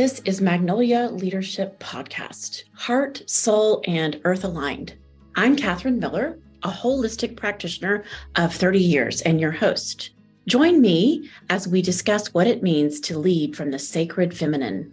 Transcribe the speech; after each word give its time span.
This 0.00 0.20
is 0.20 0.40
Magnolia 0.40 1.10
Leadership 1.12 1.78
Podcast, 1.78 2.64
heart, 2.72 3.22
soul, 3.26 3.82
and 3.86 4.18
earth 4.24 4.44
aligned. 4.44 4.94
I'm 5.36 5.56
Catherine 5.56 5.98
Miller, 5.98 6.38
a 6.62 6.70
holistic 6.70 7.36
practitioner 7.36 8.04
of 8.36 8.54
30 8.54 8.78
years 8.78 9.20
and 9.20 9.38
your 9.38 9.50
host. 9.50 10.12
Join 10.48 10.80
me 10.80 11.28
as 11.50 11.68
we 11.68 11.82
discuss 11.82 12.32
what 12.32 12.46
it 12.46 12.62
means 12.62 12.98
to 13.00 13.18
lead 13.18 13.54
from 13.54 13.70
the 13.70 13.78
sacred 13.78 14.34
feminine. 14.34 14.90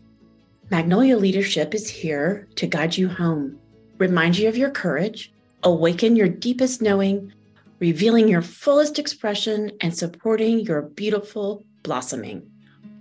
Magnolia 0.72 1.16
Leadership 1.16 1.74
is 1.74 1.90
here 1.90 2.46
to 2.56 2.68
guide 2.68 2.98
you 2.98 3.08
home, 3.08 3.58
remind 4.00 4.38
you 4.38 4.50
of 4.50 4.58
your 4.58 4.72
courage, 4.72 5.32
awaken 5.64 6.18
your 6.18 6.28
deepest 6.28 6.82
knowing, 6.82 7.32
revealing 7.80 8.28
your 8.28 8.42
fullest 8.42 9.00
expression, 9.00 9.72
and 9.80 9.96
supporting 9.96 10.60
your 10.60 10.82
beautiful 10.82 11.64
blossoming. 11.82 12.46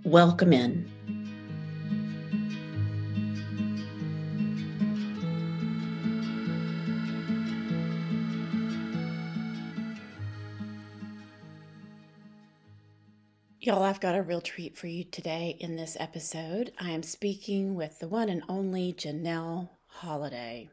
Welcome 0.05 0.53
in. 0.53 0.89
Y'all, 13.67 13.83
I've 13.83 13.99
got 13.99 14.15
a 14.15 14.21
real 14.21 14.39
treat 14.39 14.77
for 14.77 14.87
you 14.87 15.03
today 15.03 15.57
in 15.59 15.75
this 15.75 15.97
episode. 15.99 16.71
I 16.79 16.91
am 16.91 17.03
speaking 17.03 17.75
with 17.75 17.99
the 17.99 18.07
one 18.07 18.29
and 18.29 18.41
only 18.47 18.93
Janel 18.93 19.67
Holiday. 19.87 20.69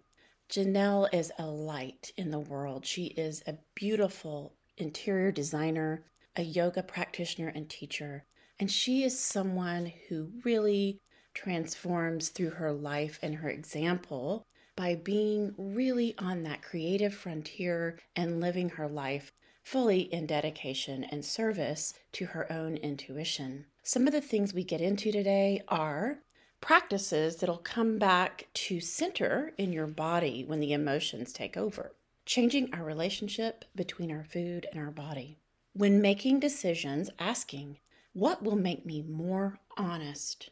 Janel 0.48 1.12
is 1.12 1.32
a 1.36 1.44
light 1.44 2.12
in 2.16 2.30
the 2.30 2.38
world. 2.38 2.86
She 2.86 3.06
is 3.06 3.42
a 3.48 3.58
beautiful 3.74 4.54
interior 4.76 5.32
designer, 5.32 6.04
a 6.36 6.42
yoga 6.42 6.84
practitioner, 6.84 7.48
and 7.48 7.68
teacher. 7.68 8.26
And 8.60 8.70
she 8.70 9.02
is 9.02 9.18
someone 9.18 9.92
who 10.08 10.30
really 10.44 11.00
transforms 11.34 12.28
through 12.28 12.50
her 12.50 12.72
life 12.72 13.18
and 13.20 13.34
her 13.34 13.48
example 13.48 14.46
by 14.76 14.94
being 14.94 15.52
really 15.58 16.14
on 16.18 16.44
that 16.44 16.62
creative 16.62 17.12
frontier 17.12 17.98
and 18.14 18.40
living 18.40 18.68
her 18.68 18.86
life 18.86 19.32
fully 19.64 20.02
in 20.02 20.26
dedication 20.26 21.02
and 21.04 21.24
service 21.24 21.94
to 22.12 22.26
her 22.26 22.52
own 22.52 22.76
intuition. 22.76 23.64
Some 23.82 24.06
of 24.06 24.12
the 24.12 24.20
things 24.20 24.52
we 24.52 24.62
get 24.62 24.82
into 24.82 25.10
today 25.10 25.62
are 25.68 26.18
practices 26.60 27.36
that'll 27.36 27.56
come 27.56 27.98
back 27.98 28.46
to 28.54 28.78
center 28.78 29.52
in 29.58 29.72
your 29.72 29.86
body 29.86 30.44
when 30.46 30.60
the 30.60 30.72
emotions 30.74 31.32
take 31.32 31.56
over, 31.56 31.92
changing 32.26 32.72
our 32.72 32.84
relationship 32.84 33.64
between 33.74 34.12
our 34.12 34.24
food 34.24 34.66
and 34.70 34.80
our 34.80 34.90
body. 34.90 35.38
When 35.72 36.00
making 36.00 36.40
decisions, 36.40 37.10
asking, 37.18 37.78
what 38.12 38.42
will 38.42 38.56
make 38.56 38.86
me 38.86 39.02
more 39.02 39.58
honest? 39.76 40.50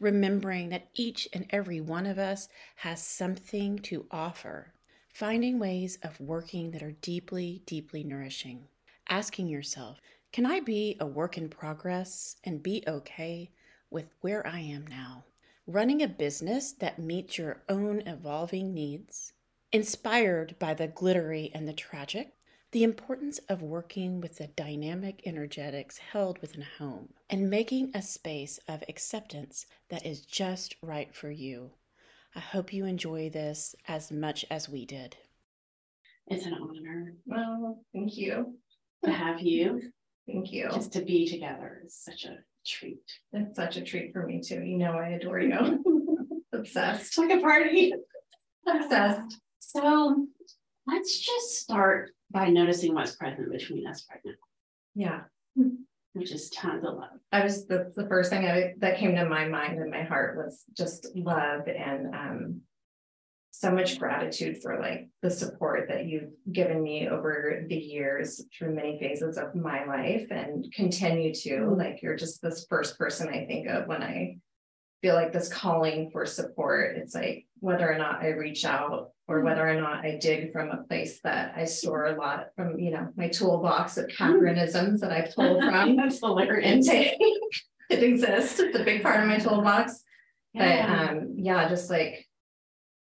Remembering 0.00 0.70
that 0.70 0.88
each 0.94 1.28
and 1.32 1.46
every 1.50 1.80
one 1.80 2.06
of 2.06 2.18
us 2.18 2.48
has 2.76 3.02
something 3.02 3.78
to 3.80 4.06
offer 4.10 4.72
finding 5.12 5.58
ways 5.58 5.98
of 6.02 6.18
working 6.18 6.70
that 6.70 6.82
are 6.82 6.96
deeply, 7.02 7.62
deeply 7.66 8.02
nourishing. 8.02 8.64
Asking 9.08 9.46
yourself, 9.46 10.00
can 10.32 10.46
I 10.46 10.60
be 10.60 10.96
a 10.98 11.06
work 11.06 11.36
in 11.36 11.50
progress 11.50 12.36
and 12.44 12.62
be 12.62 12.82
okay 12.88 13.50
with 13.90 14.06
where 14.22 14.46
I 14.46 14.60
am 14.60 14.86
now? 14.86 15.24
Running 15.66 16.02
a 16.02 16.08
business 16.08 16.72
that 16.72 16.98
meets 16.98 17.36
your 17.36 17.62
own 17.68 18.00
evolving 18.06 18.72
needs. 18.72 19.34
Inspired 19.70 20.58
by 20.58 20.72
the 20.72 20.88
glittery 20.88 21.50
and 21.54 21.68
the 21.68 21.74
tragic, 21.74 22.32
the 22.72 22.82
importance 22.82 23.38
of 23.50 23.60
working 23.60 24.22
with 24.22 24.38
the 24.38 24.46
dynamic 24.46 25.20
energetics 25.26 25.98
held 25.98 26.38
within 26.38 26.62
a 26.62 26.82
home 26.82 27.10
and 27.28 27.50
making 27.50 27.90
a 27.94 28.00
space 28.00 28.58
of 28.66 28.82
acceptance 28.88 29.66
that 29.90 30.06
is 30.06 30.22
just 30.22 30.76
right 30.82 31.14
for 31.14 31.30
you. 31.30 31.72
I 32.34 32.40
hope 32.40 32.72
you 32.72 32.86
enjoy 32.86 33.30
this 33.30 33.74
as 33.88 34.10
much 34.10 34.44
as 34.50 34.68
we 34.68 34.86
did. 34.86 35.16
It's 36.28 36.46
an 36.46 36.54
honor. 36.54 37.14
Well, 37.26 37.84
thank 37.92 38.16
you. 38.16 38.56
To 39.04 39.10
have 39.10 39.40
you. 39.40 39.82
Thank 40.26 40.52
you. 40.52 40.68
Just 40.72 40.92
to 40.94 41.02
be 41.02 41.28
together 41.28 41.82
is 41.84 41.94
such 41.94 42.24
a 42.24 42.38
treat. 42.66 43.02
It's 43.32 43.56
such 43.56 43.76
a 43.76 43.82
treat 43.82 44.12
for 44.12 44.26
me 44.26 44.40
too. 44.40 44.62
You 44.62 44.78
know, 44.78 44.92
I 44.92 45.08
adore 45.08 45.40
you. 45.40 46.40
Obsessed. 46.52 47.18
Like 47.18 47.30
a 47.30 47.40
party. 47.40 47.92
Obsessed. 48.66 49.38
So 49.58 50.26
let's 50.86 51.18
just 51.18 51.56
start 51.56 52.12
by 52.30 52.48
noticing 52.48 52.94
what's 52.94 53.16
present 53.16 53.50
between 53.50 53.86
us 53.86 54.06
right 54.10 54.20
now. 54.24 54.32
Yeah 54.94 55.20
hmm. 55.56 55.74
Which 56.14 56.32
is 56.32 56.50
tons 56.50 56.84
of 56.84 56.94
love. 56.94 57.18
I 57.30 57.42
was 57.42 57.66
the, 57.66 57.92
the 57.96 58.06
first 58.06 58.30
thing 58.30 58.46
I, 58.46 58.74
that 58.78 58.98
came 58.98 59.14
to 59.14 59.24
my 59.24 59.48
mind 59.48 59.78
and 59.78 59.90
my 59.90 60.02
heart 60.02 60.36
was 60.36 60.64
just 60.76 61.08
love 61.14 61.62
and 61.66 62.14
um, 62.14 62.60
so 63.50 63.70
much 63.70 63.98
gratitude 63.98 64.62
for 64.62 64.78
like 64.80 65.08
the 65.22 65.30
support 65.30 65.86
that 65.88 66.06
you've 66.06 66.30
given 66.50 66.82
me 66.82 67.08
over 67.08 67.64
the 67.68 67.76
years 67.76 68.44
through 68.56 68.74
many 68.74 68.98
phases 68.98 69.38
of 69.38 69.54
my 69.54 69.84
life 69.84 70.26
and 70.30 70.72
continue 70.72 71.34
to 71.34 71.50
mm-hmm. 71.50 71.78
like 71.78 72.02
you're 72.02 72.16
just 72.16 72.42
this 72.42 72.66
first 72.68 72.98
person 72.98 73.28
I 73.28 73.46
think 73.46 73.68
of 73.68 73.86
when 73.86 74.02
I 74.02 74.38
feel 75.02 75.14
like 75.14 75.32
this 75.32 75.52
calling 75.52 76.10
for 76.10 76.24
support. 76.24 76.96
It's 76.96 77.14
like 77.14 77.46
whether 77.58 77.90
or 77.90 77.98
not 77.98 78.22
I 78.22 78.28
reach 78.28 78.64
out 78.64 79.10
or 79.28 79.36
mm-hmm. 79.36 79.46
whether 79.46 79.68
or 79.68 79.80
not 79.80 80.04
I 80.04 80.16
dig 80.20 80.52
from 80.52 80.70
a 80.70 80.84
place 80.84 81.20
that 81.24 81.52
I 81.56 81.64
store 81.64 82.06
a 82.06 82.16
lot 82.16 82.46
from, 82.56 82.78
you 82.78 82.92
know, 82.92 83.08
my 83.16 83.28
toolbox 83.28 83.98
of 83.98 84.06
mm-hmm. 84.06 84.22
Catherineisms 84.22 85.00
that 85.00 85.12
I've 85.12 85.34
pulled 85.34 85.62
from. 85.64 85.96
That's 85.96 86.20
hilarious. 86.20 86.88
Intake. 86.88 87.18
it 87.90 88.02
exists. 88.02 88.60
It's 88.60 88.78
a 88.78 88.84
big 88.84 89.02
part 89.02 89.20
of 89.20 89.28
my 89.28 89.38
toolbox. 89.38 90.02
Yeah. 90.54 91.08
But 91.08 91.10
um, 91.10 91.34
yeah, 91.36 91.68
just 91.68 91.90
like 91.90 92.26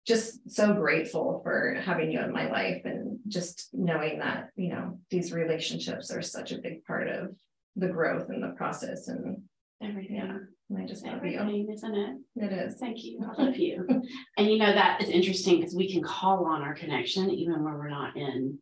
just 0.07 0.49
so 0.49 0.73
grateful 0.73 1.41
for 1.43 1.81
having 1.85 2.11
you 2.11 2.19
in 2.21 2.31
my 2.31 2.49
life 2.49 2.81
and 2.85 3.19
just 3.27 3.69
knowing 3.73 4.19
that, 4.19 4.49
you 4.55 4.69
know, 4.69 4.99
these 5.11 5.33
relationships 5.33 6.11
are 6.11 6.21
such 6.21 6.51
a 6.51 6.57
big 6.57 6.83
part 6.85 7.07
of 7.07 7.35
the 7.75 7.87
growth 7.87 8.29
and 8.29 8.41
the 8.41 8.55
process 8.55 9.07
and 9.07 9.43
everything. 9.81 10.15
Yeah. 10.15 10.37
I 10.77 10.85
just 10.85 11.05
Everything, 11.05 11.67
isn't 11.71 11.95
it? 11.95 12.17
It 12.35 12.51
is. 12.53 12.75
Thank 12.77 13.03
you. 13.03 13.19
I 13.23 13.41
love 13.41 13.57
you. 13.57 13.85
and 14.37 14.47
you 14.47 14.59
know, 14.59 14.71
that 14.71 15.01
is 15.01 15.09
interesting 15.09 15.59
because 15.59 15.75
we 15.75 15.91
can 15.91 16.03
call 16.03 16.45
on 16.45 16.61
our 16.61 16.75
connection 16.75 17.31
even 17.31 17.63
when 17.63 17.73
we're 17.73 17.89
not 17.89 18.15
in 18.15 18.59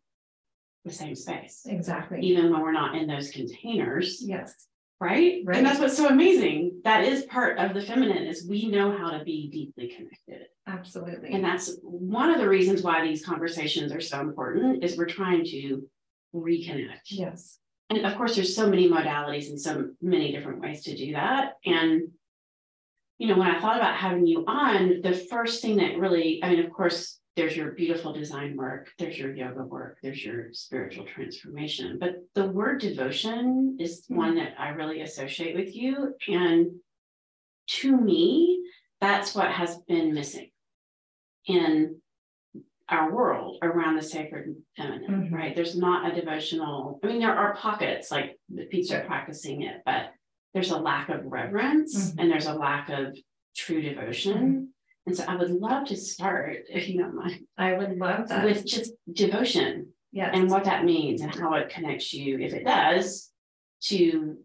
the 0.84 0.92
same 0.92 1.14
space. 1.14 1.66
Exactly. 1.66 2.20
Even 2.22 2.50
when 2.50 2.62
we're 2.62 2.72
not 2.72 2.96
in 2.96 3.06
those 3.06 3.30
containers. 3.30 4.22
Yes. 4.26 4.54
Right? 5.00 5.42
Right. 5.44 5.58
And 5.58 5.66
that's 5.66 5.78
what's 5.78 5.96
so 5.96 6.08
amazing. 6.08 6.80
That 6.84 7.04
is 7.04 7.24
part 7.24 7.58
of 7.58 7.74
the 7.74 7.82
feminine 7.82 8.26
is 8.26 8.48
we 8.48 8.66
know 8.66 8.96
how 8.96 9.10
to 9.10 9.22
be 9.22 9.48
deeply 9.50 9.94
connected. 9.94 10.48
Absolutely. 10.66 11.30
And 11.32 11.44
that's 11.44 11.78
one 11.82 12.30
of 12.30 12.40
the 12.40 12.48
reasons 12.48 12.82
why 12.82 13.04
these 13.04 13.24
conversations 13.24 13.92
are 13.92 14.00
so 14.00 14.20
important 14.20 14.82
is 14.82 14.96
we're 14.96 15.06
trying 15.06 15.44
to 15.44 15.86
reconnect. 16.34 17.10
Yes 17.10 17.58
and 17.90 18.04
of 18.04 18.16
course 18.16 18.34
there's 18.34 18.54
so 18.54 18.68
many 18.68 18.88
modalities 18.88 19.48
and 19.48 19.60
so 19.60 19.90
many 20.00 20.32
different 20.32 20.60
ways 20.60 20.82
to 20.84 20.96
do 20.96 21.12
that. 21.12 21.54
And 21.64 22.08
you 23.18 23.26
know 23.26 23.36
when 23.36 23.50
i 23.50 23.60
thought 23.60 23.76
about 23.76 23.96
having 23.96 24.26
you 24.26 24.44
on 24.46 25.00
the 25.02 25.12
first 25.12 25.60
thing 25.60 25.76
that 25.76 25.98
really 25.98 26.40
i 26.42 26.50
mean 26.50 26.64
of 26.64 26.72
course 26.72 27.18
there's 27.36 27.56
your 27.56 27.72
beautiful 27.72 28.12
design 28.12 28.56
work 28.56 28.88
there's 28.98 29.18
your 29.18 29.34
yoga 29.34 29.62
work 29.62 29.98
there's 30.02 30.24
your 30.24 30.52
spiritual 30.52 31.04
transformation. 31.04 31.98
But 32.00 32.16
the 32.34 32.46
word 32.46 32.80
devotion 32.80 33.76
is 33.78 34.02
mm-hmm. 34.02 34.16
one 34.16 34.34
that 34.36 34.54
i 34.58 34.70
really 34.70 35.02
associate 35.02 35.54
with 35.54 35.74
you. 35.74 36.14
And 36.28 36.72
to 37.68 37.96
me 37.96 38.60
that's 39.00 39.34
what 39.34 39.52
has 39.52 39.78
been 39.86 40.14
missing. 40.14 40.50
In 41.46 42.00
our 42.88 43.14
world 43.14 43.58
around 43.62 43.96
the 43.96 44.02
sacred 44.02 44.56
feminine, 44.76 45.10
mm-hmm. 45.10 45.34
right? 45.34 45.54
There's 45.54 45.76
not 45.76 46.10
a 46.10 46.14
devotional, 46.14 46.98
I 47.02 47.06
mean, 47.08 47.20
there 47.20 47.34
are 47.34 47.54
pockets 47.54 48.10
like 48.10 48.38
the 48.48 48.64
people 48.64 48.96
are 48.96 49.04
practicing 49.04 49.62
it, 49.62 49.82
but 49.84 50.12
there's 50.54 50.70
a 50.70 50.78
lack 50.78 51.08
of 51.10 51.24
reverence 51.26 51.96
mm-hmm. 51.96 52.20
and 52.20 52.30
there's 52.30 52.46
a 52.46 52.54
lack 52.54 52.88
of 52.88 53.16
true 53.56 53.82
devotion. 53.82 54.34
Mm-hmm. 54.34 54.64
And 55.06 55.16
so 55.16 55.24
I 55.26 55.36
would 55.36 55.50
love 55.50 55.88
to 55.88 55.96
start, 55.96 56.64
if 56.68 56.88
you 56.88 56.98
don't 56.98 57.14
mind. 57.14 57.46
I 57.56 57.74
would 57.74 57.96
love 57.96 58.28
that. 58.28 58.44
With 58.44 58.66
just 58.66 58.92
devotion. 59.10 59.88
Yes. 60.12 60.30
And 60.34 60.50
what 60.50 60.64
that 60.64 60.84
means 60.84 61.20
and 61.20 61.34
how 61.34 61.54
it 61.54 61.68
connects 61.68 62.12
you, 62.14 62.38
if 62.38 62.52
it 62.54 62.64
does, 62.64 63.30
to, 63.84 64.38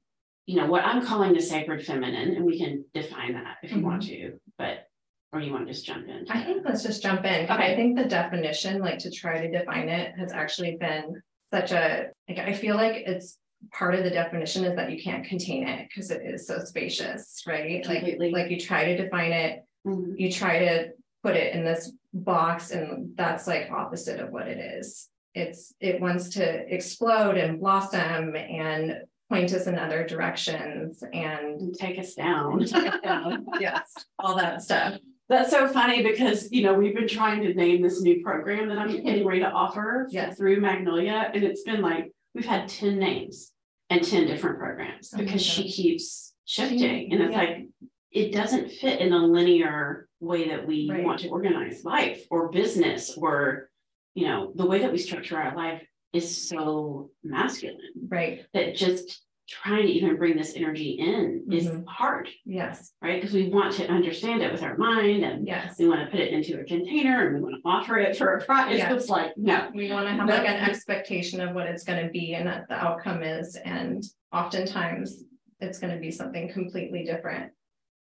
you 0.46 0.56
know, 0.56 0.66
what 0.66 0.84
I'm 0.84 1.06
calling 1.06 1.34
the 1.34 1.42
sacred 1.42 1.86
feminine. 1.86 2.36
And 2.36 2.46
we 2.46 2.60
can 2.60 2.86
define 2.94 3.34
that 3.34 3.57
if 3.63 3.72
you 3.72 3.81
want 3.81 4.04
mm-hmm. 4.04 4.31
to, 4.31 4.39
but 4.57 4.88
or 5.34 5.42
you 5.42 5.52
want 5.52 5.66
to 5.66 5.74
just 5.74 5.86
jump 5.86 6.08
in? 6.08 6.26
I 6.30 6.44
think 6.44 6.64
let's 6.64 6.84
just 6.84 7.02
jump 7.02 7.26
in. 7.26 7.46
Okay. 7.46 7.54
I 7.54 7.76
think 7.76 7.98
the 7.98 8.06
definition, 8.06 8.80
like 8.80 9.00
to 9.00 9.12
try 9.12 9.42
to 9.42 9.60
define 9.60 9.90
it, 9.90 10.14
has 10.18 10.32
actually 10.32 10.78
been 10.80 11.22
such 11.52 11.72
a 11.72 12.08
like 12.30 12.40
I 12.40 12.54
feel 12.54 12.76
like 12.76 13.04
it's 13.08 13.38
part 13.72 13.96
of 13.96 14.04
the 14.04 14.10
definition 14.10 14.66
is 14.66 14.76
that 14.76 14.92
you 14.92 15.02
can't 15.02 15.26
contain 15.26 15.68
it 15.68 15.88
because 15.88 16.12
it 16.12 16.22
is 16.24 16.48
so 16.48 16.64
spacious, 16.64 17.44
right? 17.48 17.84
Completely. 17.84 18.32
Like 18.32 18.44
like 18.44 18.52
you 18.52 18.60
try 18.60 18.86
to 18.86 19.04
define 19.04 19.32
it, 19.32 19.66
mm-hmm. 19.86 20.14
you 20.16 20.32
try 20.32 20.60
to 20.60 20.92
put 21.24 21.36
it 21.36 21.56
in 21.56 21.66
this 21.66 21.92
box, 22.14 22.72
and 22.72 23.16
that's 23.16 23.48
like 23.48 23.72
opposite 23.72 24.20
of 24.20 24.30
what 24.32 24.48
it 24.48 24.60
is. 24.60 25.10
It's 25.34 25.74
it 25.80 26.00
wants 26.00 26.30
to 26.30 26.74
explode 26.74 27.38
and 27.38 27.60
blossom 27.60 28.36
and 28.36 28.98
point 29.30 29.52
us 29.54 29.66
in 29.66 29.80
other 29.80 30.06
directions 30.06 31.02
and, 31.02 31.60
And 31.60 31.74
take 31.74 31.98
us 31.98 32.14
down. 32.14 32.66
take 32.66 32.86
us 32.86 33.02
down. 33.02 33.46
yes, 33.60 33.94
all 34.20 34.38
that 34.38 34.62
stuff. 34.62 35.00
That's 35.34 35.50
so 35.50 35.68
funny 35.68 36.04
because, 36.04 36.52
you 36.52 36.62
know, 36.62 36.76
we've 36.76 36.94
been 36.94 37.08
trying 37.08 37.42
to 37.42 37.56
name 37.56 37.82
this 37.82 38.04
new 38.04 38.22
program 38.22 38.70
that 38.70 38.78
I'm 38.78 39.04
getting 39.04 39.26
ready 39.26 39.40
to 39.40 39.50
offer 39.50 40.08
Yes. 40.12 40.38
through 40.38 40.62
Magnolia, 40.62 41.32
and 41.34 41.44
it's 41.44 41.64
been 41.64 41.82
like, 41.82 42.12
we've 42.36 42.46
had 42.46 42.70
ten 42.70 43.00
names 43.00 43.52
and 43.90 44.04
ten 44.04 44.28
different 44.28 44.60
programs 44.60 45.12
Oh 45.12 45.18
because 45.18 45.42
she 45.44 45.72
keeps 45.72 46.36
shifting, 46.46 47.12
and 47.12 47.24
it's 47.24 47.32
Yeah. 47.32 47.38
like, 47.40 47.68
it 48.12 48.32
doesn't 48.32 48.70
fit 48.74 49.00
in 49.02 49.12
a 49.12 49.26
linear 49.26 50.08
way 50.20 50.50
that 50.50 50.68
we 50.68 50.88
Right. 50.88 51.04
want 51.04 51.22
to 51.22 51.30
organize 51.30 51.84
life 51.84 52.28
or 52.30 52.50
business 52.50 53.18
or, 53.18 53.72
you 54.14 54.28
know, 54.28 54.52
the 54.54 54.68
way 54.68 54.80
that 54.82 54.92
we 54.92 55.00
structure 55.00 55.36
our 55.38 55.56
life 55.56 55.82
is 56.14 56.48
so 56.48 57.10
masculine 57.24 57.80
Right. 58.08 58.46
that 58.54 58.76
just 58.76 59.24
trying 59.48 59.84
to 59.86 59.92
even 59.92 60.16
bring 60.16 60.38
this 60.38 60.56
energy 60.56 60.92
in 60.92 61.44
is 61.51 61.68
Mhm. 61.69 61.86
hard, 61.88 62.30
Yes. 62.45 62.94
right? 63.01 63.19
Because 63.22 63.36
we 63.36 63.50
want 63.50 63.74
to 63.74 63.88
understand 63.88 64.42
it 64.42 64.51
with 64.51 64.63
our 64.63 64.78
mind 64.78 65.24
and 65.24 65.45
Yes. 65.45 65.78
we 65.78 65.88
want 65.88 66.01
to 66.01 66.07
put 66.07 66.19
it 66.22 66.31
into 66.31 66.60
a 66.60 66.63
container 66.63 67.28
and 67.28 67.36
we 67.36 67.42
want 67.42 67.56
to 67.56 67.62
offer 67.66 67.98
it 68.00 68.16
for 68.16 68.36
a 68.38 68.42
price. 68.45 68.81
It's 68.81 69.10
like, 69.10 69.38
no. 69.38 69.69
We 69.74 69.92
want 69.92 70.07
to 70.07 70.13
have 70.13 70.30
like 70.30 70.48
an 70.48 70.69
expectation 70.69 71.42
of 71.42 71.54
what 71.54 71.68
it's 71.68 71.84
going 71.84 72.06
to 72.06 72.12
be 72.12 72.36
and 72.36 72.48
that 72.48 72.68
the 72.69 72.75
outcome 72.75 73.22
is, 73.22 73.56
and 73.57 74.01
oftentimes 74.31 75.25
it's 75.60 75.80
going 75.80 75.94
to 75.94 76.00
be 76.00 76.12
something 76.12 76.50
completely 76.51 77.04
different. 77.04 77.51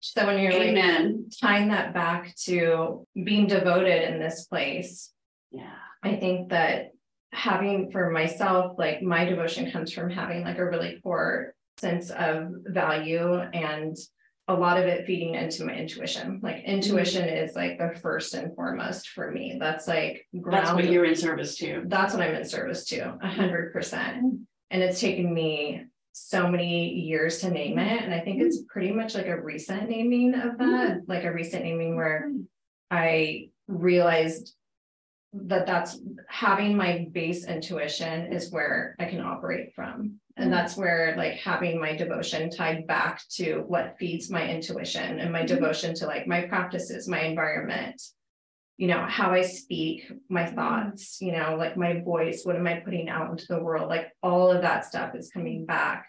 So 0.01 0.27
when 0.27 0.39
you're 0.39 0.51
like 0.53 0.75
tying 1.41 1.69
that 1.69 1.93
back 1.93 2.35
to 2.45 3.07
being 3.23 3.47
devoted 3.47 4.11
in 4.13 4.19
this 4.19 4.45
place, 4.45 5.11
Yeah. 5.51 5.73
I 6.03 6.17
think 6.17 6.49
that 6.49 6.91
having 7.35 7.91
for 7.91 8.09
myself, 8.09 8.77
like 8.77 9.01
my 9.01 9.25
devotion 9.25 9.71
comes 9.71 9.91
from 9.91 10.09
having 10.09 10.43
like 10.43 10.57
a 10.57 10.65
really 10.65 10.99
core 11.03 11.53
sense 11.77 12.09
of 12.09 12.49
value 12.67 13.33
and 13.33 13.95
a 14.47 14.53
lot 14.53 14.77
of 14.77 14.85
it 14.85 15.05
feeding 15.05 15.35
into 15.35 15.65
my 15.65 15.73
intuition. 15.73 16.39
Like 16.41 16.63
intuition 16.63 17.27
is 17.27 17.55
like 17.55 17.77
the 17.77 17.99
first 17.99 18.33
and 18.35 18.55
foremost 18.55 19.09
for 19.09 19.31
me. 19.31 19.57
That's 19.59 19.87
like 19.87 20.27
ground. 20.39 20.67
That's 20.67 20.75
what 20.75 20.89
you're 20.89 21.05
in 21.05 21.15
service 21.15 21.57
to. 21.57 21.83
that's 21.87 22.13
what 22.13 22.23
I'm 22.23 22.35
in 22.35 22.45
service 22.45 22.85
to, 22.85 23.17
a 23.21 23.27
hundred 23.27 23.73
percent. 23.73 24.23
Mm. 24.23 24.39
And 24.71 24.81
it's 24.83 25.01
taken 25.01 25.33
me 25.33 25.85
so 26.13 26.47
many 26.47 26.93
years 26.93 27.39
to 27.39 27.49
name 27.49 27.77
it. 27.79 28.03
And 28.03 28.13
I 28.13 28.19
think 28.19 28.41
it's 28.41 28.61
mm. 28.61 28.67
pretty 28.67 28.91
much 28.91 29.15
like 29.15 29.27
a 29.27 29.41
recent 29.41 29.89
naming 29.89 30.35
of 30.35 30.57
that, 30.59 30.97
mm. 30.97 31.01
like 31.07 31.23
a 31.23 31.33
recent 31.33 31.63
naming 31.63 31.95
where 31.95 32.31
I 32.91 33.49
realized 33.67 34.53
that 35.43 35.65
that's 35.65 35.99
having 36.27 36.75
my 36.75 37.07
base 37.11 37.45
intuition 37.45 38.31
is 38.31 38.51
where 38.51 38.95
I 38.99 39.05
can 39.05 39.19
operate 39.19 39.73
from. 39.75 40.19
And 40.37 40.45
mm-hmm. 40.45 40.51
that's 40.51 40.75
where 40.75 41.15
like 41.17 41.33
having 41.33 41.79
my 41.79 41.95
devotion 41.95 42.49
tied 42.49 42.87
back 42.87 43.21
to 43.35 43.63
what 43.67 43.95
feeds 43.99 44.29
my 44.29 44.47
intuition 44.47 45.19
and 45.19 45.31
my 45.31 45.39
mm-hmm. 45.39 45.55
devotion 45.55 45.93
to 45.95 46.05
like 46.05 46.27
my 46.27 46.41
practices, 46.41 47.07
my 47.07 47.21
environment, 47.21 48.01
you 48.77 48.87
know, 48.87 49.05
how 49.07 49.31
I 49.31 49.41
speak, 49.41 50.11
my 50.29 50.43
mm-hmm. 50.43 50.55
thoughts, 50.55 51.21
you 51.21 51.31
know, 51.31 51.55
like 51.57 51.77
my 51.77 52.01
voice, 52.01 52.41
what 52.43 52.55
am 52.55 52.67
I 52.67 52.79
putting 52.79 53.09
out 53.09 53.31
into 53.31 53.45
the 53.49 53.63
world? 53.63 53.89
Like 53.89 54.11
all 54.21 54.51
of 54.51 54.61
that 54.61 54.85
stuff 54.85 55.15
is 55.15 55.31
coming 55.31 55.65
back 55.65 56.05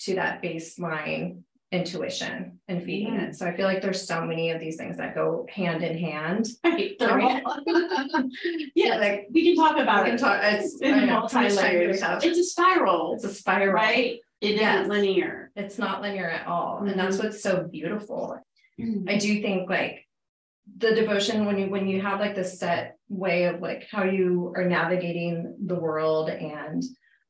to 0.00 0.14
that 0.14 0.42
baseline 0.42 1.42
intuition 1.72 2.58
and 2.66 2.82
feeding 2.82 3.14
it. 3.14 3.36
So 3.36 3.46
I 3.46 3.56
feel 3.56 3.66
like 3.66 3.80
there's 3.80 4.06
so 4.06 4.24
many 4.24 4.50
of 4.50 4.60
these 4.60 4.76
things 4.76 4.96
that 4.96 5.14
go 5.14 5.46
hand 5.48 5.82
in 5.84 5.96
hand. 5.98 6.48
Right, 6.64 6.96
they're 6.98 7.20
all- 7.20 7.40
Yeah, 8.74 8.96
like 8.96 9.28
we 9.32 9.44
can 9.44 9.56
talk 9.56 9.78
about 9.78 10.08
it. 10.08 10.18
talk, 10.18 10.40
it's, 10.42 10.80
I 10.82 10.86
in 10.86 11.06
know, 11.06 11.06
how 11.06 11.20
much 11.20 11.32
time 11.32 11.48
do 11.48 11.54
we 11.54 11.86
multi-layers. 11.86 12.02
It's 12.24 12.38
a 12.38 12.44
spiral, 12.44 13.14
It's 13.14 13.24
a 13.24 13.32
spiral, 13.32 13.72
right? 13.72 14.18
It 14.40 14.56
Yes. 14.56 14.80
isn't 14.80 14.90
linear. 14.90 15.52
It's 15.54 15.78
not 15.78 16.02
linear 16.02 16.28
at 16.28 16.46
all. 16.46 16.78
And 16.78 16.98
that's 16.98 17.16
mm-hmm. 17.16 17.26
what's 17.26 17.42
so 17.42 17.68
beautiful. 17.70 18.38
Mm-hmm. 18.80 19.08
I 19.08 19.18
do 19.18 19.40
think 19.42 19.68
like 19.68 20.06
the 20.78 20.94
devotion 20.94 21.46
when 21.46 21.58
you 21.58 21.68
when 21.68 21.88
you 21.88 22.00
have 22.00 22.20
like 22.20 22.34
the 22.34 22.44
set 22.44 22.96
way 23.08 23.44
of 23.44 23.60
like 23.60 23.86
how 23.90 24.04
you 24.04 24.52
are 24.56 24.64
navigating 24.64 25.56
the 25.66 25.74
world 25.74 26.30
and 26.30 26.82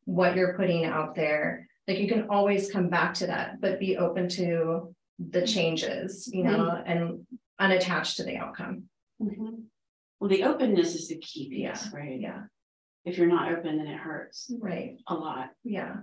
what 0.05 0.37
you're 0.37 0.55
putting 0.55 0.85
out 0.85 1.15
there 1.15 1.69
like 1.91 1.99
you 1.99 2.09
can 2.09 2.29
always 2.31 2.71
come 2.71 2.89
back 2.89 3.15
to 3.15 3.27
that 3.27 3.61
but 3.61 3.81
be 3.81 3.97
open 3.97 4.29
to 4.29 4.95
the 5.19 5.41
mm-hmm. 5.41 5.45
changes 5.47 6.31
you 6.33 6.45
know 6.45 6.59
mm-hmm. 6.59 6.91
and 6.91 7.27
unattached 7.59 8.17
to 8.17 8.25
the 8.25 8.37
outcome. 8.37 8.85
Mhm. 9.21 9.65
Well, 10.19 10.31
the 10.31 10.45
openness 10.45 10.95
is 10.95 11.09
the 11.09 11.19
key 11.19 11.49
Yeah. 11.51 11.73
piece, 11.73 11.93
right? 11.93 12.21
yeah. 12.21 12.45
If 13.05 13.19
you're 13.19 13.27
not 13.27 13.53
open, 13.53 13.79
then 13.79 13.87
it 13.87 13.99
hurts 13.99 14.51
right. 14.61 14.97
a 15.07 15.15
lot. 15.15 15.51
yeah. 15.65 15.97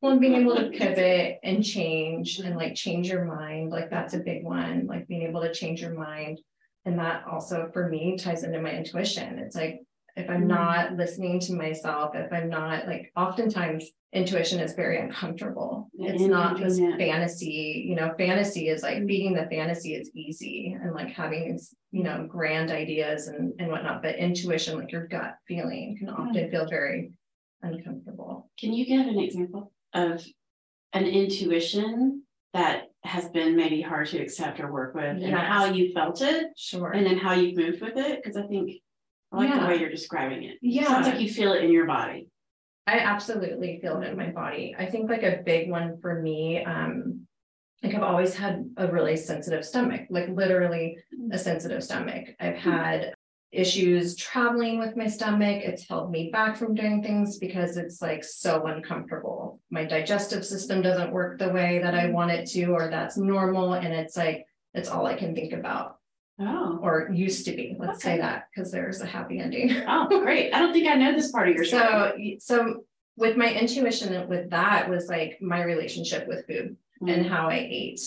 Well 0.00 0.12
and 0.12 0.20
being 0.20 0.34
able 0.34 0.56
to 0.56 0.62
mm-hmm. 0.62 0.78
pivot 0.78 1.38
and 1.44 1.64
change 1.64 2.40
and 2.40 2.56
like 2.56 2.74
change 2.74 3.08
your 3.08 3.24
mind 3.24 3.70
like 3.70 3.88
that's 3.88 4.14
a 4.14 4.18
big 4.18 4.42
one 4.42 4.86
like 4.88 5.06
being 5.06 5.22
able 5.22 5.42
to 5.42 5.54
change 5.54 5.80
your 5.80 5.94
mind. 5.94 6.40
And 6.84 6.98
that 6.98 7.24
also 7.26 7.70
for 7.72 7.88
me 7.88 8.16
ties 8.16 8.42
into 8.42 8.60
my 8.60 8.72
intuition. 8.72 9.38
It's 9.38 9.56
like 9.56 9.80
if 10.16 10.28
i'm 10.30 10.44
Mm. 10.44 10.48
not 10.48 10.92
listening 10.94 11.40
to 11.40 11.54
myself 11.54 12.14
if 12.14 12.32
i'm 12.32 12.48
not 12.48 12.86
like 12.86 13.10
oftentimes 13.16 13.90
intuition 14.14 14.60
is 14.60 14.74
very 14.74 14.98
uncomfortable. 15.00 15.88
It's 15.94 16.22
not 16.24 16.60
this 16.60 16.78
fantasy 16.78 17.84
you 17.88 17.94
know 17.94 18.12
fantasy 18.18 18.68
is 18.68 18.82
like 18.82 19.06
beating 19.06 19.32
the 19.32 19.46
fantasy 19.46 19.94
is 19.94 20.10
easy 20.14 20.76
and 20.78 20.92
like 20.94 21.08
having 21.14 21.52
these 21.52 21.74
you 21.92 22.02
know 22.02 22.26
grand 22.28 22.70
ideas 22.70 23.28
and 23.28 23.54
and 23.58 23.68
whatnot 23.70 24.02
but 24.02 24.16
intuition 24.16 24.78
like 24.78 24.92
your 24.92 25.06
gut 25.06 25.36
feeling 25.48 25.96
can 25.98 26.10
often 26.10 26.50
feel 26.50 26.66
very 26.68 27.10
uncomfortable. 27.62 28.50
Can 28.58 28.72
you 28.74 28.84
give 28.84 29.06
an 29.06 29.18
example 29.18 29.72
of 29.94 30.22
an 30.92 31.06
intuition 31.06 32.22
that 32.52 32.90
has 33.04 33.28
been 33.30 33.56
maybe 33.56 33.80
hard 33.80 34.08
to 34.08 34.18
accept 34.20 34.60
or 34.60 34.70
work 34.70 34.94
with 34.94 35.22
and 35.22 35.34
how 35.34 35.64
you 35.66 35.92
felt 35.92 36.20
it 36.20 36.48
sure. 36.56 36.90
and 36.92 37.06
then 37.06 37.16
how 37.16 37.32
you've 37.32 37.56
moved 37.56 37.80
with 37.80 37.96
it? 37.96 38.22
Because 38.22 38.36
I 38.36 38.46
think 38.46 38.72
I 39.32 39.36
like 39.36 39.60
the 39.60 39.66
way 39.66 39.80
you're 39.80 39.90
describing 39.90 40.44
it. 40.44 40.58
Yeah. 40.60 40.86
Sounds 40.86 41.06
like 41.06 41.20
you 41.20 41.28
feel 41.28 41.52
it 41.52 41.64
in 41.64 41.72
your 41.72 41.86
body. 41.86 42.28
I 42.86 42.98
absolutely 42.98 43.78
feel 43.80 44.02
it 44.02 44.08
in 44.08 44.16
my 44.16 44.30
body. 44.30 44.74
I 44.78 44.86
think 44.86 45.08
like 45.08 45.22
a 45.22 45.42
big 45.44 45.70
one 45.70 45.98
for 46.00 46.20
me, 46.20 46.64
um, 46.64 47.26
like 47.82 47.94
I've 47.94 48.02
always 48.02 48.34
had 48.34 48.68
a 48.76 48.88
really 48.88 49.16
sensitive 49.16 49.64
stomach, 49.64 50.02
like 50.10 50.28
literally 50.28 50.98
a 51.32 51.38
sensitive 51.38 51.82
stomach. 51.82 52.28
I've 52.40 52.56
had 52.56 53.14
issues 53.52 54.16
traveling 54.16 54.78
with 54.78 54.96
my 54.96 55.06
stomach. 55.06 55.62
It's 55.62 55.86
held 55.88 56.10
me 56.10 56.30
back 56.30 56.56
from 56.56 56.74
doing 56.74 57.02
things 57.02 57.38
because 57.38 57.76
it's 57.76 58.00
like 58.00 58.24
so 58.24 58.66
uncomfortable. 58.66 59.60
My 59.70 59.84
digestive 59.84 60.44
system 60.44 60.80
doesn't 60.80 61.12
work 61.12 61.38
the 61.38 61.50
way 61.50 61.80
that 61.82 61.94
I 61.94 62.10
want 62.10 62.30
it 62.30 62.48
to, 62.50 62.64
or 62.66 62.88
that's 62.88 63.16
normal. 63.16 63.74
And 63.74 63.92
it's 63.92 64.16
like, 64.16 64.46
it's 64.74 64.88
all 64.88 65.06
I 65.06 65.14
can 65.14 65.34
think 65.34 65.52
about, 65.52 65.98
Oh, 66.40 66.78
or 66.82 67.10
used 67.12 67.44
to 67.46 67.52
be. 67.52 67.76
Let's 67.78 68.02
say 68.02 68.18
that 68.18 68.48
because 68.54 68.72
there's 68.72 69.00
a 69.00 69.06
happy 69.06 69.38
ending. 69.38 69.70
oh, 69.86 70.08
great. 70.22 70.52
I 70.52 70.58
don't 70.58 70.72
think 70.72 70.88
I 70.88 70.94
know 70.94 71.12
this 71.12 71.30
part 71.30 71.48
of 71.48 71.54
your 71.54 71.64
story. 71.64 72.38
So, 72.40 72.56
so 72.56 72.84
with 73.16 73.36
my 73.36 73.52
intuition 73.52 74.28
with 74.28 74.50
that 74.50 74.88
was 74.88 75.08
like 75.08 75.38
my 75.40 75.62
relationship 75.62 76.26
with 76.26 76.46
food 76.46 76.76
and 77.06 77.26
Mm. 77.26 77.28
how 77.28 77.48
I 77.48 77.66
ate 77.70 78.00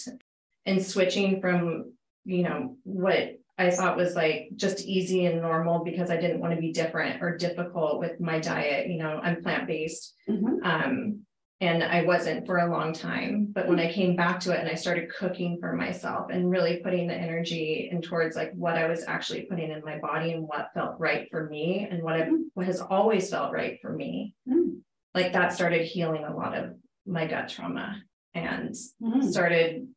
and 0.66 0.84
switching 0.84 1.42
from, 1.42 1.94
you 2.24 2.44
know, 2.44 2.78
what 2.84 3.38
I 3.58 3.70
thought 3.72 3.98
was 3.98 4.16
like 4.16 4.50
just 4.56 4.82
easy 4.86 5.26
and 5.26 5.42
normal 5.42 5.84
because 5.84 6.10
I 6.10 6.18
didn't 6.18 6.40
want 6.40 6.56
to 6.56 6.60
be 6.62 6.72
different 6.72 7.22
or 7.22 7.38
difficult 7.38 8.00
with 8.00 8.20
my 8.20 8.40
diet. 8.40 8.88
You 8.90 8.98
know, 8.98 9.20
I'm 9.22 9.42
plant-based. 9.44 10.14
Mhm. 10.30 10.66
Um, 10.66 11.20
and 11.62 11.84
I 11.84 12.04
wasn't 12.04 12.46
for 12.46 12.58
a 12.58 12.70
long 12.70 12.92
time, 12.92 13.48
but 13.54 13.68
when 13.68 13.80
I 13.80 13.92
came 13.92 14.16
back 14.16 14.42
to 14.42 14.52
it 14.52 14.60
and 14.60 14.68
I 14.68 14.76
started 14.76 15.10
cooking 15.18 15.58
for 15.62 15.72
myself 15.72 16.28
and 16.30 16.50
really 16.50 16.82
putting 16.84 17.08
the 17.08 17.14
energy 17.16 17.90
in 17.92 18.02
towards 18.02 18.36
like 18.36 18.52
what 18.54 18.76
I 18.78 18.88
was 18.88 19.06
actually 19.08 19.44
putting 19.44 19.72
in 19.72 19.82
my 19.86 19.98
body 20.00 20.34
and 20.34 20.44
what 20.44 20.72
felt 20.74 21.00
right 21.00 21.28
for 21.32 21.50
me 21.50 21.88
and 21.90 22.04
what, 22.04 22.16
I, 22.16 22.28
what 22.56 22.66
has 22.66 22.82
always 22.82 23.30
felt 23.30 23.54
right 23.54 23.80
for 23.82 23.92
me, 23.94 24.36
Mm. 24.50 24.82
like 25.14 25.32
that 25.34 25.54
started 25.54 25.86
healing 25.86 26.26
a 26.26 26.36
lot 26.36 26.58
of 26.58 26.76
my 27.06 27.26
gut 27.26 27.48
trauma 27.48 28.02
and 28.34 28.76
Mm. 29.02 29.24
started 29.24 29.88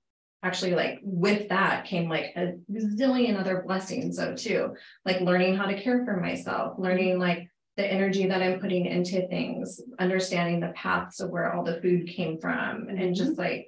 actually 0.45 0.77
like 0.77 1.00
with 1.03 1.49
that 1.49 1.85
came 1.87 2.09
like 2.09 2.27
a 2.37 2.53
zillion 2.71 3.37
other 3.37 3.65
blessings 3.67 4.17
though 4.19 4.37
too 4.37 4.77
like 5.05 5.21
learning 5.21 5.57
how 5.57 5.67
to 5.67 5.83
care 5.83 6.05
for 6.05 6.17
myself 6.21 6.79
learning 6.79 7.19
like 7.19 7.49
the 7.78 7.87
energy 7.87 8.26
that 8.26 8.42
i'm 8.42 8.58
putting 8.61 8.85
into 8.87 9.26
things 9.28 9.80
understanding 10.00 10.58
the 10.61 10.73
paths 10.75 11.20
of 11.20 11.30
where 11.30 11.52
all 11.54 11.62
the 11.62 11.80
food 11.80 12.08
came 12.08 12.37
from 12.38 12.88
and 12.88 13.14
just 13.14 13.38
like 13.38 13.66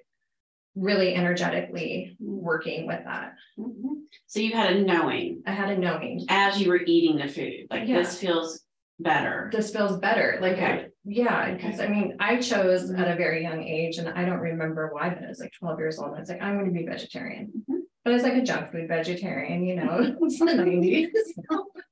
really 0.74 1.14
energetically 1.14 2.16
working 2.20 2.86
with 2.86 3.00
that 3.04 3.34
Mhm. 3.58 4.02
So 4.26 4.40
you 4.40 4.52
had 4.52 4.72
a 4.76 4.82
knowing 4.82 5.42
i 5.46 5.52
had 5.52 5.70
a 5.70 5.78
knowing 5.78 6.24
as 6.28 6.60
you 6.60 6.68
were 6.70 6.80
eating 6.84 7.16
the 7.18 7.28
food, 7.28 7.68
like 7.70 7.88
Yeah. 7.88 7.98
this 7.98 8.18
feels 8.18 8.64
better. 8.98 9.48
this 9.52 9.72
feels 9.72 9.96
better 9.98 10.38
like 10.42 10.54
Okay. 10.54 10.86
yeah 11.04 11.54
because 11.54 11.80
i 11.80 11.86
mean 11.86 12.16
i 12.20 12.36
chose 12.36 12.90
at 12.90 13.08
a 13.10 13.16
very 13.16 13.42
young 13.42 13.62
age 13.62 13.96
and 13.98 14.08
i 14.10 14.24
don't 14.26 14.40
remember 14.40 14.90
why 14.92 15.08
but 15.08 15.24
i 15.24 15.28
was 15.28 15.40
like 15.40 15.52
12 15.58 15.78
years 15.78 15.98
old 15.98 16.08
and 16.08 16.16
i 16.18 16.20
was 16.20 16.28
like 16.28 16.42
i'm 16.42 16.58
going 16.58 16.66
to 16.70 16.78
be 16.78 16.84
vegetarian 16.84 17.46
Mhm. 17.70 17.78
but 18.04 18.10
i 18.10 18.14
was 18.14 18.22
like 18.24 18.34
a 18.34 18.42
junk 18.42 18.70
food 18.72 18.88
vegetarian 18.88 19.64
you 19.64 19.76
know 19.76 19.94
it's 20.22 20.38
the 20.38 20.44
90s 20.46 21.08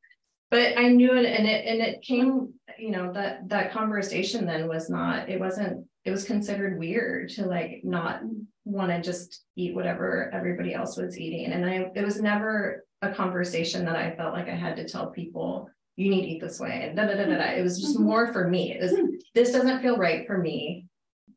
but 0.50 0.76
i 0.78 0.88
knew 0.88 1.14
it 1.14 1.24
and 1.24 1.46
it 1.46 1.66
and 1.66 1.80
it 1.80 2.02
came 2.02 2.52
you 2.78 2.90
know 2.90 3.12
that 3.12 3.48
that 3.48 3.72
conversation 3.72 4.46
then 4.46 4.68
was 4.68 4.88
not 4.88 5.28
it 5.28 5.40
wasn't 5.40 5.86
it 6.04 6.10
was 6.10 6.24
considered 6.24 6.78
weird 6.78 7.28
to 7.28 7.44
like 7.44 7.80
not 7.84 8.22
want 8.68 8.90
to 8.90 9.02
just 9.02 9.44
eat 9.56 9.74
whatever 9.74 10.30
everybody 10.32 10.74
else 10.74 10.96
was 10.96 11.18
eating. 11.18 11.52
And 11.52 11.64
I, 11.64 11.90
it 11.94 12.04
was 12.04 12.20
never 12.20 12.84
a 13.02 13.12
conversation 13.12 13.84
that 13.86 13.96
I 13.96 14.14
felt 14.16 14.34
like 14.34 14.48
I 14.48 14.54
had 14.54 14.76
to 14.76 14.88
tell 14.88 15.10
people, 15.10 15.68
you 15.96 16.10
need 16.10 16.22
to 16.22 16.28
eat 16.28 16.40
this 16.40 16.60
way. 16.60 16.84
And 16.84 16.96
da 16.96 17.06
da 17.06 17.14
da 17.14 17.24
da. 17.24 17.36
da. 17.36 17.52
It 17.52 17.62
was 17.62 17.80
just 17.80 17.98
more 17.98 18.32
for 18.32 18.48
me. 18.48 18.72
It 18.72 18.82
was, 18.82 18.94
this 19.34 19.52
doesn't 19.52 19.82
feel 19.82 19.96
right 19.96 20.26
for 20.26 20.38
me. 20.38 20.86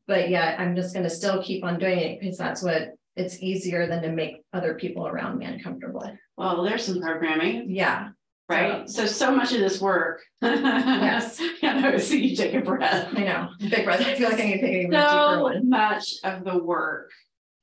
But 0.08 0.30
yeah, 0.30 0.56
I'm 0.60 0.75
just 0.75 0.94
going 0.94 1.03
to 1.03 1.10
still 1.10 1.41
keep 1.41 1.63
on 1.63 1.80
doing 1.80 2.00
it 2.00 2.20
because 2.20 2.38
that's 2.38 2.62
what 2.62 2.89
it's 3.15 3.41
easier 3.41 3.88
than 3.88 4.01
to 4.03 4.10
make 4.10 4.44
other 4.53 4.75
people 4.75 5.08
around 5.08 5.38
me 5.38 5.46
uncomfortable. 5.46 6.10
Well, 6.38 6.63
there's 6.63 6.86
some 6.86 7.01
programming, 7.01 7.70
Yeah. 7.70 8.10
Right? 8.50 8.89
So, 8.89 9.05
so 9.05 9.36
much 9.36 9.53
of 9.53 9.60
this 9.60 9.79
work. 9.81 10.21
Yes. 10.41 11.41
I 11.63 11.79
know, 11.79 11.98
see 12.00 12.25
you 12.27 12.36
take 12.36 12.53
a 12.53 12.62
breath. 12.62 13.10
I 13.15 13.24
know. 13.24 13.50
Big 13.60 13.86
breath. 13.86 14.01
I 14.01 14.15
feel 14.15 14.29
like 14.29 14.39
I 14.39 14.43
need 14.45 14.62
to 14.62 14.67
take 14.67 14.88
a 14.88 14.91
So 14.91 15.60
much 15.63 16.15
of 16.24 16.43
the 16.43 16.57
work 16.57 17.12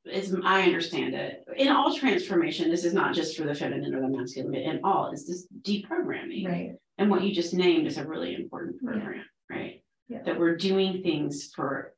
is, 0.06 0.35
I 0.44 0.62
understand 0.62 1.14
it, 1.14 1.44
in 1.56 1.68
all 1.68 1.94
transformation, 1.97 2.70
this 2.70 2.85
is 2.85 2.94
not 2.94 3.14
just 3.14 3.37
for 3.37 3.44
the 3.44 3.54
feminine 3.54 3.94
or 3.94 4.00
the 4.00 4.08
masculine, 4.08 4.52
but 4.52 4.62
in 4.62 4.80
all, 4.85 5.11
is 5.12 5.26
this 5.26 5.47
deprogramming. 5.62 6.47
Right. 6.47 6.73
And 6.99 7.11
what 7.11 7.23
you 7.23 7.35
just 7.35 7.52
named 7.54 7.87
is 7.87 7.99
a 7.99 8.06
really 8.06 8.35
important 8.35 8.82
program, 8.82 9.25
right? 9.50 9.82
Yeah. 10.08 10.23
That 10.25 10.38
we're 10.38 10.56
doing 10.56 11.02
things 11.02 11.50
for 11.54 11.92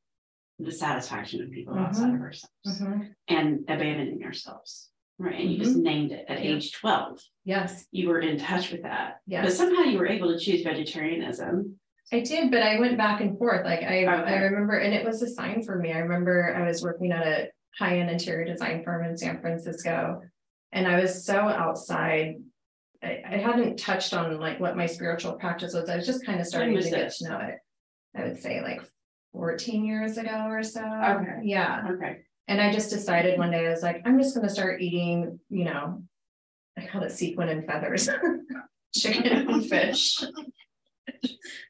the 0.58 0.72
satisfaction 0.72 1.42
of 1.42 1.50
people 1.50 1.78
outside 1.78 2.14
of 2.14 2.20
ourselves 2.20 2.52
Mhm. 2.66 3.14
and 3.28 3.60
abandoning 3.68 4.22
ourselves. 4.24 4.89
Right, 5.20 5.38
and 5.38 5.52
you 5.52 5.58
just 5.58 5.76
named 5.76 6.12
it 6.12 6.24
at 6.28 6.38
Mm-hmm. 6.38 6.46
Yeah. 6.48 6.54
age 6.56 6.72
twelve, 6.72 7.20
Yes. 7.44 7.84
you 7.92 8.08
were 8.08 8.20
in 8.20 8.38
touch 8.38 8.72
with 8.72 8.82
that, 8.84 9.20
but 9.28 9.52
somehow 9.52 9.82
you 9.82 9.98
were 9.98 10.06
able 10.08 10.32
to 10.32 10.38
choose 10.38 10.62
vegetarianism. 10.62 11.76
I 12.10 12.20
did, 12.20 12.50
but 12.50 12.62
I 12.62 12.78
went 12.80 12.96
back 12.96 13.20
and 13.20 13.36
forth. 13.38 13.64
Like 13.66 13.82
I, 13.82 14.04
I 14.04 14.34
remember, 14.36 14.78
and 14.78 14.94
it 14.94 15.04
was 15.04 15.20
a 15.22 15.28
sign 15.28 15.62
for 15.62 15.76
me. 15.76 15.92
I 15.92 15.98
remember 15.98 16.56
I 16.56 16.66
was 16.66 16.82
working 16.82 17.12
at 17.12 17.26
a 17.26 17.48
high-end 17.78 18.10
interior 18.10 18.46
design 18.46 18.82
firm 18.82 19.04
in 19.04 19.16
San 19.16 19.40
Francisco. 19.42 20.22
And 20.72 20.88
I 20.88 20.98
was 21.00 21.24
so 21.24 21.36
outside. 21.36 22.36
I, 23.02 23.22
I 23.28 23.36
hadn't 23.36 23.78
touched 23.78 24.14
on 24.14 24.40
like 24.40 24.58
what 24.58 24.76
my 24.76 24.86
spiritual 24.86 25.34
practice 25.34 25.74
was. 25.74 25.88
I 25.88 25.96
was 25.96 26.06
just 26.06 26.24
kind 26.24 26.40
of 26.40 26.46
starting 26.46 26.76
to 26.80 26.90
get 26.90 27.12
to 27.16 27.28
know 27.28 27.38
it. 27.40 27.58
I 28.16 28.24
would 28.24 28.40
say 28.40 28.62
like 28.62 28.80
fourteen 29.32 29.84
years 29.84 30.16
ago 30.16 30.46
or 30.48 30.62
so. 30.62 30.80
Okay. 30.82 31.40
Yeah. 31.44 31.86
Okay, 31.92 32.18
And 32.48 32.60
I 32.60 32.72
just 32.72 32.90
decided 32.90 33.38
one 33.38 33.50
day, 33.50 33.66
I 33.66 33.70
was 33.70 33.82
like, 33.82 34.02
I'm 34.04 34.18
just 34.18 34.34
gonna 34.34 34.48
start 34.48 34.80
eating, 34.80 35.38
you 35.48 35.64
know, 35.64 36.02
I 36.76 36.86
call 36.86 37.02
it 37.02 37.12
sequin 37.12 37.48
and 37.48 37.66
feathers. 37.66 38.08
Chicken 38.94 39.48
and 39.48 39.66
fish. 39.66 40.22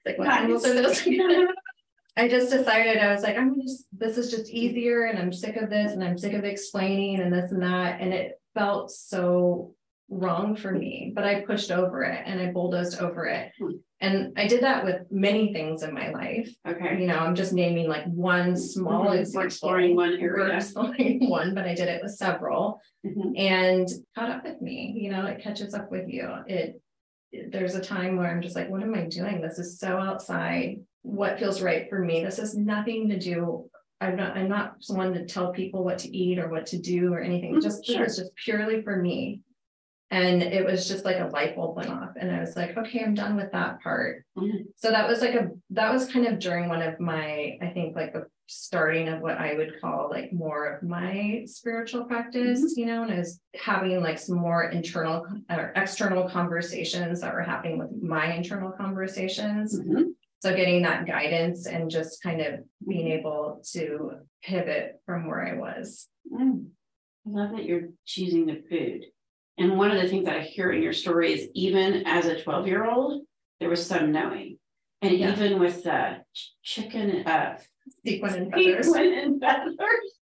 Like 0.07 0.19
what 0.19 0.29
animals 0.29 0.65
are 0.65 0.75
those? 0.75 1.07
I 2.17 2.29
just 2.29 2.51
decided, 2.51 2.99
I 2.99 3.13
was 3.13 3.23
like, 3.23 3.37
I'm 3.37 3.61
just, 3.61 3.87
this 3.97 4.19
is 4.19 4.31
just 4.31 4.51
easier 4.51 5.05
and 5.05 5.19
I'm 5.19 5.33
sick 5.33 5.57
of 5.57 5.71
this 5.71 5.93
and 5.93 6.03
I'm 6.03 6.19
sick 6.19 6.33
of 6.33 6.45
explaining 6.45 7.21
and 7.21 7.33
this 7.33 7.53
and 7.53 7.63
that. 7.63 8.01
And 8.01 8.13
it 8.13 8.41
felt 8.55 8.91
so 8.91 9.75
wrong 10.11 10.57
for 10.57 10.73
me, 10.73 11.13
but 11.15 11.25
I 11.25 11.41
pushed 11.43 11.71
over 11.71 12.03
it 12.03 12.23
and 12.27 12.41
I 12.41 12.51
bulldozed 12.51 13.01
over 13.01 13.27
it. 13.27 13.53
Hmm. 13.59 13.71
And 14.03 14.33
I 14.37 14.47
did 14.47 14.63
that 14.63 14.85
with 14.85 15.03
many 15.11 15.53
things 15.53 15.83
in 15.83 15.95
my 15.95 16.11
life. 16.11 16.51
okay. 16.67 16.99
You 17.01 17.07
know, 17.07 17.19
I'm 17.19 17.35
just 17.35 17.53
naming 17.53 17.87
like 17.89 18.05
one 18.07 18.57
small 18.57 19.05
Mhm, 19.07 19.35
we're 19.35 19.45
exploring 19.45 19.95
one 19.95 20.19
We're 20.21 20.41
area. 20.41 20.57
exploring 20.57 21.29
one, 21.29 21.55
but 21.55 21.65
I 21.67 21.75
did 21.75 21.89
it 21.89 22.03
with 22.03 22.13
several 22.13 22.81
Mhm. 23.07 23.39
and 23.39 23.89
caught 24.17 24.31
up 24.31 24.45
with 24.45 24.61
me, 24.61 24.95
you 24.97 25.11
know, 25.11 25.27
it 25.27 25.43
catches 25.43 25.75
up 25.75 25.91
with 25.91 26.09
you. 26.09 26.29
It, 26.47 26.81
there's 27.51 27.75
a 27.77 27.81
time 27.81 28.17
where 28.17 28.29
I'm 28.29 28.43
just 28.43 28.57
like, 28.57 28.69
what 28.71 28.83
am 28.83 28.95
I 28.95 29.05
doing? 29.05 29.41
This 29.41 29.59
is 29.59 29.79
so 29.79 29.99
outside. 29.99 30.81
What 31.03 31.39
feels 31.39 31.63
right 31.63 31.89
for 31.89 31.99
me? 32.01 32.25
This 32.25 32.39
has 32.39 32.57
nothing 32.57 33.09
to 33.11 33.19
do. 33.19 33.71
I'm 34.01 34.17
not, 34.17 34.37
I'm 34.37 34.49
not 34.49 34.77
someone 34.81 35.13
to 35.13 35.27
tell 35.27 35.53
people 35.53 35.85
what 35.85 35.99
to 35.99 36.17
eat 36.17 36.39
or 36.39 36.49
what 36.49 36.67
to 36.67 36.79
do 36.79 37.13
or 37.13 37.21
anything. 37.21 37.55
Mhm, 37.55 37.63
Just, 37.63 37.85
sure. 37.85 38.05
is 38.07 38.17
just 38.17 38.35
purely 38.35 38.83
for 38.83 38.97
me. 38.97 39.43
And 40.13 40.43
it 40.43 40.65
was 40.65 40.89
just 40.89 41.05
like 41.05 41.19
a 41.19 41.27
light 41.27 41.55
bulb 41.55 41.77
went 41.77 41.89
off 41.89 42.11
and 42.17 42.35
I 42.35 42.41
was 42.41 42.57
like, 42.57 42.77
okay, 42.77 43.05
I'm 43.05 43.15
done 43.15 43.37
with 43.37 43.53
that 43.53 43.81
part. 43.81 44.25
Mhm. 44.37 44.65
So 44.77 44.91
that 44.91 45.07
was 45.09 45.21
like 45.21 45.35
a, 45.35 45.51
that 45.71 45.93
was 45.93 46.11
kind 46.11 46.27
of 46.27 46.41
during 46.41 46.69
one 46.69 46.83
of 46.83 46.99
my, 46.99 47.57
I 47.63 47.69
think 47.73 47.95
like 47.95 48.13
the 48.13 48.27
starting 48.49 49.09
of 49.09 49.21
what 49.21 49.39
I 49.39 49.55
would 49.55 49.81
call 49.81 50.11
like 50.11 50.33
more 50.33 50.75
of 50.75 50.83
my 50.83 51.45
spiritual 51.47 52.05
practice, 52.07 52.75
you 52.77 52.87
know, 52.87 53.05
and 53.05 53.13
I 53.13 53.19
was 53.19 53.41
having 53.55 54.01
like 54.03 54.19
some 54.19 54.37
more 54.39 54.65
internal 54.71 55.25
or 55.49 55.73
external 55.77 56.29
conversations 56.29 57.21
that 57.21 57.33
were 57.33 57.43
happening 57.43 57.79
with 57.79 57.91
my 58.03 58.33
internal 58.35 58.73
conversations. 58.73 59.79
Mhm. 59.81 60.07
So 60.41 60.57
getting 60.57 60.83
that 60.83 61.07
guidance 61.07 61.67
and 61.67 61.89
just 61.89 62.21
kind 62.23 62.41
of 62.41 62.61
being 62.89 63.07
able 63.09 63.63
to 63.73 64.13
pivot 64.43 65.01
from 65.07 65.29
where 65.29 65.47
I 65.47 65.55
was. 65.57 66.09
Mm. 66.33 66.67
I 67.27 67.31
love 67.31 67.51
that 67.53 67.67
you're 67.67 67.91
choosing 68.07 68.47
the 68.47 68.63
food. 68.69 69.05
And 69.61 69.77
one 69.77 69.91
of 69.91 70.01
the 70.03 70.09
things 70.09 70.25
that 70.25 70.37
I 70.39 70.41
hear 70.41 70.73
in 70.73 70.83
your 70.83 70.95
story 70.95 71.35
is 71.35 71.49
even 71.55 72.03
as 72.07 72.25
a 72.27 72.41
twelve 72.43 72.67
year 72.67 72.91
old, 72.91 73.23
there 73.61 73.69
was 73.69 73.87
some 73.87 74.11
knowing. 74.11 74.59
And 75.03 75.13
Yeah. 75.19 75.33
even 75.33 75.59
with 75.59 75.85
the 75.85 76.25
ch- 76.35 76.53
chicken, 76.63 77.27
uh, 77.27 77.59
Sequin 78.07 78.35
and 78.35 78.51
feathers. 78.53 78.87
sequin 78.87 79.13
and 79.13 79.41
feathers 79.41 79.77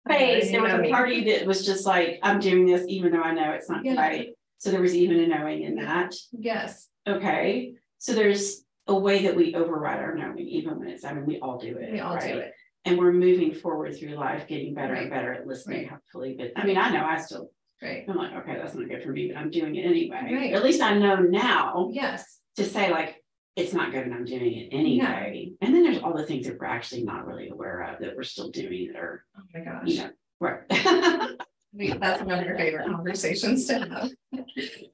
face, 0.09 0.51
there 0.51 0.63
was 0.63 0.73
a 0.73 0.89
party 0.91 1.25
that 1.31 1.47
was 1.47 1.67
just 1.67 1.85
like, 1.85 2.19
I'm 2.23 2.41
doing 2.41 2.65
this 2.65 2.85
even 2.89 3.13
though 3.13 3.21
I 3.23 3.35
know 3.35 3.51
it's 3.53 3.69
not 3.69 3.85
Yeah. 3.85 4.01
right. 4.01 4.31
So 4.57 4.71
there 4.71 4.81
was 4.81 4.95
even 4.97 5.19
a 5.21 5.27
knowing 5.27 5.63
in 5.63 5.75
that. 5.77 6.15
Yes, 6.33 6.89
Okay, 7.07 7.75
so 7.99 8.13
there's 8.15 8.65
a 8.87 8.99
way 8.99 9.23
that 9.25 9.37
we 9.37 9.55
override 9.55 10.01
our 10.01 10.15
knowing, 10.15 10.39
even 10.49 10.79
when 10.79 10.89
it's, 10.89 11.05
I 11.05 11.13
mean, 11.13 11.27
we 11.27 11.39
all 11.41 11.59
do 11.59 11.77
it. 11.77 11.93
we 11.93 12.01
all 12.01 12.19
do 12.19 12.27
it. 12.39 12.55
And 12.87 12.99
we're 12.99 13.13
moving 13.13 13.53
forward 13.55 13.95
through 13.97 14.15
life, 14.17 14.47
getting 14.47 14.73
better 14.75 14.95
and 14.95 15.11
better 15.11 15.33
at 15.35 15.47
listening, 15.47 15.83
Right. 15.83 15.91
hopefully, 15.91 16.35
but 16.39 16.53
I 16.57 16.65
mean, 16.67 16.79
I 16.79 16.91
know 16.91 17.05
I 17.05 17.19
still, 17.19 17.51
Right. 17.83 18.05
I'm 18.09 18.17
like, 18.17 18.33
okay, 18.33 18.57
that's 18.57 18.75
not 18.75 18.89
good 18.89 19.03
for 19.03 19.11
me, 19.11 19.29
but 19.29 19.37
I'm 19.37 19.51
doing 19.51 19.77
it 19.77 19.83
anyway. 19.83 20.31
Right. 20.33 20.53
At 20.53 20.65
least 20.65 20.83
I 20.83 20.99
know 20.99 21.17
now 21.17 21.91
Yes, 21.93 22.41
to 22.57 22.65
say 22.65 22.91
like, 22.91 23.23
it's 23.55 23.73
not 23.73 23.93
good 23.93 24.05
and 24.05 24.15
I'm 24.15 24.25
doing 24.25 24.53
it 24.55 24.69
anyway. 24.73 25.53
And 25.61 25.75
then 25.75 25.83
there's 25.83 25.99
all 25.99 26.17
the 26.17 26.27
things 26.27 26.47
that 26.47 26.59
we're 26.59 26.67
actually 26.67 27.05
not 27.05 27.27
really 27.27 27.49
aware 27.49 27.83
of 27.83 28.01
that 28.01 28.17
we're 28.17 28.23
still 28.23 28.51
doing 28.51 28.93
that 28.93 29.01
are, 29.01 29.25
oh 29.37 29.43
my 29.55 29.61
gosh. 29.61 29.83
you 29.87 29.99
know, 29.99 30.11
right. 30.41 30.61
That's 32.01 32.23
one 32.23 32.39
of 32.39 32.45
your 32.47 32.57
favorite 32.57 32.87
conversations 32.87 33.67
to 33.67 33.79
have. 33.81 34.45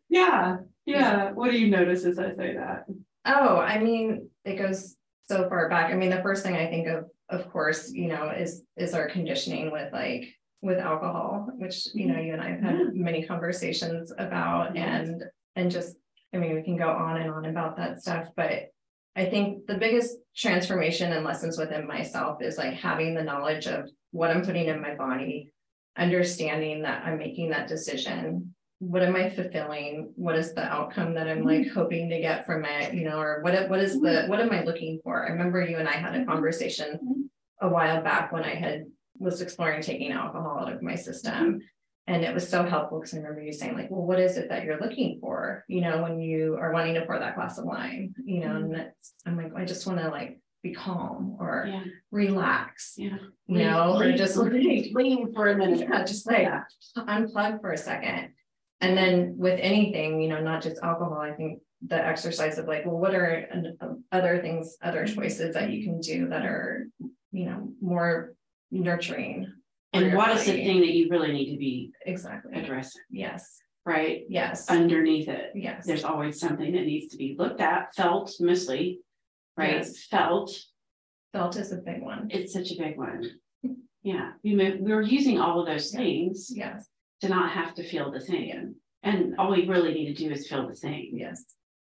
Yeah, 0.08 0.58
yeah. 0.86 1.32
What 1.32 1.50
do 1.50 1.58
you 1.58 1.70
notice 1.70 2.04
as 2.04 2.18
I 2.18 2.34
say 2.34 2.54
that? 2.54 2.84
Oh, 3.24 3.58
I 3.58 3.78
mean, 3.78 4.28
it 4.44 4.56
goes 4.56 4.96
so 5.26 5.48
far 5.48 5.68
back. 5.68 5.90
I 5.90 5.94
mean, 5.94 6.10
the 6.10 6.22
first 6.22 6.42
thing 6.42 6.56
I 6.56 6.66
think 6.66 6.88
of, 6.88 7.06
of 7.30 7.50
course, 7.50 7.90
you 7.92 8.08
know, 8.08 8.30
is, 8.30 8.62
is 8.76 8.94
our 8.94 9.08
conditioning 9.08 9.72
with 9.72 9.92
like, 9.92 10.34
with 10.64 10.78
alcohol, 10.78 11.48
which, 11.56 11.88
you 11.94 12.06
know, 12.06 12.14
mm-hmm. 12.14 12.26
you 12.26 12.32
and 12.32 12.42
I 12.42 12.50
have 12.50 12.60
had 12.60 12.74
mm-hmm. 12.74 13.04
many 13.04 13.24
conversations 13.24 14.12
about 14.16 14.76
and, 14.76 15.22
and 15.56 15.70
just, 15.70 15.96
I 16.32 16.38
mean, 16.38 16.54
we 16.54 16.62
can 16.62 16.76
go 16.76 16.88
on 16.88 17.18
and 17.18 17.30
on 17.30 17.44
about 17.44 17.76
that 17.76 18.00
stuff, 18.00 18.28
but 18.34 18.70
I 19.14 19.26
think 19.26 19.66
the 19.66 19.76
biggest 19.76 20.16
transformation 20.34 21.12
and 21.12 21.24
lessons 21.24 21.58
within 21.58 21.86
myself 21.86 22.42
is 22.42 22.58
like 22.58 22.74
having 22.74 23.14
the 23.14 23.22
knowledge 23.22 23.66
of 23.66 23.88
what 24.10 24.30
I'm 24.30 24.44
putting 24.44 24.66
in 24.66 24.80
my 24.80 24.94
body, 24.94 25.52
understanding 25.96 26.82
that 26.82 27.04
I'm 27.04 27.18
making 27.18 27.50
that 27.50 27.68
decision. 27.68 28.54
What 28.80 29.02
am 29.02 29.14
I 29.14 29.30
fulfilling? 29.30 30.12
What 30.16 30.36
is 30.36 30.54
the 30.54 30.64
outcome 30.64 31.14
that 31.14 31.28
I'm 31.28 31.44
like 31.44 31.66
mm-hmm. 31.66 31.78
hoping 31.78 32.08
to 32.08 32.20
get 32.20 32.46
from 32.46 32.64
it, 32.64 32.94
you 32.94 33.04
know, 33.04 33.18
or 33.18 33.42
what, 33.42 33.68
what 33.68 33.80
is 33.80 34.00
the, 34.00 34.24
what 34.26 34.40
am 34.40 34.50
I 34.50 34.64
looking 34.64 34.98
for? 35.04 35.24
I 35.24 35.30
remember 35.30 35.62
you 35.62 35.76
and 35.76 35.88
I 35.88 35.92
had 35.92 36.16
a 36.16 36.24
conversation 36.24 37.30
a 37.60 37.68
while 37.68 38.02
back 38.02 38.32
when 38.32 38.42
I 38.42 38.54
had, 38.54 38.86
was 39.18 39.40
exploring 39.40 39.82
taking 39.82 40.12
alcohol 40.12 40.58
out 40.60 40.72
of 40.72 40.82
my 40.82 40.94
system. 40.94 41.60
And 42.06 42.22
it 42.22 42.34
was 42.34 42.46
so 42.46 42.64
helpful 42.64 42.98
because 43.00 43.14
I 43.14 43.18
remember 43.18 43.40
you 43.42 43.52
saying 43.52 43.74
like, 43.74 43.90
well, 43.90 44.02
what 44.04 44.20
is 44.20 44.36
it 44.36 44.50
that 44.50 44.64
you're 44.64 44.78
looking 44.78 45.18
for? 45.20 45.64
You 45.68 45.80
know, 45.80 46.02
when 46.02 46.20
you 46.20 46.56
are 46.60 46.70
wanting 46.72 46.94
to 46.94 47.06
pour 47.06 47.18
that 47.18 47.34
glass 47.34 47.56
of 47.56 47.64
wine, 47.64 48.14
you 48.24 48.40
know, 48.40 48.56
and 48.56 48.74
that's, 48.74 49.14
I'm 49.24 49.36
like, 49.38 49.52
I 49.56 49.64
just 49.64 49.86
want 49.86 50.00
to 50.00 50.10
like 50.10 50.38
be 50.62 50.74
calm 50.74 51.36
or 51.40 51.64
Yeah, 51.66 51.84
relax, 52.10 52.94
yeah. 52.98 53.16
you 53.46 53.58
know, 53.58 53.98
or 53.98 54.12
just 54.12 54.36
lean 54.36 54.92
lean 54.94 55.32
for 55.32 55.48
a 55.48 55.56
minute. 55.62 55.80
yeah, 55.80 56.04
just 56.04 56.26
like 56.26 56.42
Yeah. 56.42 56.62
unplug 56.96 57.60
for 57.62 57.72
a 57.72 57.78
second. 57.78 58.30
And 58.82 58.96
then 58.98 59.36
with 59.38 59.58
anything, 59.62 60.20
you 60.20 60.28
know, 60.28 60.42
not 60.42 60.62
just 60.62 60.82
alcohol, 60.82 61.18
I 61.20 61.32
think 61.32 61.60
the 61.86 61.96
exercise 61.96 62.58
of 62.58 62.66
like, 62.66 62.84
well, 62.84 62.98
what 62.98 63.14
are 63.14 63.46
um, 63.80 64.04
other 64.12 64.40
things, 64.42 64.76
other 64.82 65.06
choices 65.06 65.54
that 65.54 65.70
you 65.70 65.84
can 65.84 66.00
do 66.00 66.28
that 66.28 66.44
are, 66.44 66.86
you 67.32 67.46
know, 67.46 67.68
more 67.80 68.34
nurturing. 68.80 69.52
And 69.92 70.14
what 70.16 70.30
is 70.36 70.44
the 70.44 70.52
thing 70.52 70.80
that 70.80 70.90
you 70.92 71.08
really 71.08 71.32
need 71.32 71.52
to 71.52 71.56
be 71.58 71.92
Exactly. 72.04 72.52
addressing, 72.58 73.02
Yes, 73.10 73.58
right? 73.86 74.22
yes, 74.28 74.68
Underneath 74.68 75.28
it, 75.28 75.52
yes. 75.54 75.86
there's 75.86 76.02
always 76.04 76.40
something 76.40 76.72
that 76.72 76.84
needs 76.84 77.12
to 77.12 77.16
be 77.16 77.36
looked 77.38 77.60
at, 77.60 77.94
felt 77.94 78.32
mostly. 78.40 79.00
Right, 79.56 79.76
Yes. 79.76 80.04
felt, 80.06 80.50
Felt 81.32 81.56
is 81.56 81.70
a 81.72 81.76
big 81.76 82.02
one. 82.02 82.28
it's 82.30 82.52
such 82.52 82.72
a 82.72 82.76
big 82.76 82.96
one. 82.98 83.30
Yeah, 84.02 84.32
we 84.42 84.54
move, 84.54 84.80
we're 84.80 85.00
using 85.00 85.38
all 85.40 85.60
of 85.60 85.66
those 85.66 85.90
things 85.92 86.50
Yes, 86.54 86.88
to 87.22 87.28
not 87.28 87.52
have 87.52 87.72
to 87.74 87.84
feel 87.84 88.10
the 88.10 88.20
thing. 88.20 88.74
And 89.04 89.36
all 89.38 89.50
we 89.52 89.66
really 89.68 89.94
need 89.94 90.16
to 90.16 90.24
do 90.24 90.30
is 90.32 90.48
feel 90.48 90.66
the 90.66 90.74
thing, 90.74 91.12
yes. 91.14 91.44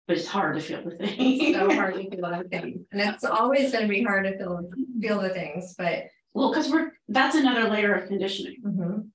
but 0.06 0.16
it's 0.16 0.28
hard 0.28 0.54
to 0.56 0.62
feel 0.62 0.84
the 0.84 0.94
thing. 0.96 1.52
So 1.54 1.74
hard 1.74 1.94
to 1.94 2.08
feel 2.08 2.20
the 2.30 2.44
things. 2.48 2.86
And 2.92 3.00
it's 3.00 3.24
always 3.24 3.72
gonna 3.72 3.88
be 3.88 4.02
hard 4.04 4.26
to 4.26 4.38
feel, 4.38 4.70
feel 5.00 5.20
the 5.20 5.30
things, 5.30 5.74
but 5.76 6.04
Well, 6.36 6.50
because 6.50 6.70
we're 6.70 6.92
that's 7.08 7.34
another 7.34 7.70
layer 7.70 7.94
of 7.94 8.08
conditioning, 8.08 8.56
Mhm. 8.62 9.08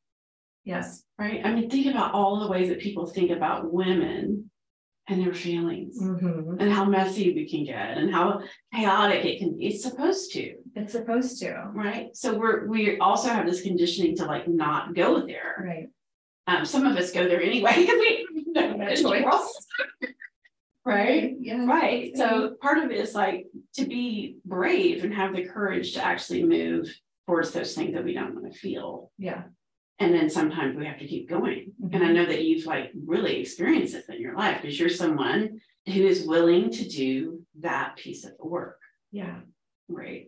Yes. 0.64 1.04
right? 1.20 1.42
I 1.46 1.54
mean, 1.54 1.70
think 1.70 1.86
about 1.86 2.14
all 2.16 2.40
the 2.40 2.48
ways 2.48 2.70
that 2.70 2.80
people 2.80 3.06
think 3.06 3.30
about 3.30 3.72
women 3.72 4.50
and 5.08 5.22
their 5.22 5.34
feelings 5.34 6.02
Mhm. 6.02 6.58
and 6.60 6.72
how 6.72 6.84
messy 6.86 7.32
we 7.34 7.48
can 7.48 7.64
get 7.64 7.98
and 8.00 8.12
how 8.12 8.42
chaotic 8.74 9.24
it 9.26 9.38
can 9.40 9.56
be. 9.56 9.68
It's 9.68 9.84
supposed 9.84 10.32
to, 10.34 10.56
It's 10.76 10.94
supposed 10.94 11.40
to, 11.42 11.70
right? 11.74 12.16
So 12.16 12.38
we're 12.40 12.66
we 12.68 12.98
also 12.98 13.30
have 13.30 13.46
this 13.46 13.62
conditioning 13.62 14.16
to 14.18 14.26
like 14.26 14.48
not 14.48 14.96
go 14.96 15.24
there. 15.26 15.64
right? 15.64 15.90
Um, 16.48 16.66
some 16.66 16.88
of 16.88 16.98
us 16.98 17.12
go 17.12 17.28
there 17.28 17.42
anyway 17.42 17.74
because 17.76 18.00
we 18.34 18.46
have 18.56 18.78
no 18.78 18.88
choice. 18.96 19.02
choice. 19.02 19.68
right? 20.86 21.36
Yeah. 21.40 21.66
Right. 21.66 22.18
So 22.18 22.56
part 22.62 22.80
of 22.80 22.90
it 22.90 22.98
is 23.00 23.14
like 23.14 23.46
to 23.76 23.86
be 23.86 24.38
brave 24.46 25.04
and 25.04 25.14
have 25.14 25.36
the 25.36 25.46
courage 25.46 25.94
to 25.94 26.04
actually 26.04 26.44
move 26.44 26.92
towards 27.32 27.52
those 27.52 27.74
things 27.74 27.94
that 27.94 28.04
we 28.04 28.14
don't 28.14 28.36
want 28.36 28.52
to 28.52 28.60
feel. 28.60 29.10
Yeah. 29.18 29.44
And 30.00 30.14
then 30.14 30.30
sometimes 30.30 30.76
we 30.76 30.86
have 30.86 31.00
to 31.00 31.08
keep 31.08 31.30
going. 31.30 31.72
And 31.94 32.04
I 32.04 32.12
know 32.12 32.26
that 32.26 32.44
you've 32.44 32.66
like 32.66 32.92
really 33.06 33.40
experienced 33.40 33.94
this 33.94 34.10
in 34.10 34.20
your 34.20 34.36
life 34.36 34.62
because 34.62 34.78
you're 34.78 34.90
someone 34.90 35.62
who 35.86 36.02
is 36.08 36.28
willing 36.28 36.70
to 36.72 36.88
do 36.90 37.42
that 37.62 37.96
piece 37.96 38.26
of 38.26 38.32
the 38.38 38.46
work. 38.46 38.80
Yeah. 39.14 39.40
Right. 39.88 40.28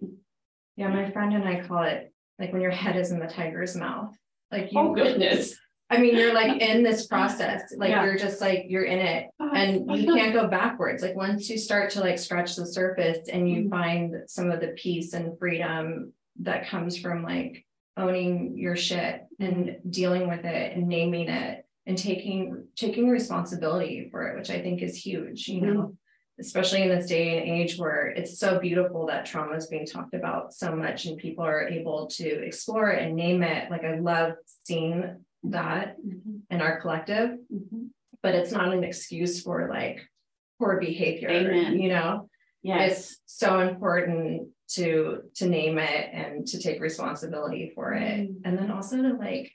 Yeah. 0.77 0.87
My 0.89 1.11
friend 1.11 1.33
and 1.33 1.43
I 1.43 1.59
call 1.67 1.83
it 1.83 2.13
like 2.39 2.53
when 2.53 2.61
your 2.61 2.71
head 2.71 2.95
is 2.95 3.11
in 3.11 3.19
the 3.19 3.27
tiger's 3.27 3.75
mouth. 3.75 4.15
Like 4.49 4.71
you, 4.71 4.79
Oh 4.79 4.93
goodness. 4.93 5.55
I 5.89 5.97
mean, 5.97 6.15
you're 6.15 6.33
like 6.33 6.61
in 6.69 6.83
this 6.83 7.05
process, 7.07 7.63
like 7.75 7.89
Yeah. 7.89 8.05
you're 8.05 8.17
just 8.17 8.39
like, 8.39 8.65
you're 8.69 8.85
in 8.85 8.99
it 8.99 9.27
and 9.39 9.91
you 9.99 10.13
can't 10.13 10.33
go 10.33 10.47
backwards. 10.47 11.03
Like 11.03 11.15
once 11.17 11.49
you 11.49 11.57
start 11.57 11.89
to 11.91 11.99
like 11.99 12.17
scratch 12.17 12.55
the 12.55 12.65
surface 12.65 13.27
and 13.27 13.49
you 13.49 13.63
Mhm. 13.63 13.69
find 13.71 14.15
some 14.27 14.51
of 14.51 14.61
the 14.61 14.69
peace 14.77 15.13
and 15.13 15.37
freedom 15.37 16.13
that 16.41 16.67
comes 16.67 16.97
from 16.97 17.23
like 17.23 17.65
owning 17.97 18.57
your 18.57 18.75
shit 18.75 19.21
and 19.39 19.77
dealing 19.89 20.27
with 20.27 20.45
it 20.45 20.75
and 20.75 20.87
naming 20.87 21.29
it 21.29 21.65
and 21.85 21.97
taking 21.97 22.65
taking 22.75 23.09
responsibility 23.09 24.07
for 24.09 24.27
it, 24.29 24.37
which 24.37 24.49
I 24.49 24.61
think 24.61 24.81
is 24.81 24.97
huge, 24.97 25.47
you 25.47 25.61
know. 25.61 25.95
Especially 26.39 26.81
in 26.81 26.89
this 26.89 27.05
day 27.05 27.37
and 27.37 27.47
age 27.47 27.77
where 27.77 28.07
it's 28.07 28.39
so 28.39 28.59
beautiful 28.59 29.05
that 29.05 29.23
trauma 29.27 29.55
is 29.55 29.67
being 29.67 29.85
talked 29.85 30.15
about 30.15 30.51
so 30.51 30.75
much 30.75 31.05
and 31.05 31.15
people 31.15 31.45
are 31.45 31.67
able 31.67 32.07
to 32.07 32.25
explore 32.43 32.89
it 32.89 33.03
and 33.03 33.15
name 33.15 33.43
it. 33.43 33.69
Like 33.69 33.83
I 33.83 33.99
love 33.99 34.33
seeing 34.63 35.23
that 35.43 35.97
Mhm, 36.03 36.39
in 36.49 36.59
our 36.61 36.81
collective, 36.81 37.37
mhm. 37.53 37.89
but 38.23 38.33
it's 38.33 38.51
not 38.51 38.73
an 38.73 38.83
excuse 38.83 39.43
for 39.43 39.69
like 39.69 40.01
poor 40.57 40.79
behavior, 40.79 41.29
Amen. 41.29 41.79
you 41.79 41.89
know? 41.89 42.29
Yes. 42.63 43.11
It's 43.11 43.21
so 43.27 43.59
important 43.59 44.47
to 44.69 45.19
to 45.35 45.45
name 45.47 45.77
it 45.77 46.09
and 46.13 46.45
to 46.47 46.59
take 46.59 46.81
responsibility 46.81 47.71
for 47.75 47.93
it. 47.93 48.29
Mm. 48.29 48.35
And 48.45 48.57
then 48.57 48.71
also 48.71 49.01
to 49.01 49.13
like 49.13 49.51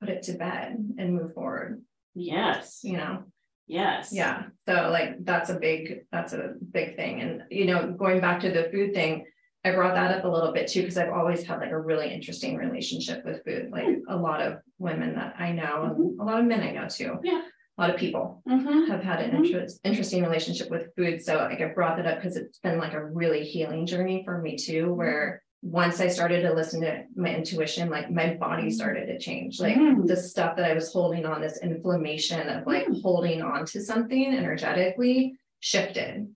put 0.00 0.08
it 0.08 0.22
to 0.24 0.32
bed 0.32 0.76
and 0.98 1.14
move 1.14 1.34
forward, 1.34 1.82
Yes. 2.14 2.80
you 2.82 2.96
know? 2.96 3.24
Yes. 3.66 4.12
Yeah. 4.12 4.44
So 4.66 4.90
like 4.90 5.24
that's 5.24 5.50
a 5.50 5.58
big, 5.58 6.04
that's 6.10 6.32
a 6.32 6.54
big 6.72 6.96
thing. 6.96 7.20
And 7.20 7.42
you 7.50 7.66
know, 7.66 7.92
going 7.92 8.20
back 8.20 8.40
to 8.40 8.50
the 8.50 8.68
food 8.72 8.92
thing, 8.94 9.24
I 9.64 9.70
brought 9.70 9.94
that 9.94 10.18
up 10.18 10.24
a 10.24 10.28
little 10.28 10.52
bit 10.52 10.66
too, 10.66 10.80
because 10.80 10.98
I've 10.98 11.12
always 11.12 11.44
had 11.44 11.60
like 11.60 11.70
a 11.70 11.78
really 11.80 12.12
interesting 12.12 12.56
relationship 12.56 13.24
with 13.24 13.44
food. 13.44 13.70
Like 13.70 13.86
a 14.08 14.16
lot 14.16 14.42
of 14.42 14.58
women 14.78 15.14
that 15.14 15.36
I 15.38 15.52
know, 15.52 15.84
and 15.84 16.20
a 16.20 16.24
lot 16.24 16.40
of 16.40 16.46
men 16.46 16.60
I 16.62 16.72
know 16.72 16.88
too. 16.88 17.18
Yeah. 17.22 17.42
A 17.78 17.80
lot 17.80 17.90
of 17.90 17.96
people 17.96 18.42
Mhm. 18.46 18.88
have 18.88 19.02
had 19.02 19.20
an 19.20 19.30
Mhm. 19.30 19.44
interest, 19.46 19.80
interesting 19.84 20.22
relationship 20.22 20.70
with 20.70 20.94
food. 20.94 21.22
So 21.22 21.36
like 21.36 21.60
I 21.60 21.66
brought 21.68 21.96
that 21.96 22.06
up 22.06 22.16
because 22.18 22.36
it's 22.36 22.58
been 22.58 22.78
like 22.78 22.92
a 22.92 23.04
really 23.04 23.44
healing 23.44 23.86
journey 23.86 24.22
for 24.24 24.40
me 24.40 24.56
too, 24.56 24.92
where 24.92 25.42
once 25.62 26.00
I 26.00 26.08
started 26.08 26.42
to 26.42 26.52
listen 26.52 26.80
to 26.82 27.04
my 27.14 27.34
intuition, 27.34 27.88
like 27.88 28.10
my 28.10 28.34
body 28.34 28.70
started 28.70 29.06
to 29.06 29.18
change. 29.18 29.60
Like 29.60 29.76
Mhm. 29.76 30.06
the 30.06 30.16
stuff 30.16 30.56
that 30.56 30.70
I 30.70 30.74
was 30.74 30.92
holding 30.92 31.24
on, 31.24 31.40
this 31.40 31.62
inflammation 31.62 32.48
of 32.48 32.66
like 32.66 32.86
Mm. 32.86 33.00
holding 33.00 33.42
on 33.42 33.64
to 33.66 33.80
something 33.80 34.34
energetically 34.34 35.34
shifted. 35.60 36.34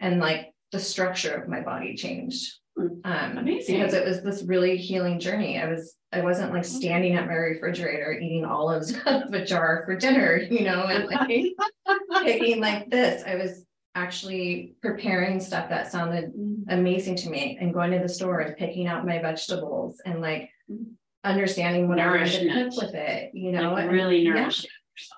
And 0.00 0.18
like 0.20 0.52
the 0.72 0.80
structure 0.80 1.34
of 1.34 1.48
my 1.48 1.60
body 1.60 1.94
changed. 1.94 2.54
Um, 2.78 3.38
Amazing. 3.38 3.78
because 3.80 3.94
it 3.94 4.04
was 4.04 4.22
this 4.22 4.42
really 4.42 4.76
healing 4.76 5.20
journey. 5.20 5.60
I 5.60 5.68
was, 5.68 5.94
I 6.12 6.22
wasn't 6.22 6.52
like 6.52 6.64
standing 6.64 7.14
at 7.16 7.26
my 7.26 7.34
refrigerator 7.34 8.12
eating 8.12 8.44
olives 8.44 8.94
out 9.06 9.24
of 9.26 9.34
a 9.34 9.44
jar 9.44 9.82
for 9.84 9.94
dinner, 9.96 10.36
you 10.38 10.64
know, 10.64 10.84
and 10.86 11.04
like 11.06 11.28
picking 12.24 12.60
like 12.60 12.90
this. 12.90 13.22
I 13.26 13.34
was 13.36 13.64
actually 13.94 14.74
preparing 14.80 15.38
stuff 15.38 15.68
that 15.68 15.92
sounded 15.92 16.32
Mm. 16.32 16.64
amazing 16.70 17.16
to 17.16 17.30
me 17.30 17.58
and 17.60 17.74
going 17.74 17.90
to 17.90 17.98
the 17.98 18.08
store 18.08 18.40
and 18.40 18.56
picking 18.56 18.86
out 18.86 19.06
my 19.06 19.20
vegetables 19.20 20.00
and 20.06 20.20
like 20.22 20.48
Mm. 20.70 20.92
understanding 21.24 21.88
what 21.88 21.98
I 22.00 22.06
wanted 22.06 22.30
to 22.40 22.48
cook 22.70 22.82
with 22.82 22.94
it, 22.94 23.34
you 23.34 23.52
know, 23.52 23.72
Like 23.74 23.84
and- 23.84 23.92
really 23.92 24.20
yeah, 24.20 24.32
nourishing. 24.34 24.70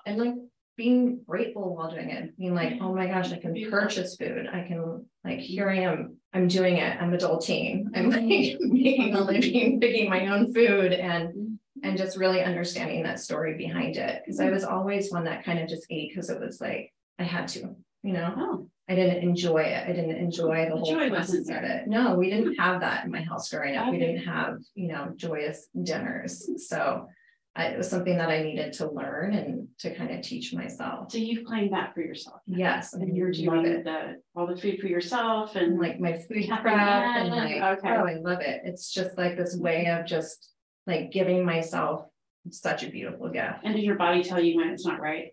and 0.05 0.17
like 0.17 0.33
being 0.77 1.21
grateful 1.25 1.73
while 1.73 1.89
doing 1.89 2.09
it, 2.09 2.37
being 2.37 2.53
like, 2.53 2.73
oh 2.81 2.93
my 2.93 3.07
gosh, 3.07 3.31
I 3.31 3.37
can 3.37 3.53
purchase 3.71 4.17
food. 4.17 4.45
I 4.51 4.63
can 4.67 5.05
like, 5.23 5.39
here 5.39 5.69
I 5.69 5.77
am, 5.79 6.17
I'm 6.35 6.47
doing 6.49 6.77
it. 6.77 7.01
I'm 7.01 7.11
adulting. 7.11 7.85
I'm 7.95 8.09
like 8.09 8.21
Mm-hmm. 8.23 8.73
making 8.73 9.13
a 9.15 9.21
living, 9.21 9.79
picking 9.81 10.09
my 10.09 10.27
own 10.27 10.53
food 10.53 10.91
and 10.93 11.29
Mhm. 11.33 11.57
and 11.83 11.97
just 11.97 12.17
really 12.17 12.41
understanding 12.43 13.03
that 13.03 13.19
story 13.19 13.55
behind 13.57 13.95
it. 13.97 14.21
Cause 14.25 14.39
I 14.39 14.49
was 14.49 14.63
always 14.63 15.11
one 15.11 15.23
that 15.25 15.43
kind 15.45 15.59
of 15.59 15.69
just 15.69 15.85
ate 15.89 16.09
because 16.09 16.29
it 16.29 16.39
was 16.39 16.59
like, 16.59 16.93
I 17.19 17.23
had 17.23 17.47
to, 17.49 17.75
you 18.03 18.13
know, 18.13 18.33
Oh, 18.37 18.69
I 18.89 18.95
didn't 18.95 19.23
enjoy 19.23 19.59
it. 19.63 19.87
I 19.87 19.93
didn't 19.93 20.15
enjoy 20.17 20.65
the 20.65 20.75
The 20.75 20.81
whole 20.81 21.09
process 21.09 21.49
of 21.49 21.63
it. 21.63 21.87
No, 21.87 22.15
we 22.15 22.29
didn't 22.29 22.55
have 22.55 22.81
that 22.81 23.05
in 23.05 23.11
my 23.11 23.21
house 23.21 23.49
growing 23.49 23.75
up. 23.77 23.89
We 23.91 23.99
didn't 23.99 24.25
have, 24.25 24.57
you 24.73 24.89
know, 24.89 25.13
joyous 25.15 25.67
dinners. 25.81 26.47
So 26.69 27.07
I, 27.55 27.67
it 27.67 27.77
was 27.77 27.89
something 27.89 28.17
that 28.17 28.29
I 28.29 28.43
needed 28.43 28.73
to 28.73 28.91
learn 28.91 29.33
and 29.33 29.67
to 29.79 29.95
kind 29.95 30.11
of 30.11 30.21
teach 30.21 30.53
myself. 30.53 31.11
so 31.11 31.17
you've 31.17 31.45
claimed 31.45 31.71
that 31.73 31.93
for 31.93 32.01
yourself. 32.01 32.41
Yes, 32.45 32.93
And 32.93 33.15
you're 33.15 33.31
doing 33.31 33.65
it. 33.65 33.83
the, 33.85 34.15
all 34.35 34.45
the 34.45 34.57
food 34.57 34.79
for 34.81 34.87
yourself 34.87 35.55
And 35.55 35.79
like 35.79 35.99
my 35.99 36.13
food 36.13 36.47
prep 36.49 36.65
and 36.67 37.29
like, 37.29 37.61
okay. 37.79 37.89
oh, 37.89 38.05
I 38.05 38.15
love 38.15 38.41
it. 38.41 38.61
It's 38.65 38.91
just 38.91 39.17
like 39.17 39.37
this 39.37 39.55
way 39.55 39.85
of 39.87 40.05
just 40.05 40.49
like 40.85 41.11
giving 41.11 41.45
myself 41.45 42.05
such 42.51 42.83
a 42.83 42.89
beautiful 42.89 43.29
gift, 43.29 43.55
and 43.63 43.73
does 43.73 43.83
your 43.83 43.95
body 43.95 44.23
tell 44.23 44.39
you 44.39 44.57
when 44.57 44.69
it's 44.69 44.85
not 44.85 44.99
right 45.01 45.31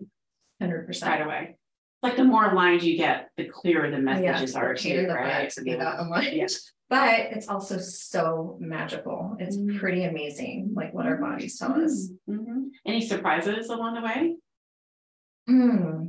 Hundred 0.60 0.86
percent 0.86 1.10
right 1.12 1.26
away? 1.26 1.56
Like 2.02 2.16
the 2.16 2.24
more 2.24 2.50
aligned 2.50 2.82
you 2.82 2.96
get, 2.96 3.28
the 3.36 3.44
clearer 3.44 3.90
the 3.90 3.98
messages 3.98 4.50
it's 4.50 4.54
are 4.56 4.74
too, 4.74 5.06
the 5.06 5.14
right? 5.14 5.50
to 5.50 5.62
be 5.62 5.74
that 5.74 5.98
aligned. 6.00 6.36
Yeah. 6.36 6.46
But 6.92 7.32
it's 7.34 7.48
also 7.48 7.78
so 7.78 8.58
magical. 8.60 9.34
It's 9.40 9.56
Mm. 9.56 9.78
pretty 9.78 10.04
amazing, 10.04 10.72
like 10.74 10.92
what 10.92 11.06
our 11.06 11.16
bodies 11.16 11.58
tell 11.58 11.72
us. 11.82 12.12
Mhm. 12.28 12.68
Any 12.84 13.00
surprises 13.00 13.70
along 13.70 13.94
the 13.94 14.02
way? 14.02 14.36
Hmm. 15.46 16.08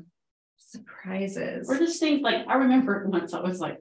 Surprises. 0.58 1.70
Or 1.70 1.78
just 1.78 2.02
things 2.02 2.22
like, 2.22 2.46
I 2.50 2.56
remember 2.56 3.08
once 3.08 3.34
I 3.34 3.40
was 3.40 3.62
like, 3.62 3.80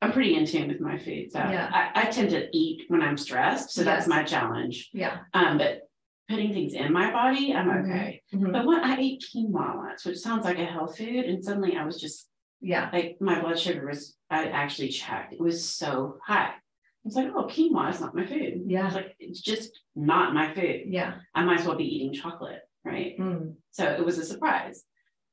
I'm 0.00 0.12
pretty 0.12 0.36
in 0.36 0.46
tune 0.46 0.68
with 0.68 0.80
my 0.80 0.96
food, 0.96 1.32
so 1.32 1.40
Yeah. 1.40 1.68
I, 1.72 2.02
I 2.02 2.04
tend 2.06 2.30
to 2.30 2.48
eat 2.56 2.84
when 2.86 3.02
I'm 3.02 3.16
stressed, 3.16 3.70
so 3.72 3.82
that's 3.82 4.06
my 4.06 4.22
challenge. 4.22 4.90
Yeah. 4.92 5.22
Um, 5.32 5.58
but 5.58 5.88
putting 6.28 6.52
things 6.52 6.74
in 6.74 6.92
my 6.92 7.10
body, 7.10 7.52
I'm 7.52 7.66
Mhm. 7.68 7.82
okay. 7.90 8.22
Mhm. 8.32 8.52
But 8.52 8.64
when 8.64 8.78
I 8.78 8.96
ate 8.96 9.24
quinoa 9.34 9.76
once, 9.76 10.04
which 10.04 10.18
sounds 10.18 10.44
like 10.44 10.58
a 10.60 10.64
health 10.66 10.98
food, 10.98 11.24
and 11.24 11.44
suddenly 11.44 11.76
I 11.76 11.84
was 11.84 12.00
just 12.00 12.30
Yeah. 12.64 12.90
like, 12.92 13.16
my 13.20 13.40
blood 13.40 13.58
sugar 13.58 13.86
was, 13.86 14.16
I 14.30 14.48
actually 14.48 14.88
checked, 14.88 15.32
it 15.34 15.40
was 15.40 15.68
so 15.68 16.18
high. 16.26 16.46
I 16.54 17.04
was 17.04 17.14
like, 17.16 17.28
oh, 17.34 17.44
quinoa 17.44 17.92
is 17.92 18.00
not 18.00 18.14
my 18.14 18.26
food. 18.26 18.62
Yeah. 18.66 18.86
was 18.86 18.94
like, 18.94 19.14
it's 19.18 19.40
just 19.40 19.78
not 19.94 20.32
my 20.34 20.54
food. 20.54 20.84
Yeah. 20.86 21.16
I 21.34 21.44
might 21.44 21.60
as 21.60 21.66
well 21.66 21.76
be 21.76 21.84
eating 21.84 22.14
chocolate, 22.14 22.60
right? 22.84 23.18
Mm. 23.18 23.54
So 23.72 23.84
it 23.84 24.04
was 24.04 24.16
a 24.18 24.24
surprise. 24.24 24.82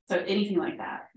So 0.10 0.18
anything 0.28 0.58
like 0.58 0.78
that. 0.80 1.08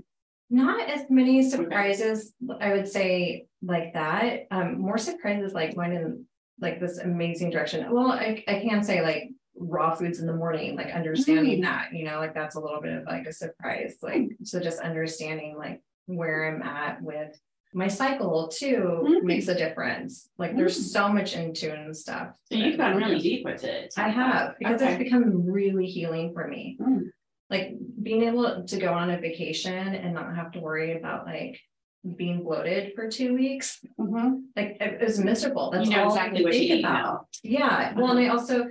Not 0.50 0.88
as 0.88 1.07
many 1.11 1.42
surprises, 1.50 2.33
I 2.61 2.72
would 2.72 2.87
say 2.87 3.46
like 3.62 3.94
that. 3.94 4.46
Um, 4.53 4.81
more 4.81 4.98
surprises 4.98 5.53
like 5.53 5.74
going 5.74 5.92
in 5.94 6.27
like 6.61 6.79
this 6.79 6.98
amazing 6.98 7.50
direction. 7.50 7.92
Well, 7.92 8.12
I, 8.12 8.44
I 8.46 8.61
can 8.61 8.85
say 8.85 9.03
like 9.03 9.31
raw 9.57 9.94
foods 9.96 10.20
in 10.20 10.27
the 10.27 10.35
morning, 10.35 10.77
like 10.77 10.92
understanding 10.92 11.61
Mm. 11.61 11.62
that, 11.64 11.92
you 11.92 12.05
know, 12.05 12.18
like 12.18 12.35
that's 12.35 12.55
a 12.55 12.61
little 12.61 12.81
bit 12.81 12.92
of 12.92 13.05
like 13.07 13.27
a 13.27 13.33
surprise. 13.33 13.96
Like, 14.03 14.29
so 14.44 14.61
just 14.61 14.79
understanding 14.79 15.57
like 15.59 15.81
where 16.06 16.48
I'm 16.54 16.62
at 16.62 17.02
with 17.02 17.38
my 17.72 17.88
cycle 17.88 18.48
too 18.48 19.00
Mm. 19.04 19.22
makes 19.24 19.48
a 19.48 19.54
difference. 19.54 20.28
Like 20.38 20.56
there's 20.56 20.78
Mm. 20.78 20.82
so 20.92 21.08
much 21.08 21.34
in 21.36 21.52
tune 21.54 21.92
stuff. 21.94 22.36
So 22.52 22.56
you've 22.56 22.76
gone 22.78 22.96
really 22.96 23.18
deep 23.18 23.44
with 23.44 23.64
it. 23.64 23.92
I 23.96 24.08
have, 24.10 24.56
because 24.58 24.80
it's 24.80 24.98
become 24.98 25.44
really 25.50 25.86
healing 25.86 26.32
for 26.32 26.46
me. 26.46 26.76
Mm. 26.80 27.10
Like 27.50 27.74
being 28.02 28.22
able 28.22 28.64
to 28.64 28.76
go 28.78 28.92
on 28.92 29.10
a 29.10 29.18
vacation 29.20 29.94
and 29.94 30.14
not 30.14 30.36
have 30.36 30.52
to 30.52 30.60
worry 30.60 30.96
about 30.96 31.26
like 31.26 31.58
being 32.16 32.44
bloated 32.44 32.92
for 32.94 33.08
two 33.10 33.34
weeks, 33.34 33.80
Mhm. 33.98 34.42
like 34.54 34.76
it 34.80 35.00
was 35.00 35.18
miserable. 35.18 35.70
That's 35.70 35.88
You 35.88 35.96
know 35.96 36.02
all 36.04 36.08
exactly 36.14 36.44
what 36.44 36.54
you 36.54 36.78
about. 36.78 36.92
now. 37.02 37.26
Yeah, 37.42 37.94
well, 37.96 38.10
and. 38.16 38.20
I 38.20 38.28
also 38.28 38.66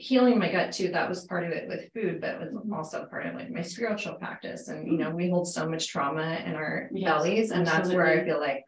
healing 0.00 0.38
my 0.38 0.50
gut 0.50 0.72
too, 0.72 0.88
that 0.88 1.08
was 1.08 1.26
part 1.26 1.44
of 1.44 1.50
it 1.50 1.68
with 1.68 1.92
food, 1.92 2.20
but 2.20 2.40
was 2.40 2.50
Mhm. 2.52 2.74
also 2.74 3.04
part 3.06 3.26
of 3.26 3.34
like 3.34 3.50
my 3.50 3.60
spiritual 3.62 4.14
practice. 4.14 4.68
And, 4.68 4.90
you 4.90 4.96
know, 4.96 5.10
we 5.10 5.28
hold 5.28 5.46
so 5.46 5.68
much 5.68 5.88
trauma 5.88 6.42
in 6.46 6.54
our 6.54 6.88
Yes, 6.92 7.04
bellies 7.10 7.50
and 7.50 7.66
that's 7.66 7.90
where 7.92 8.06
I 8.06 8.24
feel 8.24 8.40
like 8.40 8.64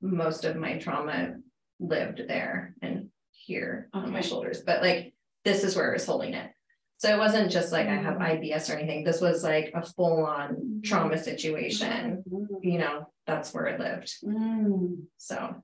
most 0.00 0.44
of 0.44 0.56
my 0.56 0.78
trauma 0.78 1.34
lived 1.80 2.22
there 2.28 2.74
and 2.80 3.10
here 3.30 3.88
on 3.92 4.12
my 4.12 4.20
shoulders, 4.20 4.62
but 4.62 4.80
like 4.82 5.14
this 5.44 5.64
is 5.64 5.74
where 5.74 5.90
I 5.90 5.94
was 5.94 6.06
holding 6.06 6.34
it. 6.34 6.50
So 6.98 7.12
it 7.14 7.18
wasn't 7.18 7.50
just 7.50 7.72
like 7.72 7.86
I 7.88 7.94
have 7.94 8.14
Mm. 8.16 8.40
IBS 8.40 8.70
or 8.70 8.76
anything. 8.78 9.04
This 9.04 9.20
was 9.20 9.42
like 9.42 9.72
a 9.74 9.82
full 9.82 10.24
on 10.26 10.80
trauma 10.84 11.18
situation. 11.18 12.22
You 12.62 12.78
know, 12.78 13.12
that's 13.26 13.52
where 13.52 13.66
it 13.66 13.80
lived. 13.80 14.12
Mm. 14.24 15.06
So 15.16 15.62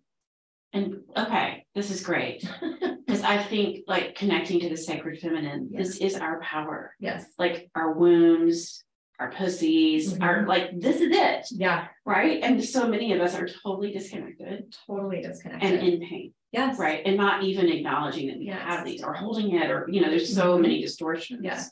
And 0.75 0.97
okay, 1.17 1.65
this 1.75 1.91
is 1.91 2.03
great. 2.03 2.45
Because 3.07 3.23
I 3.23 3.41
think 3.41 3.85
like 3.87 4.15
connecting 4.17 4.59
to 4.61 4.69
the 4.71 4.77
sacred 4.79 5.21
feminine, 5.21 5.69
this 5.71 5.99
is 5.99 6.17
our 6.17 6.41
power. 6.41 6.97
yes, 6.99 7.27
Like 7.39 7.71
our 7.77 7.93
wombs, 7.93 8.83
our 9.21 9.31
pussies, 9.31 10.19
our 10.21 10.47
like 10.49 10.81
this 10.81 10.97
is 11.03 11.15
it, 11.15 11.47
yeah, 11.51 11.89
right? 12.07 12.43
And 12.43 12.65
so 12.65 12.89
many 12.89 13.13
of 13.13 13.21
us 13.21 13.35
are 13.37 13.47
totally 13.47 13.93
disconnected 13.93 14.75
totally 14.87 15.21
disconnected. 15.23 15.71
and 15.81 15.87
in 15.87 16.01
pain, 16.09 16.33
yes, 16.51 16.79
right? 16.79 17.03
And 17.05 17.17
not 17.19 17.45
even 17.45 17.69
acknowledging 17.69 18.27
that 18.29 18.39
we 18.39 18.47
Yes. 18.47 18.63
have 18.63 18.85
these 18.87 19.05
or 19.05 19.13
holding 19.13 19.55
it, 19.55 19.71
or 19.71 19.87
you 19.89 20.01
know, 20.01 20.09
there's 20.09 20.35
so 20.35 20.57
Mhm. 20.59 20.63
many 20.63 20.81
distortions. 20.81 21.41
Yes. 21.45 21.71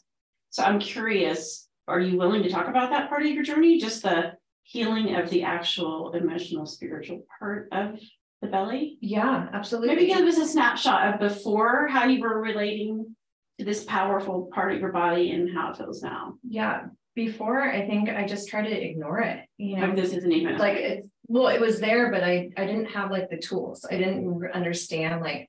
So 0.51 0.62
I'm 0.62 0.79
curious, 0.79 1.67
are 1.88 1.99
you 1.99 2.19
willing 2.19 2.43
to 2.45 2.51
talk 2.51 2.69
about 2.69 2.91
that 2.91 3.09
part 3.09 3.23
of 3.23 3.33
your 3.33 3.43
journey? 3.43 3.79
Just 3.79 4.03
the 4.03 4.35
healing 4.65 5.17
of 5.17 5.29
the 5.31 5.43
actual 5.43 6.12
emotional, 6.12 6.67
spiritual 6.67 7.27
part 7.38 7.69
of 7.73 7.99
the 8.42 8.48
belly? 8.48 8.98
Yeah, 9.00 9.48
absolutely. 9.52 9.94
Maybe 9.94 10.07
give 10.09 10.26
us 10.26 10.37
a 10.37 10.46
snapshot 10.46 11.14
of 11.14 11.20
before 11.20 11.87
how 11.87 12.05
you 12.05 12.20
were 12.20 12.40
relating 12.40 13.16
to 13.59 13.64
this 13.64 13.85
powerful 13.85 14.50
part 14.52 14.72
of 14.72 14.81
your 14.81 14.92
body 14.92 15.31
and 15.31 15.55
how 15.55 15.70
it 15.70 15.78
feels 15.78 16.02
now. 16.02 16.35
Yeah, 16.46 16.87
before 17.14 17.62
I 17.62 17.87
think 17.87 18.11
I 18.11 18.26
just 18.26 18.48
tried 18.48 18.64
to 18.64 18.70
ignore 18.70 19.20
it, 19.20 19.46
you 19.57 19.76
know, 19.76 19.87
Like 19.87 19.96
this 19.96 20.12
isn't 20.12 20.33
even 20.33 20.59
like 20.59 20.76
it's, 20.76 21.09
well, 21.28 21.48
it 21.48 21.61
was 21.61 21.81
there, 21.81 22.11
but 22.11 22.22
I, 22.22 22.50
I 22.57 22.66
didn't 22.66 22.87
have 22.87 23.11
like 23.11 23.31
the 23.31 23.38
tools. 23.38 23.87
I 23.90 23.96
didn't 23.96 24.44
understand 24.52 25.22
like. 25.22 25.48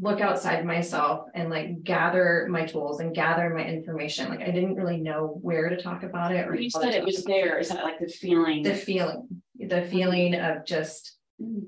Look 0.00 0.20
outside 0.20 0.66
myself 0.66 1.28
and 1.32 1.48
like 1.48 1.84
gather 1.84 2.48
my 2.50 2.66
tools 2.66 2.98
and 2.98 3.14
gather 3.14 3.50
my 3.50 3.64
information. 3.64 4.28
Like 4.28 4.40
I 4.40 4.50
didn't 4.50 4.74
really 4.74 4.96
know 4.96 5.38
where 5.40 5.68
to 5.68 5.80
talk 5.80 6.02
about 6.02 6.34
it 6.34 6.48
or. 6.48 6.56
you 6.56 6.68
said 6.68 6.92
it 6.92 7.04
was 7.04 7.22
there. 7.22 7.60
Is 7.60 7.68
that 7.68 7.84
like 7.84 8.00
the 8.00 8.08
feeling? 8.08 8.64
The 8.64 8.74
feeling, 8.74 9.42
the 9.60 9.82
feeling 9.82 10.34
of 10.34 10.66
just 10.66 11.15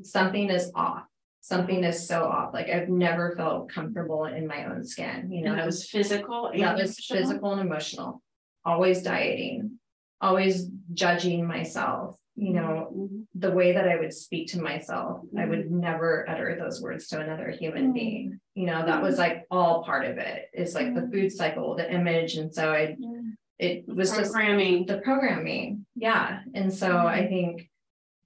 something 0.02 0.50
is 0.50 0.70
off. 0.74 1.04
Something 1.40 1.84
is 1.84 2.06
so 2.06 2.24
off. 2.24 2.52
Like 2.52 2.68
I've 2.68 2.88
never 2.88 3.34
felt 3.36 3.70
comfortable 3.70 4.24
in 4.26 4.46
my 4.46 4.66
own 4.66 4.84
skin, 4.84 5.30
you 5.30 5.42
know, 5.44 5.52
And 5.52 5.60
it 5.60 5.66
was 5.66 5.88
physical. 5.88 6.50
that 6.56 6.76
was 6.76 6.98
physical 7.04 7.52
and 7.52 7.60
emotional 7.60 8.22
always 8.64 9.02
dieting 9.02 9.78
always 10.20 10.66
judging 10.92 11.46
myself 11.46 12.18
you 12.34 12.52
know 12.52 12.90
Mhm. 12.92 13.26
the 13.36 13.52
way 13.52 13.70
that 13.72 13.88
i 13.88 13.96
would 13.96 14.12
speak 14.12 14.48
to 14.48 14.60
myself 14.60 15.22
i 15.38 15.44
would 15.46 15.66
Mm-hmm. 15.66 15.78
never 15.80 16.28
utter 16.28 16.56
those 16.58 16.82
words 16.82 17.06
to 17.08 17.20
another 17.20 17.50
human 17.50 17.90
Mm. 17.92 17.94
being 17.94 18.40
you 18.56 18.66
know 18.66 18.84
that 18.84 19.00
was 19.00 19.16
like 19.16 19.46
all 19.50 19.84
part 19.84 20.04
of 20.06 20.18
it 20.18 20.50
it's 20.52 20.74
like 20.74 20.92
the 20.92 21.08
food 21.12 21.30
cycle 21.30 21.76
the 21.76 21.90
image 21.90 22.34
and 22.34 22.52
so 22.52 22.72
i 22.72 22.96
it 23.58 23.86
was 23.88 24.10
just 24.10 24.32
Programming. 24.32 24.86
the 24.86 24.98
programming 24.98 25.86
yeah 25.94 26.40
and 26.52 26.74
so 26.74 26.96
i 26.98 27.26
think 27.28 27.70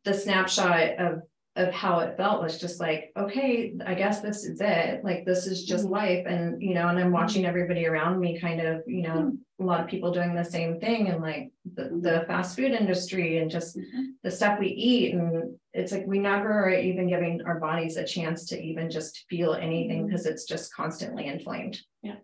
the 0.05 0.15
snapshot 0.15 0.99
of 0.99 1.23
of 1.57 1.71
how 1.73 1.99
it 2.01 2.17
felt 2.17 2.43
was 2.43 2.59
just 2.59 2.81
like 2.81 3.13
okay 3.17 3.75
i 3.87 3.93
guess 3.95 4.21
this 4.21 4.45
is 4.45 4.59
it. 4.63 5.05
Like 5.05 5.27
this 5.27 5.47
is 5.47 5.65
just 5.65 5.85
Mhm. 5.87 5.91
life. 5.91 6.25
And 6.27 6.63
you 6.63 6.73
know 6.75 6.89
and 6.89 6.99
i'm 6.99 7.13
watching 7.13 7.45
everybody 7.45 7.87
around 7.87 8.21
me 8.21 8.41
kind 8.41 8.61
of 8.61 8.83
you 8.87 9.03
know 9.03 9.37
a 9.61 9.65
lot 9.65 9.81
of 9.81 9.87
people 9.87 10.11
doing 10.13 10.35
the 10.35 10.43
same 10.45 10.81
thing 10.81 11.09
and 11.09 11.21
like 11.21 11.53
the, 11.75 11.85
the 12.01 12.25
fast 12.27 12.57
food 12.57 12.73
industry 12.73 13.39
and 13.39 13.51
just 13.51 13.77
Mhm. 13.77 14.15
the 14.23 14.31
stuff 14.31 14.59
we 14.59 14.69
eat. 14.69 15.15
And 15.15 15.57
it's 15.75 15.93
like 15.93 16.07
we 16.07 16.19
never 16.19 16.51
are 16.51 16.71
even 16.71 17.07
giving 17.09 17.43
our 17.43 17.61
bodies 17.61 17.97
a 17.99 18.05
chance 18.05 18.47
to 18.47 18.61
even 18.61 18.91
just 18.91 19.25
feel 19.29 19.53
anything 19.55 20.07
because 20.07 20.25
it's 20.27 20.45
just 20.47 20.75
constantly 20.75 21.27
inflamed. 21.27 21.79
Yeah. 22.03 22.17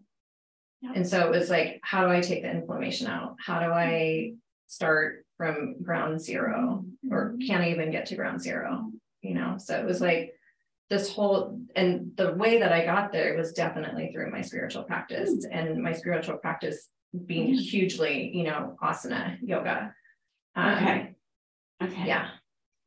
Yeah. 0.80 0.92
and 0.94 1.06
so 1.06 1.26
it 1.26 1.30
was 1.30 1.50
like 1.50 1.80
how 1.82 2.04
do 2.06 2.10
i 2.12 2.20
take 2.20 2.42
the 2.42 2.50
inflammation 2.50 3.08
out? 3.08 3.36
How 3.44 3.58
do 3.60 3.66
i 3.72 4.32
start 4.68 5.26
from 5.36 5.82
ground 5.82 6.18
zero? 6.20 6.84
Or 7.10 7.20
Mm-hmm. 7.32 7.46
can 7.46 7.60
i 7.60 7.70
even 7.70 7.90
get 7.90 8.06
to 8.06 8.16
ground 8.16 8.40
zero 8.40 8.90
you 9.22 9.34
know 9.34 9.56
so 9.58 9.78
it 9.78 9.84
was 9.84 10.00
like 10.00 10.34
this 10.90 11.12
whole 11.12 11.60
and 11.76 12.12
the 12.16 12.32
way 12.34 12.58
that 12.60 12.72
i 12.72 12.84
got 12.84 13.12
there 13.12 13.36
was 13.36 13.52
definitely 13.52 14.10
through 14.12 14.30
my 14.30 14.40
spiritual 14.40 14.82
practice 14.84 15.46
and 15.50 15.82
my 15.82 15.92
spiritual 15.92 16.36
practice 16.38 16.88
being 17.26 17.54
Mm. 17.54 17.60
hugely 17.60 18.30
you 18.34 18.44
know 18.44 18.76
asana 18.82 19.36
yoga 19.42 19.94
Um, 20.56 20.74
Okay. 20.74 21.14
Okay. 21.82 22.04
yeah 22.06 22.28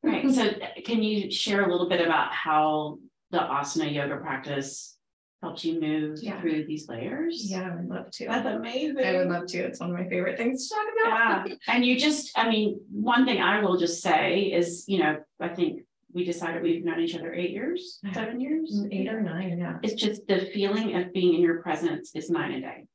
Right. 0.04 0.28
So 0.32 0.44
uh, 0.48 0.82
can 0.84 1.04
you 1.04 1.30
share 1.32 1.63
a 1.67 1.72
little 1.72 1.88
bit 1.88 2.02
about 2.02 2.32
how 2.34 2.98
the 3.30 3.38
asana 3.39 3.94
yoga 3.94 4.17
practice 4.17 4.98
helps 5.44 5.63
you 5.65 5.80
move 5.80 6.20
Yeah. 6.22 6.39
through 6.41 6.65
these 6.65 6.88
layers? 6.88 7.50
yeah 7.52 7.70
i 7.72 7.76
would 7.76 7.88
love 7.89 8.10
to 8.12 8.26
That's 8.28 8.46
amazing. 8.48 9.06
i 9.06 9.17
would 9.17 9.28
love 9.30 9.46
to 9.48 9.58
it's 9.60 9.80
one 9.80 9.89
of 9.91 9.96
my 9.98 10.08
favorite 10.08 10.38
things 10.38 10.67
to 10.70 10.76
talk 10.76 10.88
about 11.06 11.50
Yeah, 11.50 11.56
and 11.67 11.86
you 11.86 12.00
just, 12.00 12.32
I 12.38 12.50
mean, 12.50 12.80
one 12.91 13.26
thing 13.26 13.41
I 13.41 13.62
will 13.63 13.78
just 13.78 14.02
say 14.02 14.44
is, 14.60 14.86
you 14.88 15.00
know, 15.00 15.17
I 15.39 15.50
think 15.50 15.82
we 16.13 16.24
decided 16.26 16.62
we've 16.63 16.84
known 16.86 17.00
each 17.00 17.15
other 17.15 17.34
eight 17.34 17.52
years, 17.52 18.00
seven 18.13 18.39
years. 18.39 18.84
eight 18.91 19.08
or 19.08 19.21
nine 19.21 19.58
yeah 19.60 19.78
It's 19.84 19.93
just 19.93 20.28
the 20.28 20.50
feeling 20.54 20.95
of 20.95 21.13
being 21.13 21.34
in 21.36 21.41
your 21.41 21.62
presence 21.62 22.12
is 22.15 22.30
night 22.30 22.52
and 22.52 22.63
day, 22.63 22.86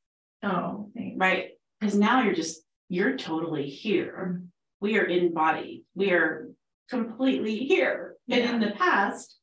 oh 0.42 0.90
thanks. 0.94 1.16
right? 1.18 1.50
Because 1.80 1.94
now 1.96 2.22
you're 2.22 2.34
just, 2.34 2.62
you're 2.88 3.16
totally 3.16 3.68
here. 3.68 4.42
We 4.80 4.98
are 4.98 5.04
in 5.04 5.32
body. 5.34 5.84
We 5.94 6.10
are 6.12 6.48
completely 6.90 7.56
here. 7.56 8.14
Yeah. 8.26 8.38
And 8.38 8.62
in 8.62 8.68
the 8.70 8.74
past, 8.76 9.36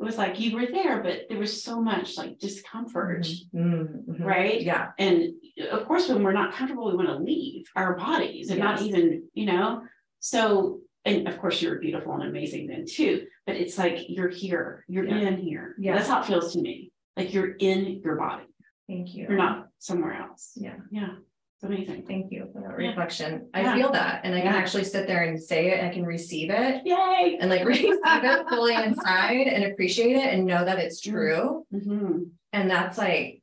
it 0.00 0.04
was 0.04 0.16
like 0.18 0.38
you 0.40 0.56
were 0.56 0.66
there, 0.66 1.02
but 1.02 1.22
there 1.28 1.38
was 1.38 1.62
so 1.62 1.80
much 1.80 2.16
like 2.16 2.38
discomfort. 2.38 3.26
Mhm, 3.54 4.04
mhm. 4.06 4.24
Right? 4.24 4.60
yeah 4.62 4.88
And 4.98 5.32
of 5.70 5.86
course, 5.86 6.08
when 6.08 6.22
we're 6.22 6.32
not 6.32 6.54
comfortable, 6.54 6.86
we 6.90 6.96
want 6.96 7.08
to 7.08 7.16
leave 7.16 7.66
our 7.76 7.96
bodies 7.96 8.50
and 8.50 8.60
not 8.60 8.80
even, 8.82 9.24
you 9.34 9.46
know, 9.46 9.82
so, 10.20 10.80
and 11.04 11.28
of 11.28 11.38
course, 11.38 11.62
you're 11.62 11.78
beautiful 11.78 12.12
and 12.14 12.24
amazing 12.24 12.66
then 12.66 12.84
too, 12.86 13.26
but 13.46 13.56
it's 13.56 13.78
like 13.78 13.98
you're 14.08 14.28
here, 14.28 14.84
you're 14.88 15.06
Yeah. 15.06 15.16
in 15.28 15.36
here. 15.38 15.74
Yeah. 15.78 15.94
That's 15.96 16.08
how 16.08 16.20
it 16.20 16.26
feels 16.26 16.52
to 16.52 16.60
me. 16.60 16.92
Like 17.16 17.32
you're 17.32 17.54
in 17.58 18.00
your 18.04 18.16
body, 18.16 18.44
thank 18.88 19.14
you 19.14 19.26
you're 19.28 19.36
not 19.38 19.68
somewhere 19.78 20.14
else. 20.14 20.52
yeah 20.56 20.76
Yeah, 20.90 21.14
it's 21.56 21.64
amazing. 21.64 22.04
Thank 22.06 22.30
you 22.30 22.48
for 22.52 22.60
that 22.62 22.80
Yeah. 22.80 22.88
reflection. 22.88 23.48
I 23.54 23.62
Yeah. 23.62 23.74
feel 23.74 23.92
that 23.92 24.20
and 24.24 24.34
I 24.34 24.40
can 24.40 24.54
actually 24.54 24.84
sit 24.84 25.06
there 25.06 25.24
and 25.24 25.42
say 25.42 25.72
it 25.72 25.78
and 25.78 25.88
I 25.88 25.92
can 25.92 26.04
receive 26.04 26.50
it 26.50 26.82
Yay. 26.86 27.38
and 27.40 27.50
like 27.50 27.64
receive 27.74 27.94
it 28.04 28.48
fully 28.48 28.74
inside 28.74 29.46
and 29.48 29.64
appreciate 29.64 30.16
it 30.16 30.32
and 30.32 30.44
know 30.46 30.64
that 30.64 30.78
it's 30.78 31.00
true. 31.00 31.66
Mhm. 31.74 32.30
And 32.52 32.70
that's 32.70 32.98
like 32.98 33.42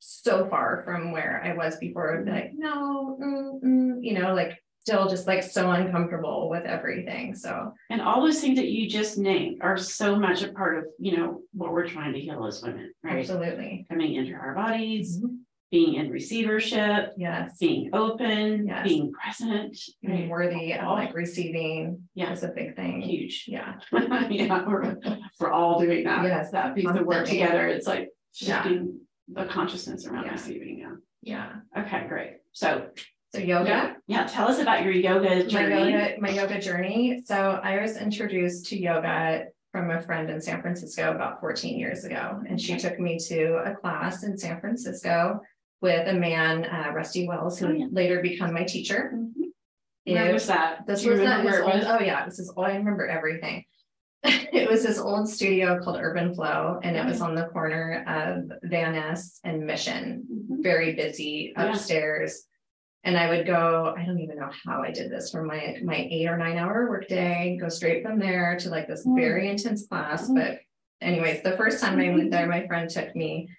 so 0.00 0.46
far 0.48 0.82
from 0.84 1.12
where 1.12 1.40
I 1.44 1.54
was 1.54 1.76
before. 1.78 2.18
I'd 2.18 2.24
be 2.26 2.30
like, 2.30 2.52
no, 2.54 3.16
mm, 3.18 3.62
mm, 3.62 3.98
you 4.04 4.12
know, 4.18 4.34
like 4.34 4.62
still 4.84 5.08
just 5.08 5.26
like 5.26 5.42
so 5.42 5.70
uncomfortable 5.70 6.50
with 6.50 6.64
everything. 6.64 7.34
So 7.34 7.72
And 7.88 8.02
all 8.02 8.22
those 8.22 8.40
things 8.40 8.56
that 8.58 8.68
you 8.68 8.86
just 8.88 9.16
named 9.16 9.62
are 9.62 9.78
so 9.78 10.14
much 10.18 10.42
a 10.42 10.52
part 10.52 10.76
of, 10.76 10.84
you 10.98 11.16
know, 11.16 11.40
what 11.54 11.72
we're 11.72 11.88
trying 11.88 12.12
to 12.12 12.20
heal 12.20 12.46
as 12.46 12.62
women, 12.62 12.92
right? 13.02 13.20
absolutely. 13.20 13.86
Coming 13.88 14.14
into 14.14 14.34
our 14.34 14.54
bodies, 14.54 15.22
Mhm. 15.22 15.38
being 15.70 15.94
in 15.94 16.10
receivership, 16.10 17.14
Yes. 17.16 17.56
being 17.58 17.88
open, 17.94 18.66
Yes. 18.66 18.86
being 18.86 19.10
present. 19.10 19.74
Being 20.02 20.20
right? 20.20 20.28
worthy 20.28 20.72
of 20.74 20.84
All 20.84 20.96
like 20.96 21.14
receiving 21.14 22.06
Yeah. 22.14 22.32
is 22.32 22.42
a 22.44 22.48
big 22.48 22.76
thing. 22.76 23.00
Huge. 23.00 23.46
Yeah. 23.48 23.76
Yeah, 24.30 24.66
we're, 24.68 24.98
we're 25.40 25.50
all 25.50 25.80
doing 25.80 26.04
that. 26.04 26.24
Yes, 26.24 26.50
That 26.50 26.74
piece 26.74 26.86
of 26.90 27.06
work 27.06 27.26
together. 27.26 27.66
It's 27.68 27.86
like 27.86 28.10
Yeah. 28.34 28.62
shifting 28.62 29.00
the 29.28 29.46
consciousness 29.46 30.06
around 30.06 30.26
Yeah. 30.26 30.32
receiving. 30.32 30.78
Yeah. 30.80 30.94
Yeah. 31.22 31.52
Okay, 31.74 32.04
great. 32.06 32.32
So 32.52 32.88
So 33.34 33.40
yoga. 33.40 33.68
yeah, 33.68 33.94
yeah, 34.06 34.26
tell 34.26 34.46
us 34.48 34.60
about 34.60 34.84
your 34.84 34.92
yoga 34.92 35.28
my 35.28 35.42
journey. 35.42 35.90
yoga 35.92 36.14
my 36.20 36.28
yoga 36.30 36.60
journey 36.60 37.20
so 37.24 37.58
i 37.64 37.80
was 37.80 37.96
introduced 37.96 38.66
to 38.66 38.78
yoga 38.78 39.46
from 39.72 39.90
a 39.90 40.00
friend 40.00 40.30
in 40.30 40.40
san 40.40 40.62
francisco 40.62 41.10
about 41.12 41.40
14 41.40 41.76
years 41.78 42.04
ago 42.04 42.40
and 42.48 42.60
she 42.60 42.76
took 42.76 43.00
me 43.00 43.18
to 43.18 43.56
a 43.64 43.74
class 43.74 44.22
in 44.22 44.38
san 44.38 44.60
francisco 44.60 45.40
with 45.82 46.06
a 46.06 46.12
man 46.12 46.64
uh, 46.64 46.92
rusty 46.94 47.26
wells 47.26 47.58
who 47.58 47.66
Oh, 47.66 47.72
yeah. 47.72 47.86
later 47.90 48.22
become 48.22 48.52
my 48.52 48.62
teacher 48.64 49.12
Mhm. 49.14 50.14
Where 50.14 50.32
was 50.32 50.46
that? 50.46 50.86
this 50.86 51.04
was 51.04 51.18
that 51.20 51.44
where 51.44 51.64
old, 51.64 51.74
was? 51.74 51.84
oh 51.88 52.00
yeah 52.00 52.24
this 52.26 52.38
is 52.38 52.50
all 52.56 52.64
i 52.66 52.76
remember 52.76 53.06
everything 53.08 53.64
it 54.22 54.70
was 54.70 54.82
this 54.84 54.98
old 55.00 55.28
studio 55.28 55.80
called 55.82 55.98
urban 56.00 56.34
flow 56.34 56.78
and 56.84 56.96
it 56.96 57.04
was 57.04 57.20
on 57.20 57.34
the 57.34 57.46
corner 57.46 58.04
of 58.06 58.70
van 58.70 58.92
ness 58.92 59.40
and 59.44 59.66
mission 59.66 60.24
Mhm. 60.32 60.62
very 60.62 60.94
busy 60.94 61.52
Yeah. 61.56 61.72
And 63.04 63.18
I 63.18 63.28
would 63.28 63.46
go, 63.46 63.94
I 63.96 64.04
don't 64.04 64.18
even 64.20 64.38
know 64.38 64.50
how 64.64 64.82
I 64.82 64.90
did 64.90 65.10
this 65.10 65.30
from 65.30 65.46
my, 65.46 65.76
my 65.84 66.08
eight 66.10 66.26
or 66.26 66.38
nine 66.38 66.56
hour 66.56 66.88
workday, 66.88 67.58
go 67.60 67.68
straight 67.68 68.02
from 68.02 68.18
there 68.18 68.56
to 68.60 68.70
like 68.70 68.88
this 68.88 69.06
Mm. 69.06 69.16
very 69.16 69.48
intense 69.50 69.86
class. 69.86 70.28
Mm. 70.30 70.34
But 70.36 70.60
anyways, 71.02 71.42
the 71.42 71.56
first 71.56 71.82
time 71.82 71.98
I 72.00 72.08
went 72.10 72.30
there, 72.30 72.46
my 72.46 72.66
friend 72.66 72.88
took 72.88 73.14
me 73.14 73.50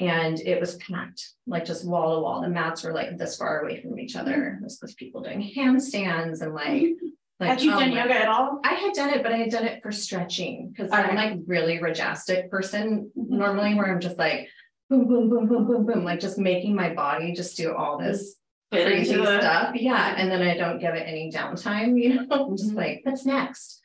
and 0.00 0.40
it 0.40 0.58
was 0.58 0.76
packed, 0.76 1.22
like 1.46 1.64
just 1.64 1.86
wall 1.86 2.16
to 2.16 2.20
wall. 2.22 2.40
The 2.42 2.48
mats 2.48 2.82
were 2.82 2.92
like 2.92 3.16
this 3.16 3.36
far 3.36 3.60
away 3.60 3.80
from 3.80 3.98
each 4.00 4.16
other. 4.16 4.58
This 4.62 4.78
was 4.82 4.94
people 4.94 5.20
doing 5.22 5.52
handstands 5.56 6.40
and 6.42 6.54
like 6.54 6.94
Like, 7.38 7.48
Had 7.52 7.62
you 7.62 7.72
oh 7.72 7.80
done 7.80 7.92
yoga 7.92 8.14
at 8.14 8.28
all? 8.28 8.60
I 8.64 8.74
had 8.74 8.92
done 8.92 9.14
it, 9.14 9.22
but 9.22 9.32
I 9.32 9.38
had 9.38 9.50
done 9.50 9.64
it 9.64 9.82
for 9.82 9.90
stretching 9.90 10.68
because 10.68 10.90
I'm 10.92 11.14
like 11.14 11.38
really 11.46 11.80
rajastic 11.80 12.50
person 12.50 13.10
Mhm. 13.16 13.28
normally 13.30 13.74
where 13.74 13.86
I'm 13.90 13.98
just 14.00 14.18
like 14.18 14.48
boom, 14.90 15.06
boom, 15.08 15.30
boom, 15.30 15.46
boom, 15.48 15.66
boom, 15.66 15.86
boom, 15.86 16.04
like 16.04 16.20
just 16.20 16.36
making 16.36 16.74
my 16.74 16.92
body 16.92 17.32
just 17.32 17.56
do 17.56 17.72
all 17.74 17.96
this 17.96 18.36
crazy 18.72 19.12
into 19.14 19.24
the- 19.24 19.40
stuff. 19.40 19.74
Yeah. 19.74 20.14
And 20.16 20.30
then 20.30 20.42
I 20.42 20.56
don't 20.56 20.78
give 20.78 20.94
it 20.94 21.04
any 21.06 21.30
downtime, 21.30 21.98
you 22.02 22.14
know, 22.26 22.26
I'm 22.48 22.56
just 22.56 22.72
Mhm. 22.72 22.76
like, 22.76 23.00
what's 23.04 23.26
next? 23.26 23.80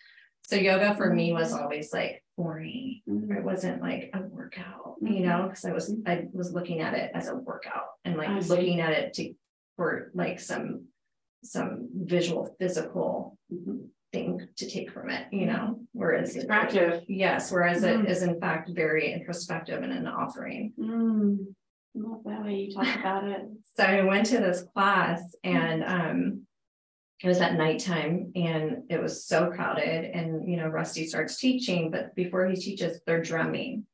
So 0.48 0.56
yoga 0.56 0.96
for 0.96 1.12
me 1.14 1.34
was 1.34 1.54
Mhm. 1.54 1.62
always 1.62 1.92
like 1.92 2.24
boring. 2.38 3.02
Mhm. 3.10 3.36
It 3.38 3.44
wasn't 3.44 3.82
like 3.82 4.12
a 4.14 4.22
workout, 4.22 4.96
you 5.02 5.22
know, 5.22 5.44
because 5.48 5.66
I 5.66 5.74
was, 5.74 5.94
I 6.06 6.26
was 6.34 6.54
looking 6.54 6.82
at 6.82 6.94
it 6.94 7.12
as 7.16 7.28
a 7.30 7.36
workout 7.36 7.86
and 8.04 8.20
I 8.22 8.28
like 8.34 8.44
see. 8.44 8.50
looking 8.50 8.80
at 8.82 8.92
it 8.94 9.14
to, 9.16 9.34
for 9.78 10.12
like 10.14 10.40
some, 10.40 10.86
some 11.44 11.90
visual, 11.94 12.56
physical 12.60 13.38
Mhm. 13.52 13.88
thing 14.14 14.48
to 14.58 14.70
take 14.70 14.92
from 14.92 15.10
it, 15.10 15.26
you 15.32 15.46
know, 15.48 15.80
whereas. 15.94 16.36
it- 16.36 16.44
Attractive. 16.44 17.04
Yes, 17.08 17.52
whereas 17.52 17.84
Mm. 17.84 18.04
it 18.06 18.10
is 18.12 18.22
in 18.24 18.40
fact 18.40 18.70
very 18.70 19.12
introspective 19.12 19.82
and 19.82 19.92
an 19.92 20.08
offering. 20.08 20.74
Mm, 21.98 22.04
Love 22.04 22.22
that 22.26 22.44
way 22.44 22.56
you 22.56 22.74
talk 22.74 23.00
about 23.00 23.24
it. 23.26 23.42
So 23.78 23.84
I 23.84 24.04
went 24.04 24.26
to 24.28 24.38
this 24.38 24.64
class 24.74 25.22
and 25.44 25.84
um. 25.84 26.42
It 27.24 27.30
was 27.30 27.40
at 27.40 27.56
nighttime 27.56 28.34
and 28.36 28.84
it 28.90 29.02
was 29.02 29.26
so 29.26 29.50
crowded 29.50 30.12
and 30.14 30.48
you 30.52 30.58
know 30.58 30.68
Rusty 30.68 31.08
starts 31.08 31.38
teaching, 31.38 31.90
but 31.90 32.14
before 32.14 32.46
he 32.46 32.56
teaches, 32.58 33.00
they're 33.08 33.22
drumming. 33.24 33.86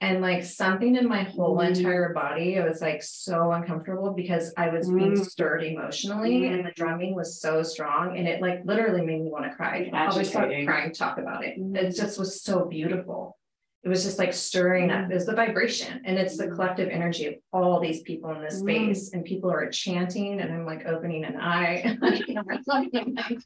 And 0.00 0.22
like 0.22 0.42
something 0.42 0.96
in 0.96 1.06
my 1.06 1.22
whole 1.24 1.58
Mm. 1.58 1.76
entire 1.76 2.14
body, 2.14 2.54
it 2.54 2.66
was 2.66 2.80
like 2.80 3.02
so 3.02 3.52
uncomfortable 3.52 4.14
because 4.14 4.54
I 4.56 4.70
was 4.70 4.88
being 4.88 5.12
Mm. 5.12 5.24
stirred 5.24 5.62
emotionally 5.64 6.46
and 6.46 6.64
the 6.66 6.72
drumming 6.72 7.14
was 7.14 7.40
so 7.40 7.62
strong 7.62 8.16
and 8.16 8.26
it 8.26 8.40
like 8.40 8.64
literally 8.64 9.02
made 9.04 9.20
me 9.22 9.30
want 9.30 9.44
to 9.44 9.54
cry. 9.54 9.90
I'll 9.92 10.12
just 10.16 10.30
start 10.30 10.50
crying, 10.64 10.92
talk 10.94 11.18
about 11.18 11.44
it. 11.44 11.60
Mm. 11.60 11.76
It 11.76 11.94
just 11.94 12.18
was 12.18 12.42
so 12.42 12.64
beautiful. 12.64 13.36
It 13.84 13.88
was 13.88 14.04
just 14.04 14.16
like 14.18 14.32
stirring 14.32 14.92
up, 14.92 15.10
it 15.10 15.14
was 15.14 15.26
the 15.26 15.34
vibration 15.34 16.02
and 16.04 16.16
it's 16.16 16.36
the 16.36 16.46
Mm. 16.46 16.54
collective 16.54 16.88
energy 16.88 17.26
of 17.26 17.34
all 17.52 17.80
these 17.80 18.02
people 18.02 18.30
in 18.30 18.40
this 18.40 18.60
Mm. 18.60 18.62
space 18.62 19.12
and 19.12 19.24
people 19.24 19.50
are 19.50 19.68
chanting 19.70 20.40
and 20.40 20.52
I'm 20.52 20.64
like 20.64 20.86
opening 20.86 21.24
an 21.24 21.36
eye. 21.36 21.98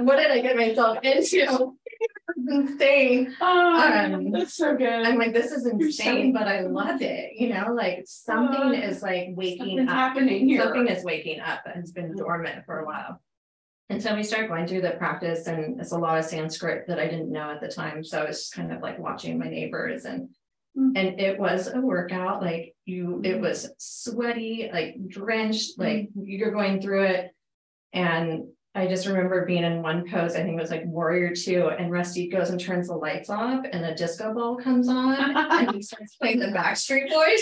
What 0.00 0.16
did 0.16 0.30
I 0.32 0.40
get 0.40 0.56
myself 0.56 0.98
into? 1.04 1.76
Insane. 2.48 3.32
Oh, 3.40 4.12
Um, 4.14 4.30
that's 4.32 4.54
so 4.54 4.74
good. 4.76 4.88
I'm 4.88 5.16
like, 5.18 5.32
this 5.32 5.52
is 5.52 5.64
You're 5.64 5.90
so- 5.92 6.10
insane, 6.10 6.32
but 6.32 6.48
I 6.48 6.60
love 6.62 7.00
it, 7.00 7.34
you 7.38 7.50
know, 7.54 7.72
like 7.72 8.02
something 8.06 8.82
Uh, 8.82 8.86
is 8.88 9.02
like 9.02 9.28
waking 9.36 9.80
up. 9.80 9.88
happening 9.88 10.48
here. 10.48 10.62
Something 10.62 10.88
is 10.88 11.04
waking 11.04 11.40
up 11.40 11.60
and 11.66 11.76
it's 11.80 11.92
been 11.92 12.16
dormant 12.16 12.64
for 12.66 12.80
a 12.80 12.86
while. 12.86 13.20
And 13.90 14.02
so 14.02 14.14
we 14.14 14.22
started 14.22 14.48
going 14.48 14.66
through 14.66 14.80
the 14.80 14.92
practice 14.92 15.46
and 15.46 15.78
it's 15.80 15.92
a 15.92 15.98
lot 15.98 16.18
of 16.18 16.24
Sanskrit 16.24 16.86
that 16.88 16.98
I 16.98 17.06
didn't 17.06 17.30
know 17.30 17.50
at 17.50 17.60
the 17.60 17.68
time. 17.68 18.02
So 18.02 18.22
I 18.22 18.28
was 18.28 18.40
just 18.40 18.54
kind 18.54 18.72
of 18.72 18.80
like 18.80 18.98
watching 18.98 19.38
my 19.38 19.48
neighbors 19.48 20.04
and. 20.04 20.28
Mm. 20.76 20.92
And 20.96 21.20
it 21.20 21.38
was 21.38 21.68
a 21.68 21.80
workout, 21.80 22.42
like 22.42 22.74
you, 22.84 23.20
it 23.22 23.40
was 23.40 23.70
sweaty, 23.78 24.68
like 24.72 24.96
drenched, 25.06 25.78
like 25.78 26.08
you're 26.16 26.50
going 26.50 26.80
through 26.80 27.04
it. 27.04 27.30
And 27.92 28.48
I 28.76 28.88
just 28.88 29.06
remember 29.06 29.46
being 29.46 29.62
in 29.62 29.82
one 29.82 30.08
pose, 30.08 30.34
I 30.34 30.42
think 30.42 30.58
it 30.58 30.60
was 30.60 30.72
like 30.72 30.84
warrior 30.86 31.32
two, 31.32 31.68
and 31.68 31.92
Rusty 31.92 32.28
goes 32.28 32.50
and 32.50 32.58
turns 32.60 32.88
the 32.88 32.94
lights 32.94 33.30
off 33.30 33.64
and 33.70 33.84
the 33.84 33.92
disco 33.94 34.34
ball 34.34 34.56
comes 34.56 34.88
on 34.88 35.14
and 35.36 35.70
he 35.74 35.80
starts 35.80 36.16
playing 36.16 36.40
the 36.40 36.46
Backstreet 36.46 37.08
Boys. 37.08 37.40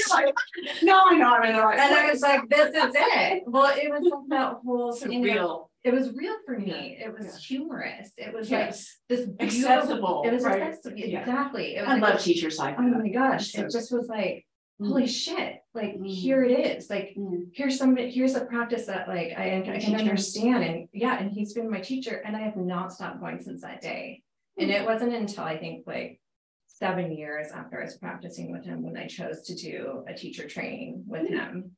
No, 0.82 1.00
I 1.06 1.16
know, 1.16 1.34
I'm 1.34 1.44
in 1.48 1.56
the 1.56 1.62
right. 1.62 1.78
And 1.78 1.94
I 1.94 2.10
was 2.10 2.20
like, 2.20 2.48
this 2.50 2.68
is 2.74 2.92
it. 2.94 3.44
Well, 3.46 3.72
it 3.74 3.90
was 3.90 4.02
like 4.02 4.28
that 4.28 4.56
whole, 4.62 4.94
know, 5.06 5.20
real. 5.22 5.70
it 5.84 5.94
was 5.94 6.12
real 6.14 6.36
for 6.44 6.58
me. 6.58 6.98
It 7.02 7.10
was 7.16 7.26
Yeah. 7.26 7.38
humorous. 7.56 8.10
It 8.18 8.34
was 8.34 8.50
like 8.50 8.74
this 9.08 9.28
accessible, 9.40 10.24
it 10.26 10.32
was 10.32 10.44
right? 10.44 10.60
accessible, 10.60 10.98
Yeah. 10.98 11.20
exactly. 11.20 11.76
It 11.76 11.80
was 11.80 11.88
I 11.88 11.94
like 11.94 12.02
love 12.14 12.20
teachers 12.20 12.58
like 12.58 12.76
Oh 12.78 12.82
my 12.82 13.08
gosh, 13.08 13.52
So- 13.52 13.62
it 13.62 13.70
just 13.70 13.90
was 13.90 14.06
like. 14.08 14.44
Holy 14.86 15.06
shit, 15.06 15.62
like, 15.74 15.94
Mm. 15.98 16.06
here 16.06 16.44
it 16.44 16.58
is, 16.58 16.90
like, 16.90 17.14
Mm. 17.16 17.50
here's 17.54 17.78
somebody, 17.78 18.10
here's 18.10 18.34
a 18.34 18.44
practice 18.44 18.86
that 18.86 19.08
like 19.08 19.32
I, 19.36 19.58
I 19.58 19.78
can 19.80 19.94
understand 19.94 20.64
and 20.64 20.88
yeah, 20.92 21.18
and 21.20 21.30
he's 21.30 21.52
been 21.54 21.70
my 21.70 21.80
teacher 21.80 22.16
and 22.24 22.36
I 22.36 22.40
have 22.40 22.56
not 22.56 22.92
stopped 22.92 23.20
going 23.20 23.40
since 23.40 23.62
that 23.62 23.80
day. 23.80 24.22
And 24.58 24.70
it 24.70 24.84
wasn't 24.84 25.14
until 25.14 25.44
I 25.44 25.56
think 25.58 25.86
like 25.86 26.20
seven 26.66 27.12
years 27.12 27.52
after 27.52 27.80
I 27.80 27.84
was 27.84 27.96
practicing 27.98 28.50
with 28.52 28.64
him 28.64 28.82
when 28.82 28.96
I 28.96 29.06
chose 29.06 29.42
to 29.42 29.54
do 29.54 30.04
a 30.08 30.14
teacher 30.14 30.46
training 30.48 31.04
with 31.06 31.28
him. 31.28 31.76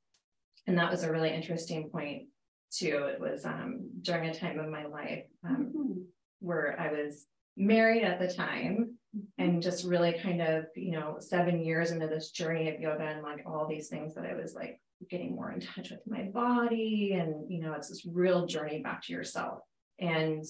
And 0.66 0.78
that 0.78 0.90
was 0.90 1.04
a 1.04 1.12
really 1.12 1.30
interesting 1.30 1.90
point 1.90 2.28
too. 2.70 3.04
It 3.12 3.20
was 3.20 3.44
um 3.44 3.90
during 4.02 4.28
a 4.28 4.34
time 4.34 4.58
of 4.58 4.68
my 4.68 4.86
life 4.86 5.24
um 5.44 5.72
Mhm. 5.76 6.04
where 6.40 6.78
I 6.80 6.90
was 6.92 7.26
married 7.56 8.02
at 8.04 8.18
the 8.18 8.32
time 8.32 8.94
and 9.38 9.62
just 9.62 9.84
really 9.84 10.12
kind 10.22 10.42
of, 10.42 10.66
you 10.74 10.90
know, 10.92 11.16
seven 11.20 11.60
years 11.64 11.90
into 11.92 12.06
this 12.08 12.30
journey 12.30 12.68
of 12.74 12.80
yoga 12.80 13.04
and 13.04 13.22
like 13.22 13.42
all 13.46 13.66
these 13.66 13.88
things 13.88 14.14
that 14.14 14.26
I 14.26 14.34
was 14.34 14.54
like 14.54 14.80
getting 15.10 15.34
more 15.34 15.52
in 15.52 15.60
touch 15.60 15.90
with 15.90 16.00
my 16.06 16.22
body 16.22 17.12
and, 17.18 17.50
you 17.50 17.60
know, 17.60 17.72
it's 17.74 17.88
this 17.88 18.06
real 18.06 18.46
journey 18.46 18.80
back 18.82 19.02
to 19.04 19.12
yourself. 19.12 19.60
And 20.00 20.44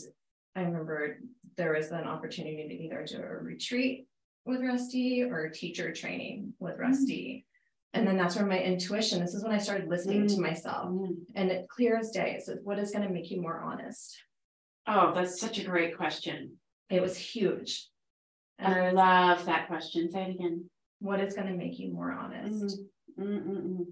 I 0.56 0.62
remember 0.62 1.18
there 1.56 1.74
was 1.74 1.90
an 1.90 2.04
opportunity 2.04 2.68
to 2.68 2.74
either 2.74 3.04
do 3.06 3.16
a 3.18 3.26
retreat 3.26 4.06
with 4.46 4.62
Rusty 4.62 5.22
or 5.22 5.48
teacher 5.50 5.92
training 5.92 6.54
with 6.58 6.78
Rusty. 6.78 7.44
And 7.92 8.06
then 8.06 8.16
that's 8.16 8.36
where 8.36 8.46
my 8.46 8.58
intuition, 8.60 9.20
this 9.20 9.34
is 9.34 9.42
when 9.44 9.52
I 9.52 9.58
started 9.58 9.88
listening 9.88 10.26
to 10.28 10.34
Mm. 10.34 10.40
myself 10.40 10.88
Mm. 10.90 11.16
and 11.34 11.50
it 11.50 11.68
clear 11.68 11.96
as 11.96 12.10
day, 12.10 12.34
it 12.34 12.42
says, 12.42 12.60
what 12.62 12.78
is 12.78 12.90
going 12.90 13.06
to 13.06 13.12
make 13.12 13.30
you 13.30 13.40
more 13.40 13.60
honest? 13.60 14.16
Oh, 14.86 15.12
that's 15.14 15.40
such 15.40 15.58
a 15.58 15.64
great 15.64 15.96
question. 15.96 16.58
It 16.90 17.00
was 17.00 17.16
huge. 17.16 17.88
And 18.58 18.74
I 18.74 18.90
love 18.90 19.46
that 19.46 19.66
question. 19.66 20.10
Say 20.10 20.22
it 20.24 20.34
again. 20.36 20.70
what 21.00 21.20
is 21.20 21.34
going 21.34 21.48
to 21.48 21.54
make 21.54 21.78
you 21.78 21.92
more 21.92 22.12
honest? 22.12 22.78
Mm, 23.18 23.24
mm, 23.26 23.46
mm, 23.46 23.62
mm. 23.62 23.86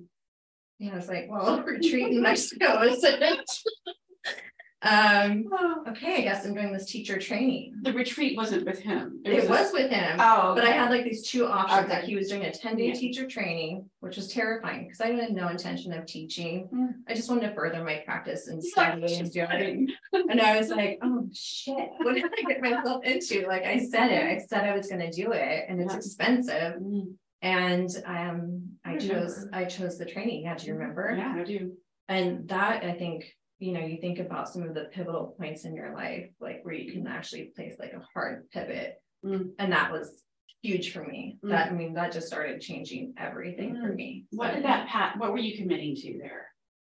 Yeah, 0.79 0.93
I 0.93 0.97
was 0.97 1.09
like, 1.09 1.27
well, 1.31 1.63
retreat 1.67 2.09
in 2.09 2.23
Mexico, 2.23 2.83
isn't? 2.83 3.23
Um, 4.85 5.45
okay, 5.89 6.17
I 6.17 6.21
guess 6.23 6.45
I'm 6.45 6.55
doing 6.55 6.73
this 6.73 6.87
teacher 6.87 7.17
training. 7.19 7.75
The 7.83 7.93
retreat 7.93 8.37
wasn't 8.37 8.67
with 8.67 8.81
him. 8.81 9.21
It 9.25 9.45
a- 9.45 9.49
was 9.49 9.73
with 9.73 9.91
him, 9.91 10.19
Oh. 10.21 10.55
but 10.57 10.65
I 10.65 10.71
had 10.73 10.91
like 10.91 11.05
these 11.05 11.23
two 11.29 11.47
options, 11.47 11.89
like 11.89 11.99
Okay. 11.99 12.07
he 12.09 12.17
was 12.17 12.29
doing 12.29 12.45
a 12.45 12.51
ten 12.53 12.77
day 12.77 12.89
Yeah. 12.89 12.95
teacher 12.95 13.27
training, 13.29 13.89
which 14.01 14.17
was 14.17 14.33
terrifying, 14.33 14.85
because 14.85 15.01
I 15.01 15.13
had 15.13 15.33
no 15.33 15.49
intention 15.49 15.93
of 15.93 16.07
teaching. 16.07 16.69
Mm. 16.75 16.95
I 17.09 17.15
just 17.15 17.31
wanted 17.31 17.49
to 17.49 17.55
further 17.55 17.85
my 17.85 17.99
practice 18.05 18.49
and 18.49 18.61
Yeah, 18.63 18.71
study 18.97 19.15
and 19.15 19.31
doing. 19.33 19.89
And 20.31 20.41
I 20.41 20.57
was 20.59 20.69
like, 20.71 20.99
oh 21.03 21.29
shit, 21.33 21.77
what 21.99 22.15
did 22.15 22.25
I 22.25 22.43
get 22.49 22.61
myself 22.61 23.05
into? 23.05 23.47
Like 23.47 23.63
I 23.65 23.79
said 23.79 24.11
it, 24.11 24.25
I 24.25 24.39
said 24.45 24.65
I 24.65 24.77
was 24.77 24.89
gonna 24.89 25.13
do 25.13 25.31
it 25.33 25.65
and 25.69 25.81
it's 25.81 25.93
Yeah. 25.93 25.99
expensive. 25.99 26.75
Mm, 26.81 27.15
And 27.41 27.91
um, 28.07 28.63
I 28.85 28.95
I 28.95 28.99
chose, 28.99 29.37
remember. 29.37 29.51
I 29.57 29.65
chose 29.65 29.99
the 29.99 30.07
training. 30.07 30.43
Yeah, 30.43 30.55
do 30.57 30.67
you 30.67 30.75
remember? 30.75 31.15
Yeah, 31.17 31.35
I 31.37 31.45
do. 31.45 31.73
And 32.09 32.49
that, 32.49 32.85
I 32.85 32.93
think, 32.93 33.33
you 33.63 33.73
know, 33.73 33.81
you 33.81 33.99
think 34.01 34.19
about 34.19 34.49
some 34.49 34.63
of 34.65 34.75
the 34.75 34.87
pivotal 34.93 35.35
points 35.39 35.65
in 35.65 35.75
your 35.75 35.95
life, 35.95 36.29
like 36.41 36.61
where 36.65 36.75
you 36.75 36.91
can 36.93 37.07
actually 37.07 37.53
place 37.55 37.77
like 37.79 37.93
a 37.93 38.03
hard 38.13 38.51
pivot. 38.51 39.01
Mm. 39.25 39.51
And 39.61 39.73
that 39.73 39.93
was 39.93 40.25
huge 40.63 40.93
for 40.93 41.05
me. 41.05 41.39
Mm. 41.45 41.51
That, 41.51 41.69
I 41.71 41.75
mean, 41.75 41.95
that 41.95 42.11
just 42.13 42.27
started 42.27 42.61
changing 42.61 43.15
everything 43.17 43.77
for 43.77 43.93
Mm. 43.93 43.97
me. 43.97 44.25
What 44.33 44.49
So- 44.51 44.55
did 44.57 44.65
that 44.65 44.89
pat, 44.89 45.17
what 45.19 45.31
were 45.31 45.39
you 45.39 45.57
committing 45.57 45.95
to 45.95 46.19
there? 46.19 46.49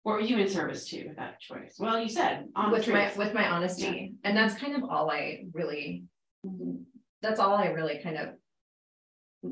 What 0.03 0.13
were 0.15 0.21
you 0.21 0.38
in 0.39 0.49
service 0.49 0.88
to 0.89 1.08
with 1.08 1.15
that 1.17 1.39
choice? 1.39 1.77
Well, 1.80 1.99
you 2.01 2.10
said. 2.10 2.49
on 2.56 2.71
with 2.71 2.88
my 2.89 3.13
with 3.15 3.34
my 3.34 3.47
honesty 3.49 4.13
and 4.25 4.36
that's 4.38 4.56
kind 4.56 4.75
of 4.75 4.84
all 4.89 5.10
i 5.12 5.45
really 5.53 6.03
that's 7.21 7.39
all 7.41 7.56
i 7.56 7.67
really 7.67 7.99
kind 8.01 8.17
of 8.17 9.51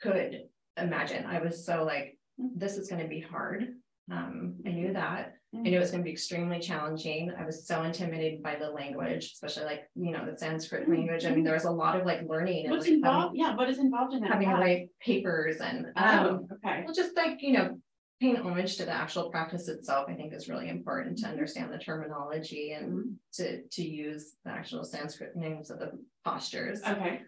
could 0.00 0.44
imagine 0.78 1.26
i 1.26 1.38
was 1.40 1.64
so 1.66 1.84
like 1.84 2.18
this 2.38 2.78
is 2.78 2.88
going 2.88 3.02
to 3.02 3.08
be 3.08 3.20
hard 3.20 3.74
um 4.10 4.54
i 4.66 4.70
knew 4.70 4.92
that 4.94 5.34
i 5.54 5.58
knew 5.58 5.76
it 5.76 5.78
was 5.78 5.88
mm-hmm. 5.88 5.96
going 5.96 6.04
to 6.04 6.08
be 6.08 6.12
extremely 6.12 6.60
challenging 6.60 7.32
i 7.38 7.44
was 7.44 7.66
so 7.66 7.82
intimidated 7.82 8.42
by 8.42 8.56
the 8.56 8.70
language 8.70 9.32
especially 9.32 9.64
like 9.64 9.82
you 9.94 10.12
know 10.12 10.24
the 10.24 10.36
sanskrit 10.36 10.82
mm-hmm. 10.82 10.92
language 10.92 11.24
i 11.24 11.30
mean 11.30 11.44
there 11.44 11.54
was 11.54 11.64
a 11.64 11.70
lot 11.70 11.98
of 11.98 12.06
like 12.06 12.22
learning 12.28 12.70
What's 12.70 12.86
like, 12.86 12.94
involved? 12.94 13.36
Yeah, 13.36 13.56
what 13.56 13.68
is 13.68 13.78
involved 13.78 14.14
in 14.14 14.22
having, 14.22 14.48
that? 14.48 14.48
having 14.48 14.48
to 14.48 14.54
Why? 14.54 14.78
write 14.78 14.88
papers 15.00 15.56
and 15.60 15.86
Oh, 15.96 16.02
um 16.02 16.48
okay. 16.52 16.82
well, 16.84 16.94
just 16.94 17.16
like, 17.16 17.42
you 17.42 17.52
know, 17.52 17.78
paying 18.20 18.36
homage 18.36 18.76
to 18.76 18.84
the 18.84 18.92
actual 18.92 19.30
practice 19.30 19.68
itself, 19.68 20.06
I 20.08 20.14
think 20.14 20.32
is 20.32 20.48
really 20.48 20.68
important 20.68 21.18
to 21.18 21.24
mm-hmm. 21.24 21.32
understand 21.32 21.72
the 21.72 21.78
terminology 21.78 22.72
and 22.72 23.16
to, 23.34 23.62
to 23.62 23.82
use 23.82 24.34
the 24.44 24.50
actual 24.50 24.84
Sanskrit 24.84 25.36
names 25.36 25.70
of 25.70 25.78
the 25.78 25.92
postures. 26.24 26.80
Okay. 26.86 27.22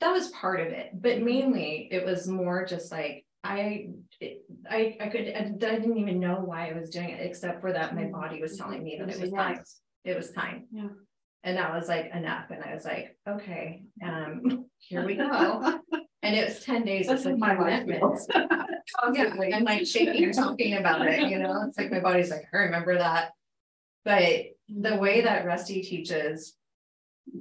That 0.00 0.12
was 0.12 0.28
part 0.28 0.60
of 0.60 0.68
it, 0.68 0.90
but 0.94 1.22
mainly 1.22 1.88
it 1.90 2.04
was 2.04 2.28
more 2.28 2.64
just 2.64 2.92
like, 2.92 3.25
I, 3.48 3.88
I, 4.70 4.96
I 5.00 5.08
could, 5.08 5.28
I 5.28 5.42
didn't 5.42 5.98
even 5.98 6.20
know 6.20 6.40
why 6.44 6.70
I 6.70 6.78
was 6.78 6.90
doing 6.90 7.10
it, 7.10 7.24
except 7.24 7.60
for 7.60 7.72
that 7.72 7.94
my 7.94 8.02
mm-hmm. 8.02 8.12
body 8.12 8.40
was 8.40 8.56
telling 8.56 8.82
me 8.82 8.96
that 8.98 9.08
it 9.08 9.20
was 9.20 9.30
time, 9.30 9.62
it 10.04 10.16
was 10.16 10.30
time. 10.32 10.66
Yeah. 10.70 10.88
And 11.44 11.56
that 11.58 11.72
was 11.72 11.88
like 11.88 12.10
enough, 12.12 12.50
and 12.50 12.64
I 12.64 12.74
was 12.74 12.84
like, 12.84 13.16
okay, 13.28 13.84
um, 14.02 14.66
here 14.78 15.04
we 15.04 15.16
go. 15.16 15.80
And 16.22 16.34
it 16.34 16.48
was 16.48 16.58
ten 16.64 16.84
days. 16.84 17.06
That's 17.06 17.24
of 17.24 17.38
my 17.38 17.56
life 17.56 17.82
commitment. 17.82 18.18
Yeah, 19.12 19.34
I'm 19.54 19.64
like 19.64 19.86
shaking 19.86 20.24
and 20.24 20.34
talking 20.34 20.74
about 20.74 21.06
it, 21.06 21.28
you 21.28 21.38
know, 21.38 21.64
it's 21.68 21.78
like 21.78 21.90
my 21.90 22.00
body's 22.00 22.30
like, 22.30 22.46
I 22.52 22.56
remember 22.56 22.98
that. 22.98 23.30
But 24.04 24.46
the 24.68 24.96
way 24.96 25.20
that 25.20 25.44
Rusty 25.44 25.82
teaches, 25.82 26.54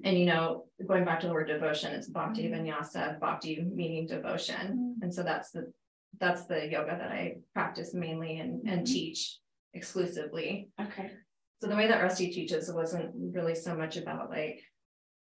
and 0.04 0.18
you 0.18 0.26
know, 0.26 0.66
going 0.86 1.06
back 1.06 1.20
to 1.22 1.28
the 1.28 1.34
word 1.34 1.48
devotion, 1.48 1.94
it's 1.94 2.08
bhakti 2.08 2.44
mm-hmm. 2.44 2.68
vinyasa, 2.68 3.20
bhakti 3.20 3.64
meaning 3.74 4.08
devotion. 4.08 4.56
Mm-hmm. 4.56 5.04
And 5.04 5.14
so 5.14 5.24
that's 5.24 5.52
the 5.52 5.72
that's 6.20 6.46
the 6.46 6.68
yoga 6.70 6.98
that 7.00 7.12
I 7.12 7.38
practice 7.54 7.94
mainly 7.94 8.40
and, 8.40 8.68
and 8.68 8.82
Mhm. 8.82 8.86
teach 8.92 9.40
exclusively. 9.74 10.70
Okay. 10.82 11.12
So 11.60 11.68
the 11.68 11.76
way 11.76 11.88
that 11.88 12.02
Rusty 12.02 12.32
teaches 12.32 12.72
wasn't 12.74 13.12
really 13.34 13.56
so 13.56 13.76
much 13.76 13.98
about 13.98 14.30
like 14.30 14.62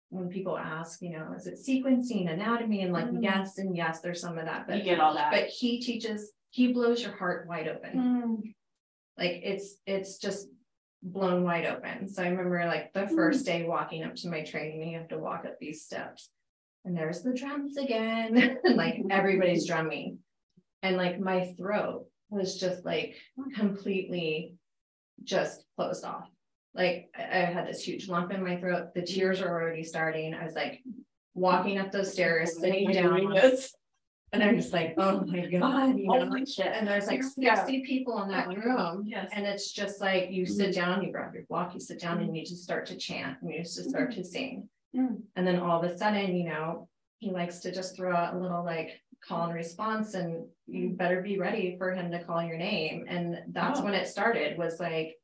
when 0.09 0.29
people 0.29 0.57
ask, 0.57 1.01
you 1.01 1.11
know, 1.11 1.33
is 1.35 1.47
it 1.47 1.55
sequencing, 1.55 2.31
anatomy, 2.31 2.81
and 2.81 2.93
like 2.93 3.05
Mm. 3.07 3.23
yes, 3.23 3.57
and 3.57 3.75
yes, 3.75 4.01
there's 4.01 4.21
some 4.21 4.37
of 4.37 4.45
that, 4.45 4.61
You 4.69 4.75
but 4.75 4.83
get 4.83 4.99
all 4.99 5.13
that. 5.15 5.31
but 5.31 5.47
he 5.47 5.79
teaches, 5.81 6.31
he 6.51 6.71
blows 6.73 7.01
your 7.03 7.13
heart 7.13 7.47
wide 7.47 7.67
open. 7.67 7.97
Mm, 7.97 8.53
Like 9.17 9.41
it's 9.43 9.77
it's 9.85 10.17
just 10.17 10.49
blown 11.01 11.43
wide 11.43 11.65
open. 11.65 12.07
So 12.09 12.23
I 12.23 12.27
remember 12.29 12.65
like 12.65 12.91
the 12.93 13.07
first 13.07 13.45
day 13.45 13.63
walking 13.63 14.03
up 14.03 14.15
to 14.15 14.29
my 14.29 14.43
training, 14.43 14.89
you 14.89 14.97
have 14.99 15.07
to 15.09 15.19
walk 15.19 15.45
up 15.45 15.57
these 15.59 15.83
steps. 15.85 16.29
And 16.83 16.95
there's 16.95 17.23
the 17.23 17.33
drums 17.33 17.77
again, 17.77 18.37
and 18.63 18.75
like 18.75 19.01
everybody's 19.09 19.65
drumming. 19.67 20.19
And 20.85 20.97
like 20.97 21.19
my 21.19 21.53
throat 21.57 22.05
was 22.29 22.59
just 22.59 22.85
like 22.85 23.15
completely 23.55 24.53
just 25.23 25.63
closed 25.75 26.05
off. 26.05 26.27
Like 26.75 27.09
I, 27.17 27.21
had 27.21 27.67
this 27.67 27.81
huge 27.83 28.07
lump 28.07 28.31
in 28.31 28.43
my 28.43 28.57
throat. 28.57 28.93
The 28.93 29.01
tears 29.01 29.41
are 29.41 29.49
already 29.49 29.83
starting. 29.83 30.33
I 30.33 30.43
was 30.45 30.53
like 30.53 30.83
walking 31.33 31.79
up 31.79 31.91
those 31.91 32.11
stairs, 32.11 32.59
sitting 32.59 32.91
down. 32.91 33.33
And 34.33 34.43
I'm 34.43 34.57
just 34.57 34.73
like, 34.73 34.95
oh 34.97 35.21
my 35.25 35.45
God, 35.51 35.97
you 35.97 36.07
know, 36.07 36.25
Holy 36.25 36.45
shit. 36.45 36.67
and 36.67 36.85
there's 36.87 37.07
like 37.07 37.21
Yeah. 37.37 37.55
sixty 37.55 37.83
people 37.85 38.21
in 38.23 38.29
that 38.29 38.49
room. 38.49 39.03
Yes. 39.07 39.29
And 39.33 39.45
it's 39.45 39.71
just 39.71 40.01
like 40.01 40.29
you 40.29 40.45
sit 40.45 40.75
down, 40.75 41.03
you 41.03 41.11
grab 41.11 41.33
your 41.33 41.45
block, 41.45 41.73
you 41.73 41.79
sit 41.79 41.99
down 42.01 42.19
and 42.21 42.35
you 42.35 42.45
just 42.45 42.63
start 42.63 42.85
to 42.87 42.97
chant 42.97 43.37
and 43.41 43.49
you 43.51 43.59
just 43.59 43.89
start 43.89 44.13
to 44.13 44.23
sing. 44.23 44.67
Mm. 44.95 45.21
And 45.35 45.47
then 45.47 45.57
all 45.59 45.81
of 45.81 45.89
a 45.89 45.97
sudden, 45.97 46.35
you 46.35 46.45
know, 46.45 46.89
he 47.19 47.31
likes 47.31 47.59
to 47.59 47.71
just 47.71 47.95
throw 47.95 48.13
out 48.13 48.33
a 48.33 48.37
little 48.37 48.63
like 48.65 48.99
call 49.27 49.45
and 49.45 49.53
response 49.53 50.13
and 50.13 50.45
you 50.67 50.89
better 50.89 51.21
be 51.21 51.37
ready 51.39 51.75
for 51.77 51.91
him 51.93 52.11
to 52.11 52.23
call 52.23 52.43
your 52.43 52.57
name. 52.57 53.05
And 53.07 53.37
that's 53.53 53.79
Oh. 53.79 53.83
when 53.83 53.93
it 53.93 54.07
started 54.07 54.57
was 54.57 54.79
like 54.79 55.15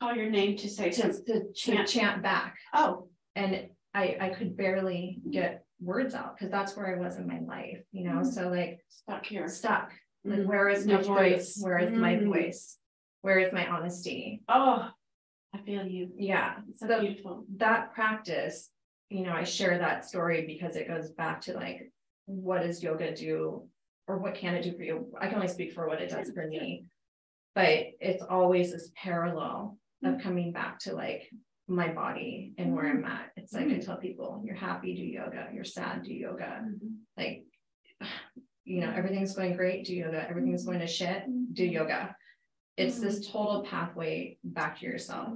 Call 0.00 0.14
your 0.14 0.28
name 0.30 0.56
to 0.58 0.68
say 0.68 0.90
to, 0.90 0.94
something. 1.14 1.24
to 1.26 1.40
to 1.46 1.52
Chant. 1.54 1.88
chant 1.88 2.22
back. 2.22 2.56
Oh, 2.74 3.08
And 3.34 3.68
I, 3.94 4.16
I 4.20 4.28
could 4.30 4.56
barely 4.56 5.20
get 5.30 5.64
words 5.80 6.14
out 6.14 6.36
because 6.36 6.50
that's 6.50 6.76
where 6.76 6.94
I 6.94 6.98
was 6.98 7.16
in 7.16 7.26
my 7.26 7.40
life, 7.40 7.82
you 7.92 8.04
know, 8.04 8.16
Mm. 8.20 8.26
so 8.26 8.48
like 8.48 8.84
stuck 8.88 9.24
here. 9.24 9.48
stuck. 9.48 9.92
Like, 10.24 10.40
Mm. 10.40 10.46
where 10.46 10.68
is 10.68 10.86
my 10.86 10.94
No 10.94 11.02
voice? 11.02 11.58
Where 11.62 11.78
is 11.78 11.92
my 11.92 12.16
Mm. 12.16 12.26
voice? 12.26 12.78
Where 13.22 13.38
is 13.38 13.52
my 13.52 13.66
honesty? 13.66 14.42
Oh, 14.48 14.90
I 15.54 15.58
feel 15.62 15.86
you. 15.86 16.12
Yeah, 16.16 16.60
So 16.74 16.88
so 16.88 17.00
beautiful. 17.00 17.44
that 17.56 17.94
practice, 17.94 18.70
you 19.08 19.22
know, 19.22 19.32
I 19.32 19.44
share 19.44 19.78
that 19.78 20.04
story 20.04 20.44
because 20.46 20.76
it 20.76 20.88
goes 20.88 21.10
back 21.12 21.40
to 21.42 21.54
like, 21.54 21.90
what 22.26 22.62
does 22.62 22.82
yoga 22.82 23.14
do? 23.14 23.62
Or 24.08 24.18
what 24.18 24.34
can 24.34 24.54
it 24.54 24.62
do 24.62 24.76
for 24.76 24.82
you? 24.84 25.12
I 25.20 25.26
can 25.26 25.36
only 25.36 25.48
speak 25.48 25.72
for 25.72 25.88
what 25.88 26.00
it 26.00 26.10
does 26.10 26.30
for 26.30 26.46
me. 26.46 26.84
But 27.54 27.86
it's 28.00 28.22
always 28.22 28.70
this 28.70 28.90
parallel 28.94 29.78
of 30.04 30.12
mm-hmm. 30.12 30.20
coming 30.20 30.52
back 30.52 30.78
to 30.80 30.94
like 30.94 31.28
my 31.66 31.88
body 31.88 32.52
and 32.58 32.74
where 32.74 32.86
I'm 32.86 33.04
at. 33.04 33.32
It's 33.36 33.52
like 33.52 33.64
I 33.64 33.70
mm-hmm. 33.70 33.80
tell 33.80 33.96
people, 33.96 34.42
you're 34.44 34.54
happy, 34.54 34.94
do 34.94 35.02
yoga, 35.02 35.48
you're 35.52 35.64
sad, 35.64 36.04
do 36.04 36.12
yoga. 36.12 36.62
Mm-hmm. 36.62 36.86
Like, 37.16 37.44
you 38.64 38.80
know, 38.80 38.92
everything's 38.94 39.34
going 39.34 39.56
great, 39.56 39.84
do 39.86 39.94
yoga, 39.94 40.28
everything's 40.28 40.64
going 40.64 40.80
to 40.80 40.86
shit, 40.86 41.24
do 41.52 41.64
yoga. 41.64 42.14
It's 42.76 43.00
this 43.00 43.26
total 43.26 43.62
pathway 43.62 44.38
back 44.44 44.78
to 44.80 44.86
yourself. 44.86 45.30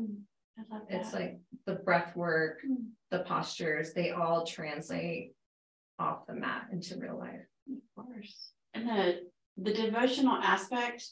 I 0.58 0.74
love 0.74 0.82
It's 0.88 1.12
like 1.12 1.38
the 1.66 1.76
breath 1.76 2.14
work, 2.14 2.58
the 3.10 3.20
postures, 3.20 3.94
they 3.94 4.10
all 4.10 4.44
translate 4.44 5.32
off 6.00 6.26
the 6.26 6.34
mat 6.34 6.66
into 6.72 6.96
real 6.98 7.18
life. 7.18 7.46
Of 7.70 8.04
course. 8.04 8.52
And 8.74 8.88
the, 8.88 9.20
the 9.58 9.72
devotional 9.72 10.34
aspect 10.36 11.06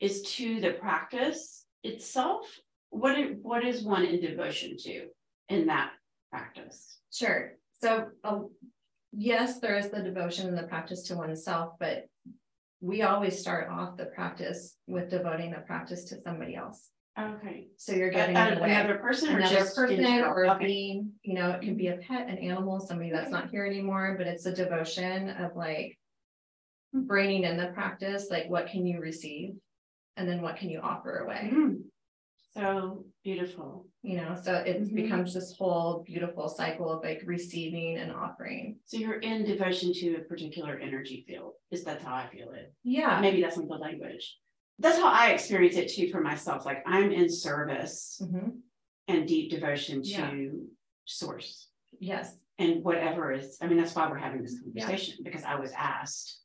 is 0.00 0.22
to 0.36 0.60
the 0.60 0.72
practice 0.72 1.64
itself. 1.82 2.46
What, 2.90 3.18
it- 3.18 3.38
what 3.42 3.64
is 3.64 3.82
one 3.82 4.04
in 4.04 4.20
devotion 4.20 4.76
to 4.78 5.06
in 5.48 5.66
that 5.66 5.90
practice? 6.30 6.98
Sure. 7.12 7.54
So, 7.82 8.08
um, 8.22 8.50
yes, 9.12 9.58
there 9.60 9.76
is 9.78 9.88
the 9.90 10.02
devotion 10.02 10.48
and 10.48 10.58
the 10.58 10.64
practice 10.68 11.02
to 11.04 11.16
oneself, 11.16 11.74
but 11.80 12.06
we 12.80 13.02
always 13.02 13.38
start 13.38 13.68
off 13.70 13.96
the 13.96 14.04
practice 14.06 14.76
with 14.86 15.10
devoting 15.10 15.50
the 15.52 15.58
practice 15.66 16.04
to 16.04 16.20
somebody 16.20 16.54
else. 16.54 16.90
Okay. 17.18 17.68
So 17.76 17.92
you're 17.92 18.08
A- 18.08 18.12
giving 18.14 18.36
a- 18.36 18.48
it 18.52 18.58
away. 18.58 18.70
Another 18.74 18.98
person 18.98 19.34
or 19.34 19.38
Another 19.38 19.54
just? 19.56 19.76
person 19.76 20.04
or 20.04 20.44
a 20.44 20.54
Okay. 20.54 20.64
being, 20.66 21.12
you 21.22 21.34
know, 21.34 21.50
it 21.50 21.62
can 21.62 21.76
be 21.76 21.86
a 21.88 21.96
pet, 21.98 22.28
an 22.28 22.38
animal, 22.38 22.80
somebody 22.80 23.10
that's 23.10 23.30
not 23.30 23.50
here 23.50 23.64
anymore, 23.64 24.14
but 24.18 24.26
it's 24.26 24.46
a 24.46 24.54
devotion 24.54 25.30
of 25.30 25.54
like. 25.56 25.98
Bringing 26.96 27.42
in 27.42 27.56
the 27.56 27.72
practice, 27.72 28.28
like 28.30 28.48
what 28.48 28.68
can 28.68 28.86
you 28.86 29.00
receive? 29.00 29.56
And 30.16 30.28
then 30.28 30.42
what 30.42 30.56
can 30.56 30.70
you 30.70 30.78
offer 30.80 31.18
away? 31.18 31.50
Mhm. 31.52 31.82
So 32.52 33.04
beautiful. 33.24 33.88
You 34.02 34.18
know, 34.18 34.36
so 34.40 34.54
it 34.54 34.80
Mhm. 34.82 34.94
becomes 34.94 35.34
this 35.34 35.56
whole 35.56 36.04
beautiful 36.04 36.48
cycle 36.48 36.88
of 36.92 37.02
like 37.02 37.20
receiving 37.24 37.96
and 37.96 38.12
offering. 38.12 38.78
So 38.84 38.96
you're 38.96 39.18
in 39.18 39.44
devotion 39.44 39.92
to 39.92 40.14
a 40.18 40.20
particular 40.20 40.78
energy 40.78 41.24
field. 41.26 41.54
Is 41.72 41.82
that 41.82 42.00
how 42.00 42.14
I 42.14 42.28
feel 42.28 42.52
it. 42.52 42.72
Yeah. 42.84 43.20
Maybe 43.20 43.42
that's 43.42 43.56
not 43.56 43.66
the 43.66 43.74
language. 43.74 44.38
That's 44.78 44.98
how 44.98 45.08
I 45.08 45.30
experience 45.30 45.76
it 45.76 45.88
too 45.92 46.10
for 46.10 46.20
myself. 46.20 46.64
Like 46.66 46.82
I'm 46.86 47.12
in 47.12 47.28
service 47.30 48.20
Mhm. 48.22 48.58
and 49.08 49.28
deep 49.28 49.50
devotion 49.50 50.00
Yeah. 50.02 50.30
to 50.30 50.68
source. 51.04 51.68
Yes. 52.00 52.36
and 52.56 52.84
whatever 52.84 53.32
is, 53.32 53.58
I 53.60 53.66
mean, 53.66 53.78
that's 53.78 53.96
why 53.96 54.08
we're 54.08 54.16
having 54.16 54.40
this 54.42 54.54
Yeah. 54.72 54.84
conversation, 54.84 55.24
because 55.24 55.42
I 55.42 55.56
was 55.56 55.72
asked 55.72 56.40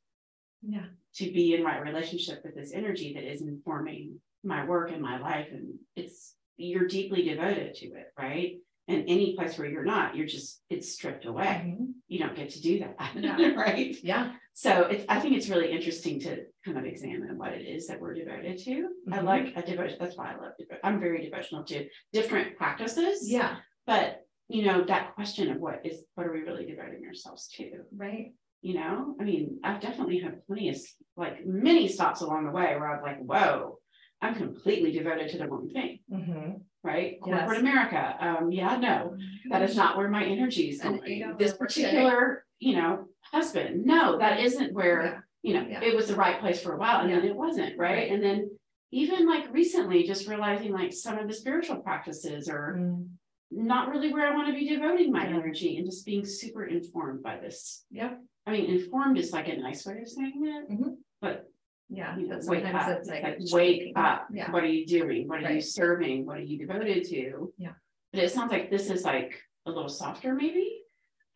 Yeah. 0.60 0.86
to 1.14 1.24
be 1.32 1.54
in 1.54 1.62
right 1.62 1.80
relationship 1.80 2.42
with 2.44 2.56
this 2.56 2.72
energy 2.72 3.14
that 3.14 3.22
is 3.22 3.42
informing 3.42 4.20
my 4.42 4.66
work 4.66 4.90
and 4.90 5.00
my 5.00 5.20
life, 5.20 5.46
and 5.52 5.78
it's, 5.94 6.34
you're 6.56 6.88
deeply 6.88 7.22
devoted 7.22 7.74
to 7.76 7.86
it, 7.94 8.08
right? 8.18 8.58
And 8.88 9.04
any 9.06 9.36
place 9.36 9.56
where 9.56 9.68
you're 9.68 9.84
not, 9.84 10.16
you're 10.16 10.26
just, 10.26 10.60
it's 10.68 10.90
stripped 10.92 11.26
away. 11.26 11.76
Mhm. 11.78 11.92
You 12.08 12.18
don't 12.18 12.34
get 12.34 12.50
to 12.50 12.60
do 12.60 12.80
that, 12.80 12.96
Yeah. 13.14 13.36
right? 13.54 13.96
Yeah. 14.02 14.34
So 14.54 14.82
it's, 14.84 15.04
I 15.08 15.20
think 15.20 15.36
it's 15.36 15.48
really 15.48 15.70
interesting 15.70 16.20
to 16.20 16.44
kind 16.64 16.76
of 16.76 16.84
examine 16.84 17.38
what 17.38 17.52
it 17.52 17.62
is 17.62 17.86
that 17.86 18.00
we're 18.00 18.14
devoted 18.14 18.58
to. 18.64 18.88
I 19.12 19.18
Mhm. 19.18 19.24
like 19.24 19.56
a 19.56 19.62
devotion, 19.62 19.96
that's 20.00 20.16
why 20.16 20.32
I 20.32 20.36
love, 20.36 20.52
devo- 20.60 20.78
I'm 20.84 21.00
very 21.00 21.22
devotional 21.24 21.64
to 21.64 21.88
different 22.12 22.56
practices. 22.56 23.30
Yeah. 23.30 23.56
But, 23.86 24.26
you 24.48 24.64
know, 24.64 24.84
that 24.84 25.14
question 25.14 25.50
of 25.50 25.58
what 25.60 25.84
is, 25.86 26.04
what 26.14 26.26
are 26.26 26.32
we 26.32 26.40
really 26.40 26.66
devoting 26.66 27.06
ourselves 27.06 27.48
to? 27.56 27.70
Right. 27.96 28.34
You 28.62 28.74
know, 28.74 29.16
I 29.18 29.24
mean, 29.24 29.60
I've 29.64 29.80
definitely 29.80 30.18
had 30.18 30.44
plenty 30.46 30.68
of, 30.68 30.76
like, 31.16 31.46
many 31.46 31.88
stops 31.88 32.20
along 32.20 32.44
the 32.44 32.50
way 32.50 32.76
where 32.76 32.94
I'm 32.94 33.02
like, 33.02 33.18
whoa, 33.20 33.78
I'm 34.20 34.34
completely 34.34 34.92
devoted 34.92 35.30
to 35.30 35.38
the 35.38 35.48
wrong 35.48 35.70
thing, 35.70 36.00
Mhm. 36.12 36.60
right? 36.84 37.12
Yes. 37.12 37.20
Corporate 37.22 37.60
America, 37.60 38.16
um, 38.20 38.52
yeah, 38.52 38.76
no, 38.76 39.16
that 39.48 39.62
is 39.62 39.74
not 39.76 39.96
where 39.96 40.10
my 40.10 40.24
energy 40.26 40.68
is 40.68 40.80
And 40.80 40.98
going. 41.00 41.36
This 41.38 41.56
particular, 41.56 42.44
you 42.58 42.74
know, 42.74 43.08
husband, 43.32 43.84
no, 43.84 44.18
that 44.18 44.40
isn't 44.40 44.72
where, 44.74 45.02
Yeah. 45.04 45.20
you 45.42 45.54
know, 45.54 45.68
Yeah. 45.68 45.84
it 45.84 45.94
was 45.94 46.08
the 46.08 46.16
right 46.16 46.40
place 46.40 46.62
for 46.62 46.74
a 46.74 46.78
while 46.78 47.00
and 47.02 47.10
then 47.12 47.24
it 47.24 47.34
wasn't, 47.36 47.78
right? 47.78 47.94
Right. 47.94 48.10
And 48.10 48.22
then 48.22 48.50
even 48.92 49.26
like 49.26 49.52
recently, 49.52 50.02
just 50.04 50.28
realizing 50.28 50.72
like 50.72 50.92
some 50.92 51.18
of 51.18 51.28
the 51.28 51.34
spiritual 51.34 51.76
practices 51.80 52.48
are 52.48 52.76
Mm. 52.76 53.08
not 53.52 53.88
really 53.90 54.12
where 54.12 54.26
I 54.26 54.34
want 54.34 54.48
to 54.48 54.54
be 54.54 54.68
devoting 54.68 55.12
my 55.12 55.28
Yeah. 55.28 55.36
energy 55.36 55.76
and 55.76 55.86
just 55.86 56.04
being 56.04 56.24
super 56.24 56.64
informed 56.64 57.22
by 57.22 57.38
this. 57.38 57.84
Yep. 57.90 58.20
I 58.46 58.52
mean, 58.52 58.66
informed 58.70 59.18
is 59.18 59.32
like 59.32 59.48
a 59.48 59.56
nice 59.56 59.86
way 59.86 60.00
of 60.00 60.08
saying 60.08 60.44
it, 60.46 60.68
Mhm. 60.70 60.96
but 61.20 61.48
Yeah. 61.88 62.16
you 62.16 62.26
know, 62.26 62.38
wake 62.46 62.64
up, 62.64 62.88
it's 62.98 63.08
like 63.08 63.22
like, 63.22 63.38
wake 63.52 63.92
up, 63.96 64.28
Yeah. 64.32 64.50
what 64.50 64.62
are 64.64 64.68
you 64.68 64.86
doing? 64.86 65.28
What 65.28 65.44
are 65.44 65.52
you 65.52 65.60
serving? 65.60 66.26
What 66.26 66.38
are 66.38 66.42
you 66.42 66.58
devoted 66.58 67.04
to? 67.04 67.52
Yeah. 67.58 67.74
But 68.12 68.22
it 68.24 68.30
sounds 68.30 68.50
like 68.50 68.70
this 68.70 68.90
is 68.90 69.04
like 69.04 69.40
a 69.66 69.70
little 69.70 69.88
softer, 69.88 70.34
maybe? 70.34 70.79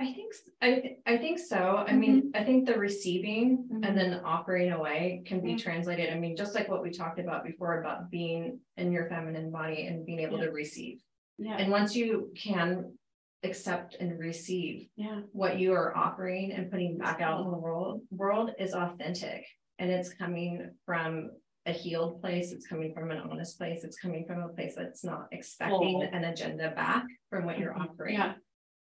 I 0.00 0.12
think, 0.12 0.32
I, 0.60 0.96
I 1.06 1.18
think 1.18 1.38
so. 1.38 1.84
I 1.86 1.92
mean, 1.92 2.32
I 2.34 2.42
think 2.42 2.66
the 2.66 2.76
receiving 2.78 3.68
Mhm. 3.70 3.86
and 3.86 3.96
then 3.96 4.14
offering 4.24 4.72
away 4.72 5.22
can 5.24 5.40
be 5.40 5.50
Yeah. 5.52 5.56
translated. 5.56 6.12
I 6.12 6.18
mean, 6.18 6.36
just 6.36 6.54
like 6.54 6.68
what 6.68 6.82
we 6.82 6.90
talked 6.90 7.20
about 7.20 7.44
before 7.44 7.80
about 7.80 8.10
being 8.10 8.58
in 8.76 8.90
your 8.90 9.06
feminine 9.08 9.50
body 9.52 9.86
and 9.86 10.04
being 10.04 10.18
able 10.18 10.38
to 10.40 10.50
receive. 10.50 11.00
Yeah, 11.38 11.56
And 11.56 11.70
once 11.70 11.94
you 11.94 12.32
can 12.36 12.98
accept 13.44 13.96
and 14.00 14.18
receive 14.18 14.88
yeah, 14.96 15.20
what 15.32 15.58
you 15.58 15.72
are 15.74 15.96
offering 15.96 16.52
and 16.52 16.70
putting 16.70 16.98
back 16.98 17.20
out 17.20 17.44
in 17.44 17.50
the 17.52 17.58
world, 17.58 18.02
world 18.10 18.52
is 18.58 18.74
authentic. 18.74 19.46
And 19.78 19.90
it's 19.90 20.12
coming 20.12 20.70
from 20.86 21.30
a 21.66 21.72
healed 21.72 22.20
place, 22.20 22.52
it's 22.52 22.66
coming 22.66 22.92
from 22.94 23.10
an 23.10 23.18
honest 23.18 23.58
place, 23.58 23.84
it's 23.84 23.96
coming 23.98 24.24
from 24.26 24.42
a 24.42 24.48
place 24.48 24.74
that's 24.76 25.02
not 25.04 25.28
expecting 25.32 26.02
an 26.02 26.24
agenda 26.24 26.70
back 26.72 27.04
from 27.30 27.44
what 27.46 27.58
you're 27.58 27.76
offering. 27.76 28.14
yeah. 28.14 28.34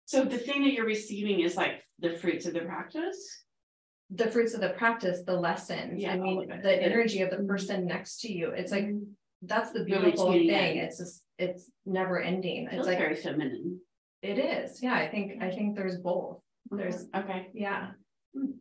So 0.05 0.23
the 0.23 0.37
thing 0.37 0.63
that 0.63 0.73
you're 0.73 0.85
receiving 0.85 1.39
is 1.41 1.55
like 1.55 1.81
the 1.99 2.11
fruits 2.17 2.45
of 2.45 2.53
the 2.53 2.61
practice? 2.61 3.39
the 4.15 4.29
fruits 4.29 4.53
of 4.53 4.61
the 4.61 4.69
practice, 4.69 5.23
the 5.25 5.33
lessons, 5.35 5.99
Yeah, 5.99 6.11
I 6.13 6.17
mean, 6.17 6.47
it. 6.51 6.61
the 6.61 6.83
energy 6.83 7.21
of 7.21 7.31
the 7.31 7.37
person 7.37 7.87
next 7.87 8.21
to 8.21 8.31
you, 8.31 8.49
it's 8.51 8.71
like 8.71 8.87
that's 9.41 9.71
the 9.71 9.85
beautiful 9.85 10.31
thing. 10.33 10.49
in. 10.49 10.77
It's 10.83 10.99
just, 10.99 11.23
it's 11.39 11.71
never 11.87 12.21
ending. 12.21 12.67
Feels 12.67 12.79
It's 12.81 12.87
like, 12.89 12.99
very 12.99 13.15
feminine. 13.15 13.79
it 14.21 14.37
is. 14.37 14.83
Yeah, 14.83 14.93
I 14.93 15.07
think, 15.07 15.41
I 15.41 15.49
think 15.49 15.75
there's 15.75 15.97
both. 15.97 16.41
There's, 16.69 17.07
okay. 17.15 17.47
yeah. 17.55 17.91
Hmm. 18.37 18.51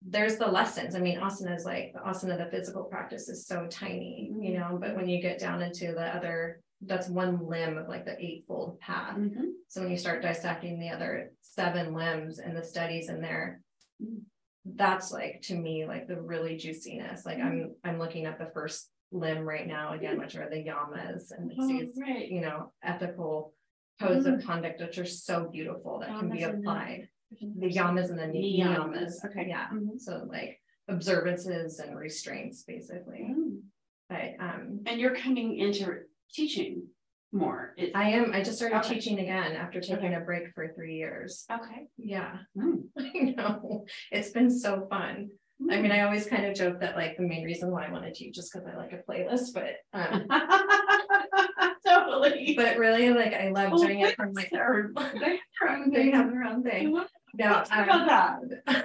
There's 0.00 0.36
the 0.38 0.46
lessons. 0.46 0.94
I 0.94 1.00
mean, 1.00 1.18
asana 1.18 1.54
is 1.54 1.66
like, 1.66 1.92
the 1.92 2.00
asana, 2.00 2.38
the 2.38 2.50
physical 2.50 2.84
practice 2.84 3.28
is 3.28 3.46
so 3.46 3.66
tiny, 3.68 4.30
you 4.40 4.52
Mhm. 4.52 4.58
know, 4.58 4.78
but 4.80 4.96
when 4.96 5.08
you 5.08 5.20
get 5.20 5.38
down 5.38 5.60
into 5.60 5.92
the 5.92 6.16
other, 6.16 6.62
that's 6.86 7.08
one 7.08 7.46
limb 7.46 7.78
of 7.78 7.88
like 7.88 8.04
the 8.04 8.16
eightfold 8.24 8.78
path. 8.80 9.16
Mhm. 9.16 9.52
So 9.68 9.80
when 9.82 9.90
you 9.90 9.96
start 9.98 10.22
dissecting 10.22 10.78
the 10.78 10.90
other 10.90 11.32
seven 11.40 11.94
limbs 11.94 12.38
and 12.38 12.56
the 12.56 12.64
studies 12.64 13.08
in 13.08 13.20
there. 13.20 13.60
That's 14.66 15.12
like, 15.12 15.42
to 15.44 15.54
me, 15.54 15.84
like 15.86 16.08
the 16.08 16.20
really 16.20 16.56
juiciness, 16.56 17.26
like 17.26 17.38
I'm, 17.38 17.74
I'm 17.84 17.98
looking 17.98 18.24
at 18.24 18.38
the 18.38 18.50
first 18.54 18.90
limb 19.12 19.40
right 19.44 19.66
now 19.66 19.92
again, 19.92 20.18
which 20.18 20.36
are 20.36 20.48
the 20.48 20.56
yamas 20.56 21.30
and 21.36 21.52
Oh, 21.58 21.68
these, 21.68 21.98
right. 22.00 22.28
you 22.28 22.40
know, 22.40 22.72
ethical. 22.82 23.52
Codes 24.00 24.26
of 24.26 24.42
conduct 24.44 24.80
which 24.80 24.98
are 24.98 25.04
so 25.04 25.48
beautiful 25.52 26.00
that 26.00 26.08
can 26.18 26.28
be 26.28 26.38
Yamas 26.40 26.44
and 26.48 26.54
the- 26.54 26.58
applied, 26.70 27.08
the 27.30 27.72
yamas 27.72 28.10
and 28.10 28.18
the 28.18 28.24
Niyamas, 28.24 28.88
niyamas, 28.88 29.24
okay. 29.26 29.46
yeah, 29.48 29.68
Mhm. 29.70 30.00
so 30.00 30.26
like. 30.28 30.60
Observances 30.86 31.78
and 31.78 31.96
restraints, 31.96 32.62
basically, 32.64 33.20
Mm. 33.30 33.62
but 34.10 34.34
um, 34.38 34.80
And 34.84 35.00
you're 35.00 35.14
coming 35.16 35.56
into 35.56 36.00
teaching 36.32 36.88
more. 37.32 37.74
It- 37.76 37.92
I 37.94 38.10
am, 38.10 38.32
I 38.32 38.42
just 38.42 38.58
started 38.58 38.78
Okay. 38.78 38.94
teaching 38.94 39.18
again 39.18 39.52
after 39.56 39.80
taking 39.80 39.96
Okay. 40.06 40.14
a 40.14 40.20
break 40.20 40.52
for 40.54 40.72
three 40.74 40.94
years. 40.96 41.44
okay. 41.50 41.88
Yeah, 41.96 42.38
Mm. 42.56 42.84
I 42.98 43.34
know, 43.36 43.84
it's 44.12 44.30
been 44.30 44.50
so 44.50 44.86
fun. 44.88 45.30
I 45.70 45.80
mean, 45.80 45.92
I 45.92 46.00
always 46.00 46.26
kind 46.26 46.44
of 46.46 46.54
joke 46.54 46.80
that 46.80 46.96
like 46.96 47.16
the 47.16 47.22
main 47.22 47.44
reason 47.44 47.70
why 47.70 47.86
I 47.86 47.90
want 47.92 48.04
to 48.04 48.12
teach 48.12 48.36
is 48.38 48.50
because 48.50 48.66
I 48.68 48.76
like 48.76 48.92
a 48.92 49.02
playlist, 49.08 49.54
but 49.54 49.76
um, 49.92 50.26
totally. 51.86 52.54
but 52.56 52.76
really 52.76 53.10
like 53.10 53.32
I 53.32 53.50
love 53.50 53.72
Oh, 53.74 53.78
doing 53.78 54.00
it 54.00 54.16
from 54.16 54.32
my. 54.34 54.48
They 55.92 56.10
have 56.10 56.30
their 56.30 56.42
own 56.44 56.62
thing. 56.64 56.92
No, 57.34 57.62
Talk 57.64 57.66
about 57.86 58.08
um, 58.42 58.50
that. 58.66 58.84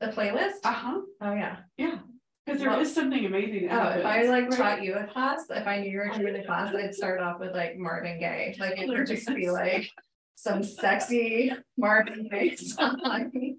the 0.00 0.06
playlist? 0.08 0.58
Uh 0.64 0.72
huh. 0.72 1.00
Oh, 1.20 1.32
yeah. 1.34 1.56
Yeah. 1.76 1.98
Because 2.44 2.60
there 2.60 2.78
is 2.80 2.94
something 2.94 3.24
amazing. 3.24 3.68
Oh, 3.70 3.76
that 3.76 4.00
if 4.00 4.04
I 4.06 4.12
happens, 4.18 4.30
like 4.30 4.58
taught 4.58 4.82
you 4.82 4.94
a 4.94 5.06
class, 5.06 5.46
if 5.48 5.66
I 5.66 5.80
knew 5.80 5.90
you 5.90 5.98
were 5.98 6.10
doing 6.10 6.36
a 6.36 6.44
class, 6.44 6.74
I'd 6.74 6.94
start 7.00 7.20
off 7.20 7.40
with 7.40 7.54
like 7.54 7.76
Marvin 7.78 8.18
Gaye, 8.18 8.54
like 8.58 8.78
it 8.78 8.88
would 8.88 9.06
just 9.06 9.26
be 9.34 9.50
like. 9.50 9.88
Some 10.36 10.64
sexy 10.64 11.52
Marvin 11.78 12.28
Gaye 12.28 12.56
song. 12.56 13.00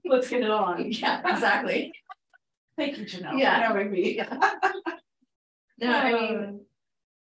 Let's 0.03 0.29
get 0.29 0.43
it 0.43 0.51
on. 0.51 0.91
Yeah, 0.91 1.21
exactly. 1.33 1.93
Thank 2.77 2.97
you, 2.97 3.05
Janel. 3.05 3.39
Yeah. 3.39 3.69
knowing 3.69 3.91
me. 3.91 4.21
No, 5.79 5.91
I 5.91 6.11
Um, 6.11 6.41
mean, 6.41 6.59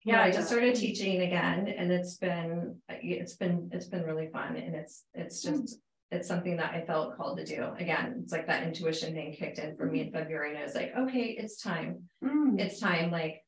yeah, 0.04 0.22
I 0.22 0.30
just 0.32 0.48
started 0.48 0.74
teaching 0.74 1.22
again 1.22 1.66
and 1.68 1.90
it's 1.90 2.16
been, 2.18 2.76
it's 2.88 3.34
been, 3.36 3.70
it's 3.72 3.86
been 3.86 4.02
really 4.02 4.28
fun 4.28 4.56
and 4.56 4.74
it's, 4.74 5.04
it's 5.14 5.40
just. 5.42 5.78
It's 6.14 6.28
something 6.28 6.56
that 6.58 6.72
I 6.74 6.84
felt 6.86 7.16
called 7.16 7.38
to 7.38 7.44
do. 7.44 7.68
Again, 7.78 8.20
it's 8.22 8.32
like 8.32 8.46
that 8.46 8.62
intuition 8.62 9.14
thing 9.14 9.32
kicked 9.32 9.58
in 9.58 9.76
for 9.76 9.86
me 9.86 10.00
in 10.00 10.12
February 10.12 10.50
and 10.50 10.58
I 10.58 10.62
was 10.64 10.74
like, 10.74 10.92
okay, 10.96 11.36
it's 11.38 11.60
time. 11.62 12.04
Mm. 12.24 12.58
It's 12.60 12.78
time, 12.80 13.10
like. 13.10 13.40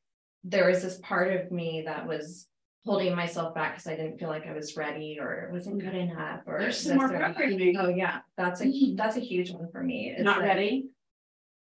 There 0.43 0.67
was 0.69 0.81
this 0.81 0.97
part 1.03 1.33
of 1.33 1.51
me 1.51 1.83
that 1.87 2.07
was 2.07 2.47
holding 2.85 3.13
myself 3.15 3.53
back 3.53 3.73
because 3.73 3.87
I 3.87 3.97
didn't 3.97 4.17
feel 4.17 4.29
like 4.29 4.45
I 4.47 4.53
was 4.53 4.77
ready 4.77 5.17
or 5.19 5.33
it 5.41 5.51
wasn't 5.51 5.79
good 5.79 5.95
enough 5.95 6.41
or. 6.45 6.59
There's 6.59 6.77
some 6.77 6.95
more 6.95 7.07
or 7.07 7.09
programming. 7.09 7.75
Oh, 7.77 7.89
yeah, 7.89 8.19
that's 8.37 8.61
a, 8.61 8.65
Mm. 8.65 8.95
that's 8.95 9.17
a 9.17 9.19
huge 9.19 9.51
one 9.51 9.67
for 9.71 9.83
me. 9.83 10.11
It's 10.15 10.23
Not 10.23 10.37
like- 10.37 10.47
ready. 10.47 10.89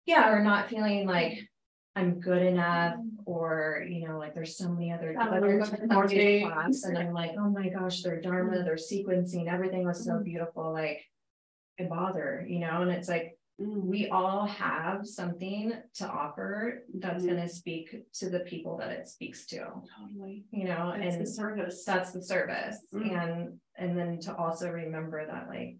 yeah, 0.06 0.30
or 0.32 0.40
not 0.42 0.70
feeling 0.70 1.06
like 1.06 1.40
I'm 1.94 2.20
good 2.20 2.40
enough, 2.40 2.94
or, 3.40 3.84
you 3.88 4.06
know, 4.06 4.18
like 4.18 4.34
there's 4.34 4.56
so 4.56 4.68
many 4.68 4.92
other. 4.92 5.14
Other 5.18 5.40
more 5.58 5.60
technology 5.66 6.42
class, 6.42 6.82
And 6.84 6.98
I'm 6.98 7.12
like, 7.12 7.32
oh 7.38 7.48
my 7.48 7.68
gosh, 7.68 8.02
their 8.02 8.20
dharma, 8.20 8.64
their 8.64 8.74
sequencing, 8.76 9.46
everything 9.48 9.84
was 9.86 10.04
so 10.04 10.12
Mhm. 10.14 10.24
beautiful, 10.24 10.72
like. 10.72 11.00
I 11.78 11.84
bother, 11.84 12.44
you 12.46 12.58
know, 12.58 12.82
and 12.82 12.90
it's 12.90 13.08
like, 13.08 13.38
Mm. 13.58 13.84
we 13.84 14.08
all 14.08 14.44
have 14.46 15.06
something 15.06 15.72
to 15.94 16.06
offer 16.08 16.84
that's 16.94 17.24
Mhm. 17.24 17.28
gonna 17.28 17.48
speak 17.48 17.86
to 18.14 18.28
the 18.30 18.40
people 18.40 18.76
that 18.78 18.90
it 18.90 19.06
speaks 19.06 19.46
to, 19.46 19.58
Totally. 19.98 20.44
you 20.50 20.64
know, 20.64 20.92
the 20.96 21.02
and 21.02 21.28
service. 21.28 21.84
that's 21.84 22.12
the 22.12 22.22
service. 22.22 22.78
Mm. 22.92 23.12
And, 23.22 23.60
and 23.76 23.98
then 23.98 24.18
to 24.20 24.34
also 24.36 24.70
remember 24.70 25.26
that 25.26 25.48
like. 25.48 25.76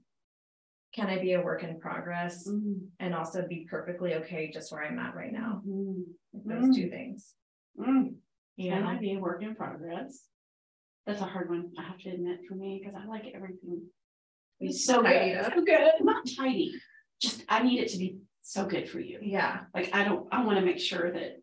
Can 0.93 1.07
I 1.07 1.19
be 1.21 1.35
a 1.35 1.41
work 1.43 1.63
in 1.63 1.79
progress 1.79 2.49
Mm. 2.49 2.89
and 2.99 3.15
also 3.15 3.47
be 3.47 3.67
perfectly 3.71 4.15
okay 4.17 4.51
just 4.53 4.73
where 4.73 4.83
I'm 4.85 4.99
at 4.99 5.15
right 5.15 5.33
now? 5.33 5.63
Mm. 5.67 6.05
those 6.33 6.75
two 6.75 6.89
things. 6.91 7.35
Mm. 7.79 8.15
You 8.57 8.71
Can 8.71 8.85
I 8.85 8.97
be 8.99 9.15
a 9.15 9.19
work 9.19 9.43
in 9.43 9.55
progress? 9.55 10.27
That's 11.07 11.21
a 11.21 11.25
hard 11.25 11.49
one, 11.49 11.73
I 11.79 11.83
have 11.83 11.99
to 11.99 12.11
admit 12.11 12.41
for 12.49 12.55
me, 12.55 12.81
because 12.83 12.95
I 13.01 13.07
like 13.07 13.27
everything. 13.35 13.83
Be 14.61 14.67
It's 14.67 14.85
so 14.85 15.03
good, 15.03 15.45
so 15.55 15.63
good, 15.65 15.93
not 16.03 16.25
tidy, 16.37 16.75
just 17.21 17.45
I 17.49 17.63
need 17.63 17.81
it 17.81 17.89
to 17.89 17.99
be 17.99 18.19
so 18.43 18.67
good 18.67 18.89
for 18.89 19.01
you. 19.01 19.19
yeah, 19.23 19.65
Like, 19.75 19.95
I 19.95 20.05
don't, 20.05 20.29
I 20.33 20.45
wanna 20.45 20.61
make 20.63 20.79
sure 20.79 21.11
that 21.13 21.41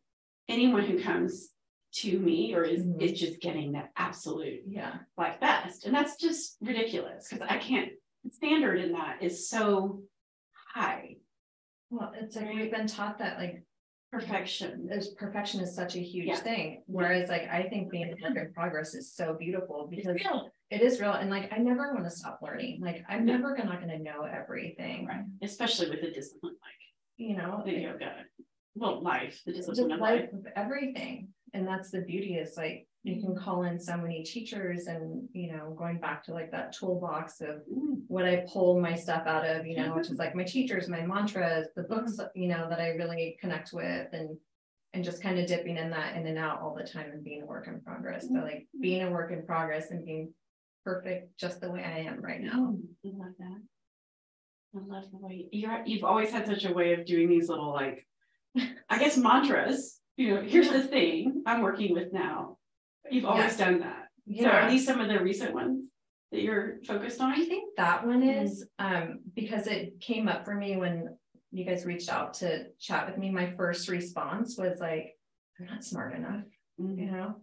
anyone 0.48 0.84
who 0.84 1.02
comes 1.02 1.50
to 1.96 2.20
me 2.20 2.54
or 2.54 2.64
is, 2.64 2.86
Mhm. 2.86 3.02
is 3.02 3.20
just 3.20 3.40
getting 3.42 3.72
the 3.72 3.84
absolute 3.96 4.62
yeah, 4.68 5.00
like 5.18 5.40
best, 5.42 5.86
and 5.86 5.96
that's 5.96 6.16
just 6.18 6.58
ridiculous, 6.62 7.28
because 7.30 7.46
I 7.50 7.58
can't, 7.58 7.92
standard 8.32 8.80
in 8.80 8.92
that 8.94 9.22
is 9.22 9.50
so 9.50 10.02
high. 10.74 11.16
well, 11.90 12.12
it's 12.16 12.36
like 12.36 12.54
we've 12.54 12.72
been 12.72 12.88
taught 12.88 13.18
that 13.20 13.38
like, 13.40 13.64
Perfection. 14.12 14.88
there's 14.88 15.10
perfection 15.10 15.60
is 15.62 15.76
such 15.76 15.96
a 15.96 16.00
huge 16.00 16.28
Yeah. 16.28 16.36
thing, 16.38 16.84
whereas 16.88 17.30
like, 17.30 17.44
I 17.50 17.64
think 17.70 17.92
being 17.92 18.06
a 18.14 18.16
work 18.24 18.38
in 18.38 18.54
progress 18.54 18.94
is 18.96 19.12
so 19.14 19.36
beautiful 19.36 19.88
because. 19.90 20.18
It 20.70 20.82
is 20.82 21.00
real, 21.00 21.14
and 21.14 21.30
like, 21.30 21.52
I 21.54 21.60
never 21.60 21.94
wanna 21.94 22.10
stop 22.10 22.40
learning, 22.42 22.82
like, 22.82 23.04
I'm 23.08 23.26
No. 23.26 23.38
never 23.38 23.56
gonna, 23.56 23.70
not 23.70 23.80
gonna 23.80 24.00
know 24.00 24.24
everything, 24.24 25.06
Right, 25.06 25.24
especially 25.42 25.90
with 25.90 26.02
the 26.02 26.12
discipline 26.12 26.54
like 26.62 26.74
you 27.18 27.36
know? 27.38 27.62
the 27.66 27.72
yoga, 27.72 28.26
well, 28.76 29.02
life, 29.02 29.42
the 29.46 29.54
discipline 29.54 29.92
of 29.94 30.00
life. 30.02 30.22
life 30.24 30.34
of 30.34 30.46
everything, 30.58 31.30
and 31.54 31.66
that's 31.66 31.90
the 31.92 32.02
beauty 32.02 32.36
is 32.36 32.58
like, 32.58 32.86
you 33.08 33.22
can 33.22 33.36
call 33.36 33.64
in 33.64 33.80
so 33.80 33.98
many 33.98 34.24
teachers 34.24 34.88
and, 34.88 35.28
you 35.34 35.52
know, 35.52 35.76
going 35.78 36.00
back 36.00 36.24
to 36.26 36.34
like 36.34 36.52
that 36.52 36.74
toolbox 36.74 37.42
of. 37.42 37.62
Mm, 37.72 38.02
what 38.08 38.26
I 38.26 38.46
pull 38.52 38.80
my 38.80 38.96
stuff 38.96 39.26
out 39.26 39.46
of, 39.46 39.66
you 39.66 39.78
know, 39.78 39.96
which 39.96 40.10
is 40.10 40.18
like 40.18 40.36
my 40.36 40.44
teachers, 40.44 40.88
my 40.88 41.06
mantras, 41.06 41.68
the 41.76 41.84
books, 41.84 42.20
you 42.36 42.48
know, 42.48 42.68
that 42.70 42.80
I 42.80 42.90
really 42.90 43.38
connect 43.40 43.74
with 43.74 44.08
and. 44.14 44.38
And 44.94 45.04
just 45.04 45.22
kind 45.22 45.38
of 45.38 45.46
dipping 45.46 45.78
in 45.78 45.92
that 45.92 46.16
in 46.16 46.26
and 46.26 46.38
out 46.40 46.62
all 46.62 46.74
the 46.74 46.88
time 46.88 47.12
and 47.12 47.24
being 47.24 47.44
a 47.44 47.46
work 47.46 47.68
in 47.68 47.82
progress. 47.82 48.30
So 48.30 48.36
like 48.36 48.68
being 48.82 49.04
a 49.04 49.12
work 49.12 49.32
in 49.32 49.46
progress 49.46 49.92
and 49.92 50.04
being 50.04 50.34
perfect 50.84 51.38
just 51.38 51.60
the 51.60 51.70
way 51.70 51.84
I 51.84 52.00
am 52.10 52.20
right 52.22 52.42
now. 52.42 52.74
mm, 52.74 52.82
I 53.06 53.10
love 53.14 53.34
that. 53.38 53.62
I 54.76 54.80
love 54.88 55.04
the 55.12 55.18
way, 55.18 55.50
you're, 55.52 55.84
you've 55.86 56.06
always 56.06 56.32
had 56.32 56.48
such 56.48 56.66
a 56.66 56.74
way 56.74 56.94
of 56.94 57.06
doing 57.06 57.30
these 57.30 57.50
little 57.50 57.72
like, 57.74 58.08
I 58.90 58.98
guess 58.98 59.18
mantras, 59.18 60.00
you 60.16 60.34
know, 60.34 60.42
here's 60.42 60.70
the 60.70 60.82
thing 60.82 61.44
I'm 61.46 61.62
working 61.62 61.94
with 61.94 62.12
now. 62.14 62.58
You've 63.10 63.26
always 63.26 63.46
Yes. 63.46 63.58
done 63.58 63.80
that. 63.80 64.08
Yeah. 64.26 64.44
So 64.44 64.50
are 64.50 64.70
these 64.70 64.86
some 64.86 65.00
of 65.00 65.08
the 65.08 65.20
recent 65.24 65.54
ones 65.54 65.88
that 66.32 66.42
you're 66.42 66.80
focused 66.86 67.22
on? 67.22 67.32
I 67.32 67.46
think 67.46 67.76
that 67.78 68.06
one 68.06 68.24
is, 68.24 68.68
um, 68.80 69.20
because 69.36 69.68
it 69.68 70.00
came 70.02 70.28
up 70.28 70.46
for 70.46 70.56
me 70.56 70.78
when. 70.78 71.18
You 71.54 71.64
guys 71.64 71.86
reached 71.86 72.10
out 72.10 72.34
to 72.36 72.66
chat 72.78 73.08
with 73.08 73.18
me, 73.18 73.32
my 73.32 73.52
first 73.56 73.88
response 73.88 74.58
was 74.58 74.82
like, 74.82 75.16
I'm 75.58 75.66
not 75.66 75.82
smart 75.82 76.14
enough, 76.14 76.44
you 76.78 76.86
Mm, 76.86 77.10
know? 77.12 77.36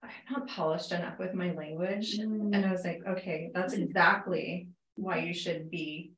I'm 0.00 0.10
not 0.30 0.46
polished 0.46 0.92
enough 0.92 1.18
with 1.18 1.34
my 1.34 1.50
language. 1.52 2.18
mm, 2.20 2.54
And 2.54 2.64
I 2.64 2.70
was 2.70 2.84
like, 2.84 3.00
okay, 3.04 3.50
that's 3.52 3.74
exactly 3.74 4.68
why 4.94 5.18
you 5.18 5.34
should 5.34 5.70
be 5.70 6.12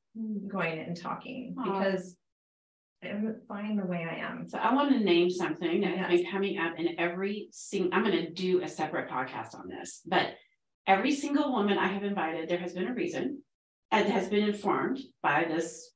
going 0.46 0.78
and 0.80 0.94
talking, 0.94 1.56
Aw. 1.58 1.64
because. 1.80 2.14
I'm 3.02 3.40
fine 3.46 3.76
the 3.76 3.86
way 3.86 4.06
I 4.10 4.16
am. 4.16 4.48
So 4.48 4.58
I 4.58 4.74
want 4.74 4.90
to 4.92 4.98
name 4.98 5.30
something 5.30 5.80
that 5.82 5.96
has 5.96 6.10
Yes. 6.10 6.22
been 6.22 6.30
coming 6.30 6.58
up 6.58 6.78
in 6.78 6.98
every 6.98 7.48
sing, 7.52 7.90
I'm 7.92 8.02
gonna 8.02 8.30
do 8.30 8.62
a 8.62 8.68
separate 8.68 9.08
podcast 9.10 9.54
on 9.54 9.68
this, 9.68 10.02
but. 10.06 10.34
Every 10.86 11.12
single 11.12 11.52
woman 11.52 11.76
I 11.76 11.88
have 11.88 12.02
invited, 12.02 12.48
there 12.48 12.56
has 12.60 12.72
been 12.72 12.86
a 12.88 12.94
reason. 12.94 13.42
And 13.90 14.08
has 14.08 14.30
been 14.30 14.48
informed 14.48 14.98
by 15.22 15.44
this 15.44 15.92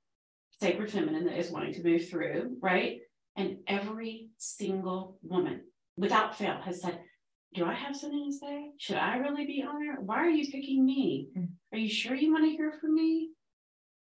sacred 0.61 0.91
feminine 0.91 1.25
that 1.25 1.39
is 1.39 1.51
wanting 1.51 1.73
to 1.73 1.83
move 1.83 2.11
through, 2.11 2.59
right? 2.61 3.01
And 3.37 3.59
every 3.67 4.29
single 4.37 5.19
woman, 5.23 5.63
without 5.97 6.37
fail, 6.37 6.59
has 6.63 6.83
said. 6.83 7.01
Do 7.55 7.65
I 7.67 7.75
have 7.75 7.97
something 7.97 8.31
to 8.31 8.37
say? 8.37 8.71
Should 8.79 8.97
I 8.97 9.17
really 9.17 9.45
be 9.47 9.63
on 9.63 9.79
there? 9.79 9.97
Why 10.01 10.17
are 10.19 10.31
you 10.31 10.51
picking 10.51 10.85
me? 10.87 11.29
Mm. 11.37 11.49
Are 11.73 11.79
you 11.79 11.89
sure 11.89 12.15
you 12.15 12.33
want 12.33 12.45
to 12.45 12.51
hear 12.51 12.73
from 12.81 12.95
me? 12.95 13.31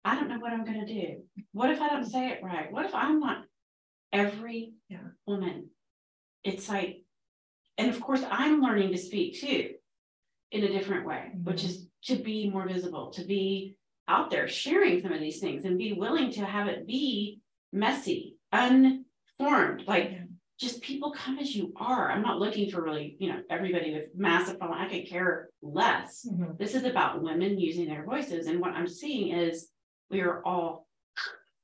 I 0.04 0.14
don't 0.16 0.28
know 0.28 0.38
what 0.38 0.52
I'm 0.52 0.64
gonna 0.64 0.86
do. 0.86 1.22
What 1.52 1.70
if 1.70 1.80
I 1.80 1.88
don't 1.88 2.04
say 2.04 2.30
it 2.30 2.42
right? 2.42 2.72
What 2.72 2.86
if 2.86 2.94
I'm 2.94 3.20
not? 3.20 3.44
Every 4.12 4.74
Yeah. 4.88 5.08
woman. 5.26 5.70
It's 6.44 6.68
like, 6.68 7.04
and 7.78 7.88
of 7.90 8.00
course, 8.00 8.24
I'm 8.28 8.60
learning 8.60 8.90
to 8.92 8.98
speak 8.98 9.40
too. 9.40 9.74
In 10.50 10.64
a 10.64 10.68
different 10.68 11.06
way, 11.06 11.30
which 11.44 11.62
Mhm. 11.62 11.64
is 11.64 11.88
to 12.02 12.16
be 12.16 12.50
more 12.50 12.68
visible, 12.68 13.10
to 13.12 13.24
be 13.24 13.76
out 14.06 14.28
there 14.30 14.46
sharing 14.48 15.00
some 15.00 15.12
of 15.12 15.20
these 15.20 15.40
things 15.40 15.64
and 15.64 15.78
be 15.78 15.94
willing 15.94 16.30
to 16.32 16.44
have 16.44 16.68
it 16.68 16.86
be 16.86 17.40
messy, 17.72 18.36
unformed, 18.52 19.86
like. 19.86 20.10
Yeah. 20.10 20.18
just 20.58 20.80
people 20.80 21.10
come 21.10 21.40
as 21.40 21.56
you 21.56 21.72
are. 21.74 22.08
I'm 22.12 22.22
not 22.22 22.38
looking 22.38 22.70
for 22.70 22.84
really, 22.84 23.16
you 23.18 23.26
know, 23.32 23.42
everybody 23.50 23.92
with 23.92 24.14
massive 24.14 24.58
following. 24.58 24.78
I 24.78 24.88
could 24.88 25.08
care 25.08 25.50
less. 25.60 26.24
Mhm. 26.24 26.56
This 26.56 26.76
is 26.76 26.84
about 26.84 27.20
women 27.20 27.58
using 27.58 27.88
their 27.88 28.04
voices. 28.04 28.46
And 28.46 28.60
what 28.60 28.70
I'm 28.74 28.86
seeing 28.86 29.32
is 29.36 29.71
we 30.12 30.20
are 30.20 30.44
all, 30.44 30.86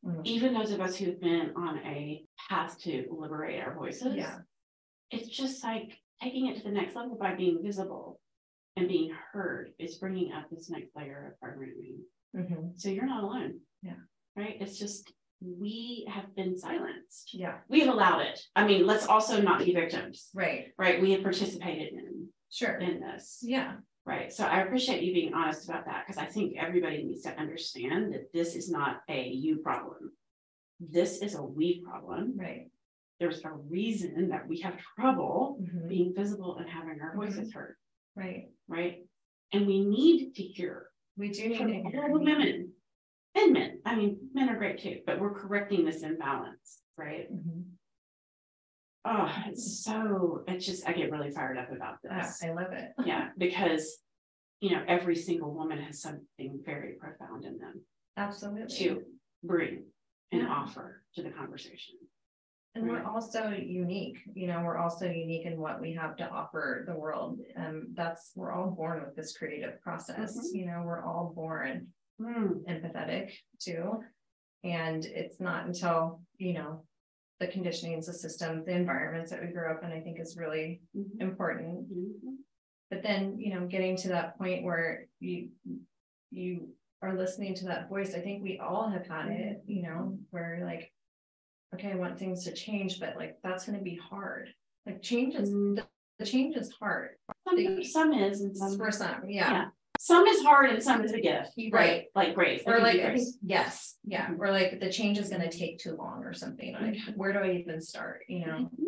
Mhm. 0.05 0.25
even 0.25 0.55
those 0.55 0.73
of 0.73 0.81
us 0.81 0.97
who've 0.97 1.21
been 1.21 1.53
on 1.55 1.79
a 1.81 2.27
path 2.49 2.79
to 2.81 3.07
liberate 3.11 3.61
our 3.63 3.75
voices. 3.75 4.17
Yeah. 4.17 4.41
It's 5.11 5.29
just 5.29 5.63
like 5.63 6.01
taking 6.23 6.47
it 6.47 6.57
to 6.57 6.63
the 6.65 6.71
next 6.73 6.97
level 6.97 7.17
by 7.17 7.35
being 7.35 7.63
visible 7.63 8.21
and 8.77 8.89
being 8.89 9.11
heard 9.11 9.75
is 9.79 9.99
bringing 9.99 10.33
up 10.33 10.49
this 10.51 10.71
next 10.71 10.97
layer 10.97 11.33
of 11.33 11.41
programming. 11.41 12.05
Mhm. 12.35 12.79
So 12.81 12.89
you're 12.89 13.07
not 13.07 13.23
alone. 13.23 13.61
Yeah. 13.83 14.01
Right. 14.35 14.57
It's 14.61 14.79
just 14.79 15.13
we 15.41 16.05
have 16.09 16.35
been 16.35 16.57
silenced. 16.57 17.33
Yeah, 17.33 17.61
We've 17.69 17.87
allowed 17.87 18.21
it. 18.23 18.41
I 18.57 18.67
mean, 18.67 18.87
let's 18.87 19.07
also 19.07 19.41
not 19.41 19.65
be 19.65 19.73
victims, 19.73 20.31
right, 20.35 20.73
right? 20.77 21.01
We 21.01 21.13
have 21.13 21.23
participated 21.23 21.93
in 21.93 22.33
sure, 22.51 22.77
in 22.79 22.99
this, 23.01 23.41
yeah, 23.43 23.77
right? 24.09 24.33
So 24.33 24.45
I 24.45 24.63
appreciate 24.63 25.03
you 25.03 25.13
being 25.13 25.35
honest 25.35 25.69
about 25.69 25.85
that 25.85 26.05
because 26.07 26.19
I 26.21 26.25
think 26.27 26.57
everybody 26.59 27.05
needs 27.05 27.23
to 27.23 27.39
understand 27.39 28.15
that 28.15 28.33
this 28.33 28.57
is 28.57 28.71
not 28.71 29.03
a 29.09 29.29
you 29.29 29.59
problem. 29.59 30.13
This 30.81 31.19
is 31.19 31.35
a 31.35 31.43
we 31.43 31.83
problem. 31.85 32.33
right. 32.37 32.71
There's 33.21 33.45
a 33.45 33.51
reason 33.53 34.29
that 34.31 34.47
we 34.49 34.61
have 34.61 34.79
trouble 34.97 35.59
Mhm. 35.61 35.89
being 35.89 36.15
visible 36.15 36.57
and 36.59 36.69
having 36.69 37.01
our 37.01 37.15
voices 37.17 37.53
heard, 37.53 37.75
Right, 38.15 38.51
right? 38.69 39.05
And 39.53 39.67
we 39.67 39.85
need 39.85 40.35
to 40.37 40.43
hear 40.43 40.87
we 41.17 41.31
do 41.31 41.49
need 41.49 41.59
to 41.59 41.91
hear. 41.91 42.05
all 42.05 42.19
the 42.19 42.25
women 42.25 42.73
and 43.35 43.53
men. 43.53 43.81
I 43.85 43.97
mean, 43.97 44.31
men 44.33 44.49
are 44.49 44.57
great 44.57 44.79
too, 44.79 45.01
but 45.05 45.21
we're 45.21 45.35
correcting 45.35 45.85
this 45.85 46.03
imbalance, 46.03 46.81
right? 46.97 47.31
Mhm. 47.33 47.65
Oh, 49.05 49.33
it's 49.47 49.85
so, 49.85 50.43
it's 50.49 50.67
just, 50.67 50.87
I 50.89 50.93
get 50.93 51.11
really 51.11 51.31
fired 51.31 51.57
up 51.57 51.73
about 51.73 51.97
this. 52.03 52.43
I 52.43 52.51
love 52.53 52.73
it. 52.73 52.91
Yeah, 53.05 53.29
because, 53.39 53.99
you 54.61 54.71
know, 54.73 54.83
every 54.87 55.17
single 55.17 55.55
woman 55.55 55.79
has 55.79 56.03
something 56.03 56.61
very 56.65 56.95
profound 56.95 57.45
in 57.45 57.59
them 57.59 57.81
Absolutely. 58.17 58.77
to 58.77 59.03
bring 59.43 59.85
and 60.33 60.43
Yeah. 60.43 60.49
offer 60.49 61.03
to 61.15 61.23
the 61.23 61.31
conversation. 61.31 61.97
And 62.75 62.87
we're 62.87 63.03
also 63.05 63.49
unique, 63.49 64.19
you 64.35 64.47
know, 64.47 64.63
we're 64.63 64.77
also 64.77 65.07
unique 65.07 65.47
in 65.47 65.59
what 65.59 65.81
we 65.81 65.95
have 65.95 66.17
to 66.17 66.29
offer 66.29 66.85
the 66.87 66.95
world. 66.95 67.41
Um, 67.57 67.89
that's, 67.95 68.33
we're 68.37 68.53
all 68.53 68.71
born 68.71 69.03
with 69.05 69.17
this 69.17 69.37
creative 69.37 69.81
process, 69.81 70.37
Mhm. 70.37 70.55
you 70.59 70.67
know, 70.67 70.83
we're 70.85 71.03
all 71.03 71.33
born 71.35 71.93
Hmm, 72.19 72.59
empathetic 72.69 73.33
too. 73.61 74.03
And 74.65 75.05
it's 75.07 75.41
not 75.41 75.67
until, 75.67 76.21
you 76.37 76.53
know, 76.53 76.85
the 77.41 77.47
conditionings, 77.47 78.07
the 78.07 78.13
system, 78.13 78.65
the 78.65 78.73
environments 78.73 79.31
that 79.31 79.41
we 79.41 79.49
grew 79.53 79.71
up 79.71 79.83
in, 79.85 79.93
I 79.93 80.01
think 80.01 80.19
is 80.21 80.37
really 80.37 80.81
mhm, 80.97 81.21
important. 81.21 81.91
mhm. 81.93 82.37
But 82.91 83.03
then, 83.03 83.39
you 83.39 83.55
know, 83.55 83.67
getting 83.67 83.97
to 83.99 84.09
that 84.09 84.39
point 84.39 84.65
where 84.65 85.07
you, 85.21 85.51
you 86.31 86.71
are 87.03 87.15
listening 87.17 87.55
to 87.57 87.67
that 87.67 87.89
voice, 87.89 88.15
I 88.15 88.21
think 88.21 88.43
we 88.43 88.59
all 88.59 88.89
have 88.89 89.07
had 89.07 89.29
it, 89.29 89.63
you 89.67 89.83
know, 89.83 90.19
where 90.31 90.63
like. 90.65 90.93
Okay, 91.75 91.93
I 91.93 91.97
want 91.97 92.19
things 92.19 92.45
to 92.45 92.53
change, 92.55 92.99
but 92.99 93.15
like, 93.17 93.37
that's 93.45 93.67
gonna 93.67 93.83
be 93.83 93.95
hard, 93.97 94.49
like 94.87 95.03
change 95.03 95.35
is, 95.35 95.51
Mm. 95.51 95.77
the, 95.77 95.85
the 96.19 96.25
change 96.25 96.57
is 96.57 96.73
hard, 96.81 97.11
Some, 97.47 97.85
some 97.85 98.13
is 98.15 98.41
and 98.41 98.57
some, 98.57 98.79
for 98.79 98.91
some, 98.91 99.29
yeah. 99.29 99.51
yeah. 99.53 99.65
Some 100.01 100.27
is 100.29 100.43
hard 100.43 100.71
and 100.71 100.81
some 100.83 101.05
is 101.05 101.13
a 101.13 101.21
gift. 101.21 101.51
Right. 101.73 102.05
Like 102.15 102.35
grace. 102.35 102.63
Or 102.65 102.75
can 102.75 102.83
like, 102.85 103.01
I 103.01 103.15
think, 103.17 103.29
yes, 103.43 103.97
yeah, 104.05 104.29
Mhm. 104.29 104.39
or 104.39 104.51
like 104.53 104.79
the 104.79 104.93
change 104.93 105.19
is 105.19 105.29
gonna 105.29 105.51
take 105.51 105.79
too 105.79 105.97
long 105.97 106.23
or 106.25 106.33
something, 106.33 106.73
like, 106.75 106.99
where 107.17 107.33
do 107.33 107.41
I 107.41 107.51
even 107.57 107.81
start, 107.81 108.21
you 108.29 108.47
know? 108.47 108.71
Mhm. 108.79 108.87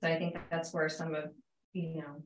So 0.00 0.08
I 0.08 0.16
think 0.16 0.36
that's 0.50 0.72
where 0.72 0.88
some 0.88 1.14
of, 1.14 1.34
you 1.72 1.96
know. 1.96 2.22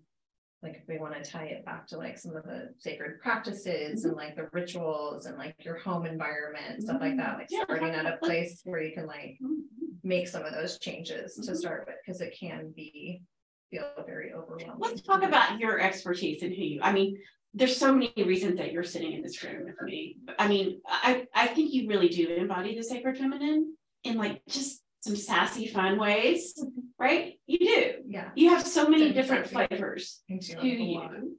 Like 0.62 0.74
if 0.76 0.88
we 0.88 0.98
wanna 0.98 1.24
tie 1.24 1.46
it 1.46 1.64
back 1.64 1.86
to 1.88 1.96
like 1.96 2.18
some 2.18 2.36
of 2.36 2.42
the 2.44 2.74
sacred 2.78 3.20
practices 3.20 4.04
and 4.04 4.14
like 4.14 4.36
the 4.36 4.48
rituals 4.52 5.24
and 5.26 5.38
like 5.38 5.54
your 5.64 5.76
home 5.78 6.04
environment, 6.04 6.82
stuff 6.82 7.00
like 7.00 7.16
that, 7.16 7.38
like 7.38 7.46
Yeah, 7.50 7.62
starting 7.64 7.94
at 7.94 8.06
a 8.06 8.18
place 8.18 8.60
where 8.64 8.82
you 8.82 8.92
can 8.92 9.06
like. 9.06 9.38
Mhm. 9.40 9.62
Make 10.04 10.28
some 10.28 10.44
of 10.44 10.52
those 10.52 10.78
changes 10.78 11.34
to 11.36 11.52
Mhm. 11.52 11.56
start 11.56 11.86
with, 11.86 11.96
cause 12.06 12.20
it 12.20 12.36
can 12.38 12.70
be, 12.72 13.22
feel 13.70 13.90
very 14.06 14.32
overwhelming. 14.32 14.78
Let's 14.78 15.00
talk 15.02 15.22
about 15.22 15.58
your 15.58 15.80
expertise 15.80 16.42
and 16.42 16.54
who 16.54 16.62
you, 16.62 16.80
I 16.82 16.92
mean, 16.92 17.20
there's 17.54 17.76
so 17.76 17.92
many 17.92 18.12
reasons 18.16 18.58
that 18.58 18.72
you're 18.72 18.84
sitting 18.84 19.12
in 19.12 19.22
this 19.22 19.42
room 19.42 19.64
with 19.64 19.80
me. 19.82 20.18
I 20.38 20.48
mean, 20.48 20.80
I, 20.86 21.26
I 21.34 21.46
think 21.48 21.72
you 21.72 21.88
really 21.88 22.08
do 22.08 22.28
embody 22.28 22.76
the 22.76 22.82
sacred 22.82 23.18
feminine 23.18 23.74
in 24.04 24.16
like 24.16 24.42
just 24.48 24.82
some 25.00 25.16
sassy, 25.16 25.66
fun 25.66 25.98
ways, 25.98 26.62
right? 26.98 27.34
You 27.46 27.58
do. 27.58 27.92
Yeah. 28.06 28.30
You 28.34 28.50
have 28.50 28.66
so 28.66 28.88
many 28.88 29.12
different 29.12 29.48
flavors 29.48 30.20
to 30.28 30.34
have 30.34 30.64
a 30.64 30.82
lot 30.94 31.12
you. 31.12 31.36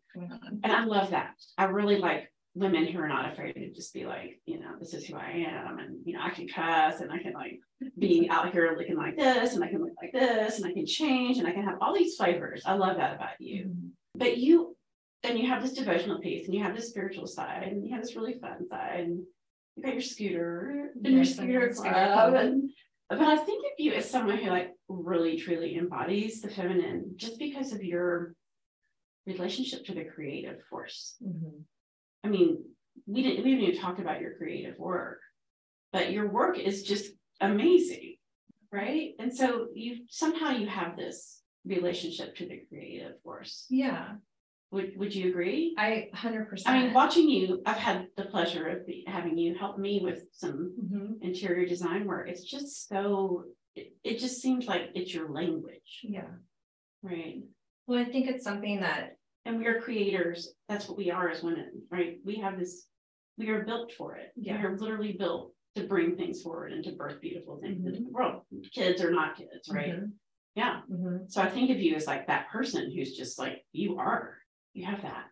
And 0.64 0.72
I 0.72 0.86
love 0.86 1.12
that. 1.12 1.34
I 1.57 1.66
really 1.66 1.97
like 1.97 2.32
women 2.55 2.86
who 2.88 2.99
are 2.99 3.07
not 3.07 3.32
afraid 3.32 3.53
to 3.53 3.72
just 3.72 3.93
be 3.93 4.05
like, 4.05 4.41
you 4.45 4.60
know, 4.60 4.72
this 4.80 4.93
is 4.93 5.05
who 5.05 5.16
I 5.16 5.45
am. 5.47 5.80
And, 5.80 5.99
you 6.05 6.14
know, 6.14 6.22
I 6.24 6.32
can 6.32 6.47
cuss 6.47 7.01
and 7.01 7.12
I 7.12 7.20
can 7.20 7.34
like 7.34 7.60
be 7.97 8.28
out 8.30 8.51
here 8.51 8.76
looking 8.78 8.97
like 8.97 9.16
this 9.16 9.53
and 9.53 9.64
I 9.64 9.68
can 9.68 9.82
look 9.82 9.93
like 10.01 10.12
this 10.12 10.57
and 10.57 10.66
I 10.66 10.74
can 10.74 10.86
change 10.86 11.38
and 11.38 11.47
I 11.47 11.51
can 11.51 11.64
have 11.64 11.78
all 11.82 11.93
these 11.93 12.16
flavors. 12.16 12.64
I 12.66 12.74
love 12.74 12.97
that 12.97 13.16
about 13.16 13.39
you. 13.39 13.66
Mhm. 13.66 13.89
But 14.16 14.38
you, 14.38 14.76
and 15.24 15.38
you 15.38 15.47
have 15.47 15.61
this 15.61 15.74
devotional 15.74 16.20
piece 16.20 16.45
and 16.45 16.55
you 16.55 16.63
have 16.63 16.76
this 16.76 16.89
spiritual 16.89 17.28
side 17.28 17.63
and 17.63 17.86
you 17.86 17.93
have 17.93 18.01
this 18.01 18.15
really 18.15 18.39
fun 18.39 18.67
side. 18.70 19.01
And 19.01 19.24
you 19.76 19.84
got 19.84 19.93
your 19.93 20.01
scooter 20.01 20.91
and 20.95 21.13
your 21.13 21.24
Yes, 21.24 21.32
I 21.39 21.43
scooter 21.43 21.74
scooter 21.74 21.91
club. 21.93 22.32
club. 22.32 22.34
And, 22.45 22.70
but 23.09 23.22
I 23.22 23.38
think 23.38 23.65
of 23.65 23.72
you 23.78 23.93
as 23.93 24.09
someone 24.09 24.38
who 24.38 24.49
like 24.49 24.72
really 24.88 25.38
truly 25.38 25.78
embodies 25.78 26.41
the 26.41 26.49
feminine 26.49 27.13
just 27.15 27.38
because 27.39 27.74
of 27.74 27.84
your 27.84 28.34
relationship 29.26 29.86
to 29.86 29.93
the 29.93 30.05
creative 30.05 30.61
force. 30.70 31.15
Mhm. 31.24 31.63
I 32.24 32.28
mean, 32.30 32.63
we 33.05 33.24
didn't 33.24 33.43
we 33.43 33.51
haven't 33.51 33.67
even 33.67 33.82
talked 33.82 33.99
about 33.99 34.22
your 34.22 34.36
creative 34.36 34.78
work, 34.78 35.20
but 35.91 36.11
your 36.11 36.30
work 36.30 36.57
is 36.59 36.84
just 36.84 37.13
amazing, 37.41 38.15
right? 38.72 39.13
And 39.20 39.36
so 39.36 39.67
you 39.74 40.05
somehow 40.09 40.51
you 40.51 40.67
have 40.67 40.95
this 40.97 41.41
relationship 41.65 42.36
to 42.38 42.45
the 42.47 42.61
creative 42.70 43.20
force. 43.22 43.65
Yeah, 43.70 44.15
Would 44.72 44.97
would 44.97 45.15
you 45.15 45.30
agree? 45.30 45.74
I 45.80 46.09
hundred 46.13 46.47
percent. 46.47 46.76
I 46.76 46.84
mean, 46.84 46.93
watching 46.93 47.28
you, 47.28 47.61
I've 47.65 47.78
had 47.78 48.07
the 48.15 48.26
pleasure 48.26 48.67
of 48.67 48.86
be- 48.86 49.03
having 49.07 49.36
you 49.38 49.55
help 49.55 49.80
me 49.80 49.99
with 50.03 50.26
some 50.32 50.76
Mhm. 50.80 51.22
interior 51.24 51.67
design 51.67 52.05
work. 52.05 52.30
It's 52.30 52.43
just 52.43 52.88
so 52.88 53.45
it, 53.76 53.93
it 54.03 54.20
just 54.20 54.41
seems 54.41 54.67
like 54.67 54.91
it's 54.93 55.13
your 55.13 55.30
language, 55.32 56.01
Yeah, 56.03 56.30
right? 57.01 57.41
well, 57.88 57.99
I 57.99 58.05
think 58.05 58.28
it's 58.28 58.43
something 58.43 58.80
that, 58.82 59.17
And 59.45 59.57
we 59.57 59.67
are 59.67 59.80
creators. 59.82 60.53
That's 60.67 60.88
what 60.88 60.97
we 60.97 61.09
are 61.11 61.30
as 61.30 61.41
women, 61.43 61.84
right? 61.89 62.20
We 62.26 62.36
have 62.38 62.59
this, 62.59 62.88
we 63.38 63.47
are 63.49 63.63
built 63.63 63.93
for 63.93 64.15
it. 64.17 64.32
Yeah. 64.36 64.57
We 64.59 64.65
are 64.67 64.78
literally 64.78 65.13
built 65.13 65.53
to 65.76 65.88
bring 65.88 66.15
things 66.17 66.41
forward 66.41 66.74
and 66.74 66.84
to 66.84 66.91
birth 66.91 67.22
beautiful 67.22 67.57
things 67.61 67.86
into 67.86 67.99
Mhm. 67.99 68.05
the 68.05 68.11
world. 68.11 68.41
Kids 68.74 69.01
are 69.01 69.11
not 69.11 69.38
kids, 69.38 69.70
right? 69.72 69.93
Mhm. 69.95 70.13
Yeah. 70.55 70.82
Mhm. 70.89 71.32
So 71.32 71.41
I 71.41 71.49
think 71.49 71.70
of 71.70 71.80
you 71.80 71.95
as 71.95 72.05
like 72.07 72.28
that 72.28 72.49
person 72.49 72.91
who's 72.91 73.15
just 73.15 73.39
like, 73.39 73.65
you 73.72 73.97
are, 73.97 74.38
you 74.74 74.86
have 74.86 75.01
that. 75.01 75.26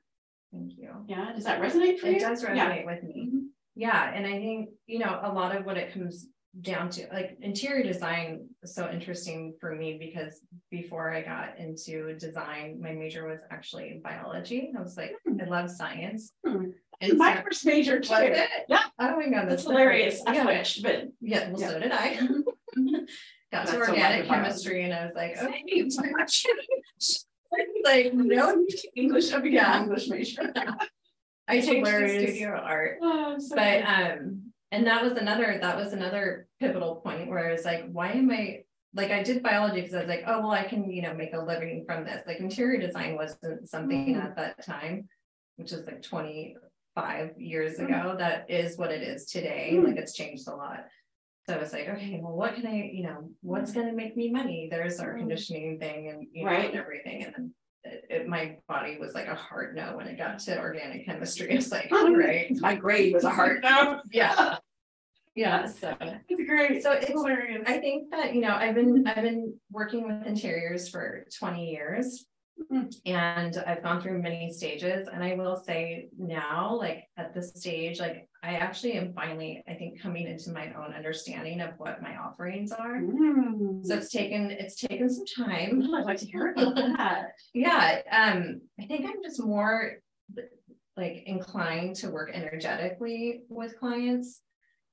thank 0.54 0.78
you. 0.78 0.90
Yeah. 1.08 1.34
Does 1.36 1.44
that 1.44 1.62
resonate 1.62 2.00
for 2.00 2.08
you? 2.08 2.14
It 2.16 2.20
does 2.22 2.42
Yeah. 2.42 2.50
resonate 2.72 2.86
with 2.86 3.04
me. 3.04 3.30
Mhm. 3.34 3.42
Yeah, 3.76 4.12
and 4.14 4.26
I 4.26 4.32
think, 4.40 4.70
you 4.88 4.98
know, 5.00 5.20
a 5.22 5.32
lot 5.32 5.56
of 5.56 5.66
what 5.66 5.78
it 5.78 5.94
comes 5.94 6.28
down 6.62 6.90
to, 6.92 7.06
like 7.12 7.38
interior 7.42 7.84
design 7.84 8.48
is 8.64 8.74
so 8.74 8.90
interesting 8.90 9.54
for 9.60 9.76
me 9.76 9.98
because 10.00 10.40
before 10.72 11.14
I 11.14 11.22
got 11.22 11.60
into 11.60 12.16
design, 12.18 12.80
my 12.82 12.94
major 12.94 13.28
was 13.28 13.42
actually 13.52 13.90
in 13.92 14.02
biology. 14.02 14.72
I 14.76 14.82
was 14.82 14.96
like, 14.98 15.12
I 15.40 15.44
love 15.46 15.70
science. 15.70 16.34
Hmm. 16.46 16.72
And 17.02 17.18
My 17.20 17.36
so- 17.36 17.42
first 17.44 17.66
major 17.66 18.00
too. 18.00 18.14
It? 18.16 18.50
Yeah. 18.70 18.80
Oh 18.98 19.18
my 19.18 19.30
god, 19.30 19.50
That's 19.50 19.64
so 19.64 19.70
hilarious. 19.72 20.24
I 20.26 20.34
Yeah, 20.34 20.44
switched, 20.44 20.82
but 20.82 21.10
yeah, 21.22 21.52
well, 21.52 21.62
Yeah. 21.62 21.68
so 21.70 21.80
did 21.80 21.92
I. 21.92 22.16
Got 23.52 23.66
That's 23.68 23.72
to 23.72 23.78
organic 23.80 24.28
chemistry 24.28 24.84
and 24.84 24.94
I 24.94 25.06
was 25.06 25.16
like, 25.16 25.38
okay, 25.38 25.90
so 25.90 26.02
much. 26.18 26.46
Like, 27.88 28.14
no, 28.14 28.66
English, 28.96 29.32
I 29.32 29.38
became 29.38 29.54
Yeah. 29.54 29.82
English 29.84 30.08
major. 30.10 30.54
I 31.50 31.62
to 31.62 31.66
studio 31.66 32.50
art. 32.50 32.98
Oh, 33.02 33.36
so 33.40 33.56
But 33.56 33.84
um, 33.88 34.52
and 34.74 34.86
that 34.86 35.02
was 35.02 35.14
another, 35.14 35.58
that 35.62 35.78
was 35.78 35.94
another 35.94 36.48
pivotal 36.60 36.98
point 36.98 37.30
where 37.30 37.48
I 37.48 37.54
was 37.54 37.64
like, 37.64 37.86
why 37.90 38.12
am 38.12 38.30
I? 38.32 38.64
Like 38.94 39.12
I 39.12 39.24
did 39.24 39.42
biology 39.44 39.80
because 39.82 39.94
I 39.94 40.00
was 40.00 40.10
like, 40.10 40.24
oh, 40.28 40.40
well, 40.42 40.52
I 40.52 40.66
can, 40.66 40.90
you 40.92 41.02
know, 41.02 41.14
make 41.14 41.34
a 41.34 41.40
living 41.40 41.86
from 41.88 42.04
this. 42.04 42.24
Like 42.28 42.40
interior 42.40 42.80
design 42.80 43.16
wasn't 43.16 43.70
something 43.70 44.16
Mm. 44.16 44.24
at 44.26 44.36
that 44.36 44.66
time, 44.66 45.08
which 45.56 45.72
is 45.72 45.86
like 45.86 46.02
twenty-five 46.02 47.40
years 47.40 47.78
Mm. 47.78 47.86
ago. 47.86 48.16
That 48.18 48.50
is 48.50 48.78
what 48.78 48.92
it 48.92 49.04
is 49.04 49.26
today. 49.32 49.72
Mm. 49.74 49.86
Like 49.86 49.98
it's 49.98 50.14
changed 50.14 50.48
a 50.48 50.56
lot. 50.56 50.86
So 51.48 51.56
I 51.56 51.60
was 51.60 51.72
like, 51.72 51.88
okay, 51.88 52.20
well, 52.22 52.36
what 52.36 52.56
can 52.56 52.68
I, 52.68 52.90
you 52.94 53.04
know, 53.04 53.30
what's 53.42 53.72
gonna 53.72 53.94
make 53.94 54.18
me 54.18 54.30
money? 54.32 54.68
There's 54.70 55.00
our 55.00 55.18
conditioning 55.18 55.80
thing 55.80 56.10
and, 56.10 56.28
you 56.34 56.44
know, 56.44 56.52
Right. 56.52 56.70
and 56.72 56.78
everything. 56.78 57.24
And 57.24 57.34
then 57.34 57.54
it, 57.92 58.06
it, 58.10 58.28
my 58.28 58.58
body 58.68 58.98
was 59.00 59.14
like 59.14 59.28
a 59.28 59.36
hard 59.36 59.76
no 59.76 59.96
when 59.98 60.08
it 60.08 60.18
got 60.18 60.40
to 60.40 60.60
organic 60.60 61.06
chemistry. 61.06 61.48
It's 61.52 61.72
like, 61.72 61.92
all 61.92 62.16
right. 62.16 62.52
my 62.60 62.76
grade 62.76 63.14
was 63.14 63.24
a 63.24 63.30
hard 63.30 63.62
no. 63.64 64.02
Yeah. 64.12 64.58
Yeah, 65.36 65.68
so. 65.68 65.96
It's 66.02 66.50
great. 66.50 66.82
So 66.82 66.94
it's 66.94 67.08
hilarious. 67.08 67.64
I 67.68 67.78
think 67.78 68.10
that, 68.10 68.34
you 68.34 68.42
know, 68.42 68.56
I've 68.56 68.74
been, 68.74 69.06
I've 69.06 69.22
been 69.22 69.54
working 69.72 70.08
with 70.08 70.26
interiors 70.26 70.90
for 70.90 71.26
twenty 71.38 71.70
years. 71.70 72.26
Mm. 72.72 72.92
And 73.06 73.64
I've 73.68 73.84
gone 73.84 74.02
through 74.02 74.20
many 74.22 74.52
stages 74.52 75.08
and 75.08 75.24
I 75.24 75.36
will 75.36 75.56
say 75.56 76.10
now, 76.18 76.76
like 76.76 77.04
at 77.16 77.34
this 77.34 77.52
stage, 77.56 78.00
like 78.00 78.27
I 78.44 78.56
actually 78.56 78.94
am 78.94 79.14
finally, 79.14 79.64
I 79.68 79.74
think, 79.74 80.02
coming 80.02 80.28
into 80.28 80.52
my 80.52 80.72
own 80.74 80.94
understanding 80.94 81.62
of 81.62 81.72
what 81.78 82.02
my 82.02 82.16
offerings 82.18 82.72
are. 82.72 82.98
Mm. 82.98 83.86
So 83.86 83.96
it's 83.96 84.12
taken, 84.12 84.52
it's 84.52 84.76
taken 84.76 85.10
some 85.10 85.26
time. 85.26 85.82
Oh, 85.86 85.96
I'd 85.96 86.06
like 86.06 86.18
to 86.20 86.26
hear 86.26 86.52
about 86.52 86.76
that. 86.76 87.32
Yeah, 87.54 88.02
um, 88.12 88.62
I 88.80 88.86
think 88.86 89.06
I'm 89.06 89.22
just 89.24 89.44
more 89.44 89.98
like 90.96 91.24
inclined 91.26 91.96
to 91.98 92.10
work 92.10 92.32
energetically 92.34 93.44
with 93.50 93.78
clients 93.80 94.42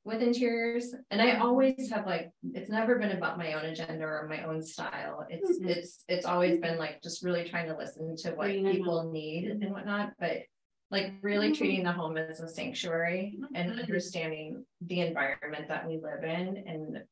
with 0.04 0.20
interiors. 0.20 0.94
And 1.10 1.20
I 1.20 1.38
always 1.38 1.90
have 1.90 2.06
like, 2.06 2.30
it's 2.52 2.70
never 2.70 2.98
been 2.98 3.12
about 3.12 3.38
my 3.38 3.54
own 3.54 3.64
agenda 3.64 4.04
or 4.04 4.26
my 4.28 4.44
own 4.44 4.62
style. 4.62 5.26
It's, 5.30 5.58
Mhm. 5.58 5.68
it's, 5.70 6.04
it's 6.08 6.26
always 6.26 6.60
been 6.60 6.78
like 6.78 7.02
just 7.02 7.24
really 7.24 7.48
trying 7.48 7.68
to 7.68 7.76
listen 7.76 8.14
to 8.16 8.32
what 8.32 8.50
people 8.50 9.10
need 9.10 9.46
and 9.46 9.72
whatnot, 9.72 10.12
but 10.18 10.42
like 10.90 11.14
really 11.22 11.50
Mhm. 11.50 11.56
treating 11.56 11.84
the 11.84 11.92
home 11.92 12.16
as 12.16 12.40
a 12.40 12.48
sanctuary 12.48 13.38
and 13.54 13.72
Mhm. 13.72 13.82
understanding 13.82 14.66
the 14.82 15.00
environment 15.00 15.68
that 15.68 15.86
we 15.88 15.98
live 15.98 16.22
in 16.24 16.56
and 16.58 17.04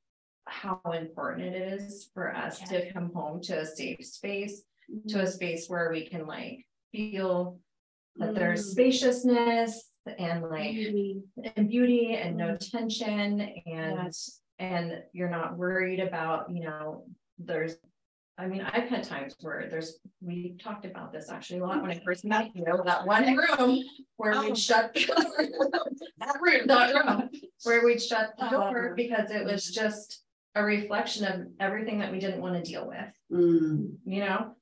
how 0.46 0.80
important 0.92 1.54
it 1.54 1.54
is 1.72 2.10
for 2.14 2.34
us 2.34 2.60
to 2.68 2.92
come 2.92 3.12
home 3.12 3.40
to 3.42 3.60
a 3.60 3.66
safe 3.66 4.04
space 4.04 4.64
to 5.08 5.20
a 5.20 5.26
space 5.26 5.70
where 5.70 5.90
we 5.90 6.04
can 6.06 6.26
like 6.26 6.66
feel 6.90 7.58
that 8.16 8.34
there's 8.34 8.66
Mm. 8.68 8.72
spaciousness 8.72 9.88
and 10.18 10.42
like 10.42 10.74
Beauty. 10.74 11.22
and 11.56 11.68
beauty 11.68 12.16
and 12.16 12.36
no 12.36 12.56
tension 12.56 13.40
and 13.40 14.12
and 14.58 15.02
you're 15.12 15.30
not 15.30 15.56
worried 15.56 16.00
about 16.00 16.50
you 16.50 16.62
know 16.62 17.06
there's 17.38 17.78
I 18.38 18.46
mean 18.46 18.62
I've 18.62 18.88
had 18.88 19.04
times 19.04 19.34
where 19.40 19.66
there's 19.70 19.98
we 20.20 20.56
talked 20.62 20.84
about 20.86 21.12
this 21.12 21.30
actually 21.30 21.60
a 21.60 21.64
lot 21.66 21.82
when 21.82 21.90
I 21.90 22.00
first 22.04 22.24
met 22.24 22.50
you 22.54 22.64
know 22.64 22.82
that 22.84 23.06
one 23.06 23.36
room 23.36 23.78
where 24.16 24.34
Oh. 24.34 24.44
we'd 24.44 24.58
shut 24.58 24.94
That 24.94 26.38
room. 26.40 26.66
that 26.66 26.94
room 26.94 27.30
where 27.64 27.84
we'd 27.84 28.02
shut 28.02 28.30
the 28.38 28.46
Oh. 28.46 28.50
door 28.50 28.94
because 28.96 29.30
it 29.30 29.44
was 29.44 29.66
just 29.70 30.22
a 30.54 30.62
reflection 30.62 31.24
of 31.26 31.46
everything 31.60 31.98
that 32.00 32.12
we 32.12 32.18
didn't 32.20 32.40
want 32.40 32.54
to 32.56 32.62
deal 32.70 32.86
with 32.86 33.12
Mm. 33.32 33.96
you 34.04 34.20
know? 34.20 34.54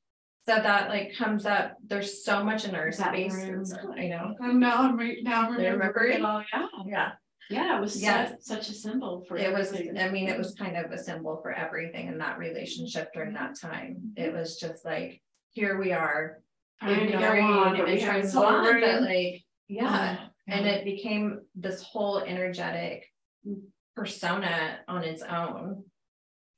So 0.48 0.54
that 0.56 0.88
like 0.88 1.14
comes 1.16 1.44
up, 1.46 1.76
there's 1.86 2.24
so 2.24 2.42
much 2.42 2.64
in 2.64 2.74
our 2.74 2.90
That 2.92 3.12
room. 3.12 3.64
I 3.96 4.06
know. 4.08 4.34
Now 4.40 4.78
I'm 4.78 4.96
re- 4.96 5.20
now 5.22 5.42
I'm 5.42 5.52
Remember 5.52 5.76
remembering 5.78 6.12
it 6.18 6.24
all. 6.24 6.42
Yeah. 6.52 6.66
Yeah, 6.86 7.10
Yeah, 7.50 7.76
it 7.76 7.80
was 7.80 8.00
Yes. 8.00 8.46
such, 8.46 8.58
such 8.58 8.68
a 8.70 8.72
symbol 8.72 9.24
for 9.26 9.36
it 9.36 9.52
was, 9.52 9.72
everything. 9.72 9.98
I 9.98 10.08
mean, 10.08 10.28
it 10.28 10.38
was 10.38 10.54
kind 10.54 10.76
of 10.76 10.90
a 10.92 10.98
symbol 10.98 11.40
for 11.42 11.52
everything 11.52 12.06
in 12.06 12.18
that 12.18 12.38
relationship 12.38 13.12
during 13.12 13.34
that 13.34 13.58
time. 13.60 14.12
It 14.16 14.32
was 14.32 14.56
just 14.58 14.84
like, 14.84 15.20
here 15.50 15.78
we 15.78 15.92
are. 15.92 16.42
Trying 16.80 17.06
to 17.06 17.12
go 17.12 17.18
ignoring 17.18 17.44
on, 17.44 17.76
but 17.76 17.88
and 17.88 17.98
we 17.98 18.00
trying 18.00 18.22
have 18.22 18.22
to 18.22 18.30
so 18.30 18.40
go 18.40 18.46
on, 18.46 18.80
but 18.80 19.02
like, 19.02 19.42
yeah, 19.68 20.16
Oh, 20.20 20.26
and 20.46 20.66
it 20.66 20.84
became 20.84 21.40
this 21.54 21.82
whole 21.82 22.18
energetic 22.20 23.06
Mm. 23.46 23.62
persona 23.96 24.78
on 24.86 25.02
its 25.02 25.22
own. 25.22 25.84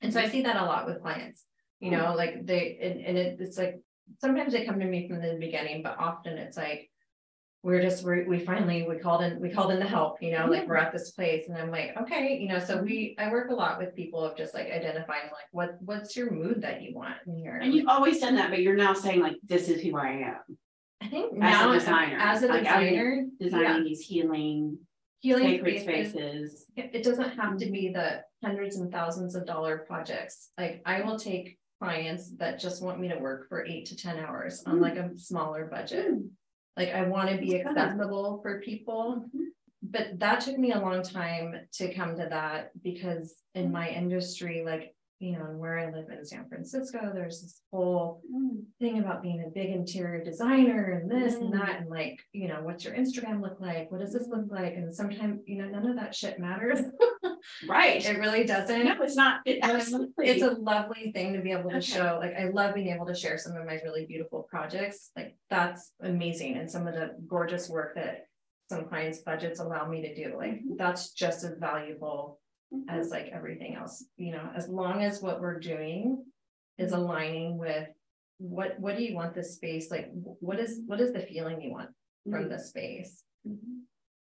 And 0.01 0.13
so 0.13 0.21
I 0.21 0.29
see 0.29 0.43
that 0.43 0.57
a 0.57 0.65
lot 0.65 0.85
with 0.87 1.01
clients, 1.01 1.45
you 1.81 1.91
know, 1.93 2.15
like 2.17 2.45
they, 2.45 2.79
and, 2.83 3.01
and 3.07 3.17
it, 3.17 3.41
it's 3.41 3.57
like, 3.57 3.81
sometimes 4.21 4.53
they 4.53 4.65
come 4.67 4.79
to 4.81 4.85
me 4.85 5.09
from 5.09 5.23
the 5.23 5.37
beginning, 5.39 5.83
but 5.83 5.97
often 5.99 6.37
it's 6.39 6.57
like. 6.57 6.91
We're 7.65 7.81
just, 7.81 8.05
we, 8.05 8.25
we 8.25 8.41
finally, 8.41 8.87
we 8.89 8.97
called 8.97 9.23
in, 9.23 9.41
we 9.41 9.49
called 9.49 9.71
in 9.71 9.79
the 9.79 9.87
help, 9.87 10.21
you 10.21 10.33
know, 10.33 10.47
like 10.47 10.67
we're 10.67 10.77
at 10.77 10.93
this 10.93 11.13
place 11.13 11.49
and 11.49 11.57
I'm 11.57 11.71
like, 11.71 11.97
okay, 12.01 12.37
you 12.41 12.49
know, 12.49 12.59
so 12.59 12.83
we, 12.83 13.15
I 13.19 13.31
work 13.31 13.51
a 13.51 13.55
lot 13.55 13.79
with 13.79 13.95
people 13.95 14.25
of 14.25 14.37
just 14.37 14.53
like 14.53 14.67
identifying 14.67 15.27
like, 15.27 15.47
what, 15.53 15.77
what's 15.81 16.17
your 16.17 16.33
mood 16.33 16.63
that 16.63 16.83
you 16.83 16.93
want 16.93 17.15
in 17.25 17.37
here? 17.37 17.61
And 17.63 17.73
you've 17.73 17.87
always 17.87 18.19
done 18.19 18.35
that, 18.35 18.51
but 18.51 18.63
you're 18.63 18.75
now 18.75 18.95
saying 18.95 19.21
like, 19.21 19.37
this 19.47 19.69
is 19.69 19.81
who 19.81 19.97
I 19.97 20.09
am, 20.09 20.59
I 21.01 21.09
think 21.09 21.43
as 21.43 21.67
a 21.67 21.73
designer, 21.73 22.19
as 22.19 22.43
a 22.43 22.49
like, 22.49 22.65
designer, 22.65 23.27
yeah, 23.39 23.47
designing 23.49 23.85
these 23.85 24.01
healing, 24.01 24.79
healing 25.21 25.45
sacred 25.45 25.81
spaces. 25.83 26.67
It, 26.77 27.03
doesn't 27.03 27.39
have 27.39 27.57
to 27.59 27.67
be 27.67 27.91
the 27.93 28.23
hundreds 28.45 28.77
and 28.77 28.91
thousands 28.91 29.35
of 29.35 29.47
dollar 29.47 29.79
projects. 29.79 30.51
Like 30.59 30.83
I 30.85 31.03
will 31.03 31.19
take 31.19 31.59
clients 31.81 32.31
that 32.37 32.61
just 32.61 32.83
want 32.83 33.01
me 33.01 33.09
to 33.09 33.19
work 33.19 33.49
for 33.49 33.65
eight 33.65 33.87
to 33.87 33.97
ten 33.97 34.19
hours 34.19 34.63
on 34.67 34.81
like 34.81 34.97
a 34.97 35.11
smaller 35.17 35.65
budget. 35.67 36.13
Mm. 36.13 36.29
Like 36.77 36.91
I 36.91 37.03
want 37.09 37.31
to 37.31 37.37
be 37.39 37.61
accessible 37.61 38.41
for 38.43 38.61
people. 38.61 39.25
Mhm. 39.35 39.47
But 39.83 40.21
that 40.21 40.41
took 40.41 40.59
me 40.59 40.73
a 40.73 40.79
long 40.81 41.03
time 41.03 41.57
to 41.73 41.93
come 41.93 42.17
to 42.17 42.27
that 42.31 42.71
because 42.83 43.35
in 43.55 43.65
Mm-hmm. 43.65 43.73
my 43.73 43.89
industry, 43.91 44.63
like, 44.65 44.95
you 45.19 45.33
know, 45.33 45.45
where 45.57 45.79
I 45.79 45.91
live 45.91 46.09
in 46.09 46.25
San 46.25 46.49
Francisco, 46.49 47.11
there's 47.13 47.43
this 47.43 47.61
whole 47.73 48.23
Mm. 48.33 48.65
thing 48.79 48.99
about 49.01 49.23
being 49.23 49.43
a 49.45 49.51
big 49.51 49.71
interior 49.71 50.23
designer 50.25 50.93
and 50.93 51.11
this 51.11 51.35
and 51.35 51.53
Mm. 51.53 51.59
that 51.61 51.81
and 51.81 51.91
like, 51.91 52.21
you 52.33 52.49
know, 52.49 52.63
what's 52.63 52.85
your 52.85 52.95
Instagram 52.95 53.41
look 53.43 53.61
like? 53.61 53.91
What 53.91 54.01
does 54.01 54.13
this 54.13 54.29
look 54.29 54.51
like? 54.51 54.75
And 54.77 54.95
sometimes, 54.95 55.41
you 55.47 55.57
know, 55.59 55.69
none 55.69 55.87
of 55.87 55.97
that 55.97 56.15
shit 56.15 56.39
matters. 56.39 56.81
Right. 57.67 58.05
It 58.05 58.19
really 58.19 58.45
doesn't. 58.45 58.85
No, 58.85 59.03
it's 59.03 59.17
not, 59.17 59.41
it 59.47 59.59
absolutely. 59.63 60.29
It's 60.29 60.43
a 60.43 60.51
lovely 60.53 61.13
thing 61.13 61.33
to 61.35 61.41
be 61.41 61.53
able 61.53 61.71
to 61.71 61.77
Okay. 61.77 61.81
show, 61.81 62.19
like, 62.21 62.35
I 62.35 62.49
love 62.49 62.75
being 62.75 62.89
able 62.89 63.07
to 63.07 63.15
share 63.15 63.39
some 63.39 63.57
of 63.57 63.65
my 63.67 63.81
really 63.85 64.07
beautiful 64.07 64.43
projects, 64.51 65.11
like, 65.17 65.37
that's 65.51 65.93
amazing, 66.01 66.57
and 66.57 66.71
some 66.71 66.87
of 66.87 66.95
the 66.95 67.17
gorgeous 67.27 67.69
work 67.69 67.95
that. 67.97 68.27
Some 68.71 68.87
clients' 68.87 69.19
budgets 69.19 69.61
allow 69.61 69.87
me 69.87 70.01
to 70.03 70.15
do, 70.15 70.35
like, 70.39 70.63
Mhm. 70.65 70.79
that's 70.79 71.13
just 71.13 71.45
as 71.45 71.59
valuable 71.59 72.41
Mhm. 72.73 72.85
as 72.89 73.11
like 73.11 73.27
everything 73.27 73.75
else, 73.75 74.07
you 74.17 74.33
know, 74.33 74.51
as 74.57 74.67
long 74.67 75.03
as 75.03 75.21
what 75.21 75.41
we're 75.43 75.59
doing. 75.61 76.25
Is 76.79 76.93
aligning 76.93 77.59
with 77.59 77.87
what, 78.39 78.81
what 78.81 78.97
do 78.97 79.05
you 79.05 79.15
want 79.15 79.35
this 79.35 79.55
space, 79.57 79.91
like, 79.91 80.09
what 80.15 80.59
is, 80.59 80.81
what 80.87 81.01
is 81.03 81.13
the 81.13 81.21
feeling 81.21 81.61
you 81.61 81.71
want 81.71 81.91
from 82.25 82.45
Mhm. 82.45 82.49
the 82.49 82.59
space? 82.59 83.25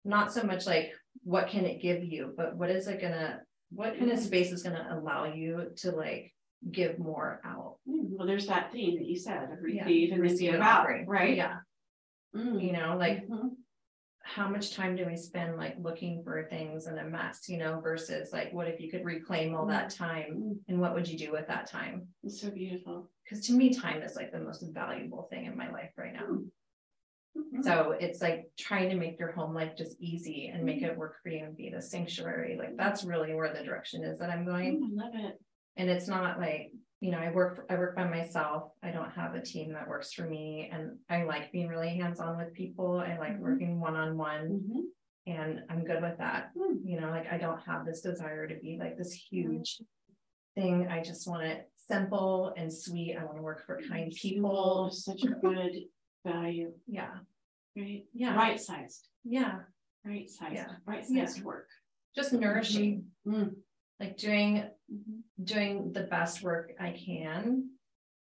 Not 0.04 0.32
so 0.34 0.42
much 0.42 0.66
like, 0.66 0.92
what 1.22 1.48
can 1.48 1.64
it 1.64 1.80
give 1.82 2.04
you, 2.04 2.32
but 2.36 2.56
what 2.56 2.70
is 2.70 2.86
it 2.86 3.00
gonna, 3.00 3.40
what 3.70 3.98
kind 3.98 4.10
of 4.10 4.18
space 4.18 4.52
is 4.52 4.62
gonna 4.62 4.88
allow 4.92 5.24
you 5.24 5.70
to 5.76 5.90
like 5.92 6.32
give 6.70 6.98
more 6.98 7.40
out? 7.44 7.76
Mm, 7.88 8.10
Well, 8.16 8.26
there's 8.26 8.46
that 8.46 8.72
theme 8.72 8.96
that 8.98 9.06
you 9.06 9.16
said, 9.18 9.50
of 9.50 9.58
Yeah, 9.68 9.84
receive 9.84 10.12
and 10.12 10.22
receive 10.22 10.54
and 10.54 10.62
out, 10.62 10.86
right? 11.06 11.36
Yeah, 11.36 11.58
Mm. 12.34 12.62
you 12.62 12.72
know, 12.72 12.96
like, 12.98 13.26
Mhm. 13.28 13.56
how 14.22 14.48
much 14.48 14.74
time 14.74 14.96
do 14.96 15.06
we 15.06 15.16
spend 15.16 15.56
like 15.56 15.76
looking 15.78 16.22
for 16.24 16.44
things 16.48 16.86
in 16.88 16.98
a 16.98 17.04
mess, 17.04 17.48
you 17.48 17.58
know, 17.58 17.80
versus 17.80 18.32
like, 18.32 18.52
what 18.52 18.66
if 18.68 18.80
you 18.80 18.90
could 18.90 19.04
reclaim 19.04 19.54
all 19.54 19.66
that 19.66 19.90
time? 19.90 20.34
Mm. 20.36 20.58
And 20.68 20.80
what 20.80 20.94
would 20.94 21.08
you 21.08 21.16
do 21.16 21.30
with 21.32 21.46
that 21.46 21.66
time? 21.66 22.08
It's 22.24 22.40
so 22.40 22.50
beautiful. 22.50 23.08
Cause 23.28 23.40
to 23.46 23.52
me, 23.52 23.72
time 23.72 24.02
is 24.02 24.16
like 24.16 24.32
the 24.32 24.40
most 24.40 24.62
valuable 24.72 25.24
thing 25.30 25.46
in 25.46 25.56
my 25.56 25.70
life 25.70 25.92
right 25.96 26.12
now. 26.12 26.38
Mhm. 27.36 27.62
So 27.64 27.92
it's 27.92 28.22
like 28.22 28.50
trying 28.58 28.88
to 28.90 28.96
make 28.96 29.18
your 29.18 29.32
home 29.32 29.54
life 29.54 29.76
just 29.76 30.00
easy 30.00 30.48
and 30.48 30.64
make 30.64 30.82
it 30.82 30.96
work 30.96 31.16
for 31.22 31.28
you 31.28 31.44
and 31.44 31.56
be 31.56 31.70
the 31.70 31.82
sanctuary. 31.82 32.56
Like 32.58 32.76
that's 32.76 33.04
really 33.04 33.34
where 33.34 33.52
the 33.52 33.62
direction 33.62 34.04
is 34.04 34.18
that 34.18 34.30
I'm 34.30 34.44
going. 34.44 34.82
I 34.82 35.04
love 35.04 35.14
it. 35.14 35.40
And 35.76 35.90
it's 35.90 36.08
not 36.08 36.38
like, 36.38 36.72
you 37.00 37.10
know, 37.10 37.18
I 37.18 37.30
work, 37.30 37.66
I 37.68 37.74
work 37.74 37.94
by 37.96 38.04
myself. 38.04 38.72
I 38.82 38.90
don't 38.90 39.10
have 39.10 39.34
a 39.34 39.42
team 39.42 39.72
that 39.74 39.88
works 39.88 40.12
for 40.12 40.22
me. 40.22 40.70
And 40.72 40.98
I 41.10 41.24
like 41.24 41.52
being 41.52 41.68
really 41.68 41.90
hands-on 41.90 42.38
with 42.38 42.54
people. 42.54 42.98
I 42.98 43.18
like 43.18 43.34
Mhm. 43.36 43.40
working 43.40 43.80
one-on-one 43.80 44.48
Mhm. 44.48 44.82
and 45.26 45.64
I'm 45.68 45.84
good 45.84 46.02
with 46.02 46.16
that. 46.18 46.54
Mm. 46.54 46.80
You 46.84 47.00
know, 47.00 47.10
like 47.10 47.30
I 47.30 47.36
don't 47.36 47.60
have 47.60 47.84
this 47.84 48.00
desire 48.00 48.46
to 48.48 48.54
be 48.56 48.78
like 48.78 48.96
this 48.96 49.12
huge 49.12 49.82
thing. 50.54 50.86
I 50.88 51.02
just 51.02 51.28
want 51.28 51.42
it 51.44 51.70
simple 51.74 52.54
and 52.56 52.72
sweet. 52.72 53.16
I 53.16 53.24
want 53.24 53.36
to 53.36 53.42
work 53.42 53.64
for 53.66 53.80
kind 53.82 54.10
people. 54.12 54.90
Such 54.90 55.22
a 55.24 55.28
good 55.34 55.84
value, 56.30 56.72
Yeah, 56.86 57.18
right? 57.76 58.04
yeah, 58.12 58.36
Right 58.36 58.60
sized, 58.60 59.08
yeah. 59.24 59.60
right 60.04 60.28
sized, 60.28 60.54
Yeah. 60.54 60.72
right 60.86 61.04
sized 61.04 61.42
work. 61.42 61.68
Just 62.14 62.32
nourishing, 62.32 63.10
Mm. 63.26 63.56
like 64.00 64.16
doing 64.16 64.68
Mhm. 64.92 65.22
doing 65.42 65.92
the 65.92 66.04
best 66.04 66.42
work 66.42 66.72
I 66.78 66.92
can. 66.92 67.70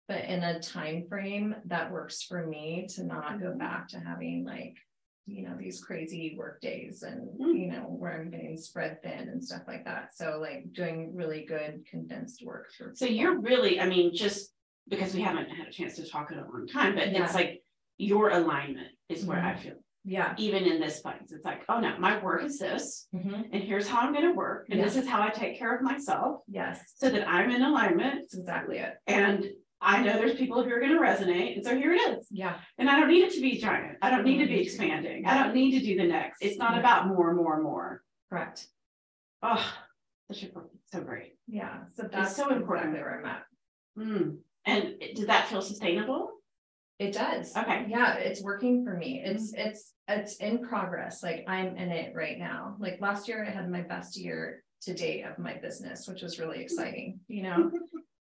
But 0.07 0.25
in 0.25 0.43
a 0.43 0.59
time 0.59 1.07
frame 1.07 1.55
that 1.65 1.91
works 1.91 2.21
for 2.21 2.45
me 2.45 2.87
to 2.89 3.03
not 3.03 3.39
go 3.39 3.51
Mhm. 3.53 3.57
back 3.59 3.87
to 3.89 3.99
having 3.99 4.43
like, 4.45 4.77
you 5.25 5.41
know, 5.43 5.57
these 5.57 5.83
crazy 5.83 6.35
work 6.37 6.61
days 6.61 7.01
and, 7.01 7.27
Mm. 7.39 7.59
you 7.59 7.67
know, 7.71 7.83
where 7.89 8.21
I'm 8.21 8.29
getting 8.29 8.55
spread 8.57 9.01
thin 9.01 9.27
and 9.29 9.43
stuff 9.43 9.63
like 9.67 9.85
that. 9.85 10.13
So 10.15 10.39
like 10.39 10.71
doing 10.73 11.15
really 11.15 11.45
good 11.45 11.85
condensed 11.87 12.43
work. 12.45 12.71
for 12.77 12.93
So 12.95 13.07
people. 13.07 13.19
you're 13.21 13.39
really, 13.39 13.79
I 13.79 13.87
mean, 13.89 14.13
just 14.13 14.53
because 14.87 15.15
we 15.15 15.21
haven't 15.21 15.49
had 15.49 15.67
a 15.67 15.71
chance 15.71 15.95
to 15.95 16.07
talk 16.07 16.31
in 16.31 16.37
a 16.37 16.47
long 16.47 16.67
time, 16.67 16.93
but 16.95 17.11
Yeah. 17.11 17.23
it's 17.25 17.33
like 17.33 17.63
your 17.97 18.29
alignment 18.29 18.89
is 19.09 19.25
where 19.25 19.41
I 19.41 19.55
feel, 19.55 19.75
Yeah. 20.03 20.33
even 20.37 20.65
in 20.65 20.79
this 20.79 21.01
place, 21.01 21.31
it's 21.31 21.45
like, 21.45 21.63
oh 21.69 21.79
no, 21.79 21.97
my 21.99 22.21
work 22.23 22.43
is 22.43 22.59
this, 22.59 23.07
Mhm. 23.13 23.49
and 23.53 23.63
here's 23.63 23.87
how 23.87 24.01
I'm 24.01 24.13
gonna 24.13 24.33
work, 24.33 24.67
and 24.69 24.79
this 24.79 24.95
is 24.95 25.07
how 25.07 25.21
I 25.21 25.29
take 25.29 25.57
care 25.57 25.73
of 25.75 25.81
myself, 25.81 26.41
Yes, 26.47 26.93
so 26.95 27.09
that 27.09 27.27
I'm 27.27 27.49
in 27.51 27.61
alignment, 27.61 28.15
that's 28.21 28.35
exactly 28.37 28.77
it. 28.79 28.97
and 29.07 29.45
I 29.81 30.01
know 30.01 30.13
there's 30.13 30.35
people 30.37 30.63
who 30.63 30.71
are 30.71 30.79
gonna 30.79 30.99
resonate, 30.99 31.55
and 31.57 31.63
so 31.65 31.75
here 31.77 31.93
it 31.93 32.01
is. 32.17 32.27
Yeah, 32.31 32.59
And 32.77 32.89
I 32.89 32.99
don't 32.99 33.09
need 33.09 33.23
it 33.23 33.33
to 33.33 33.41
be 33.41 33.57
giant, 33.57 33.97
I 34.01 34.09
don't 34.09 34.23
need 34.23 34.39
to 34.39 34.47
be 34.47 34.61
expanding, 34.61 35.25
I 35.25 35.41
don't 35.43 35.53
need 35.53 35.77
to 35.79 35.85
do 35.85 35.95
the 35.97 36.07
next, 36.07 36.41
it's 36.41 36.57
not 36.57 36.73
Yeah. 36.73 36.79
about 36.79 37.07
more, 37.07 37.33
more, 37.33 37.61
more. 37.61 38.03
correct. 38.29 38.67
Oh, 39.43 39.63
such 40.31 40.43
a 40.43 40.51
so 40.91 41.01
great. 41.01 41.37
Yeah. 41.47 41.85
So 41.89 42.03
that's 42.11 42.35
so 42.35 42.49
important. 42.49 42.95
exactly 42.95 43.01
where 43.03 43.19
I'm 43.19 43.25
at. 43.25 43.45
Mm. 43.97 44.39
And 44.65 44.99
did 44.99 45.27
that 45.27 45.47
feel 45.47 45.61
sustainable? 45.61 46.34
It 46.97 47.13
does. 47.13 47.55
Okay. 47.55 47.85
Yeah, 47.89 48.13
it's 48.15 48.41
working 48.41 48.85
for 48.85 48.95
me. 48.95 49.19
Mm-hmm. 49.19 49.35
It's 49.35 49.53
it's 49.53 49.93
it's 50.07 50.35
in 50.37 50.59
progress. 50.59 51.21
Like 51.21 51.43
I'm 51.47 51.75
in 51.77 51.91
it 51.91 52.15
right 52.15 52.37
now. 52.39 52.75
Like 52.79 53.01
last 53.01 53.27
year 53.27 53.45
I 53.45 53.51
had 53.51 53.69
my 53.69 53.81
best 53.81 54.17
year 54.17 54.63
to 54.83 54.93
date 54.93 55.23
of 55.23 55.37
my 55.37 55.55
business, 55.55 56.07
which 56.07 56.21
was 56.21 56.39
really 56.39 56.57
mm-hmm. 56.57 56.63
exciting, 56.63 57.19
you 57.27 57.43
know. 57.43 57.71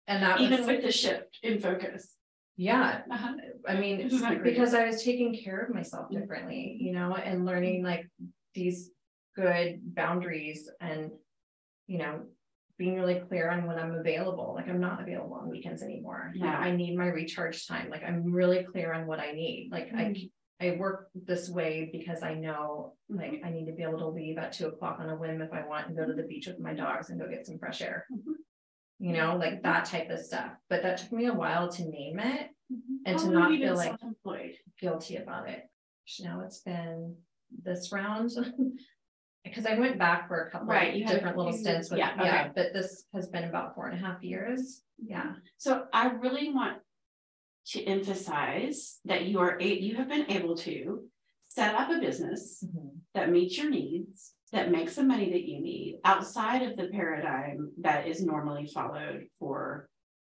And 0.08 0.20
that 0.24 0.40
Even 0.40 0.58
was, 0.58 0.66
with 0.66 0.82
the 0.82 0.90
shift 0.90 1.38
in 1.44 1.60
focus. 1.60 2.16
yeah, 2.56 3.02
Uh-huh. 3.08 3.34
I 3.68 3.76
mean, 3.76 4.00
Isn't 4.00 4.20
that 4.20 4.40
great? 4.40 4.52
because 4.52 4.74
I 4.74 4.84
was 4.84 5.04
taking 5.04 5.32
care 5.36 5.60
of 5.60 5.72
myself 5.72 6.06
mm-hmm. 6.06 6.18
differently, 6.18 6.76
you 6.80 6.92
know, 6.92 7.14
and 7.14 7.46
learning 7.46 7.84
like 7.84 8.10
these 8.52 8.90
good 9.36 9.94
boundaries 9.94 10.68
and, 10.80 11.12
you 11.86 11.98
know, 11.98 12.22
being 12.78 12.96
really 12.96 13.20
clear 13.28 13.50
on 13.50 13.66
when 13.66 13.78
I'm 13.78 13.94
available. 13.94 14.54
Like 14.54 14.68
I'm 14.68 14.80
not 14.80 15.00
available 15.00 15.34
on 15.34 15.48
weekends 15.48 15.82
anymore. 15.82 16.32
Like 16.34 16.42
Yeah. 16.42 16.58
I 16.58 16.74
need 16.74 16.96
my 16.96 17.08
recharge 17.08 17.66
time. 17.66 17.90
Like 17.90 18.02
I'm 18.02 18.32
really 18.32 18.64
clear 18.64 18.92
on 18.92 19.06
what 19.06 19.20
I 19.20 19.32
need. 19.32 19.68
Like 19.70 19.90
I 19.94 20.04
mm-hmm. 20.04 20.26
I 20.66 20.76
work 20.76 21.08
this 21.14 21.48
way 21.48 21.90
because 21.92 22.22
I 22.22 22.34
know 22.34 22.94
mm-hmm. 23.10 23.20
like 23.20 23.42
I 23.44 23.50
need 23.50 23.66
to 23.66 23.72
be 23.72 23.82
able 23.82 23.98
to 23.98 24.08
leave 24.08 24.38
at 24.38 24.52
two 24.52 24.68
o'clock 24.68 24.98
on 25.00 25.10
a 25.10 25.16
whim 25.16 25.42
if 25.42 25.52
I 25.52 25.66
want 25.66 25.88
and 25.88 25.96
go 25.96 26.06
to 26.06 26.14
the 26.14 26.22
beach 26.22 26.46
with 26.46 26.60
my 26.60 26.74
dogs 26.74 27.10
and 27.10 27.20
go 27.20 27.28
get 27.28 27.46
some 27.46 27.58
fresh 27.58 27.82
air. 27.82 28.06
Mhm. 28.12 28.34
You 28.98 29.12
know, 29.12 29.36
like 29.36 29.64
that 29.64 29.84
type 29.86 30.10
of 30.10 30.20
stuff. 30.20 30.52
But 30.68 30.82
that 30.82 30.98
took 30.98 31.12
me 31.12 31.26
a 31.26 31.34
while 31.34 31.68
to 31.72 31.82
name 31.82 32.20
it 32.20 32.50
mm-hmm. 32.72 32.94
and 33.04 33.18
How 33.18 33.26
to 33.26 33.30
not 33.32 33.42
have 33.42 33.52
you 33.52 33.58
been 33.58 33.76
feel 33.76 33.76
like 34.24 34.58
guilty 34.80 35.16
about 35.16 35.48
it. 35.48 35.64
Now 36.20 36.42
it's 36.44 36.60
been 36.60 37.16
this 37.62 37.92
round. 37.92 38.30
Because 39.44 39.66
I 39.66 39.74
went 39.74 39.98
back 39.98 40.28
for 40.28 40.42
a 40.44 40.50
couple 40.50 40.68
Right, 40.68 40.94
you 40.94 41.04
different 41.06 41.36
little 41.36 41.52
stints 41.52 41.90
with, 41.90 41.98
yeah, 41.98 42.14
yeah, 42.22 42.40
okay. 42.42 42.50
but 42.54 42.72
this 42.72 43.04
has 43.12 43.28
been 43.28 43.44
about 43.44 43.74
four 43.74 43.88
and 43.88 43.98
a 43.98 44.06
half 44.06 44.22
years. 44.22 44.82
Yeah. 45.04 45.34
So 45.58 45.86
I 45.92 46.10
really 46.12 46.52
want 46.52 46.78
to 47.66 47.84
emphasize 47.84 49.00
that 49.04 49.24
you 49.26 49.40
are 49.40 49.58
a, 49.60 49.66
you 49.80 49.96
have 49.96 50.08
been 50.08 50.30
able 50.30 50.56
to 50.58 51.02
set 51.48 51.74
up 51.74 51.90
a 51.90 51.98
business 51.98 52.64
that 53.14 53.30
meets 53.30 53.58
your 53.58 53.68
needs, 53.68 54.32
that 54.52 54.70
makes 54.70 54.94
the 54.94 55.02
money 55.02 55.30
that 55.32 55.42
you 55.42 55.60
need 55.60 55.98
outside 56.04 56.62
of 56.62 56.76
the 56.76 56.88
paradigm 56.88 57.72
that 57.80 58.06
is 58.06 58.24
normally 58.24 58.66
followed 58.66 59.26
for 59.38 59.88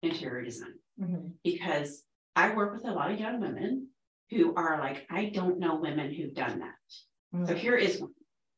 interior 0.03 0.45
design. 0.45 0.75
Mhm. 1.01 1.33
Because 1.43 2.05
I 2.37 2.55
work 2.55 2.73
with 2.73 2.85
a 2.87 2.93
lot 2.93 3.11
of 3.11 3.19
young 3.19 3.41
women 3.41 3.89
who 4.31 4.55
are 4.55 4.79
like, 4.79 5.07
I 5.11 5.27
don't 5.27 5.59
know 5.59 5.77
women 5.77 6.13
who've 6.15 6.35
done 6.35 6.61
that. 6.61 7.47
So 7.49 7.55
Mhm. 7.55 7.59
here 7.59 7.77
is 7.77 8.01
one, 8.01 8.13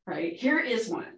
right? 0.06 0.34
Here 0.34 0.58
is 0.58 0.88
one. 0.88 1.12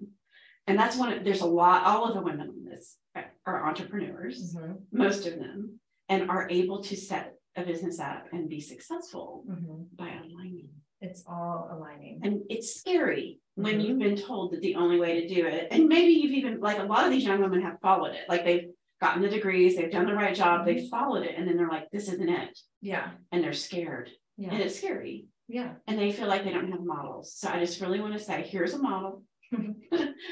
And 0.67 0.79
that's 0.79 0.97
one, 0.97 1.13
of- 1.13 1.25
there's 1.25 1.41
a 1.43 1.47
lot, 1.47 1.85
all 1.85 2.07
of 2.07 2.15
the 2.15 2.23
women 2.23 2.49
on 2.49 2.65
this 2.65 2.99
are 3.47 3.67
entrepreneurs, 3.69 4.55
Mhm. 4.57 4.79
most 4.93 5.27
of 5.27 5.39
them, 5.39 5.81
and 6.09 6.29
are 6.31 6.49
able 6.51 6.83
to 6.83 6.97
set 6.97 7.35
a 7.55 7.65
business 7.65 7.99
up 8.01 8.27
and 8.33 8.49
be 8.49 8.61
successful 8.61 9.45
Mhm. 9.49 9.87
by 9.97 10.09
aligning. 10.11 10.69
It's 11.01 11.25
all 11.27 11.69
aligning. 11.71 12.21
And 12.25 12.43
it's 12.51 12.75
scary 12.75 13.41
when 13.55 13.79
Mhm. 13.79 13.85
you've 13.85 13.99
been 13.99 14.17
told 14.17 14.53
that 14.53 14.61
the 14.61 14.75
only 14.75 14.99
way 14.99 15.21
to 15.21 15.29
do 15.35 15.47
it, 15.47 15.69
and 15.71 15.89
maybe 15.89 16.13
you've 16.13 16.33
even, 16.33 16.61
like 16.61 16.79
a 16.79 16.85
lot 16.85 17.05
of 17.05 17.11
these 17.13 17.25
young 17.25 17.41
women 17.41 17.63
have 17.63 17.81
followed 17.81 18.15
it, 18.15 18.29
like 18.29 18.45
they've 18.45 18.71
gotten 19.01 19.23
the 19.23 19.29
degrees, 19.29 19.77
they've 19.77 19.91
done 19.93 20.07
the 20.07 20.15
right 20.15 20.35
job, 20.35 20.65
they've 20.67 20.89
followed 20.89 21.25
it, 21.25 21.35
and 21.37 21.47
then 21.47 21.57
they're 21.57 21.69
like, 21.69 21.91
this 21.91 22.09
isn't 22.13 22.29
it. 22.29 22.59
Yeah. 22.81 23.13
And 23.31 23.43
they're 23.45 23.53
scared, 23.53 24.11
Yeah. 24.37 24.53
and 24.53 24.63
it's 24.63 24.77
scary. 24.77 25.27
Yeah. 25.49 25.75
and 25.87 25.99
they 25.99 26.13
feel 26.13 26.27
like 26.29 26.45
they 26.45 26.53
don't 26.53 26.71
have 26.73 26.85
models. 26.85 27.35
So 27.37 27.49
I 27.49 27.61
just 27.61 27.81
really 27.81 28.01
want 28.01 28.15
to 28.15 28.19
say, 28.19 28.43
here's 28.43 28.75
a 28.75 28.79
model 28.79 29.23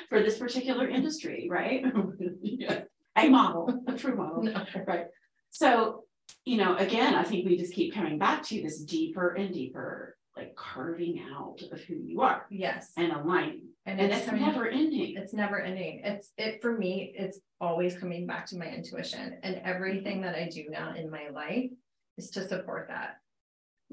for 0.09 0.21
this 0.23 0.39
particular 0.39 0.89
industry, 0.89 1.47
right? 1.51 1.85
Yeah. 2.43 2.83
A 3.17 3.29
model, 3.29 3.81
a 3.87 3.93
true 3.93 4.17
model, 4.17 4.43
No. 4.43 4.65
right? 4.89 5.07
So, 5.51 6.03
you 6.45 6.57
know, 6.57 6.75
again, 6.79 7.15
I 7.15 7.23
think 7.23 7.47
we 7.47 7.57
just 7.57 7.73
keep 7.73 7.95
coming 7.95 8.19
back 8.19 8.43
to 8.49 8.61
this 8.61 8.83
deeper 8.83 9.35
and 9.35 9.55
deeper, 9.55 10.17
like 10.37 10.57
carving 10.57 11.25
out 11.33 11.61
of 11.71 11.81
who 11.83 11.95
you 11.95 12.23
are 12.23 12.45
Yes. 12.51 12.91
and 12.97 13.13
aligning. 13.13 13.69
And 13.87 14.01
And 14.01 14.11
it's 14.11 14.23
it's 14.27 14.33
never 14.33 14.67
ending. 14.67 15.15
It's 15.17 15.33
never 15.33 15.61
ending. 15.61 16.01
It's 16.03 16.33
it 16.37 16.61
for 16.61 16.77
me, 16.77 17.15
it's 17.17 17.39
always 17.61 17.97
coming 17.97 18.27
back 18.27 18.47
to 18.47 18.59
my 18.59 18.67
intuition 18.67 19.39
and 19.45 19.61
everything 19.65 20.23
that 20.23 20.35
I 20.35 20.49
do 20.49 20.65
now 20.69 20.93
in 20.97 21.09
my 21.09 21.29
life 21.29 21.71
is 22.19 22.31
to 22.31 22.49
support 22.49 22.89
that. 22.89 23.19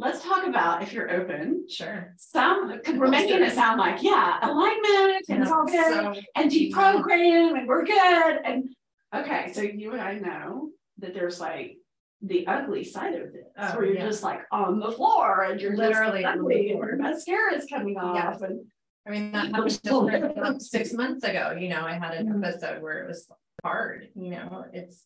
Let's 0.02 0.24
talk 0.24 0.48
about 0.48 0.82
if 0.82 0.94
you're 0.94 1.12
open. 1.12 1.68
Sure. 1.70 2.16
Some, 2.18 2.72
because 2.72 2.96
we're 2.96 3.08
making 3.08 3.44
it 3.44 3.54
sound 3.54 3.80
like, 3.80 4.02
yeah, 4.02 4.40
alignment 4.42 5.26
and 5.30 5.44
it's 5.44 5.52
all 5.52 5.68
good. 5.68 5.94
So, 5.94 6.16
and 6.36 6.50
deprogram 6.50 7.60
and 7.60 7.68
we're 7.68 7.86
good. 7.86 8.40
And 8.44 8.70
okay, 9.16 9.54
so 9.54 9.62
you 9.62 9.92
and 9.92 10.02
I 10.02 10.16
know 10.16 10.70
that 10.98 11.14
there's 11.14 11.40
like 11.40 11.78
the 12.24 12.48
ugly 12.48 12.84
side 12.84 13.14
of 13.14 13.32
this, 13.32 13.46
Oh, 13.56 13.76
where 13.76 13.86
you're 13.86 13.96
yeah. 13.96 14.08
just 14.08 14.24
like 14.24 14.42
on 14.52 14.80
the 14.80 14.92
floor 14.92 15.44
and 15.44 15.62
you're 15.62 15.76
Literally 15.76 16.26
on 16.26 16.38
the 16.38 16.42
ugly 16.42 16.72
and 16.72 17.00
mascara 17.00 17.54
is 17.54 17.68
coming 17.68 17.96
off. 17.98 18.16
Yes. 18.16 18.42
And 18.42 18.66
I 19.08 19.12
mean, 19.12 19.32
that 19.34 19.52
happened 19.52 20.64
six 20.64 20.94
months 20.94 21.24
ago, 21.24 21.56
you 21.60 21.70
know, 21.70 21.82
I 21.82 21.94
had 21.94 22.16
an 22.16 22.28
mm-hmm. 22.28 22.44
episode 22.44 22.82
where 22.82 23.04
it 23.04 23.08
was 23.08 23.30
hard, 23.64 24.10
you 24.16 24.32
know, 24.32 24.66
it's. 24.74 25.06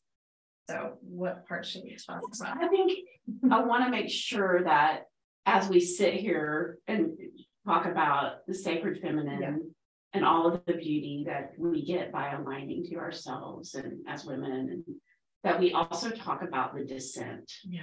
So 0.70 0.98
what 1.02 1.48
part 1.48 1.66
should 1.66 1.84
we 1.84 1.96
talk 1.96 2.22
about? 2.40 2.58
I 2.64 2.68
think 2.68 2.92
I 3.52 3.62
want 3.64 3.84
to 3.86 3.90
make 3.92 4.10
sure 4.10 4.64
that 4.64 5.04
as 5.46 5.70
we 5.70 5.80
sit 5.80 6.14
here 6.16 6.80
and 6.88 7.12
talk 7.66 7.86
about 7.86 8.46
the 8.48 8.54
sacred 8.54 9.00
feminine 9.02 9.42
Yeah. 9.42 9.56
and 10.14 10.26
all 10.26 10.48
of 10.48 10.64
the 10.66 10.74
beauty 10.74 11.24
that 11.28 11.52
we 11.58 11.86
get 11.86 12.12
by 12.12 12.32
aligning 12.34 12.84
to 12.86 12.96
ourselves 12.96 13.76
and 13.76 14.00
as 14.08 14.26
women, 14.26 14.52
and 14.52 14.84
that 15.44 15.60
we 15.60 15.72
also 15.74 16.10
talk 16.10 16.42
about 16.42 16.76
the 16.76 16.84
descent. 16.84 17.52
Yeah. 17.64 17.82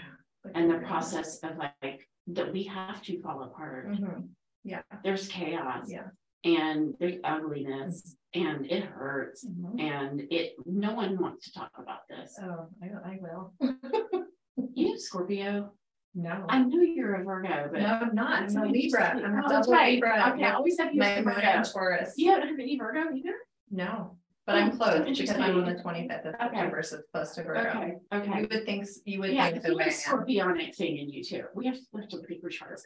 and 0.57 0.69
the 0.69 0.79
process 0.79 1.39
of 1.45 1.57
like 1.57 2.01
that 2.27 2.53
we 2.53 2.65
have 2.65 3.01
to 3.03 3.23
fall 3.23 3.45
apart. 3.45 3.87
Mhm. 3.91 4.31
Yeah. 4.65 4.83
There's 5.05 5.29
chaos. 5.29 5.89
Yeah. 5.89 6.09
And 6.45 6.95
the 6.99 7.21
ugliness 7.23 8.17
and 8.35 8.67
it 8.67 8.83
hurts 8.85 9.47
Mhm. 9.47 9.81
and 9.81 10.23
it 10.31 10.55
no 10.67 10.95
one 10.95 11.17
wants 11.19 11.45
to 11.47 11.53
talk 11.53 11.71
about 11.79 12.01
this. 12.09 12.37
Oh, 12.43 12.67
I, 12.83 12.87
I 13.13 13.19
will. 13.21 13.55
You 14.75 14.99
Scorpio? 14.99 15.73
No. 16.15 16.45
I 16.49 16.63
know 16.63 16.81
you're 16.83 17.15
a 17.15 17.25
Virgo, 17.25 17.69
but 17.73 17.81
No, 17.81 17.87
I'm 17.89 18.15
not. 18.15 18.43
I'm 18.43 18.57
a 18.57 18.67
Libra. 18.67 19.15
I'm 19.17 19.35
a 19.39 19.43
Oh, 19.45 19.49
double 19.49 19.73
right. 19.73 19.95
Libra. 19.95 20.33
Okay, 20.35 20.45
I 20.45 20.53
always 20.53 20.79
have 20.79 20.93
you 20.93 20.99
My 21.01 21.13
as 21.13 21.19
a 21.19 21.23
moon 21.25 21.35
Virgo. 21.35 21.63
Taurus. 21.73 22.15
You 22.19 22.31
haven't 22.33 22.49
heard 22.49 22.61
any 22.61 22.77
Virgo 22.79 23.15
either? 23.15 23.35
No, 23.71 24.19
but 24.47 24.57
Oh, 24.57 24.59
I'm 24.59 24.77
close 24.77 25.19
because 25.19 25.31
I'm 25.31 25.59
on 25.59 25.75
the 25.75 25.81
twenty-fifth 25.81 26.27
of 26.27 26.35
Okay. 26.35 26.83
So 26.83 26.97
it's 26.99 27.09
close 27.15 27.35
to 27.37 27.45
Virgo. 27.45 27.61
Okay, 27.71 27.95
Okay. 28.13 28.41
You 28.43 28.49
would 28.51 28.65
think, 28.67 28.87
you 29.07 29.21
would 29.21 29.33
Yeah, 29.33 29.51
think 29.51 29.63
the 29.63 29.75
way 29.75 29.85
am. 29.85 29.91
scorpionic 29.91 30.75
thing 30.77 30.99
in 30.99 31.09
you 31.09 31.23
too. 31.25 31.45
We 31.55 31.67
have, 31.67 31.77
we 31.93 32.01
have 32.03 32.11
to 32.11 32.49
chart. 32.51 32.79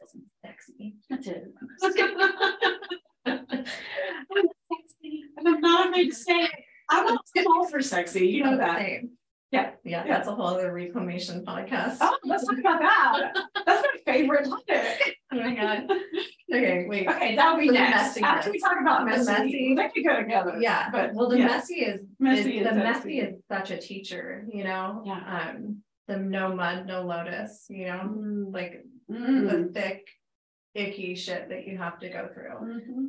Sexy. 0.45 0.95
That's 1.11 1.27
it. 1.27 1.53
I'm 4.37 4.49
sexy, 4.73 5.23
and 5.37 5.49
I'm 5.49 5.61
not 5.61 5.89
afraid 5.89 6.09
to 6.11 6.15
say 6.15 6.35
it. 6.45 6.51
I 6.91 7.05
want 7.05 7.21
to 7.37 7.43
call 7.45 7.69
for 7.69 7.81
sexy, 7.83 8.27
you 8.29 8.45
know 8.45 8.57
that. 8.57 8.81
Yeah. 9.53 9.71
Yeah, 9.85 10.05
Yeah. 10.05 10.07
that's 10.09 10.29
a 10.29 10.35
whole 10.35 10.47
other 10.47 10.73
reclamation 10.73 11.45
podcast. 11.45 11.99
Oh, 12.01 12.17
let's 12.25 12.45
talk 12.47 12.59
about 12.59 12.81
that. 12.81 13.33
That's 13.65 13.83
my 13.83 14.13
favorite 14.13 14.45
topic. 14.49 15.17
Oh 15.33 15.39
my 15.39 15.55
god. 15.57 15.91
Okay, 16.55 16.87
wait. 16.89 17.09
Okay, 17.09 17.35
that'll 17.35 17.59
be 17.59 17.67
the 17.67 17.73
next. 17.73 18.17
After 18.23 18.51
we 18.53 18.61
talk 18.61 18.77
about 18.81 19.01
The 19.01 19.07
messy, 19.07 19.33
messy- 19.33 19.75
they 19.77 19.89
could 19.89 20.05
go 20.07 20.17
together. 20.23 20.57
Yeah, 20.61 20.89
but 20.91 21.15
well, 21.15 21.29
the 21.29 21.39
yeah. 21.39 21.47
messy 21.47 21.81
is, 21.81 22.01
is 22.01 22.07
Messy 22.21 22.63
the 22.63 22.71
is 22.71 22.77
messy 22.77 23.19
is 23.19 23.35
such 23.51 23.73
a 23.73 23.77
teacher, 23.79 24.47
you 24.53 24.63
know? 24.63 25.03
Yeah. 25.05 25.51
Um, 25.57 25.83
the 26.07 26.17
no 26.17 26.55
mud, 26.55 26.87
no 26.87 27.03
lotus, 27.03 27.67
you 27.69 27.87
know, 27.87 28.15
Mm. 28.17 28.55
like 28.55 28.85
Mm. 29.11 29.51
the 29.51 29.73
thick, 29.81 30.07
icky 30.75 31.17
shit 31.17 31.49
that 31.49 31.67
you 31.67 31.77
have 31.77 31.99
to 31.99 32.09
go 32.09 32.29
through. 32.33 32.61
Mhm. 32.61 33.07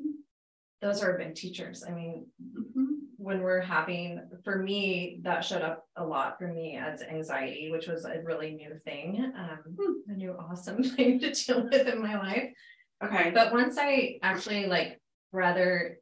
Those 0.82 1.02
are 1.04 1.18
big 1.18 1.34
teachers. 1.36 1.84
I 1.84 1.92
mean, 1.92 2.28
Mhm. 2.40 2.98
when 3.18 3.42
we're 3.42 3.62
having, 3.62 4.22
for 4.44 4.58
me, 4.60 5.20
that 5.24 5.44
showed 5.44 5.64
up 5.64 5.88
a 5.96 6.06
lot 6.06 6.38
for 6.38 6.48
me 6.54 6.78
as 6.78 7.02
anxiety, 7.02 7.72
which 7.72 7.88
was 7.88 8.06
a 8.06 8.22
really 8.22 8.54
new 8.54 8.78
thing, 8.86 9.32
um, 9.36 10.04
a 10.08 10.14
new 10.14 10.34
awesome 10.34 10.84
thing 10.84 11.20
to 11.20 11.32
deal 11.34 11.64
with 11.64 11.88
in 11.88 12.02
my 12.02 12.16
life. 12.18 12.54
Okay. 13.04 13.32
But 13.32 13.52
once 13.54 13.78
I 13.80 14.20
actually 14.22 14.68
like 14.68 15.00
rather 15.32 16.00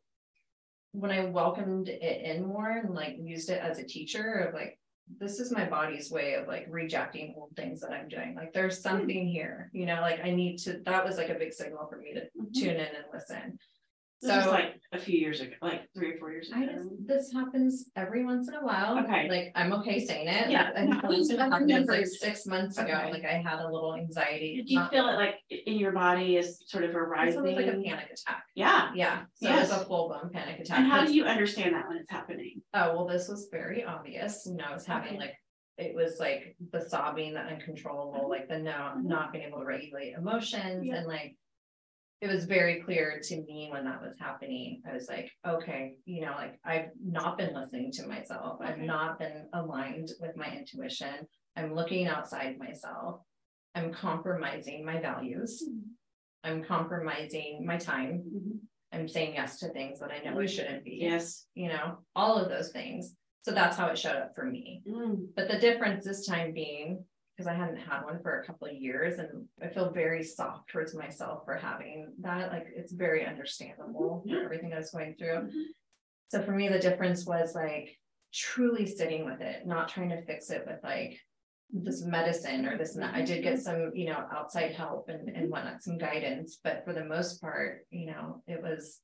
when 0.91 1.11
I 1.11 1.25
welcomed 1.25 1.89
it 1.89 2.21
in 2.21 2.45
more 2.45 2.69
and 2.71 2.93
like 2.93 3.17
used 3.19 3.49
it 3.49 3.61
as 3.61 3.79
a 3.79 3.83
teacher 3.85 4.31
of 4.47 4.53
like, 4.53 4.79
this 5.19 5.39
is 5.39 5.51
my 5.51 5.65
body's 5.65 6.09
way 6.09 6.33
of 6.35 6.47
like 6.47 6.65
rejecting 6.69 7.33
old 7.37 7.51
things 7.55 7.81
that 7.81 7.91
I'm 7.91 8.07
doing. 8.07 8.33
Like 8.33 8.53
there's 8.53 8.81
something 8.81 9.27
here, 9.27 9.69
you 9.73 9.85
know, 9.85 9.99
like 10.01 10.21
I 10.23 10.31
need 10.31 10.57
to, 10.59 10.79
that 10.85 11.05
was 11.05 11.17
like 11.17 11.29
a 11.29 11.35
big 11.35 11.53
signal 11.53 11.87
for 11.87 11.97
me 11.97 12.13
to 12.13 12.21
Mhm. 12.39 12.53
tune 12.53 12.75
in 12.75 12.79
and 12.95 13.05
listen. 13.13 13.59
This 14.21 14.31
was 14.37 14.47
like 14.47 14.79
a 14.91 14.97
few 14.97 15.17
years 15.19 15.41
ago, 15.41 15.51
like 15.61 15.81
three 15.93 16.13
or 16.13 16.17
four 16.17 16.31
years 16.31 16.49
ago. 16.49 16.59
I 16.61 16.65
just, 16.65 16.89
this 17.05 17.31
happens 17.33 17.91
every 17.95 18.23
once 18.25 18.47
in 18.47 18.55
a 18.55 18.63
while. 18.65 18.97
Okay. 18.99 19.29
Like, 19.29 19.51
I'm 19.55 19.71
okay 19.73 20.03
saying 20.03 20.27
it. 20.27 20.49
Yeah. 20.49 20.71
It 20.75 20.87
happens 20.91 21.29
I 21.31 21.47
remember. 21.59 21.91
like 21.91 22.05
six 22.07 22.45
months 22.47 22.77
ago, 22.77 22.93
Okay. 22.93 23.11
like 23.11 23.25
I 23.25 23.33
had 23.45 23.59
a 23.59 23.69
little 23.71 23.93
anxiety. 23.95 24.55
Did 24.55 24.69
you 24.69 24.79
not- 24.79 24.89
feel 24.91 25.07
it 25.09 25.13
like 25.15 25.35
in 25.49 25.75
your 25.77 25.91
body 25.91 26.37
is 26.37 26.63
sort 26.65 26.85
of 26.85 26.95
a 26.95 26.99
It's 27.01 27.09
rising? 27.09 27.39
almost 27.39 27.55
like 27.57 27.65
a 27.67 27.71
panic 27.83 28.09
attack. 28.11 28.43
Yeah. 28.55 28.91
Yeah, 28.95 29.21
so 29.35 29.49
it 29.49 29.59
was 29.59 29.71
a 29.71 29.85
full 29.85 30.07
blown 30.07 30.31
panic 30.33 30.59
attack. 30.61 30.79
And 30.79 30.87
how 30.87 31.05
do 31.05 31.13
you 31.13 31.25
understand 31.25 31.75
that 31.75 31.87
when 31.87 31.97
it's 31.97 32.09
happening? 32.11 32.61
Oh, 32.73 32.95
well, 32.95 33.07
this 33.07 33.27
was 33.27 33.47
very 33.51 33.83
obvious, 33.83 34.45
you 34.47 34.55
know, 34.55 34.65
I 34.69 34.73
was 34.73 34.85
having 34.85 35.09
Okay. 35.09 35.19
like, 35.19 35.33
it 35.77 35.93
was 35.93 36.19
like 36.21 36.55
the 36.71 36.81
sobbing, 36.81 37.33
the 37.33 37.41
uncontrollable, 37.41 38.29
like 38.29 38.47
the 38.47 38.57
no, 38.59 38.71
Mhm. 38.71 39.03
not 39.03 39.33
being 39.33 39.43
able 39.43 39.59
to 39.59 39.65
regulate 39.65 40.13
emotions 40.13 40.85
Yeah. 40.87 40.95
and 40.95 41.05
like. 41.07 41.35
It 42.21 42.27
was 42.27 42.45
very 42.45 42.81
clear 42.81 43.19
to 43.23 43.35
me 43.43 43.69
when 43.71 43.85
that 43.85 44.01
was 44.01 44.15
happening, 44.19 44.81
I 44.89 44.93
was 44.93 45.07
like, 45.09 45.29
okay, 45.45 45.95
you 46.05 46.21
know, 46.21 46.31
like 46.35 46.59
I've 46.65 46.89
not 47.03 47.37
been 47.37 47.53
listening 47.53 47.91
to 47.93 48.07
myself, 48.07 48.59
I've 48.61 48.79
not 48.79 49.19
been 49.19 49.47
aligned 49.53 50.09
with 50.19 50.35
my 50.37 50.49
intuition. 50.49 51.27
I'm 51.55 51.75
looking 51.75 52.07
outside 52.07 52.57
myself. 52.57 53.21
I'm 53.75 53.93
compromising 53.93 54.85
my 54.85 54.99
values. 55.01 55.63
Mm-hmm. 55.67 56.49
I'm 56.49 56.63
compromising 56.63 57.65
my 57.65 57.77
time. 57.77 58.23
Mm-hmm. 58.27 58.57
I'm 58.93 59.07
saying 59.07 59.33
yes 59.35 59.59
to 59.59 59.69
things 59.69 59.99
that 59.99 60.11
I 60.11 60.23
know 60.23 60.39
I 60.39 60.43
mm-hmm. 60.43 60.55
shouldn't 60.55 60.85
be 60.85 60.99
Yes. 61.01 61.47
you 61.53 61.67
know, 61.67 61.97
all 62.15 62.37
of 62.37 62.49
those 62.49 62.71
things. 62.71 63.13
So 63.43 63.51
that's 63.51 63.77
how 63.77 63.87
it 63.87 63.97
showed 63.97 64.15
up 64.15 64.33
for 64.33 64.45
me. 64.45 64.81
Mm, 64.89 65.27
But 65.35 65.47
the 65.49 65.59
difference 65.59 66.05
this 66.05 66.25
time 66.25 66.53
being, 66.53 67.03
because 67.35 67.47
I 67.47 67.53
hadn't 67.53 67.77
had 67.77 68.03
one 68.03 68.21
for 68.21 68.39
a 68.39 68.45
couple 68.45 68.67
of 68.67 68.73
years 68.73 69.19
and 69.19 69.45
I 69.61 69.67
feel 69.67 69.91
very 69.91 70.23
soft 70.23 70.69
towards 70.69 70.95
myself 70.95 71.43
for 71.45 71.55
having 71.55 72.13
that. 72.21 72.51
Like 72.51 72.67
it's 72.73 72.93
very 72.93 73.25
understandable 73.25 74.23
for 74.25 74.35
Yeah. 74.35 74.43
everything 74.45 74.73
I 74.73 74.77
was 74.77 74.91
going 74.91 75.15
through. 75.15 75.49
Mhm. 75.49 75.63
So 76.29 76.41
for 76.43 76.51
me, 76.51 76.69
the 76.69 76.79
difference 76.79 77.25
was 77.25 77.53
like 77.53 77.99
truly 78.33 78.85
sitting 78.85 79.25
with 79.25 79.41
it, 79.41 79.67
not 79.67 79.89
trying 79.89 80.09
to 80.09 80.21
fix 80.23 80.49
it 80.49 80.65
with 80.65 80.79
like 80.83 81.19
this 81.71 82.03
medicine 82.03 82.65
or 82.65 82.77
this, 82.77 82.95
and 82.95 83.03
that. 83.03 83.15
I 83.15 83.21
did 83.21 83.43
get 83.43 83.59
some, 83.59 83.91
you 83.93 84.05
know, 84.05 84.25
outside 84.31 84.71
help 84.73 85.09
and, 85.09 85.29
and 85.29 85.49
whatnot, 85.49 85.81
some 85.81 85.97
guidance, 85.97 86.59
but 86.63 86.85
for 86.85 86.93
the 86.93 87.03
most 87.03 87.41
part, 87.41 87.85
you 87.89 88.05
know, 88.07 88.43
it 88.47 88.61
was. 88.61 89.01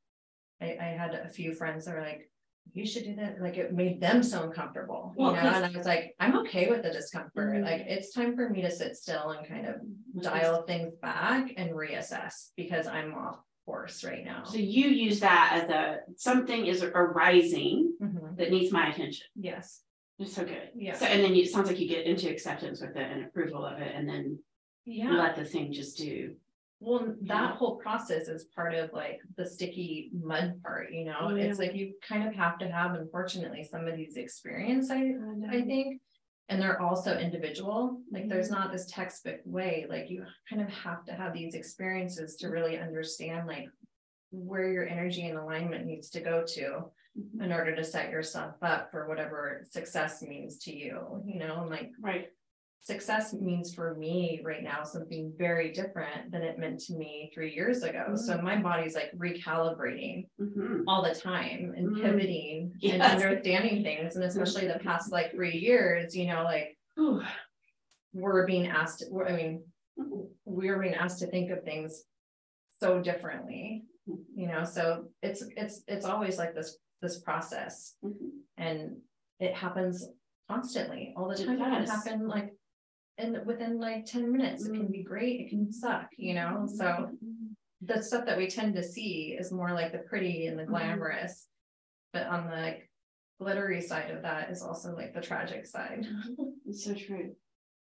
I, 0.62 0.78
I 0.80 0.86
had 0.96 1.16
a 1.16 1.28
few 1.28 1.56
friends 1.56 1.86
that 1.86 1.96
were 1.96 2.02
like, 2.02 2.30
you 2.74 2.86
should 2.86 3.04
do 3.04 3.16
that, 3.16 3.42
like 3.42 3.58
it 3.58 3.74
made 3.74 4.00
them 4.00 4.24
so 4.24 4.44
uncomfortable, 4.44 5.14
you 5.18 5.26
know, 5.26 5.34
and 5.36 5.66
I 5.66 5.70
was 5.76 5.86
like, 5.86 6.16
I'm 6.20 6.38
okay 6.40 6.70
with 6.70 6.84
the 6.84 6.92
discomfort, 6.92 7.56
Mhm. 7.56 7.64
like, 7.64 7.82
it's 7.82 8.14
time 8.14 8.36
for 8.36 8.50
me 8.50 8.62
to 8.62 8.72
sit 8.72 8.96
still 8.96 9.32
and 9.32 9.46
kind 9.48 9.66
of 9.68 9.76
Mm-hmm. 9.76 10.22
dial 10.22 10.64
things 10.64 10.94
back 11.02 11.54
and 11.58 11.72
reassess, 11.72 12.52
because 12.56 12.88
I'm 12.88 13.14
off 13.14 13.40
course 13.66 14.04
right 14.04 14.24
now. 14.26 14.44
So 14.44 14.58
you 14.58 14.88
use 14.90 15.20
that 15.20 15.62
as 15.64 15.70
a, 15.70 16.00
something 16.16 16.66
is 16.66 16.84
arising 16.84 17.94
Mhm. 18.02 18.38
that 18.38 18.52
needs 18.52 18.72
my 18.72 18.90
attention. 18.90 19.28
Yes, 19.36 19.84
It's 20.20 20.34
so 20.34 20.46
good. 20.46 20.70
Yeah. 20.76 20.94
So, 20.96 21.06
and 21.08 21.24
then 21.24 21.34
you, 21.36 21.44
it 21.44 21.50
sounds 21.50 21.68
like 21.68 21.80
you 21.80 21.88
get 21.88 22.06
into 22.06 22.30
acceptance 22.30 22.80
with 22.80 22.96
it 22.96 23.12
and 23.12 23.26
approval 23.26 23.66
of 23.66 23.80
it 23.82 23.92
and 23.96 24.08
then 24.08 24.40
yeah. 24.86 25.12
let 25.12 25.36
the 25.36 25.44
thing 25.46 25.72
just 25.74 25.98
do. 25.98 26.36
Well, 26.82 27.16
that 27.22 27.56
whole 27.58 27.76
process 27.78 28.28
is 28.28 28.46
part 28.46 28.74
of 28.74 28.92
like 28.92 29.22
the 29.38 29.46
sticky 29.46 30.10
mud 30.14 30.60
part, 30.64 30.92
you 30.92 31.06
know, 31.06 31.30
it's 31.30 31.60
Yeah. 31.60 31.66
like 31.68 31.76
you 31.76 31.94
kind 32.02 32.28
of 32.28 32.34
have 32.34 32.58
to 32.58 32.68
have, 32.68 32.96
unfortunately, 32.96 33.64
somebody's 33.64 34.18
experience, 34.18 34.90
I, 34.90 34.96
I 34.96 35.00
Mm-hmm. 35.02 35.68
think. 35.68 36.02
And 36.50 36.62
they're 36.62 36.82
also 36.82 37.18
individual, 37.18 38.02
like 38.12 38.28
there's 38.28 38.50
not 38.50 38.72
this 38.72 38.88
textbook 38.88 39.40
way, 39.46 39.86
like 39.88 40.10
you 40.10 40.26
kind 40.50 40.62
of 40.62 40.70
have 40.70 41.06
to 41.06 41.14
have 41.14 41.34
these 41.34 41.54
experiences 41.54 42.36
to 42.38 42.48
really 42.50 42.78
understand 42.78 43.48
like. 43.48 43.70
Where 44.34 44.72
your 44.72 44.88
energy 44.88 45.28
and 45.28 45.38
alignment 45.38 45.86
needs 45.86 46.10
to 46.12 46.22
go 46.22 46.46
to 46.56 46.86
Mhm. 47.20 47.44
in 47.44 47.52
order 47.52 47.76
to 47.76 47.84
set 47.84 48.12
yourself 48.12 48.56
up 48.62 48.90
for 48.90 49.06
whatever 49.10 49.66
success 49.70 50.22
means 50.22 50.58
to 50.60 50.74
you, 50.74 51.22
you 51.26 51.38
know, 51.38 51.60
and 51.60 51.70
like 51.70 51.92
Right. 52.00 52.30
Success 52.84 53.34
means 53.34 53.74
for 53.76 53.94
me 53.96 54.42
right 54.44 54.64
now 54.64 54.84
something 54.84 55.32
very 55.38 55.72
different 55.72 56.32
than 56.32 56.42
it 56.42 56.58
meant 56.58 56.80
to 56.80 56.94
me 56.96 57.32
three 57.34 57.54
years 57.54 57.84
ago. 57.84 58.16
So 58.16 58.42
my 58.42 58.56
body's 58.60 58.96
like 58.96 59.12
recalibrating 59.16 60.28
Mhm. 60.40 60.84
all 60.88 61.04
the 61.04 61.14
time 61.14 61.74
and 61.78 61.90
Mm. 61.96 62.02
pivoting 62.02 62.74
and 62.84 63.02
understanding 63.04 63.84
things. 63.84 64.16
And 64.16 64.26
especially 64.26 64.68
the 64.68 64.80
past 64.80 65.12
like 65.12 65.32
three 65.32 65.58
years, 65.58 66.16
you 66.16 66.26
know, 66.26 66.44
like 66.44 66.76
Whew. 66.96 67.22
we're 68.14 68.48
being 68.48 68.68
asked, 68.68 69.04
I 69.28 69.32
mean, 69.34 69.64
we're 70.46 70.80
being 70.82 70.96
asked 70.96 71.20
to 71.20 71.28
think 71.28 71.52
of 71.52 71.64
things 71.64 72.04
so 72.80 73.00
differently, 73.00 73.84
you 74.36 74.48
know, 74.48 74.64
so 74.64 75.08
it's, 75.22 75.44
it's, 75.56 75.84
it's 75.88 76.06
always 76.06 76.40
like 76.40 76.56
this, 76.56 76.78
this 77.04 77.20
process. 77.22 77.96
Mhm. 78.04 78.32
And 78.58 79.02
it 79.40 79.54
happens 79.54 80.10
constantly, 80.50 81.14
all 81.16 81.28
the 81.30 81.36
time, 81.36 81.54
it 81.54 81.58
can 81.60 81.86
happen 81.86 82.28
like. 82.28 82.54
And 83.22 83.46
within 83.46 83.80
like 83.80 84.06
ten 84.06 84.32
minutes, 84.32 84.66
it 84.66 84.74
can 84.74 84.88
be 84.92 85.04
great, 85.04 85.42
it 85.42 85.50
can 85.50 85.72
suck, 85.72 86.08
you 86.18 86.34
know, 86.34 86.68
so 86.68 87.10
the 87.82 88.02
stuff 88.02 88.26
that 88.26 88.38
we 88.38 88.48
tend 88.48 88.76
to 88.76 88.84
see 88.84 89.36
is 89.40 89.52
more 89.52 89.72
like 89.74 89.92
the 89.92 90.00
pretty 90.00 90.48
and 90.48 90.58
the 90.58 90.64
Mhm. 90.64 90.68
glamorous. 90.70 91.48
But 92.14 92.28
on 92.28 92.50
the 92.50 92.56
like, 92.56 92.90
glittery 93.40 93.82
side 93.82 94.12
of 94.12 94.22
that 94.24 94.50
is 94.52 94.62
also 94.62 94.96
like 94.96 95.14
the 95.14 95.22
tragic 95.22 95.66
side, 95.66 96.06
It's 96.68 96.84
so 96.84 96.94
true. 96.94 97.36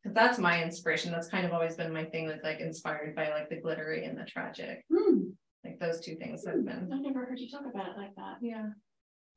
cause 0.03 0.13
that's 0.13 0.37
my 0.39 0.63
inspiration, 0.63 1.11
that's 1.11 1.27
kind 1.27 1.45
of 1.45 1.53
always 1.53 1.75
been 1.75 1.91
my 1.93 2.05
thing 2.05 2.27
with 2.27 2.43
like 2.43 2.59
inspired 2.59 3.15
by 3.15 3.29
like 3.29 3.49
the 3.49 3.57
glittery 3.61 4.05
and 4.05 4.17
the 4.17 4.25
tragic. 4.25 4.85
Hmm. 4.93 5.29
Like 5.63 5.79
those 5.79 5.99
two 6.01 6.15
things 6.15 6.45
have 6.45 6.63
been, 6.65 6.89
I've 6.93 7.01
never 7.01 7.25
heard 7.25 7.39
you 7.39 7.49
talk 7.49 7.65
about 7.65 7.89
it 7.89 7.97
like 7.97 8.15
that. 8.15 8.37
yeah, 8.41 8.69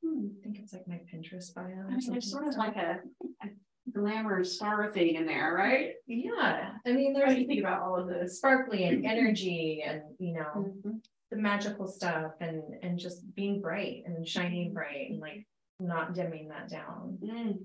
Hmm. 0.03 0.27
I 0.39 0.43
think 0.43 0.59
it's 0.59 0.71
like 0.73 0.87
my 0.87 0.99
Pinterest 1.11 1.53
bio. 1.53 1.65
I 1.87 1.95
mean, 1.95 1.99
there's 2.11 2.29
sort 2.31 2.47
of 2.47 2.55
like 2.55 2.75
like 2.75 2.85
a, 2.85 3.01
a 3.43 3.49
glamour 3.93 4.43
star 4.43 4.91
thing 4.91 5.15
in 5.15 5.25
there, 5.25 5.53
right? 5.53 5.93
Yeah, 6.07 6.71
I 6.85 6.91
mean, 6.91 7.13
there's 7.13 7.37
you 7.37 7.47
think 7.47 7.59
about 7.59 7.81
all 7.81 7.95
of 7.97 8.07
this? 8.07 8.37
sparkly 8.37 8.83
and 8.85 9.05
energy 9.05 9.83
and, 9.85 10.01
you 10.19 10.33
know, 10.33 10.73
Mhm. 10.85 11.03
the 11.31 11.37
magical 11.37 11.87
stuff 11.87 12.33
and, 12.41 12.61
and 12.81 12.97
just 12.97 13.33
being 13.35 13.61
bright 13.61 14.03
and 14.05 14.27
shining 14.27 14.73
bright 14.73 15.09
and 15.11 15.19
like 15.19 15.47
not 15.79 16.13
dimming 16.13 16.49
that 16.49 16.69
down. 16.69 17.17
Mm. 17.21 17.63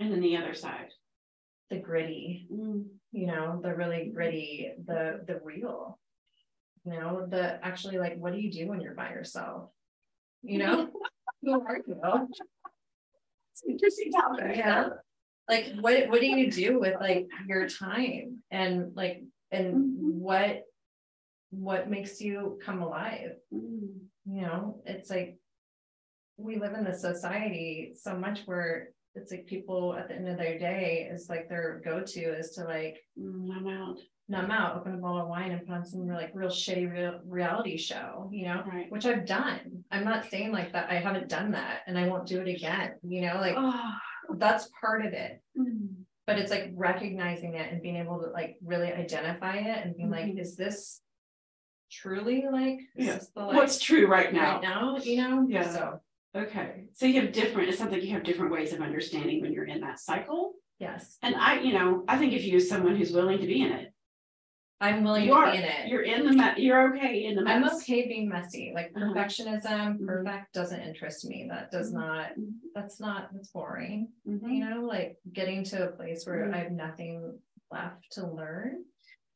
And 0.00 0.12
then 0.12 0.20
the 0.20 0.36
other 0.36 0.54
side. 0.54 0.92
The 1.70 1.78
gritty, 1.78 2.46
Mm. 2.52 2.88
you 3.12 3.26
know, 3.26 3.60
the 3.62 3.74
really 3.74 4.10
gritty, 4.10 4.72
the, 4.84 5.24
the 5.26 5.40
real. 5.42 5.98
You 6.84 6.92
know, 6.92 7.26
the 7.26 7.64
actually 7.64 7.98
like, 7.98 8.18
what 8.18 8.32
do 8.32 8.40
you 8.40 8.50
do 8.50 8.66
when 8.68 8.80
you're 8.80 8.94
by 8.94 9.10
yourself? 9.10 9.70
You 10.42 10.58
know? 10.58 10.90
Who 11.42 11.60
are 11.60 11.78
you? 11.86 12.00
It's 13.52 13.62
an 13.64 13.72
interesting 13.72 14.10
topic. 14.10 14.56
Yeah. 14.56 14.88
Like, 15.48 15.72
what, 15.80 16.08
what 16.08 16.20
do 16.20 16.26
you 16.26 16.50
do 16.50 16.78
with 16.78 17.00
like 17.00 17.26
your 17.46 17.68
time 17.68 18.42
and 18.50 18.94
like, 18.94 19.22
and 19.50 19.74
Mhm. 19.74 20.14
what? 20.18 20.62
What 21.50 21.90
makes 21.90 22.20
you 22.20 22.58
come 22.64 22.80
alive? 22.82 23.32
Mm. 23.52 23.88
you 24.26 24.42
know, 24.42 24.82
it's 24.86 25.10
like. 25.10 25.36
We 26.38 26.56
live 26.58 26.72
in 26.72 26.82
this 26.84 27.02
society 27.02 27.92
so 27.94 28.16
much 28.16 28.40
where 28.46 28.88
it's 29.14 29.30
like 29.30 29.46
people 29.46 29.94
at 29.94 30.08
the 30.08 30.14
end 30.14 30.28
of 30.28 30.38
their 30.38 30.58
day 30.58 31.08
is 31.12 31.28
like 31.28 31.48
their 31.48 31.82
go-to 31.84 32.20
is 32.38 32.50
to 32.52 32.64
like. 32.64 32.96
numb 33.16 33.68
out. 33.68 33.98
Numb 34.28 34.50
out, 34.50 34.76
open 34.76 34.94
a 34.94 34.96
bottle 34.96 35.20
of 35.22 35.28
wine 35.28 35.50
and 35.52 35.66
put 35.66 35.74
on 35.74 35.84
some 35.84 36.08
like 36.08 36.30
real 36.34 36.48
shitty 36.48 36.90
real 36.90 37.20
reality 37.26 37.76
show, 37.76 38.30
you 38.32 38.46
know, 38.46 38.62
Right. 38.66 38.90
which 38.90 39.04
I've 39.04 39.26
done. 39.26 39.84
I'm 39.90 40.04
not 40.04 40.24
saying 40.30 40.52
like 40.52 40.72
that, 40.72 40.88
I 40.90 40.94
haven't 40.94 41.28
done 41.28 41.50
that 41.52 41.80
and 41.86 41.98
I 41.98 42.08
won't 42.08 42.26
do 42.26 42.40
it 42.40 42.48
again, 42.48 42.94
you 43.02 43.20
know, 43.20 43.34
like 43.34 43.54
Oh. 43.58 43.92
That's 44.38 44.68
part 44.80 45.04
of 45.04 45.12
it. 45.12 45.42
Mm. 45.58 45.88
But 46.26 46.38
it's 46.38 46.50
like 46.50 46.70
recognizing 46.74 47.54
it 47.54 47.72
and 47.72 47.82
being 47.82 47.96
able 47.96 48.20
to 48.20 48.28
like 48.30 48.56
really 48.64 48.92
identify 48.92 49.56
it 49.56 49.84
and 49.84 49.96
being 49.96 50.10
like, 50.10 50.26
Mhm. 50.26 50.40
is 50.40 50.56
this 50.56 51.00
truly 51.90 52.44
like? 52.50 52.78
is 52.96 53.06
Yeah. 53.06 53.14
this 53.14 53.28
the, 53.30 53.40
like, 53.42 53.56
What's 53.56 53.80
true 53.80 54.06
right 54.06 54.32
now? 54.32 54.54
Right 54.54 54.62
now, 54.62 54.96
you 54.98 55.16
know? 55.16 55.46
Yeah. 55.48 55.68
So, 55.68 56.00
Okay, 56.34 56.88
so 56.94 57.04
you 57.04 57.20
have 57.20 57.32
different, 57.32 57.68
it 57.68 57.76
sounds 57.76 57.92
like 57.92 58.02
you 58.02 58.12
have 58.14 58.22
different 58.22 58.52
ways 58.52 58.72
of 58.72 58.80
understanding 58.80 59.42
when 59.42 59.52
you're 59.52 59.66
in 59.66 59.80
that 59.82 59.98
cycle. 60.00 60.54
yes, 60.78 61.18
And 61.22 61.34
I, 61.34 61.60
you 61.60 61.74
know, 61.74 62.04
I 62.08 62.16
think 62.16 62.32
if 62.32 62.44
you 62.44 62.56
as 62.56 62.68
someone 62.70 62.96
who's 62.96 63.12
willing 63.12 63.38
to 63.38 63.46
be 63.46 63.60
in 63.60 63.70
it, 63.70 63.91
I'm 64.82 65.04
willing 65.04 65.24
you 65.24 65.30
to 65.30 65.36
are, 65.36 65.52
be 65.52 65.58
in 65.58 65.62
it. 65.62 65.88
you're 65.88 66.02
in 66.02 66.26
the, 66.26 66.32
me- 66.32 66.54
you're 66.64 66.88
okay 66.96 67.24
in 67.26 67.36
the 67.36 67.42
mess. 67.42 67.54
I'm 67.54 67.60
mess. 67.62 67.74
okay 67.82 68.08
being 68.08 68.28
messy, 68.28 68.72
like 68.74 68.92
Uh-huh. 68.96 69.14
perfectionism, 69.14 69.98
Mhm. 70.00 70.06
perfect 70.06 70.52
doesn't 70.52 70.80
interest 70.80 71.24
me, 71.24 71.46
that 71.48 71.70
does 71.70 71.92
Mhm. 71.92 71.94
not, 71.94 72.30
Mhm. 72.36 72.52
that's 72.74 72.98
not, 73.00 73.32
that's 73.32 73.48
boring. 73.52 74.08
Mhm. 74.26 74.52
You 74.52 74.64
know, 74.68 74.80
like 74.84 75.18
getting 75.32 75.62
to 75.64 75.88
a 75.88 75.92
place 75.92 76.26
where 76.26 76.46
Mhm. 76.48 76.54
I 76.54 76.58
have 76.58 76.72
nothing 76.72 77.38
left 77.70 78.10
to 78.12 78.26
learn. 78.26 78.84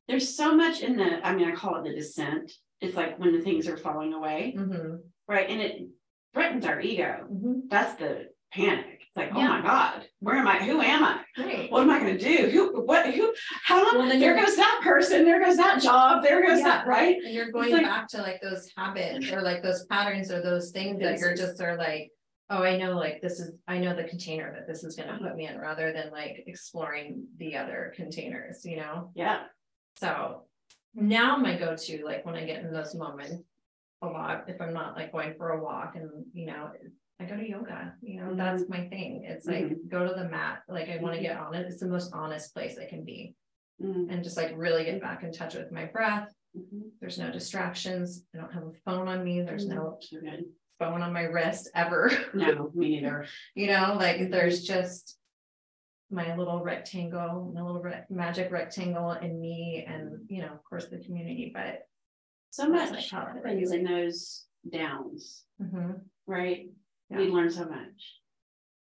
There's 0.08 0.34
so 0.36 0.54
much 0.54 0.82
in 0.82 0.96
the, 0.96 1.24
I 1.24 1.34
mean, 1.34 1.48
I 1.48 1.54
call 1.54 1.76
it 1.76 1.84
the 1.88 1.94
descent. 1.94 2.52
It's 2.80 2.96
like 2.96 3.16
when 3.20 3.32
the 3.32 3.40
things 3.40 3.68
are 3.68 3.76
falling 3.76 4.14
away, 4.14 4.52
Mhm, 4.56 5.00
right? 5.28 5.48
And 5.48 5.60
it 5.62 5.88
threatens 6.34 6.66
our 6.66 6.80
ego. 6.80 7.28
mhm. 7.30 7.68
That's 7.70 7.94
the 7.94 8.30
panic. 8.52 8.95
Like, 9.16 9.30
oh 9.34 9.38
Yeah. 9.38 9.48
my 9.48 9.62
God, 9.62 10.06
where 10.20 10.36
am 10.36 10.46
I? 10.46 10.58
Who 10.62 10.80
am 10.80 11.02
I? 11.02 11.20
Right. 11.38 11.70
What 11.72 11.82
am 11.82 11.90
I 11.90 11.98
gonna 11.98 12.18
do? 12.18 12.50
Who, 12.50 12.82
what, 12.82 13.12
who, 13.14 13.32
how 13.64 13.82
Well, 13.82 13.98
long? 14.00 14.08
then 14.10 14.20
There 14.20 14.36
goes 14.36 14.56
that 14.56 14.80
person, 14.84 15.24
there 15.24 15.42
goes 15.42 15.56
that 15.56 15.80
job, 15.80 16.22
there 16.22 16.46
goes 16.46 16.58
Yeah. 16.58 16.64
that, 16.64 16.86
right? 16.86 17.16
And 17.24 17.32
you're 17.32 17.50
going 17.50 17.72
like- 17.72 17.82
back 17.86 18.08
to 18.08 18.18
like 18.18 18.40
those 18.42 18.70
habits 18.76 19.32
or 19.32 19.40
like 19.40 19.62
those 19.62 19.86
patterns 19.86 20.30
or 20.30 20.42
those 20.42 20.70
things 20.70 21.00
that 21.00 21.18
you're 21.18 21.34
just 21.34 21.60
are 21.60 21.76
like. 21.76 22.10
Oh, 22.48 22.62
I 22.62 22.76
know, 22.76 22.92
like 22.92 23.20
this 23.22 23.40
is, 23.40 23.54
I 23.66 23.78
know 23.78 23.96
the 23.96 24.04
container 24.04 24.52
that 24.54 24.68
this 24.68 24.84
is 24.84 24.94
gonna 24.94 25.18
put 25.20 25.34
me 25.34 25.48
in, 25.48 25.58
rather 25.58 25.92
than 25.92 26.12
like 26.12 26.44
exploring 26.46 27.24
the 27.38 27.56
other 27.56 27.92
containers, 27.96 28.64
you 28.64 28.76
know? 28.76 29.10
Yeah, 29.16 29.46
So 29.96 30.42
now 30.94 31.36
my 31.38 31.56
go-to, 31.58 32.04
like 32.04 32.24
when 32.24 32.36
I 32.36 32.44
get 32.46 32.62
in 32.62 32.72
those 32.72 32.94
moments. 32.94 33.34
A 34.02 34.06
lot, 34.06 34.44
if 34.46 34.60
I'm 34.60 34.74
not 34.74 34.94
like 34.94 35.10
going 35.10 35.34
for 35.36 35.48
a 35.50 35.60
walk 35.64 35.96
and, 35.96 36.08
you 36.34 36.46
know, 36.46 36.70
I 37.18 37.24
go 37.24 37.36
to 37.36 37.48
yoga, 37.48 37.94
you 38.02 38.20
know, 38.20 38.34
that's 38.34 38.68
my 38.68 38.88
thing. 38.88 39.24
It's 39.26 39.46
like, 39.46 39.72
go 39.88 40.06
to 40.06 40.14
the 40.14 40.28
mat, 40.28 40.62
like 40.68 40.88
I 40.90 40.98
wanna 40.98 41.16
Mhm. 41.16 41.22
get 41.22 41.38
on 41.38 41.54
it. 41.54 41.66
It's 41.66 41.80
the 41.80 41.88
most 41.88 42.12
honest 42.12 42.52
place 42.54 42.78
I 42.78 42.84
can 42.86 43.04
be. 43.04 43.34
Mm, 43.80 44.10
And 44.12 44.22
just 44.24 44.36
like 44.36 44.52
really 44.56 44.84
get 44.84 45.00
back 45.00 45.22
in 45.22 45.32
touch 45.32 45.54
with 45.54 45.72
my 45.72 45.86
breath. 45.86 46.32
mhm. 46.56 46.90
There's 47.00 47.18
no 47.18 47.30
distractions. 47.30 48.24
I 48.34 48.38
don't 48.38 48.52
have 48.52 48.64
a 48.64 48.72
phone 48.84 49.08
on 49.08 49.22
me. 49.24 49.42
There's 49.42 49.66
no 49.66 49.98
good. 50.10 50.46
phone 50.78 51.00
on 51.00 51.12
my 51.12 51.22
wrist 51.22 51.70
ever. 51.74 52.10
No, 52.34 52.70
me 52.74 52.88
neither. 53.00 53.26
You 53.54 53.68
know, 53.68 53.94
like 53.98 54.30
there's 54.30 54.62
just. 54.64 55.18
My 56.08 56.36
little 56.36 56.62
rectangle, 56.62 57.50
my 57.52 57.60
little 57.62 57.82
rec- 57.82 58.08
magic 58.12 58.52
rectangle 58.52 59.10
in 59.12 59.40
me 59.40 59.84
and, 59.88 60.20
you 60.30 60.40
know, 60.40 60.52
of 60.52 60.62
course, 60.62 60.86
the 60.86 60.98
community, 60.98 61.50
but. 61.52 61.88
So 62.50 62.68
much 62.68 63.10
happens 63.10 63.72
in 63.72 63.82
those 63.84 64.46
downs, 64.70 65.44
mhm. 65.60 66.00
right? 66.26 66.70
Yeah. 67.10 67.18
We 67.18 67.28
learn 67.28 67.50
so 67.50 67.64
much. 67.64 68.20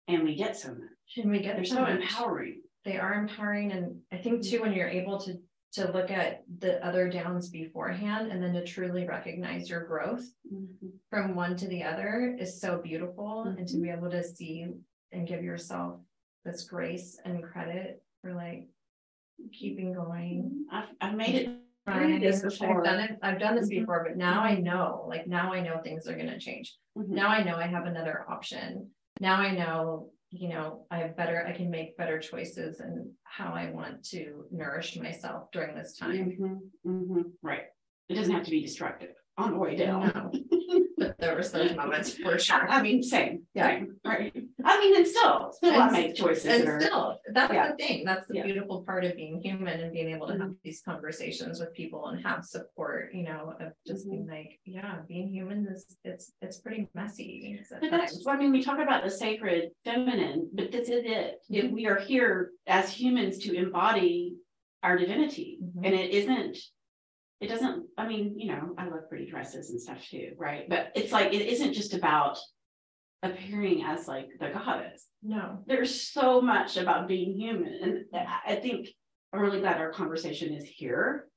And 0.08 0.24
we 0.24 0.36
get 0.36 0.58
so 0.58 0.70
much. 0.70 1.18
And 1.18 1.32
we 1.32 1.40
get 1.40 1.56
They're 1.56 1.66
so 1.66 1.76
so 1.76 1.86
empowering. 1.86 2.62
They 2.86 2.98
are 2.98 3.14
empowering 3.14 3.72
and 3.72 4.00
I 4.12 4.18
think 4.18 4.42
mm-hmm. 4.42 4.58
too, 4.58 4.62
when 4.62 4.74
you're 4.74 4.88
able 4.90 5.20
to, 5.22 5.36
to 5.74 5.92
look 5.92 6.12
at 6.12 6.44
the 6.60 6.86
other 6.86 7.10
downs 7.10 7.50
beforehand 7.50 8.32
and 8.32 8.44
then 8.44 8.54
to 8.54 8.66
truly 8.66 9.08
recognize 9.08 9.70
your 9.70 9.86
growth. 9.86 10.26
Mhm. 10.52 10.92
from 11.10 11.36
one 11.36 11.56
to 11.56 11.68
the 11.68 11.84
other 11.84 12.36
is 12.40 12.60
so 12.60 12.82
beautiful 12.82 13.44
and 13.44 13.68
to 13.68 13.78
be 13.78 13.88
mm-hmm. 13.88 13.98
able 13.98 14.10
to 14.12 14.24
see 14.24 14.68
and 15.12 15.28
give 15.28 15.44
yourself 15.44 16.00
this 16.44 16.64
grace 16.64 17.20
and 17.24 17.44
credit 17.44 18.04
for 18.22 18.34
like 18.34 18.68
keeping 19.52 19.94
going. 19.94 20.66
Mm-hmm. 20.72 20.76
I've, 20.76 20.90
I've 21.02 21.16
made 21.16 21.36
it 21.36 21.63
trying. 21.86 22.20
this 22.22 22.44
I've 22.44 22.84
done 22.84 23.00
it, 23.00 23.18
I've 23.22 23.40
done 23.40 23.56
this 23.56 23.68
Mhm. 23.70 23.80
before, 23.82 24.04
but 24.08 24.18
now 24.18 24.42
I 24.42 24.56
know, 24.56 25.06
like 25.08 25.28
now 25.28 25.52
I 25.54 25.62
know 25.62 25.80
things 25.82 26.08
are 26.08 26.16
gonna 26.16 26.40
change. 26.40 26.78
Mhm. 26.98 27.10
Now 27.10 27.28
I 27.28 27.44
know 27.44 27.56
I 27.56 27.68
have 27.68 27.86
another 27.86 28.26
option. 28.30 28.92
Now 29.20 29.36
I 29.38 29.52
know, 29.52 30.12
you 30.30 30.50
know, 30.50 30.86
I 30.90 30.98
have 31.00 31.16
better, 31.16 31.46
I 31.46 31.52
can 31.54 31.70
make 31.70 31.98
better 31.98 32.20
choices 32.20 32.80
and 32.80 33.12
how 33.24 33.54
I 33.54 33.70
want 33.72 34.04
to 34.06 34.46
nourish 34.52 34.98
myself 35.00 35.52
during 35.52 35.76
this 35.76 35.98
time. 35.98 36.32
Mhm, 36.32 36.70
mhm, 36.86 37.32
Right. 37.42 37.66
It 38.10 38.16
doesn't 38.16 38.34
have 38.34 38.44
to 38.46 38.52
be 38.52 38.62
destructive 38.62 39.16
on 39.38 39.52
the 39.52 39.58
way 39.58 39.76
down. 39.76 40.12
No. 40.14 40.32
There 41.24 41.36
was 41.38 41.52
those 41.52 41.74
moments 41.76 42.18
for 42.18 42.38
sure. 42.48 42.68
I 42.70 42.82
mean, 42.82 43.02
same, 43.02 43.44
Yeah. 43.54 43.66
right, 43.68 43.88
right. 44.06 44.34
I 44.66 44.80
mean, 44.80 44.96
and 44.98 45.08
still, 45.08 45.52
still 45.54 45.82
I 45.82 45.90
make 45.90 46.16
choices 46.16 46.46
And 46.46 46.68
are, 46.68 46.82
still, 46.82 47.18
that's 47.34 47.54
Yeah. 47.54 47.72
the 47.72 47.78
thing, 47.78 48.04
that's 48.06 48.28
the 48.28 48.36
Yeah. 48.36 48.44
beautiful 48.44 48.84
part 48.84 49.06
of 49.06 49.16
being 49.16 49.40
human 49.40 49.80
and 49.80 49.94
being 49.94 50.10
able 50.10 50.28
to 50.28 50.34
have 50.34 50.50
Mhm. 50.50 50.58
these 50.64 50.82
conversations 50.82 51.60
with 51.62 51.74
people 51.74 52.08
and 52.08 52.22
have 52.26 52.44
support, 52.44 53.14
you 53.14 53.24
know, 53.24 53.56
of 53.62 53.72
just 53.88 54.10
being 54.10 54.28
like, 54.28 54.60
yeah, 54.66 55.00
being 55.08 55.30
human 55.30 55.66
is, 55.68 55.96
it's, 56.04 56.34
it's 56.42 56.60
pretty 56.60 56.90
messy. 56.94 57.62
but 57.80 57.90
that's. 57.90 58.26
I 58.28 58.36
mean, 58.38 58.52
we 58.52 58.62
talk 58.64 58.80
about 58.80 59.04
the 59.04 59.10
sacred 59.10 59.72
feminine, 59.86 60.50
but 60.54 60.72
this 60.72 60.90
is 60.90 61.04
it. 61.06 61.40
If 61.50 61.72
we 61.72 61.86
are 61.88 62.00
here 62.00 62.52
as 62.68 62.90
humans 62.92 63.38
to 63.40 63.54
embody 63.56 64.36
our 64.84 64.98
divinity, 64.98 65.60
Mhm. 65.64 65.86
and 65.86 65.96
it 65.96 66.12
isn't. 66.12 66.58
It 67.44 67.50
doesn't, 67.50 67.88
I 67.98 68.08
mean, 68.08 68.36
you 68.40 68.48
know, 68.48 68.74
I 68.78 68.88
love 68.88 69.10
pretty 69.10 69.26
dresses 69.30 69.70
and 69.70 69.82
stuff 69.82 70.02
too, 70.10 70.32
right? 70.38 70.68
But 70.70 70.92
it's 70.96 71.12
like, 71.12 71.34
it 71.34 71.42
isn't 71.42 71.74
just 71.74 71.94
about 71.94 72.38
appearing 73.22 73.84
as 73.84 74.08
like 74.08 74.28
the 74.40 74.50
goddess. 74.50 75.08
No, 75.22 75.60
there's 75.68 76.02
so 76.10 76.42
much 76.42 76.78
about 76.78 77.08
being 77.08 77.38
human 77.38 78.06
and 78.14 78.28
I- 78.46 78.56
think 78.56 78.88
I'm 79.34 79.42
really 79.42 79.60
glad 79.60 79.80
our 79.82 79.92
conversation 79.92 80.54
is 80.54 80.64
here 80.66 81.28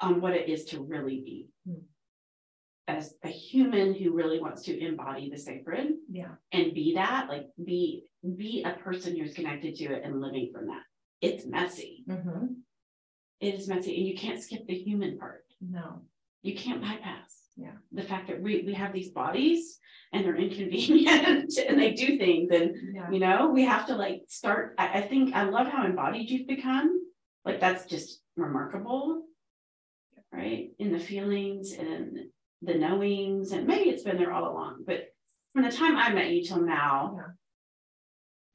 on 0.00 0.20
what 0.20 0.32
it 0.34 0.48
is 0.48 0.64
to 0.66 0.82
really 0.82 1.20
be. 1.20 1.48
Hmm. 1.66 1.80
As 2.86 3.14
a 3.22 3.28
human 3.28 3.94
who 3.94 4.12
really 4.12 4.40
wants 4.40 4.62
to 4.62 4.78
embody 4.78 5.30
the 5.30 5.38
sacred 5.38 5.94
yeah, 6.10 6.34
and 6.52 6.74
be 6.74 6.94
that, 6.96 7.28
like 7.28 7.46
be, 7.64 8.04
be 8.36 8.62
a 8.64 8.72
person 8.82 9.16
who's 9.16 9.34
connected 9.34 9.74
to 9.76 9.84
it 9.84 10.02
and 10.04 10.20
living 10.20 10.50
from 10.52 10.66
that. 10.66 10.82
It's 11.20 11.46
messy. 11.46 12.04
mhm, 12.08 12.56
It 13.40 13.54
is 13.54 13.68
messy 13.68 13.96
and 13.96 14.06
you 14.06 14.14
can't 14.16 14.42
skip 14.42 14.66
the 14.66 14.74
human 14.74 15.18
part. 15.18 15.43
No, 15.70 16.02
You 16.42 16.54
can't 16.54 16.82
bypass. 16.82 17.36
Yeah. 17.56 17.72
The 17.92 18.02
fact 18.02 18.28
that 18.28 18.40
we, 18.40 18.62
we 18.66 18.74
have 18.74 18.92
these 18.92 19.10
bodies 19.10 19.78
and 20.12 20.24
they're 20.24 20.36
inconvenient 20.46 21.56
and 21.58 21.78
they 21.78 21.92
do 21.92 22.18
things 22.18 22.50
and 22.50 22.74
yeah, 22.94 23.10
you 23.10 23.20
know, 23.20 23.50
we 23.50 23.64
have 23.64 23.86
to 23.86 23.94
like 23.94 24.22
start, 24.28 24.74
I, 24.78 24.98
I 24.98 25.00
think, 25.02 25.34
I 25.34 25.44
love 25.44 25.68
how 25.68 25.84
embodied 25.84 26.30
you've 26.30 26.48
become. 26.48 27.00
Like, 27.44 27.60
that's 27.60 27.84
just 27.86 28.20
remarkable. 28.36 29.22
Right, 30.32 30.70
in 30.80 30.92
the 30.92 30.98
feelings 30.98 31.74
and 31.78 32.18
the 32.60 32.74
knowings, 32.74 33.52
and 33.52 33.68
maybe 33.68 33.88
it's 33.88 34.02
been 34.02 34.16
there 34.16 34.32
all 34.32 34.50
along, 34.50 34.82
but 34.84 35.14
from 35.52 35.62
the 35.62 35.70
time 35.70 35.96
I 35.96 36.12
met 36.12 36.30
you 36.30 36.42
till 36.42 36.60
now. 36.60 37.14
Yeah. 37.16 37.32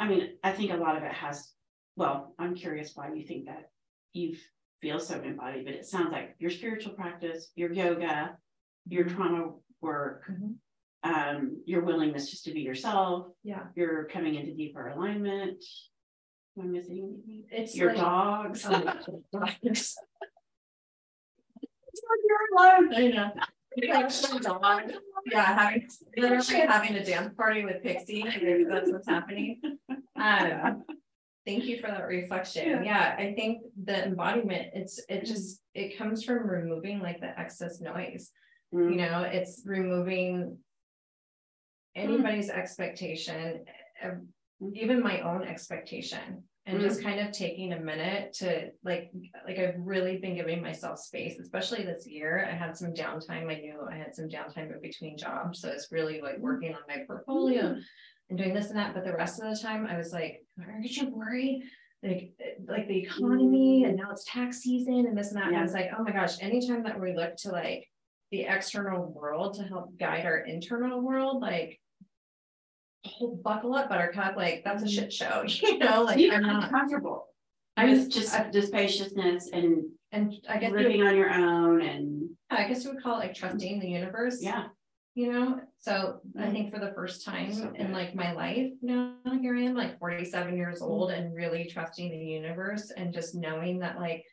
I 0.02 0.08
mean, 0.10 0.30
I 0.44 0.52
think 0.52 0.72
a 0.72 0.78
lot 0.78 0.98
of 0.98 1.04
it 1.04 1.14
has, 1.14 1.54
well, 1.96 2.36
I'm 2.38 2.56
curious 2.56 2.92
why 2.96 3.14
you 3.14 3.26
think 3.26 3.46
that 3.46 3.70
you 4.12 4.36
feel 4.82 5.00
so 5.00 5.22
embodied, 5.22 5.66
but 5.66 5.74
it 5.74 5.86
sounds 5.86 6.12
like 6.12 6.36
your 6.40 6.52
spiritual 6.52 6.94
practice, 6.94 7.52
your 7.56 7.72
yoga, 7.72 8.38
your 8.88 9.06
trauma 9.06 9.54
work. 9.82 10.24
Mhm. 10.30 10.56
Um, 11.02 11.62
your 11.66 11.84
willingness 11.86 12.30
just 12.30 12.44
to 12.46 12.52
be 12.52 12.60
yourself, 12.62 13.28
yeah. 13.44 13.68
you're 13.76 14.04
coming 14.06 14.36
into 14.36 14.54
deeper 14.54 14.90
alignment. 14.90 15.64
Am 16.58 16.64
I 16.66 16.68
missing 16.68 16.98
anything? 17.00 17.46
It's 17.52 17.76
Your 17.76 17.90
like- 17.94 18.02
dogs. 18.02 18.66
Oh 18.68 19.24
goodness. 19.34 19.98
You're 21.62 22.58
alone. 22.58 22.94
I 22.96 23.08
know. 23.08 23.32
Dog. 24.42 24.92
Yeah, 25.32 25.42
having, 25.56 25.88
literally 26.18 26.66
having 26.68 26.96
a 26.96 27.06
dance 27.06 27.34
party 27.36 27.64
with 27.64 27.82
Pixie, 27.84 28.24
maybe 28.24 28.66
that's 28.66 28.92
what's 28.92 29.08
happening. 29.08 29.62
Um, 30.20 30.84
thank 31.50 31.66
you 31.66 31.80
for 31.80 31.88
that 31.88 32.08
reflection. 32.08 32.84
Yeah, 32.84 33.16
I 33.18 33.34
think 33.34 33.64
the 33.84 34.06
embodiment, 34.06 34.70
it's, 34.74 35.02
it 35.10 35.26
just, 35.26 35.62
it 35.74 35.98
comes 35.98 36.24
from 36.24 36.48
removing 36.48 37.00
like 37.00 37.20
the 37.20 37.38
excess 37.40 37.82
noise. 37.82 38.32
You 38.72 38.80
Mm, 38.80 38.98
know, 38.98 39.22
it's 39.24 39.64
removing 39.66 40.58
anybody's 41.96 42.50
expectation, 42.50 43.66
uh, 44.04 44.10
even 44.76 45.02
my 45.02 45.22
own 45.22 45.44
expectation. 45.44 46.44
And 46.68 46.80
just 46.80 47.02
kind 47.02 47.20
of 47.20 47.32
taking 47.32 47.74
a 47.74 47.80
minute 47.80 48.34
to 48.34 48.70
like, 48.84 49.10
like 49.44 49.58
I've 49.58 49.74
really 49.80 50.18
been 50.18 50.36
giving 50.36 50.62
myself 50.62 51.00
space, 51.00 51.40
especially 51.40 51.82
this 51.82 52.06
year. 52.06 52.48
I 52.48 52.54
had 52.54 52.78
some 52.78 52.94
downtime. 52.94 53.50
I 53.50 53.60
knew 53.60 53.88
I 53.92 53.96
had 53.96 54.14
some 54.14 54.30
downtime 54.30 54.72
in 54.72 54.80
between 54.80 55.18
jobs. 55.18 55.62
So 55.62 55.70
it's 55.70 55.88
really 55.92 56.22
like 56.22 56.38
working 56.38 56.76
on 56.76 56.82
my 56.88 57.06
portfolio 57.08 57.76
and 58.30 58.38
doing 58.38 58.54
this 58.54 58.70
and 58.70 58.78
that. 58.78 58.94
But 58.94 59.04
the 59.04 59.14
rest 59.14 59.42
of 59.42 59.50
the 59.50 59.62
time 59.62 59.86
I 59.86 59.98
was 59.98 60.14
like, 60.14 60.44
aren't 60.60 60.90
you 60.90 61.10
worried? 61.10 61.64
Like, 62.02 62.34
like 62.68 62.88
the 62.88 62.98
economy 62.98 63.84
mm. 63.84 63.90
and 63.90 63.98
now 63.98 64.10
it's 64.12 64.24
tax 64.26 64.60
season 64.60 65.06
and 65.06 65.18
this 65.18 65.32
and 65.32 65.38
that. 65.42 65.48
And 65.48 65.58
I 65.58 65.62
was 65.62 65.74
like, 65.74 65.90
oh 65.98 66.04
my 66.04 66.12
gosh, 66.12 66.42
anytime 66.42 66.84
that 66.84 67.00
we 67.00 67.14
look 67.14 67.36
to 67.38 67.50
like 67.50 67.86
the 68.32 68.44
external 68.44 69.12
world 69.12 69.56
to 69.56 69.64
help 69.64 69.98
guide 69.98 70.26
our 70.26 70.38
internal 70.38 71.02
world, 71.02 71.42
like 71.42 71.80
buckle 73.44 73.76
up, 73.76 73.90
buttercup, 73.90 74.38
like 74.38 74.64
that's 74.64 74.84
a 74.84 74.86
mm. 74.86 74.94
shit 74.94 75.12
show, 75.12 75.44
you 75.48 75.78
know, 75.80 76.04
like 76.04 76.20
You 76.20 76.32
I'm 76.32 76.44
not. 76.44 76.70
comfortable. 76.70 77.26
I 77.76 77.86
was 77.86 78.08
just 78.08 78.34
I- 78.34 78.50
spaciousness 78.52 79.50
and 79.52 79.84
And 80.12 80.34
I 80.50 80.58
guess, 80.58 80.72
living 80.72 81.02
on 81.04 81.16
your 81.16 81.32
own 81.34 81.82
and, 81.82 82.30
I 82.50 82.68
guess 82.68 82.84
you 82.84 82.94
would 82.94 83.04
call 83.04 83.16
it 83.16 83.20
like 83.20 83.36
trusting 83.36 83.80
the 83.80 83.88
universe. 83.88 84.42
yeah. 84.42 84.68
You 85.20 85.34
know, 85.34 85.60
so 85.80 86.22
I 86.38 86.46
Mm. 86.48 86.52
think 86.54 86.74
for 86.74 86.80
the 86.80 86.94
first 86.94 87.26
time 87.26 87.52
So 87.52 87.74
in 87.76 87.92
like 87.92 88.16
my 88.16 88.32
life, 88.32 88.72
now 88.82 89.18
here 89.42 89.54
I 89.58 89.64
am, 89.64 89.76
like 89.76 90.00
forty-seven 90.00 90.54
Mm. 90.54 90.58
years 90.58 90.82
old 90.82 91.12
and 91.12 91.36
really 91.36 91.66
trusting 91.66 92.10
the 92.10 92.18
universe 92.40 92.92
and 92.92 93.14
just 93.14 93.36
knowing 93.36 93.80
that 93.80 94.00
like. 94.00 94.24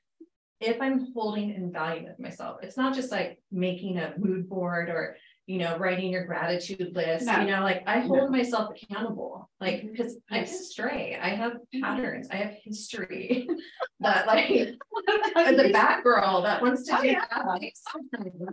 if 0.60 0.80
I'm 0.80 1.12
holding 1.12 1.50
and 1.56 1.70
valuing 1.72 2.04
with 2.10 2.18
myself, 2.18 2.54
it's 2.62 2.78
not 2.78 2.94
just 2.94 3.10
like 3.12 3.38
making 3.50 3.98
a 3.98 4.14
mood 4.16 4.48
board 4.48 4.88
or, 4.88 5.16
you 5.46 5.58
know, 5.58 5.78
writing 5.78 6.10
your 6.10 6.24
gratitude 6.24 6.90
list, 6.94 7.26
No. 7.26 7.40
you 7.40 7.46
know, 7.46 7.62
like 7.62 7.84
I 7.86 8.00
No. 8.00 8.08
hold 8.08 8.30
myself 8.32 8.74
accountable, 8.74 9.48
like, 9.60 9.76
mm-hmm. 9.76 9.92
because 9.92 10.18
I 10.28 10.38
can 10.38 10.46
stray, 10.48 11.16
I 11.20 11.28
have 11.30 11.52
Mhm. 11.72 11.82
patterns, 11.82 12.28
I 12.30 12.36
have 12.36 12.54
history. 12.62 13.48
That 14.00 14.26
like, 14.26 14.50
as 15.36 15.58
a 15.58 15.72
bad 15.72 16.02
girl 16.02 16.42
that 16.42 16.60
wants 16.60 16.82
to 16.84 16.98
Oh, 16.98 17.00
do 17.00 17.08
yeah. 17.08 17.24
that, 17.30 17.62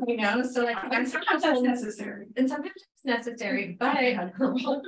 you 0.07 0.17
know, 0.17 0.41
so 0.41 0.63
like. 0.63 0.77
I'm 0.77 0.91
And 0.93 1.07
sometimes 1.07 1.43
that's 1.43 1.61
necessary. 1.61 2.27
and 2.37 2.47
sometimes 2.47 2.71
it's 2.75 3.03
necessary, 3.05 3.63
mm-hmm. 3.69 3.77
but 3.77 3.97
I 3.97 4.31
hold, 4.37 4.87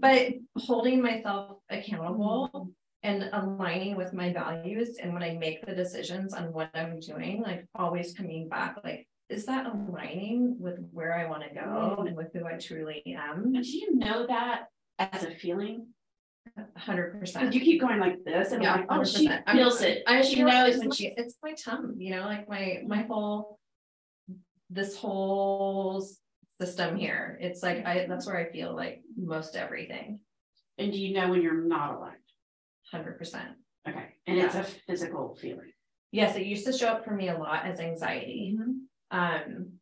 but 0.00 0.32
holding 0.56 1.00
myself 1.00 1.58
accountable 1.70 2.50
mm-hmm. 2.52 2.70
and 3.04 3.30
aligning 3.32 3.96
with 3.96 4.12
my 4.12 4.32
values 4.32 4.96
and 5.00 5.12
when 5.14 5.22
I 5.22 5.36
make 5.36 5.64
the 5.64 5.74
decisions 5.74 6.34
on 6.34 6.52
what 6.52 6.70
I'm 6.74 6.98
doing, 6.98 7.42
like 7.42 7.64
always 7.76 8.14
coming 8.14 8.48
back, 8.48 8.78
like, 8.82 9.06
is 9.28 9.44
that 9.46 9.66
aligning 9.66 10.56
with 10.58 10.78
where 10.92 11.14
I 11.14 11.28
want 11.28 11.42
to 11.42 11.54
go 11.54 12.04
and 12.06 12.16
with 12.16 12.28
who 12.32 12.46
I 12.46 12.54
truly 12.54 13.02
am? 13.06 13.44
And 13.54 13.62
do 13.62 13.70
you 13.78 13.94
know 13.96 14.26
that 14.26 14.68
as 14.98 15.22
a 15.24 15.30
feeling? 15.30 15.88
Hundred 16.76 17.20
percent. 17.20 17.52
you 17.54 17.60
keep 17.60 17.80
going 17.80 18.00
like 18.00 18.24
this 18.24 18.52
and 18.52 18.62
Yeah, 18.62 18.72
I'm 18.74 18.80
like, 18.80 18.86
oh, 18.90 19.04
she 19.04 19.28
100%. 19.28 19.42
I'm- 19.46 19.56
feels 19.56 19.82
it. 19.82 20.02
I 20.06 20.22
She 20.22 20.42
knows 20.42 20.68
it's 20.70 20.78
when 20.78 20.88
my- 20.88 20.94
she. 20.94 21.06
It's 21.16 21.36
my 21.42 21.52
tongue, 21.52 21.94
you 21.98 22.10
know, 22.16 22.22
like 22.22 22.48
my, 22.48 22.82
my 22.86 23.02
whole. 23.02 23.58
This 24.70 24.96
whole 24.96 26.06
system 26.60 26.96
here, 26.96 27.38
it's 27.40 27.62
like, 27.62 27.86
I, 27.86 28.04
that's 28.06 28.26
where 28.26 28.36
I 28.36 28.50
feel 28.52 28.74
like 28.76 29.00
most 29.16 29.56
everything, 29.56 30.20
And 30.76 30.92
do 30.92 30.98
you 30.98 31.14
know 31.14 31.30
when 31.30 31.40
you're 31.40 31.62
not 31.64 31.94
aligned? 31.96 32.16
hundred 32.90 33.16
percent. 33.18 33.48
Okay, 33.88 34.04
and 34.26 34.38
it's 34.38 34.54
a 34.54 34.64
physical 34.86 35.36
feeling. 35.40 35.72
Yes, 36.12 36.36
it 36.36 36.44
used 36.46 36.66
to 36.66 36.72
show 36.74 36.88
up 36.88 37.04
for 37.04 37.14
me 37.14 37.28
a 37.30 37.38
lot 37.38 37.64
as 37.64 37.80
anxiety. 37.80 38.56
Mm-hmm. 38.58 38.72
Um, 39.10 39.72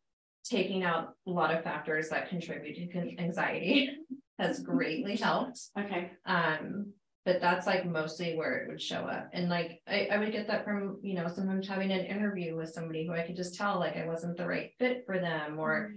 taking 0.45 0.83
out 0.83 1.13
a 1.27 1.29
lot 1.29 1.53
of 1.53 1.63
factors 1.63 2.07
that 2.09 2.29
contribute 2.29 2.89
to 2.91 3.21
anxiety 3.21 3.97
has 4.39 4.61
greatly 4.61 5.17
helped. 5.17 5.59
Okay, 5.77 6.11
Um, 6.25 6.93
but 7.25 7.41
that's 7.41 7.67
like 7.67 7.85
mostly 7.85 8.35
where 8.37 8.55
it 8.59 8.69
would 8.69 8.81
show 8.81 9.01
up. 9.01 9.29
And 9.33 9.49
like, 9.49 9.81
I, 9.85 10.07
I 10.09 10.17
would 10.17 10.31
get 10.31 10.47
that 10.47 10.63
from, 10.63 10.99
you 11.01 11.15
know, 11.15 11.27
sometimes 11.27 11.67
having 11.67 11.91
an 11.91 12.05
interview 12.05 12.55
with 12.55 12.69
somebody 12.69 13.05
who 13.05 13.11
I 13.13 13.23
could 13.23 13.35
just 13.35 13.55
tell 13.55 13.77
like 13.79 13.97
I 13.97 14.07
wasn't 14.07 14.37
the 14.37 14.47
right 14.47 14.71
fit 14.79 15.03
for 15.05 15.19
them 15.19 15.59
or, 15.59 15.93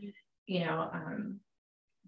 you 0.46 0.64
know, 0.64 0.90
um, 0.92 1.38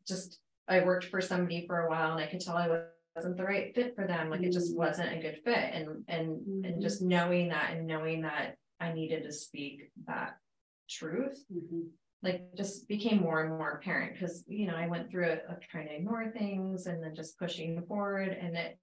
just, 0.09 0.41
I 0.67 0.81
worked 0.85 1.05
for 1.05 1.21
somebody 1.21 1.65
for 1.69 1.83
a 1.87 1.89
while 1.89 2.11
and 2.13 2.21
I 2.21 2.27
could 2.27 2.41
tell 2.41 2.57
I 2.57 2.81
wasn't 3.15 3.37
the 3.37 3.45
right 3.45 3.73
fit 3.73 3.95
for 3.95 4.09
them. 4.09 4.31
Like 4.31 4.43
it 4.43 4.53
just 4.53 4.73
Mm. 4.75 4.79
wasn't 4.79 5.17
a 5.17 5.23
good 5.23 5.39
fit. 5.45 5.57
And, 5.75 6.05
and, 6.09 6.65
and 6.65 6.75
Mhm. 6.77 6.83
just 6.83 7.03
knowing 7.03 7.51
that 7.51 7.71
and 7.77 7.87
knowing 7.87 8.23
that 8.23 8.57
I 8.81 8.93
needed 8.93 9.23
to 9.23 9.33
speak 9.33 9.93
that 10.09 10.39
truth 10.89 11.45
Mhm. 11.53 11.89
like 12.23 12.55
just 12.55 12.87
became 12.89 13.21
more 13.21 13.41
and 13.43 13.51
more 13.59 13.71
apparent 13.71 14.13
because 14.15 14.45
you 14.47 14.67
know 14.67 14.75
I 14.77 14.87
went 14.87 15.11
through 15.11 15.25
it 15.27 15.45
of 15.49 15.61
trying 15.61 15.89
to 15.89 15.95
ignore 15.97 16.31
things 16.31 16.87
and 16.87 17.03
then 17.03 17.15
just 17.15 17.39
pushing 17.39 17.83
forward 17.87 18.29
and 18.29 18.57
it 18.57 18.79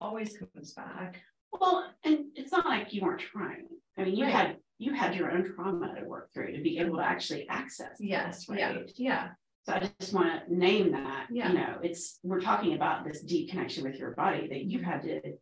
always 0.00 0.36
comes 0.36 0.72
back. 0.74 1.20
Well, 1.52 1.92
and 2.04 2.26
it's 2.34 2.52
not 2.52 2.64
like 2.66 2.92
you 2.92 3.02
weren't 3.02 3.20
trying. 3.20 3.68
I 3.98 4.04
mean, 4.04 4.16
you 4.16 4.24
Right. 4.24 4.32
had, 4.32 4.56
you 4.78 4.94
had 4.94 5.14
your 5.14 5.30
own 5.30 5.44
trauma 5.54 5.94
to 6.00 6.06
work 6.06 6.32
through 6.32 6.52
to 6.56 6.62
be 6.62 6.78
able 6.78 6.96
to 6.96 7.04
actually 7.04 7.46
access. 7.48 7.96
Yes, 8.00 8.46
this, 8.46 8.56
yeah, 8.58 8.72
right? 8.72 8.92
yeah, 8.96 9.32
So 9.66 9.74
I 9.74 9.90
just 10.00 10.14
want 10.14 10.46
to 10.46 10.54
name 10.54 10.92
that, 10.92 11.26
Yeah. 11.30 11.48
you 11.48 11.54
know, 11.58 11.80
it's, 11.82 12.18
we're 12.22 12.40
talking 12.40 12.74
about 12.74 13.04
this 13.04 13.20
deep 13.22 13.50
connection 13.50 13.84
with 13.84 13.96
your 13.96 14.12
body 14.12 14.48
that 14.48 14.62
you 14.64 14.82
had 14.82 15.02
to 15.02 15.38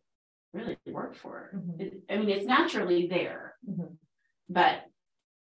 really 0.53 0.77
work 0.87 1.15
for. 1.15 1.51
Mhm. 1.55 1.79
It- 1.79 2.03
I 2.09 2.17
mean, 2.17 2.29
it's 2.29 2.45
naturally 2.45 3.07
there, 3.07 3.55
Mhm. 3.65 3.97
but 4.49 4.88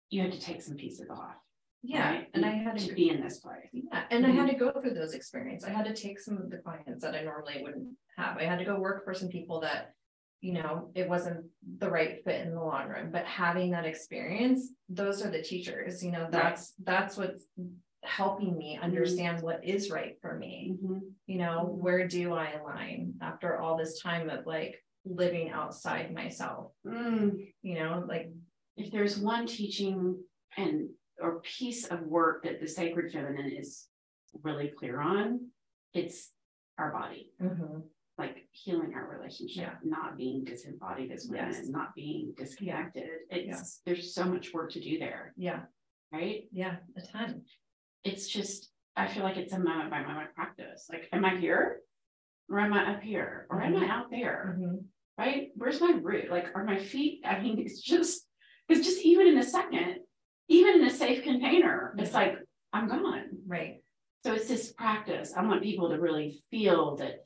you 0.10 0.22
had 0.22 0.32
to 0.32 0.40
take 0.40 0.62
some 0.62 0.76
pieces 0.76 1.08
off. 1.10 1.36
yeah. 1.82 2.10
right? 2.12 2.28
And 2.34 2.46
I 2.46 2.52
had 2.52 2.78
To 2.78 2.88
to, 2.88 2.94
be 2.94 3.10
in 3.10 3.22
this 3.22 3.40
place. 3.40 3.68
yeah, 3.74 4.04
and 4.12 4.26
I 4.26 4.30
had 4.32 4.50
to 4.50 4.56
go 4.56 4.72
through 4.72 4.94
those 4.94 5.14
experiences. 5.14 5.68
I 5.68 5.74
had 5.74 5.86
to 5.86 5.94
take 5.94 6.20
some 6.20 6.38
of 6.38 6.50
the 6.50 6.58
clients 6.58 7.04
that 7.04 7.16
I 7.16 7.24
normally 7.24 7.62
wouldn't 7.62 7.90
have. 8.18 8.38
I 8.38 8.44
had 8.44 8.60
to 8.60 8.66
go 8.66 8.80
work 8.80 9.04
for 9.04 9.14
some 9.14 9.30
people 9.30 9.60
that, 9.62 9.94
you 10.42 10.54
know, 10.54 10.92
it 10.96 11.08
wasn't 11.10 11.46
the 11.80 11.90
right 11.90 12.24
fit 12.24 12.42
in 12.46 12.54
the 12.54 12.62
long 12.62 12.88
run. 12.88 13.12
But 13.12 13.26
having 13.26 13.72
that 13.72 13.86
experience, 13.86 14.70
those 14.90 15.26
are 15.26 15.32
the 15.32 15.42
teachers. 15.42 16.04
You 16.04 16.12
know, 16.12 16.28
that's 16.30 16.74
that's 16.84 17.18
what's 17.18 17.46
helping 18.04 18.58
me 18.58 18.78
understand 18.82 19.42
what 19.42 19.64
is 19.64 19.90
right 19.90 20.16
for 20.22 20.38
me. 20.38 20.76
Mhm. 20.84 21.00
you 21.26 21.38
know, 21.38 21.64
where 21.66 22.08
do 22.08 22.34
I 22.34 22.52
align 22.52 23.14
after 23.22 23.58
all 23.60 23.78
this 23.78 24.02
time 24.02 24.30
of 24.30 24.46
like 24.46 24.76
living 25.06 25.50
outside 25.52 26.14
myself, 26.14 26.72
Mm, 26.86 27.54
you 27.62 27.76
know, 27.76 28.04
like, 28.08 28.30
if 28.78 28.92
there's 28.92 29.18
one 29.18 29.46
teaching 29.46 30.18
and 30.58 30.90
or 31.22 31.42
piece 31.42 31.86
of 31.88 32.02
work 32.02 32.44
that 32.44 32.60
the 32.60 32.68
sacred 32.68 33.12
feminine 33.12 33.52
is 33.52 33.88
really 34.42 34.72
clear 34.78 35.00
on, 35.00 35.48
it's 35.94 36.32
our 36.80 36.92
body, 36.92 37.32
mhm, 37.40 37.84
like 38.18 38.48
healing 38.52 38.94
our 38.96 39.08
relationship, 39.08 39.64
Yeah. 39.64 39.78
not 39.84 40.18
being 40.18 40.44
disembodied 40.44 41.12
as 41.12 41.28
women, 41.28 41.52
Yes. 41.54 41.68
not 41.68 41.94
being 41.94 42.34
disconnected. 42.36 43.10
It's 43.30 43.80
there's 43.86 44.14
so 44.14 44.26
much 44.26 44.54
work 44.54 44.72
to 44.72 44.80
do 44.82 44.98
there, 44.98 45.34
yeah, 45.38 45.66
right? 46.12 46.48
yeah, 46.52 46.78
a 46.96 47.02
ton. 47.02 47.46
It's 48.04 48.28
just 48.28 48.72
I 48.96 49.08
feel 49.08 49.24
like 49.24 49.38
it's 49.38 49.54
a 49.54 49.60
moment 49.60 49.90
by 49.90 50.04
moment 50.04 50.36
practice. 50.36 50.88
Like, 50.88 51.10
am 51.12 51.26
I 51.26 51.36
here? 51.38 51.82
Or 52.48 52.60
am 52.60 52.74
I 52.74 52.94
up 52.94 53.02
here? 53.02 53.48
Or 53.50 53.60
am 53.62 53.76
I 53.76 53.88
out 53.88 54.12
there? 54.12 54.56
Mhm, 54.60 54.86
right? 55.18 55.52
Where's 55.56 55.82
my 55.82 55.94
root? 55.94 56.30
Like, 56.30 56.56
are 56.56 56.64
my 56.64 56.78
feet? 56.78 57.22
I 57.26 57.40
mean, 57.42 57.58
it's 57.66 57.82
just, 57.82 58.23
it's 58.70 58.86
just 58.86 59.04
even 59.04 59.28
in 59.28 59.38
a 59.38 59.44
second, 59.44 59.98
even 60.48 60.82
in 60.82 60.88
a 60.88 60.90
safe 60.90 61.24
container, 61.24 61.94
it's 61.98 62.10
mm-hmm. 62.10 62.18
like, 62.18 62.38
I'm 62.72 62.88
gone. 62.88 63.24
Right, 63.46 63.84
So 64.26 64.34
it's 64.34 64.48
this 64.48 64.74
practice. 64.74 65.34
I 65.36 65.46
want 65.46 65.64
people 65.64 65.90
to 65.90 66.00
really 66.00 66.42
feel 66.50 66.96
that 66.98 67.26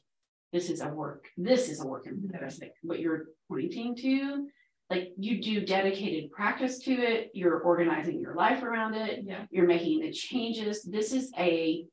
this 0.52 0.70
is 0.70 0.82
a 0.82 0.88
work, 0.88 1.26
this 1.38 1.70
is 1.70 1.82
a 1.82 1.88
work 1.88 2.08
in 2.08 2.16
mm-hmm. 2.16 2.30
progress, 2.30 2.60
like 2.60 2.74
what 2.82 3.00
you're 3.00 3.26
pointing 3.50 3.96
to. 3.98 4.48
Like 4.90 5.12
you 5.18 5.42
do 5.42 5.66
dedicated 5.66 6.32
practice 6.32 6.80
to 6.80 6.94
it, 6.94 7.32
you're 7.34 7.60
organizing 7.60 8.22
your 8.22 8.36
life 8.36 8.64
around 8.64 8.94
it, 8.94 9.24
yeah, 9.26 9.44
you're 9.52 9.68
making 9.68 10.00
the 10.00 10.14
changes. 10.14 10.84
This 10.84 11.12
is 11.12 11.30
a 11.38 11.86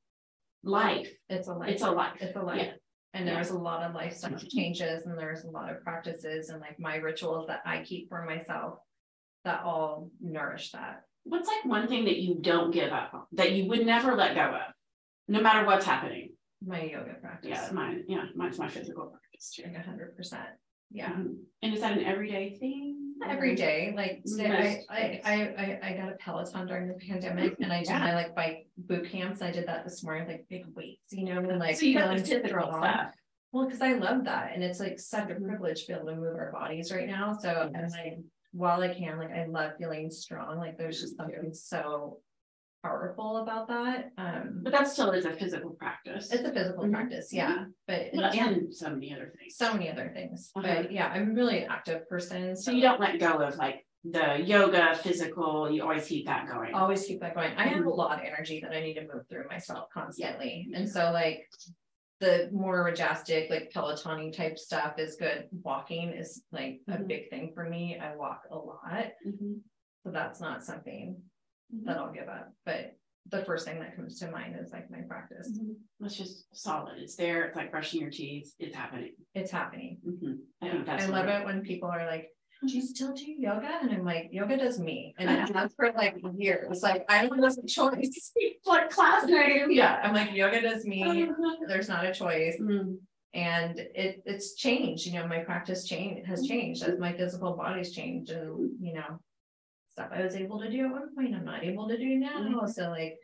life. 0.62 1.10
it's 1.28 1.48
a 1.48 1.54
life, 1.54 1.70
It's 1.70 1.82
a 1.82 1.90
life. 1.90 2.16
it's 2.20 2.36
a 2.36 2.42
life. 2.42 2.60
Yeah. 2.62 2.72
And 3.14 3.28
there's 3.28 3.50
was 3.50 3.56
a 3.56 3.62
lot 3.62 3.82
of 3.82 3.94
lifestyle 3.94 4.32
mm-hmm. 4.32 4.46
changes 4.48 5.06
and 5.06 5.18
there's 5.18 5.44
a 5.44 5.50
lot 5.50 5.70
of 5.70 5.82
practices 5.82 6.48
and 6.48 6.60
like 6.60 6.78
my 6.78 6.96
rituals 6.96 7.46
that 7.46 7.60
I 7.64 7.82
keep 7.82 8.08
for 8.08 8.24
myself 8.24 8.78
that 9.44 9.62
all 9.62 10.10
nourish 10.20 10.72
that. 10.72 11.02
What's 11.24 11.48
like 11.48 11.64
one 11.64 11.88
thing 11.88 12.04
that 12.04 12.18
you 12.18 12.36
don't 12.40 12.70
give 12.70 12.92
up 12.92 13.10
on, 13.14 13.22
that 13.32 13.52
you 13.52 13.66
would 13.68 13.86
never 13.86 14.14
let 14.14 14.34
go 14.34 14.42
of, 14.42 14.72
no 15.28 15.40
matter 15.40 15.66
what's 15.66 15.86
happening? 15.86 16.32
My 16.66 16.82
yoga 16.82 17.14
practice. 17.20 17.50
Yeah, 17.50 17.68
mine, 17.72 18.04
yeah, 18.08 18.24
mine's 18.34 18.58
my 18.58 18.68
physical 18.68 19.06
practice 19.06 19.52
too. 19.54 19.62
Like 19.64 19.84
hundred 19.84 20.16
percent, 20.16 20.48
yeah. 20.90 21.12
Mhm. 21.12 21.36
And 21.62 21.74
is 21.74 21.80
that 21.80 21.96
an 21.96 22.04
everyday 22.04 22.56
thing? 22.58 23.00
every 23.26 23.54
day, 23.54 23.94
like 23.96 24.22
today, 24.26 24.84
I. 24.90 25.20
I, 25.24 25.32
I, 25.32 25.32
I, 25.32 25.78
I 25.90 25.92
got 25.96 26.12
a 26.12 26.16
Peloton 26.16 26.66
during 26.66 26.88
the 26.88 26.94
pandemic 26.94 27.54
and 27.60 27.72
I 27.72 27.78
did 27.78 27.88
Yeah. 27.88 28.00
my 28.00 28.14
like 28.14 28.34
bike 28.34 28.66
boot 28.76 29.08
camps. 29.10 29.40
I 29.40 29.50
did 29.50 29.66
that 29.66 29.84
this 29.84 30.02
morning, 30.04 30.28
like 30.28 30.44
big 30.50 30.66
weights, 30.74 31.10
you 31.12 31.24
know, 31.24 31.38
and 31.38 31.58
like. 31.58 31.76
So 31.76 31.86
you 31.86 31.94
got 31.94 32.14
the 32.18 32.24
strong. 32.46 32.82
stuff. 32.82 33.14
Well, 33.52 33.70
cause 33.70 33.80
I 33.80 33.92
love 33.94 34.24
that 34.24 34.50
and 34.52 34.64
it's 34.64 34.80
like 34.80 34.98
such 34.98 35.30
a 35.30 35.36
privilege 35.36 35.82
to 35.82 35.86
be 35.86 35.92
able 35.94 36.06
to 36.06 36.16
move 36.16 36.34
our 36.36 36.50
bodies 36.52 36.92
right 36.92 37.06
now. 37.06 37.38
So, 37.40 37.70
and 37.72 37.88
Yes. 37.94 37.94
While 38.54 38.80
I 38.82 38.94
can, 38.94 39.18
like, 39.18 39.32
I 39.32 39.46
love 39.46 39.72
feeling 39.78 40.10
strong, 40.10 40.58
like 40.58 40.78
there's 40.78 41.00
just 41.00 41.16
something 41.16 41.52
so 41.52 42.20
powerful 42.84 43.38
about 43.38 43.66
that. 43.68 44.12
Um, 44.16 44.60
But 44.62 44.72
that 44.72 44.86
still 44.86 45.10
is 45.10 45.24
a 45.24 45.32
physical 45.32 45.70
practice. 45.70 46.30
it's 46.32 46.48
a 46.48 46.52
physical 46.52 46.84
Mhm. 46.84 46.92
practice, 46.92 47.32
yeah, 47.32 47.66
but 47.88 48.10
Well, 48.14 48.26
And 48.32 48.72
so 48.72 48.90
many 48.90 49.12
other 49.12 49.32
things. 49.36 49.56
so 49.56 49.72
many 49.72 49.90
other 49.90 50.10
things. 50.14 50.52
Uh-huh. 50.54 50.82
But 50.82 50.92
yeah, 50.92 51.08
I'm 51.08 51.34
really 51.34 51.64
an 51.64 51.70
active 51.70 52.08
person. 52.08 52.54
So 52.54 52.70
you 52.70 52.80
don't 52.82 53.00
let 53.00 53.18
go 53.18 53.38
of 53.38 53.56
like 53.56 53.86
the 54.04 54.40
yoga, 54.40 54.94
physical, 54.96 55.68
you 55.70 55.82
always 55.82 56.06
keep 56.06 56.26
that 56.26 56.46
going. 56.46 56.74
always 56.74 57.04
keep 57.06 57.20
that 57.20 57.34
going. 57.34 57.52
I 57.56 57.66
have 57.66 57.84
a 57.86 57.88
Mhm. 57.88 57.96
lot 57.96 58.18
of 58.18 58.24
energy 58.24 58.60
that 58.60 58.70
I 58.72 58.80
need 58.80 58.94
to 58.94 59.06
move 59.12 59.26
through 59.28 59.48
myself 59.48 59.88
constantly. 59.92 60.70
And 60.74 60.88
so 60.88 61.10
like 61.10 61.48
the 62.24 62.48
more 62.52 62.84
majestic, 62.84 63.50
like 63.50 63.70
Peloton 63.70 64.32
type 64.32 64.58
stuff 64.58 64.98
is 64.98 65.16
good. 65.16 65.46
Walking 65.62 66.10
is 66.10 66.42
like 66.52 66.80
a 66.88 66.96
Mhm. 66.96 67.06
big 67.06 67.28
thing 67.30 67.52
for 67.52 67.68
me. 67.68 67.98
I 67.98 68.16
walk 68.16 68.42
a 68.50 68.56
lot. 68.56 69.12
Mhm. 69.26 69.60
So 70.02 70.10
that's 70.10 70.40
not 70.40 70.64
something 70.64 71.22
Mhm. 71.72 71.84
that 71.84 71.98
I'll 71.98 72.12
give 72.12 72.28
up. 72.28 72.52
But 72.64 72.96
the 73.26 73.44
first 73.44 73.66
thing 73.66 73.78
that 73.80 73.96
comes 73.96 74.18
to 74.20 74.30
mind 74.30 74.56
is 74.58 74.72
like 74.72 74.90
my 74.90 75.02
practice. 75.02 75.50
Mhm. 75.58 75.76
It's 76.00 76.16
just 76.16 76.54
solid. 76.56 76.98
It's 76.98 77.16
there. 77.16 77.44
It's 77.46 77.56
like 77.56 77.70
brushing 77.70 78.00
your 78.00 78.10
teeth. 78.10 78.54
It's 78.58 78.74
happening. 78.76 79.14
It's 79.34 79.50
happening. 79.50 80.00
Mhm. 80.06 80.38
I 80.62 80.66
Yeah. 80.66 80.82
that's. 80.84 81.04
I 81.04 81.08
love 81.08 81.28
it 81.28 81.44
when 81.44 81.62
people 81.62 81.88
are 81.90 82.06
like, 82.06 82.30
do 82.66 82.74
you 82.76 82.82
still 82.82 83.12
do 83.12 83.24
yoga? 83.24 83.78
And 83.82 83.90
I'm 83.90 84.04
like, 84.04 84.28
yoga 84.32 84.56
does 84.56 84.78
me. 84.78 85.14
And 85.18 85.30
it 85.30 85.54
has 85.54 85.72
for 85.74 85.92
like 85.92 86.16
years. 86.36 86.82
Like 86.82 87.04
I 87.08 87.26
don't 87.26 87.42
have 87.42 87.56
a 87.58 87.66
choice. 87.78 88.32
Like 88.66 88.90
class 88.90 89.24
name. 89.26 89.70
Yeah, 89.70 90.00
I'm 90.02 90.14
like, 90.14 90.32
yoga 90.32 90.60
does 90.60 90.84
me. 90.84 91.02
Mhm. 91.02 91.68
There's 91.68 91.88
not 91.88 92.04
a 92.06 92.12
choice. 92.12 92.56
Mm. 92.60 92.98
and 93.34 93.78
it 93.80 94.22
it's 94.26 94.54
changed, 94.54 95.06
you 95.06 95.14
know, 95.14 95.26
my 95.26 95.40
practice 95.40 95.86
change 95.88 96.24
has 96.26 96.46
changed 96.46 96.82
as 96.84 96.98
my 97.00 97.12
physical 97.12 97.52
body's 97.56 97.92
changed 97.92 98.30
and, 98.30 98.70
you 98.80 98.94
know. 98.94 99.18
Stuff 99.92 100.10
I 100.12 100.22
was 100.22 100.34
able 100.36 100.58
to 100.60 100.70
do 100.70 100.86
at 100.86 100.92
one 100.92 101.14
point, 101.16 101.34
I'm 101.34 101.44
not 101.44 101.62
able 101.64 101.86
to 101.88 101.96
do 101.98 102.16
now, 102.16 102.38
Mhm. 102.38 102.68
so 102.72 102.90
like. 102.90 103.16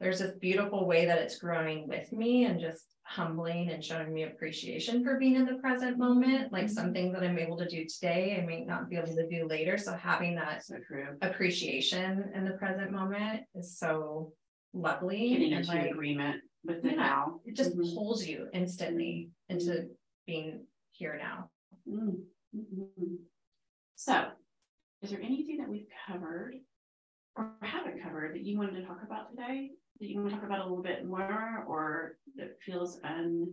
There's 0.00 0.20
this 0.20 0.32
beautiful 0.40 0.86
way 0.86 1.06
that 1.06 1.18
it's 1.18 1.38
growing 1.38 1.88
with 1.88 2.12
me 2.12 2.44
and 2.44 2.60
just 2.60 2.84
humbling 3.02 3.70
and 3.70 3.82
showing 3.84 4.12
me 4.14 4.24
appreciation 4.24 5.02
for 5.02 5.18
being 5.18 5.34
in 5.34 5.44
the 5.44 5.54
present 5.54 5.98
moment. 5.98 6.52
Like 6.52 6.68
some 6.68 6.92
things 6.92 7.12
that 7.14 7.24
I'm 7.24 7.38
able 7.38 7.56
to 7.58 7.66
do 7.68 7.84
today, 7.84 8.38
I 8.40 8.46
may 8.46 8.64
not 8.64 8.88
be 8.88 8.96
able 8.96 9.14
to 9.16 9.28
do 9.28 9.46
later, 9.48 9.76
so 9.76 9.94
having 9.96 10.36
that 10.36 10.64
So 10.64 10.76
true. 10.86 11.16
appreciation 11.22 12.30
in 12.34 12.44
the 12.44 12.52
present 12.52 12.92
moment 12.92 13.42
is 13.56 13.76
so 13.76 14.32
lovely 14.72 15.30
Getting 15.30 15.52
and 15.54 15.64
into 15.64 15.72
like 15.76 15.90
agreement 15.90 16.42
with 16.64 16.82
the 16.82 16.90
Yeah. 16.90 16.96
now. 16.96 17.40
it 17.44 17.54
just 17.56 17.76
Mhm. 17.76 17.94
pulls 17.94 18.24
you 18.26 18.48
instantly 18.52 19.30
into 19.48 19.88
being 20.26 20.66
here 20.92 21.16
now. 21.16 21.50
Mm, 21.88 22.24
mhm. 22.54 23.18
So, 23.96 24.30
is 25.02 25.10
there 25.10 25.20
anything 25.20 25.56
that 25.58 25.68
we've 25.68 25.88
covered 26.06 26.54
or 27.34 27.56
haven't 27.62 28.00
covered 28.02 28.34
that 28.34 28.42
you 28.44 28.58
wanted 28.58 28.80
to 28.80 28.86
talk 28.86 29.02
about 29.02 29.30
today? 29.30 29.72
That 30.00 30.08
you 30.08 30.16
want 30.16 30.30
to 30.30 30.36
talk 30.36 30.44
about 30.44 30.60
a 30.60 30.62
little 30.68 30.82
bit 30.82 31.04
more, 31.04 31.64
or 31.66 32.18
that 32.36 32.56
feels 32.64 33.00
un, 33.02 33.52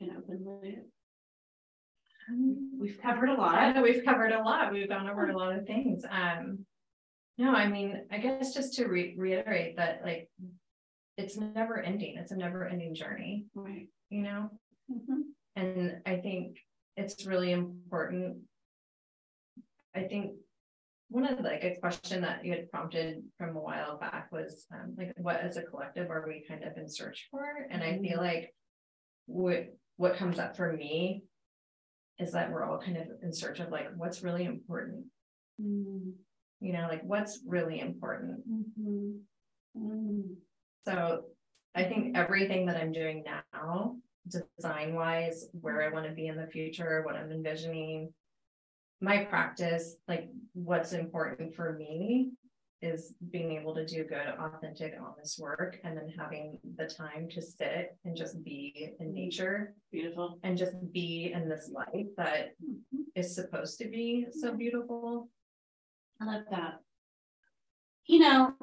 an 0.00 0.10
open 0.16 0.44
loop? 0.62 0.86
We've 2.78 2.98
covered 3.02 3.28
a 3.28 3.34
lot. 3.34 3.74
know 3.74 3.82
we've 3.88 4.04
covered 4.04 4.32
a 4.32 4.42
lot, 4.42 4.72
we've 4.72 4.88
gone 4.88 5.08
over 5.10 5.28
a 5.28 5.36
lot 5.36 5.54
of 5.56 5.66
things, 5.66 6.04
um. 6.10 6.64
No, 7.36 7.52
I 7.52 7.66
mean, 7.68 8.06
I 8.12 8.18
guess 8.18 8.54
just 8.54 8.74
to 8.74 8.86
re- 8.86 9.14
reiterate 9.18 9.76
that 9.76 10.02
like. 10.04 10.30
It's 11.16 11.36
never 11.36 11.80
ending, 11.80 12.16
it's 12.18 12.32
a 12.32 12.36
never 12.36 12.66
ending 12.66 12.92
journey, 12.94 13.44
Right. 13.54 13.86
you 14.10 14.22
know? 14.22 14.50
Mhm. 14.90 15.22
And 15.54 16.02
I 16.06 16.16
think 16.16 16.58
it's 16.96 17.24
really 17.24 17.52
important. 17.52 18.38
I 19.94 20.04
think 20.04 20.38
one 21.14 21.26
of 21.26 21.36
the, 21.36 21.44
like 21.44 21.62
a 21.62 21.76
question 21.76 22.22
that 22.22 22.44
you 22.44 22.50
had 22.50 22.68
prompted 22.72 23.22
from 23.38 23.56
a 23.56 23.60
while 23.60 23.96
back 23.98 24.32
was 24.32 24.66
um, 24.74 24.96
like, 24.98 25.12
what 25.16 25.40
as 25.40 25.56
a 25.56 25.62
collective 25.62 26.10
are 26.10 26.24
we 26.26 26.44
kind 26.48 26.64
of 26.64 26.76
in 26.76 26.88
search 26.88 27.28
for? 27.30 27.68
And 27.70 27.84
I 27.84 27.98
feel 27.98 28.18
like 28.18 28.52
what 29.26 29.68
what 29.96 30.16
comes 30.16 30.40
up 30.40 30.56
for 30.56 30.72
me 30.72 31.22
is 32.18 32.32
that 32.32 32.50
we're 32.50 32.64
all 32.64 32.80
kind 32.80 32.96
of 32.96 33.06
in 33.22 33.32
search 33.32 33.60
of 33.60 33.70
like 33.70 33.90
what's 33.96 34.24
really 34.24 34.44
important. 34.44 35.04
Mm, 35.62 36.14
You 36.60 36.72
know, 36.72 36.88
like 36.90 37.04
what's 37.04 37.38
really 37.46 37.78
important. 37.78 38.40
mhm, 38.50 39.20
mm, 39.78 40.22
So 40.84 41.26
I 41.76 41.84
think 41.84 42.16
everything 42.16 42.66
that 42.66 42.76
I'm 42.76 42.90
doing 42.90 43.22
now, 43.24 43.94
design 44.26 44.96
wise, 44.96 45.46
where 45.60 45.80
I 45.80 45.92
want 45.92 46.06
to 46.06 46.12
be 46.12 46.26
in 46.26 46.36
the 46.36 46.48
future, 46.48 47.02
what 47.04 47.14
I'm 47.14 47.30
envisioning. 47.30 48.12
My 49.04 49.22
practice, 49.24 49.96
like 50.08 50.30
what's 50.54 50.94
important 50.94 51.54
for 51.54 51.74
me 51.74 52.30
is 52.80 53.12
being 53.30 53.52
able 53.52 53.74
to 53.74 53.84
do 53.86 54.04
good, 54.04 54.28
authentic, 54.38 54.94
honest 54.98 55.38
work 55.38 55.78
and 55.84 55.94
then 55.94 56.08
having 56.18 56.58
the 56.76 56.86
time 56.86 57.28
to 57.32 57.42
sit 57.42 57.98
and 58.06 58.16
just 58.16 58.42
be 58.42 58.94
in 59.00 59.12
nature 59.12 59.74
Beautiful. 59.92 60.38
and 60.42 60.56
just 60.56 60.72
be 60.92 61.32
in 61.34 61.50
this 61.50 61.70
life 61.70 62.06
that 62.16 62.54
Mhm. 62.62 63.04
is 63.14 63.34
supposed 63.34 63.76
to 63.80 63.88
be 63.88 64.26
so 64.30 64.54
beautiful. 64.56 65.28
I 66.18 66.24
love 66.24 66.44
that. 66.50 66.80
You 68.06 68.20
know, 68.20 68.54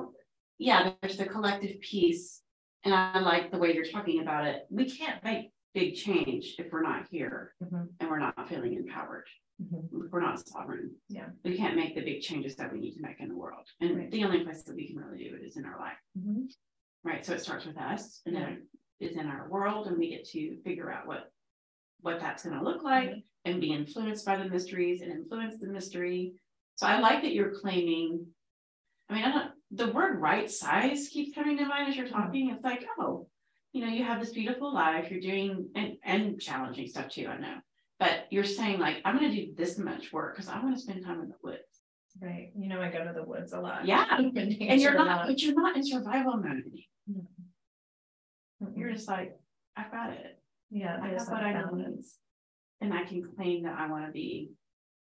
yeah, 0.57 0.93
there's 1.01 1.17
the 1.17 1.25
collective 1.27 1.79
piece, 1.81 2.41
and 2.83 2.95
I 2.95 3.19
like 3.19 3.51
the 3.51 3.59
way 3.59 3.75
you're 3.75 3.85
talking 3.85 4.21
about 4.21 4.47
it. 4.47 4.65
We 4.71 4.89
can't 4.89 5.23
make 5.23 5.50
big 5.73 5.95
change 5.95 6.55
if 6.57 6.71
we're 6.71 6.81
not 6.81 7.07
here 7.09 7.53
Mhm, 7.63 7.87
and 7.99 8.09
we're 8.09 8.19
not 8.19 8.49
feeling 8.49 8.73
empowered. 8.73 9.27
mhm. 9.61 10.09
We're 10.11 10.21
not 10.21 10.45
sovereign. 10.47 10.95
Yeah. 11.07 11.29
We 11.43 11.55
can't 11.55 11.75
make 11.75 11.93
the 11.95 12.01
big 12.03 12.21
changes 12.21 12.55
that 12.55 12.71
we 12.73 12.79
need 12.79 12.95
to 12.95 13.01
make 13.01 13.19
in 13.19 13.29
the 13.29 13.35
world. 13.37 13.67
And 13.79 13.95
Right. 13.95 14.11
the 14.11 14.23
only 14.23 14.43
place 14.43 14.63
that 14.63 14.75
we 14.75 14.87
can 14.87 14.97
really 14.97 15.23
do 15.29 15.35
it 15.35 15.43
is 15.43 15.55
in 15.55 15.65
our 15.65 15.79
life, 15.79 15.99
Mhm. 16.17 16.51
right? 17.03 17.23
So 17.25 17.33
it 17.33 17.41
starts 17.41 17.65
with 17.65 17.77
us 17.77 18.21
and 18.25 18.35
then 18.35 18.67
it 18.99 19.11
is 19.11 19.17
in 19.17 19.27
our 19.27 19.49
world 19.49 19.87
and 19.87 19.97
we 19.97 20.09
get 20.09 20.25
to 20.29 20.61
figure 20.63 20.91
out 20.91 21.05
what 21.07 21.31
what 22.01 22.19
that's 22.19 22.43
gonna 22.43 22.63
look 22.63 22.81
like 22.81 23.23
and 23.45 23.61
be 23.61 23.71
influenced 23.71 24.25
by 24.25 24.35
the 24.35 24.49
mysteries 24.49 25.03
and 25.03 25.11
influence 25.11 25.59
the 25.59 25.67
mystery. 25.67 26.33
So 26.77 26.87
I 26.87 26.99
like 26.99 27.21
that 27.21 27.33
you're 27.33 27.53
claiming. 27.59 28.33
I 29.07 29.13
mean, 29.13 29.23
I 29.23 29.31
don't, 29.31 29.53
the 29.69 29.91
word 29.91 30.19
right 30.19 30.49
size 30.49 31.09
keeps 31.09 31.35
coming 31.35 31.57
to 31.57 31.65
mind 31.65 31.89
as 31.89 31.95
you're 31.95 32.07
talking. 32.07 32.49
It's 32.49 32.63
like, 32.63 32.87
oh, 32.97 33.29
you 33.73 33.85
know, 33.85 33.91
you 33.91 34.03
have 34.03 34.19
this 34.19 34.31
beautiful 34.31 34.73
life, 34.73 35.09
you're 35.09 35.21
doing 35.21 35.69
and 35.75 35.97
and 36.03 36.39
challenging 36.39 36.87
stuff 36.87 37.09
too, 37.09 37.27
I 37.27 37.37
know. 37.37 37.55
But 37.99 38.25
you're 38.31 38.43
saying 38.43 38.79
like, 38.79 38.97
I'm 39.05 39.15
gonna 39.15 39.31
do 39.31 39.53
this 39.55 39.77
much 39.77 40.11
work 40.11 40.35
because 40.35 40.49
I 40.49 40.59
want 40.61 40.75
to 40.75 40.81
spend 40.81 41.05
time 41.05 41.21
in 41.21 41.29
the 41.29 41.35
woods. 41.43 41.61
Right, 42.21 42.51
you 42.57 42.67
know, 42.67 42.81
I 42.81 42.89
go 42.89 43.05
to 43.05 43.13
the 43.13 43.23
woods 43.23 43.53
a 43.53 43.59
lot. 43.61 43.85
Yeah, 43.85 44.05
And 44.17 44.81
you're 44.81 44.93
not, 44.93 45.27
but 45.27 45.41
you're 45.41 45.55
not 45.55 45.77
in 45.77 45.85
survival 45.85 46.37
mode. 46.37 46.63
You're 48.75 48.91
just 48.91 49.07
like, 49.07 49.39
I've 49.77 49.91
got 49.91 50.11
it. 50.11 50.39
Yeah, 50.69 50.99
I 51.01 51.07
have 51.09 51.27
what 51.27 51.41
I 51.41 51.53
need. 51.71 52.03
And 52.81 52.93
I 52.93 53.03
can 53.03 53.23
claim 53.35 53.63
that 53.63 53.77
I 53.77 53.87
want 53.89 54.05
to 54.07 54.11
be 54.11 54.51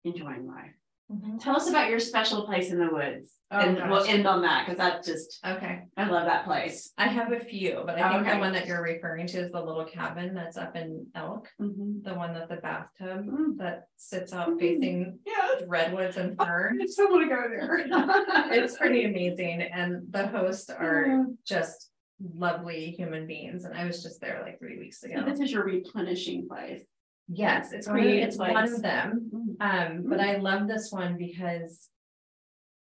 enjoying 0.05 0.47
life. 0.47 0.76
Mhm. 1.11 1.41
Tell 1.41 1.55
us 1.57 1.69
about 1.69 1.89
your 1.89 2.01
special 2.01 2.45
place 2.47 2.71
in 2.73 2.79
the 2.79 2.89
woods. 2.91 3.33
Oh, 3.53 3.59
and 3.61 3.77
we'll 3.89 4.01
gosh. 4.01 4.09
end 4.13 4.27
on 4.27 4.43
that 4.43 4.67
because 4.67 4.77
that's 4.77 5.07
just, 5.07 5.39
Okay, 5.47 5.83
I 5.97 6.09
love 6.09 6.27
that 6.27 6.45
place. 6.45 6.93
I 6.99 7.07
have 7.07 7.31
a 7.31 7.39
few, 7.39 7.81
but 7.87 7.97
I 7.97 8.11
think 8.11 8.23
Okay. 8.27 8.35
the 8.35 8.41
one 8.41 8.53
that 8.55 8.67
you're 8.67 8.83
referring 8.83 9.29
to 9.29 9.39
is 9.39 9.53
the 9.53 9.63
little 9.63 9.85
cabin 9.85 10.35
that's 10.35 10.57
up 10.57 10.75
in 10.75 11.07
Elk, 11.15 11.49
Mhm. 11.61 12.03
the 12.03 12.15
one 12.15 12.35
that 12.35 12.49
the 12.49 12.57
bathtub 12.57 13.25
Mm. 13.25 13.57
that 13.59 13.85
sits 13.97 14.33
out 14.33 14.49
Mhm. 14.49 14.59
facing 14.59 15.19
Yes. 15.25 15.63
redwoods 15.69 16.17
and 16.17 16.37
fern. 16.37 16.81
I 16.83 16.87
still 16.87 17.09
want 17.09 17.23
to 17.23 17.29
go 17.29 17.49
there. 17.49 17.87
It's 18.65 18.77
pretty 18.77 19.05
amazing 19.05 19.63
and 19.63 20.11
the 20.13 20.27
hosts 20.27 20.69
are 20.71 21.27
just 21.45 21.93
lovely 22.35 22.91
human 22.93 23.29
beings 23.29 23.65
and 23.65 23.75
I 23.75 23.85
was 23.85 24.03
just 24.03 24.21
there 24.21 24.43
like 24.43 24.59
three 24.59 24.79
weeks 24.79 25.01
So 25.03 25.07
ago. 25.09 25.23
This 25.25 25.39
is 25.39 25.53
your 25.53 25.63
replenishing 25.65 26.49
place. 26.49 26.83
Yes, 27.29 27.73
it's 27.73 27.89
one 27.89 28.01
of, 28.01 28.07
it's 28.07 28.37
one 28.37 28.57
of 28.57 28.83
them. 28.83 29.31
Mm. 29.35 29.57
Um, 29.61 30.05
but 30.09 30.21
I 30.21 30.37
love 30.37 30.69
this 30.69 30.91
one 30.93 31.17
because. 31.17 31.89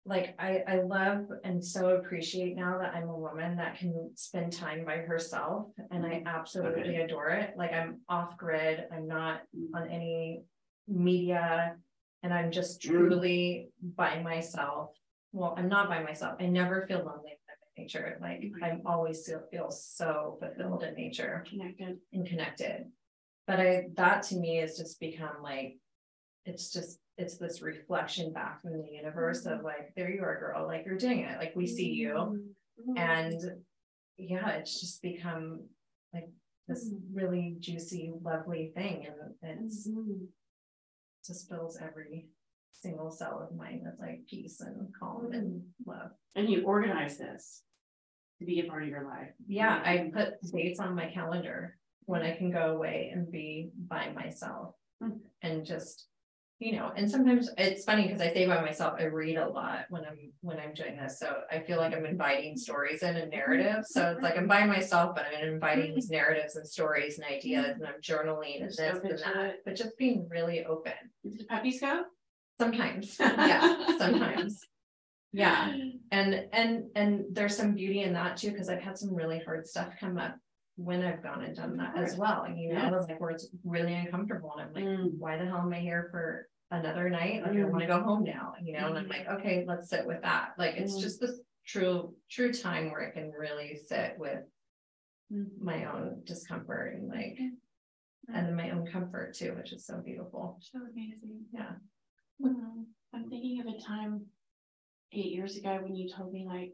Like, 0.04 0.34
I, 0.40 0.64
I 0.68 0.82
love 0.82 1.28
and 1.44 1.64
so 1.64 1.90
appreciate 1.90 2.56
now 2.56 2.80
that 2.80 2.96
I'm 2.96 3.08
a 3.08 3.16
woman 3.16 3.58
that 3.58 3.78
can 3.78 4.10
spend 4.16 4.52
time 4.52 4.84
by 4.84 4.98
herself 4.98 5.68
and 5.92 6.04
I 6.04 6.24
absolutely 6.26 6.96
adore 6.96 7.30
it. 7.30 7.54
Like, 7.56 7.72
I'm 7.72 8.00
off 8.10 8.36
grid, 8.36 8.84
I'm 8.92 9.08
not 9.08 9.42
on 9.76 9.88
any 9.88 10.42
media. 10.88 11.76
And 12.24 12.34
I'm 12.34 12.52
just 12.52 12.82
Mm. 12.82 12.90
truly 12.90 13.70
by 13.96 14.24
myself. 14.24 14.90
Well, 15.34 15.54
I'm 15.56 15.70
not 15.70 15.88
by 15.88 16.02
myself. 16.02 16.36
I 16.40 16.48
never 16.48 16.88
feel 16.88 17.06
lonely 17.06 17.34
in 17.78 17.84
nature. 17.84 18.18
Like, 18.20 18.42
I'm 18.64 18.82
always 18.88 19.24
feel, 19.28 19.44
feel 19.52 19.70
so 19.70 20.40
fulfilled 20.40 20.82
in 20.82 20.96
nature 20.96 21.44
Connected. 21.48 22.00
and 22.12 22.26
connected. 22.28 22.86
But 23.48 23.60
I, 23.60 23.84
that 23.96 24.24
to 24.24 24.36
me 24.36 24.58
has 24.58 24.78
just 24.78 25.00
become 25.00 25.42
like, 25.44 25.78
it's 26.46 26.72
just, 26.72 27.00
it's 27.18 27.38
this 27.38 27.62
reflection 27.62 28.34
back 28.34 28.62
from 28.62 28.74
the 28.74 28.90
universe 28.92 29.46
of 29.46 29.64
like, 29.64 29.94
there 29.96 30.10
you 30.10 30.24
are, 30.24 30.40
girl, 30.40 30.66
like 30.68 30.86
you're 30.86 30.98
doing 30.98 31.20
it, 31.20 31.38
like 31.38 31.56
we 31.56 31.68
see 31.68 31.90
you. 31.92 32.44
Mhm. 32.88 32.98
And 32.98 33.42
yeah, 34.18 34.50
it's 34.52 34.80
just 34.80 35.02
become 35.02 35.62
like 36.14 36.30
this 36.68 36.90
really 37.14 37.56
juicy, 37.60 38.12
lovely 38.22 38.72
thing 38.76 39.08
and 39.42 39.60
it's 39.62 39.88
Mhm. 39.88 40.28
just 41.26 41.50
fills 41.50 41.78
every 41.78 42.28
single 42.72 43.12
cell 43.12 43.40
of 43.40 43.56
mine 43.56 43.82
with 43.84 44.00
like 44.00 44.26
peace 44.28 44.62
and 44.62 44.94
calm 45.00 45.32
and 45.34 45.62
love. 45.86 46.12
And 46.36 46.50
you 46.50 46.64
organize 46.64 47.18
this 47.18 47.64
to 48.40 48.46
be 48.46 48.60
a 48.62 48.66
part 48.66 48.84
of 48.84 48.90
your 48.90 49.04
life. 49.06 49.32
Yeah, 49.48 49.82
I 49.86 50.10
put 50.14 50.42
dates 50.52 50.80
on 50.80 50.96
my 50.96 51.12
calendar 51.12 51.78
when 52.06 52.22
I 52.22 52.36
can 52.36 52.52
go 52.52 52.76
away 52.76 53.12
and 53.14 53.32
be 53.32 53.70
by 53.88 54.12
myself. 54.12 54.76
Hmm. 55.02 55.18
And 55.42 55.66
just, 55.66 56.08
you 56.60 56.74
know, 56.74 56.92
and 56.96 57.10
sometimes 57.10 57.50
it's 57.58 57.84
funny 57.84 58.04
because 58.04 58.22
I 58.22 58.32
say 58.34 58.46
by 58.46 58.62
myself, 58.62 58.96
I 59.00 59.06
read 59.06 59.38
a 59.38 59.48
lot 59.48 59.86
when 59.90 60.06
I'm, 60.06 60.32
when 60.42 60.60
I'm 60.60 60.74
doing 60.74 60.96
this, 60.98 61.20
so 61.20 61.42
I 61.52 61.60
feel 61.60 61.78
like 61.78 61.96
I'm 61.96 62.06
inviting 62.06 62.56
stories 62.56 63.02
in 63.02 63.16
and 63.16 63.32
narratives, 63.32 63.94
so 63.94 64.12
it's 64.12 64.22
like 64.22 64.38
I'm 64.38 64.48
by 64.48 64.66
myself, 64.66 65.16
but 65.16 65.26
I'm 65.26 65.48
inviting 65.48 65.96
these 65.96 66.12
narratives 66.12 66.56
and 66.56 66.68
stories 66.68 67.18
and 67.18 67.28
ideas, 67.28 67.78
and 67.78 67.88
I'm 67.88 68.00
journaling 68.02 68.62
and 68.62 68.70
this 68.70 68.78
and 68.78 69.20
that, 69.20 69.56
but 69.66 69.76
just 69.76 69.98
being 69.98 70.28
really 70.30 70.64
open, 70.66 70.94
Did 71.24 71.48
puppies 71.48 71.82
go? 71.82 72.04
sometimes, 72.60 73.18
yeah, 73.20 73.98
sometimes. 73.98 74.60
Yeah, 75.34 75.76
and, 76.12 76.46
and, 76.52 76.84
and 76.94 77.26
there's 77.32 77.58
some 77.58 77.74
beauty 77.74 78.02
in 78.04 78.14
that 78.14 78.38
too, 78.38 78.52
because 78.52 78.70
I've 78.70 78.82
had 78.82 79.00
some 79.00 79.16
really 79.16 79.40
hard 79.40 79.66
stuff 79.66 79.94
come 80.00 80.20
up 80.20 80.38
when 80.76 81.04
I've 81.04 81.22
gone 81.22 81.44
and 81.44 81.56
done 81.56 81.78
that 81.78 81.98
as 81.98 82.16
well, 82.18 82.48
you 82.50 82.74
know, 82.74 82.90
Yes. 82.92 83.08
like 83.08 83.20
where 83.20 83.32
it's 83.32 83.50
really 83.64 83.94
uncomfortable, 83.94 84.54
and 84.58 84.62
I'm 84.62 84.74
like, 84.74 84.84
Mm. 84.84 85.18
why 85.18 85.38
the 85.38 85.46
hell 85.46 85.60
am 85.60 85.74
I 85.74 85.80
here 85.80 86.08
for 86.12 86.50
another 86.72 87.10
night? 87.10 87.44
Like, 87.44 87.58
I 87.58 87.64
wanna 87.66 87.88
go 87.88 88.02
home 88.02 88.24
now, 88.24 88.56
you 88.62 88.74
know, 88.74 88.88
and 88.88 88.98
I'm 88.98 89.08
like, 89.08 89.28
okay, 89.28 89.66
let's 89.68 89.90
sit 89.90 90.06
with 90.08 90.22
that, 90.22 90.54
like, 90.58 90.76
it's 90.76 90.96
Mm. 90.96 91.02
just 91.02 91.20
this 91.20 91.42
true, 91.66 92.16
true 92.30 92.54
time 92.54 92.92
where 92.92 93.08
I 93.08 93.12
can 93.12 93.32
really 93.32 93.76
sit 93.76 94.18
with 94.18 94.44
Mm. 95.32 95.58
my 95.62 95.86
own 95.86 96.24
discomfort 96.26 96.96
and 96.96 97.08
like, 97.10 97.40
and 98.28 98.48
in 98.48 98.56
my 98.56 98.72
own 98.72 98.86
comfort 98.88 99.34
too, 99.34 99.54
which 99.56 99.74
is 99.74 99.86
so 99.86 100.00
beautiful. 100.02 100.58
So 100.62 100.80
amazing. 100.80 101.46
Yeah. 101.52 101.76
Um, 102.44 102.88
I'm 103.14 103.30
thinking 103.30 103.60
of 103.62 103.68
a 103.68 103.78
time 103.80 104.26
eight 105.12 105.32
years 105.34 105.58
ago 105.58 105.80
when 105.82 105.96
you 105.96 106.10
told 106.10 106.32
me 106.34 106.46
like 106.46 106.74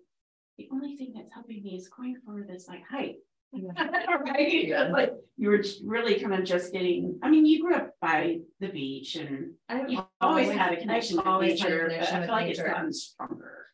the 0.57 0.69
only 0.71 0.95
thing 0.97 1.13
that's 1.13 1.33
helping 1.33 1.63
me 1.63 1.75
is 1.75 1.89
going 1.89 2.15
for 2.25 2.43
this 2.43 2.67
like 2.67 2.83
hike. 2.89 3.17
right? 3.53 4.67
Yeah. 4.67 4.89
Like 4.89 5.13
you 5.37 5.49
were 5.49 5.63
really 5.83 6.19
kind 6.19 6.33
of 6.33 6.43
just 6.43 6.71
getting, 6.73 7.19
I 7.23 7.29
mean, 7.29 7.45
you 7.45 7.61
grew 7.63 7.75
up 7.75 7.93
by 8.01 8.39
the 8.59 8.67
beach 8.69 9.15
and 9.15 9.53
you 9.87 10.03
always 10.21 10.49
had 10.51 10.73
a 10.73 10.77
connection 10.77 11.19
always 11.19 11.61
had 11.61 11.71
a 11.71 11.75
nature, 11.75 11.89
connection 11.89 12.17
I 12.17 12.25
feel 12.25 12.35
like 12.35 12.47
it's 12.49 12.61
gotten 12.61 12.93
stronger. 12.93 13.65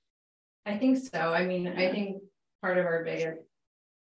I 0.66 0.78
think 0.78 0.98
so. 0.98 1.34
I 1.34 1.46
mean, 1.46 1.68
I 1.68 1.90
think 1.92 2.22
part 2.62 2.78
of 2.78 2.86
our 2.86 3.04
biggest 3.04 3.40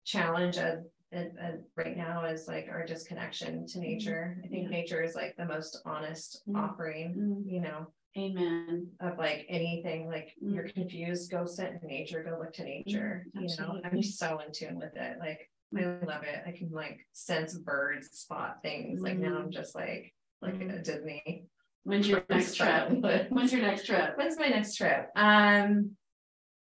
challenge 0.05 0.57
as, 0.57 0.79
as, 1.11 1.27
as 1.39 1.55
right 1.75 1.95
now 1.95 2.25
is 2.25 2.47
like 2.47 2.67
our 2.69 2.85
disconnection 2.85 3.65
to 3.67 3.79
nature. 3.79 4.37
I 4.43 4.47
think 4.47 4.63
Yeah. 4.63 4.69
nature 4.69 5.01
is 5.03 5.15
like 5.15 5.35
the 5.37 5.45
most 5.45 5.81
honest 5.85 6.41
Mm. 6.47 6.57
offering, 6.57 7.13
Mm, 7.15 7.51
you 7.51 7.61
know, 7.61 7.87
Amen. 8.17 8.87
of 8.99 9.17
like 9.17 9.45
anything, 9.49 10.07
like 10.07 10.33
Mm. 10.43 10.55
you're 10.55 10.69
confused, 10.69 11.31
go 11.31 11.45
sit 11.45 11.73
in 11.81 11.87
nature, 11.87 12.23
go 12.23 12.37
look 12.39 12.53
to 12.53 12.63
nature, 12.63 13.25
you 13.33 13.47
know, 13.59 13.79
I'm 13.83 14.01
so 14.03 14.39
in 14.39 14.51
tune 14.51 14.77
with 14.79 14.95
it, 14.95 15.19
like. 15.19 15.49
I 15.77 15.81
love 16.05 16.23
it. 16.23 16.41
I 16.47 16.51
can 16.51 16.69
like 16.71 17.05
sense 17.13 17.57
birds, 17.57 18.09
spot 18.11 18.57
things, 18.63 19.01
like 19.01 19.17
now 19.17 19.29
Mm. 19.37 19.43
I'm 19.45 19.51
just 19.51 19.75
like, 19.75 20.13
like 20.41 20.55
Mm. 20.55 20.79
a 20.79 20.81
Disney. 20.81 21.45
When's 21.83 22.07
your 22.07 22.23
next 22.29 22.55
trip? 22.55 22.89
When's 23.29 23.51
your 23.53 23.61
next 23.61 23.85
trip 23.85 24.17
When's 24.17 24.37
my 24.37 24.47
next 24.47 24.75
trip? 24.75 25.09
Um, 25.15 25.95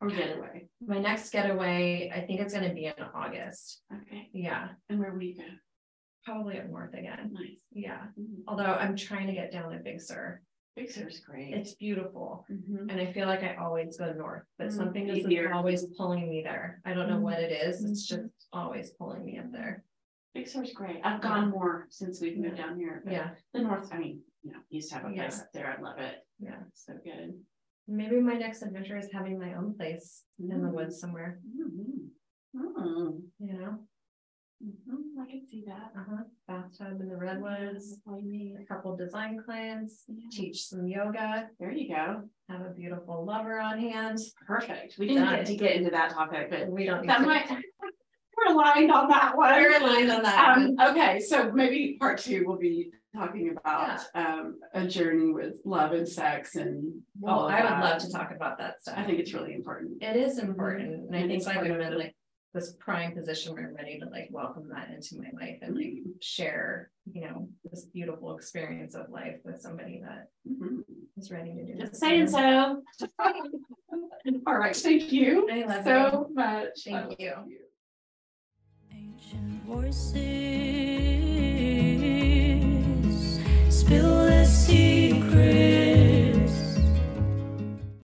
or 0.02 0.10
getaway? 0.10 0.68
my 0.82 1.00
next 1.00 1.30
getaway, 1.32 2.12
I 2.14 2.22
think 2.22 2.42
it's 2.42 2.54
gonna 2.54 2.74
be 2.74 2.86
in 2.86 2.94
August. 3.14 3.84
Okay, 3.94 4.30
Yeah, 4.34 4.70
and 4.90 5.00
where 5.00 5.14
will 5.14 5.22
you 5.24 5.36
go? 5.38 5.44
probably 6.26 6.58
up 6.60 6.68
north 6.70 6.94
again. 6.94 7.32
Nice. 7.34 7.60
Yeah, 7.72 8.08
Mhm. 8.18 8.44
although 8.48 8.64
I'm 8.64 8.96
trying 8.96 9.28
to 9.28 9.34
get 9.34 9.52
down 9.52 9.72
to 9.74 9.80
Big 9.80 10.00
Sur. 10.02 10.42
Big 10.76 10.90
Sur's 10.92 11.20
great. 11.20 11.54
It's 11.54 11.76
beautiful. 11.76 12.46
Mhm. 12.50 12.90
And 12.90 13.00
I 13.00 13.14
feel 13.14 13.28
like 13.28 13.44
I 13.44 13.56
always 13.56 13.96
go 13.98 14.12
north, 14.14 14.44
but 14.58 14.68
Mm, 14.68 14.72
something 14.74 15.08
is 15.08 15.26
always 15.54 15.86
pulling 15.96 16.28
me 16.30 16.42
there. 16.42 16.82
I 16.84 16.94
don't 16.94 17.10
know 17.10 17.20
what 17.20 17.40
it 17.40 17.52
is. 17.52 17.84
It's 17.86 18.08
just 18.08 18.48
always 18.52 18.92
pulling 18.92 19.24
me 19.24 19.38
up 19.38 19.52
there. 19.52 19.84
Big 20.34 20.48
Sur's 20.48 20.74
great. 20.74 21.00
I've 21.04 21.22
gone 21.22 21.52
more 21.52 21.86
since 21.92 22.20
we've 22.22 22.38
moved 22.40 22.58
down 22.58 22.80
here. 22.80 23.02
but 23.06 23.14
Yeah, 23.14 23.36
The 23.54 23.62
north, 23.62 23.94
I 23.94 24.00
mean, 24.00 24.24
you 24.42 24.52
know, 24.52 24.60
used 24.70 24.90
to 24.90 24.96
have 24.96 25.06
a 25.06 25.14
place 25.14 25.38
Yeah. 25.38 25.44
up 25.44 25.52
there. 25.54 25.68
I 25.78 25.80
love 25.82 26.00
it. 26.00 26.26
yeah. 26.40 26.64
So 26.74 26.98
good. 27.04 27.46
Maybe 27.88 28.20
my 28.20 28.34
next 28.38 28.64
adventure 28.64 28.98
is 28.98 29.12
having 29.12 29.38
my 29.38 29.54
own 29.54 29.76
place 29.76 30.26
in 30.40 30.48
the 30.48 30.56
Mm. 30.56 30.74
woods 30.74 31.00
somewhere. 31.00 31.40
Mm. 31.56 32.10
you 33.40 33.54
know? 33.54 33.88
Mhm, 34.64 35.22
I 35.22 35.26
can 35.30 35.42
see 35.50 35.64
that. 35.68 35.92
Uh-huh, 35.98 36.24
bathtub 36.48 37.02
in 37.02 37.10
the 37.10 37.18
redwoods, 37.18 38.00
Like 38.06 38.24
me. 38.24 38.56
a 38.62 38.66
couple 38.66 38.96
design 38.96 39.38
clients, 39.44 40.06
Yeah. 40.08 40.26
teach 40.32 40.66
some 40.68 40.88
yoga, 40.88 41.50
There 41.60 41.72
you 41.72 41.90
go. 41.94 42.24
have 42.50 42.62
a 42.66 42.70
beautiful 42.70 43.26
lover 43.26 43.60
on 43.60 43.78
hand. 43.80 44.20
Perfect. 44.48 44.98
We 44.98 45.08
didn't 45.08 45.30
get 45.30 45.46
to 45.48 45.56
get 45.58 45.76
into 45.76 45.92
that 45.92 46.12
topic, 46.12 46.50
but 46.50 46.70
We 46.70 46.86
don't. 46.86 47.02
need 47.02 47.10
that 47.10 47.20
to- 47.20 47.26
might, 47.26 47.50
we're 48.38 48.54
aligned 48.54 48.92
on 48.92 49.10
that 49.10 49.36
one. 49.36 49.52
We're 49.54 49.78
aligned 49.82 50.12
on 50.12 50.24
that. 50.24 50.58
Um, 50.58 50.76
okay, 50.92 51.20
so 51.20 51.52
maybe 51.52 51.98
part 52.00 52.20
two 52.20 52.46
will 52.46 52.58
be 52.58 52.92
talking 53.16 53.56
about 53.56 54.00
um 54.16 54.60
a 54.74 54.88
journey 54.88 55.32
with 55.32 55.54
love 55.66 55.92
and 55.92 56.08
sex 56.08 56.56
and 56.56 57.02
Well, 57.20 57.48
I 57.48 57.62
would 57.62 57.70
that. 57.72 57.84
love 57.84 58.02
to 58.02 58.12
talk 58.12 58.32
about 58.32 58.58
that 58.60 58.82
stuff. 58.82 58.98
I 58.98 59.04
think 59.04 59.20
it's 59.20 59.34
really 59.34 59.54
important. 59.54 60.02
It 60.02 60.16
is 60.16 60.40
important, 60.40 60.94
and 60.94 61.16
I 61.16 61.20
And 61.20 61.30
think 61.30 61.48
I'm 61.48 61.58
of 61.72 61.80
in 61.80 61.92
the- 61.92 61.98
like 61.98 62.16
this 62.54 62.74
prime 62.80 63.14
position 63.14 63.54
where 63.54 63.68
I'm 63.68 63.74
ready 63.76 63.98
to 64.00 64.06
like 64.06 64.28
welcome 64.32 64.70
that 64.70 64.90
into 64.92 65.18
my 65.18 65.30
life 65.40 65.58
and 65.62 65.76
like 65.76 65.86
Mm-hmm. 65.86 66.12
share, 66.22 66.92
you 67.12 67.22
know, 67.22 67.50
this 67.70 67.86
beautiful 67.86 68.36
experience 68.36 68.94
of 68.96 69.10
life 69.10 69.38
with 69.44 69.60
somebody 69.62 70.02
that 70.02 70.30
Mhm. 70.48 70.84
is 71.18 71.32
ready 71.32 71.54
to 71.56 71.66
do 71.66 71.74
Just 71.80 71.94
this. 71.94 72.00
saying 72.00 72.28
so. 72.28 72.84
All 74.48 74.58
right, 74.58 74.76
thank 74.76 75.12
you 75.12 75.48
I 75.52 75.64
love 75.66 75.84
so 75.84 76.30
much. 76.34 76.84
Thank 76.86 76.96
I 76.98 77.02
love 77.08 77.50
you. 77.50 77.60
Ancient 78.92 79.64
voices 79.64 80.20
spill 83.70 84.26
their 84.26 84.46
secrets. 84.46 85.73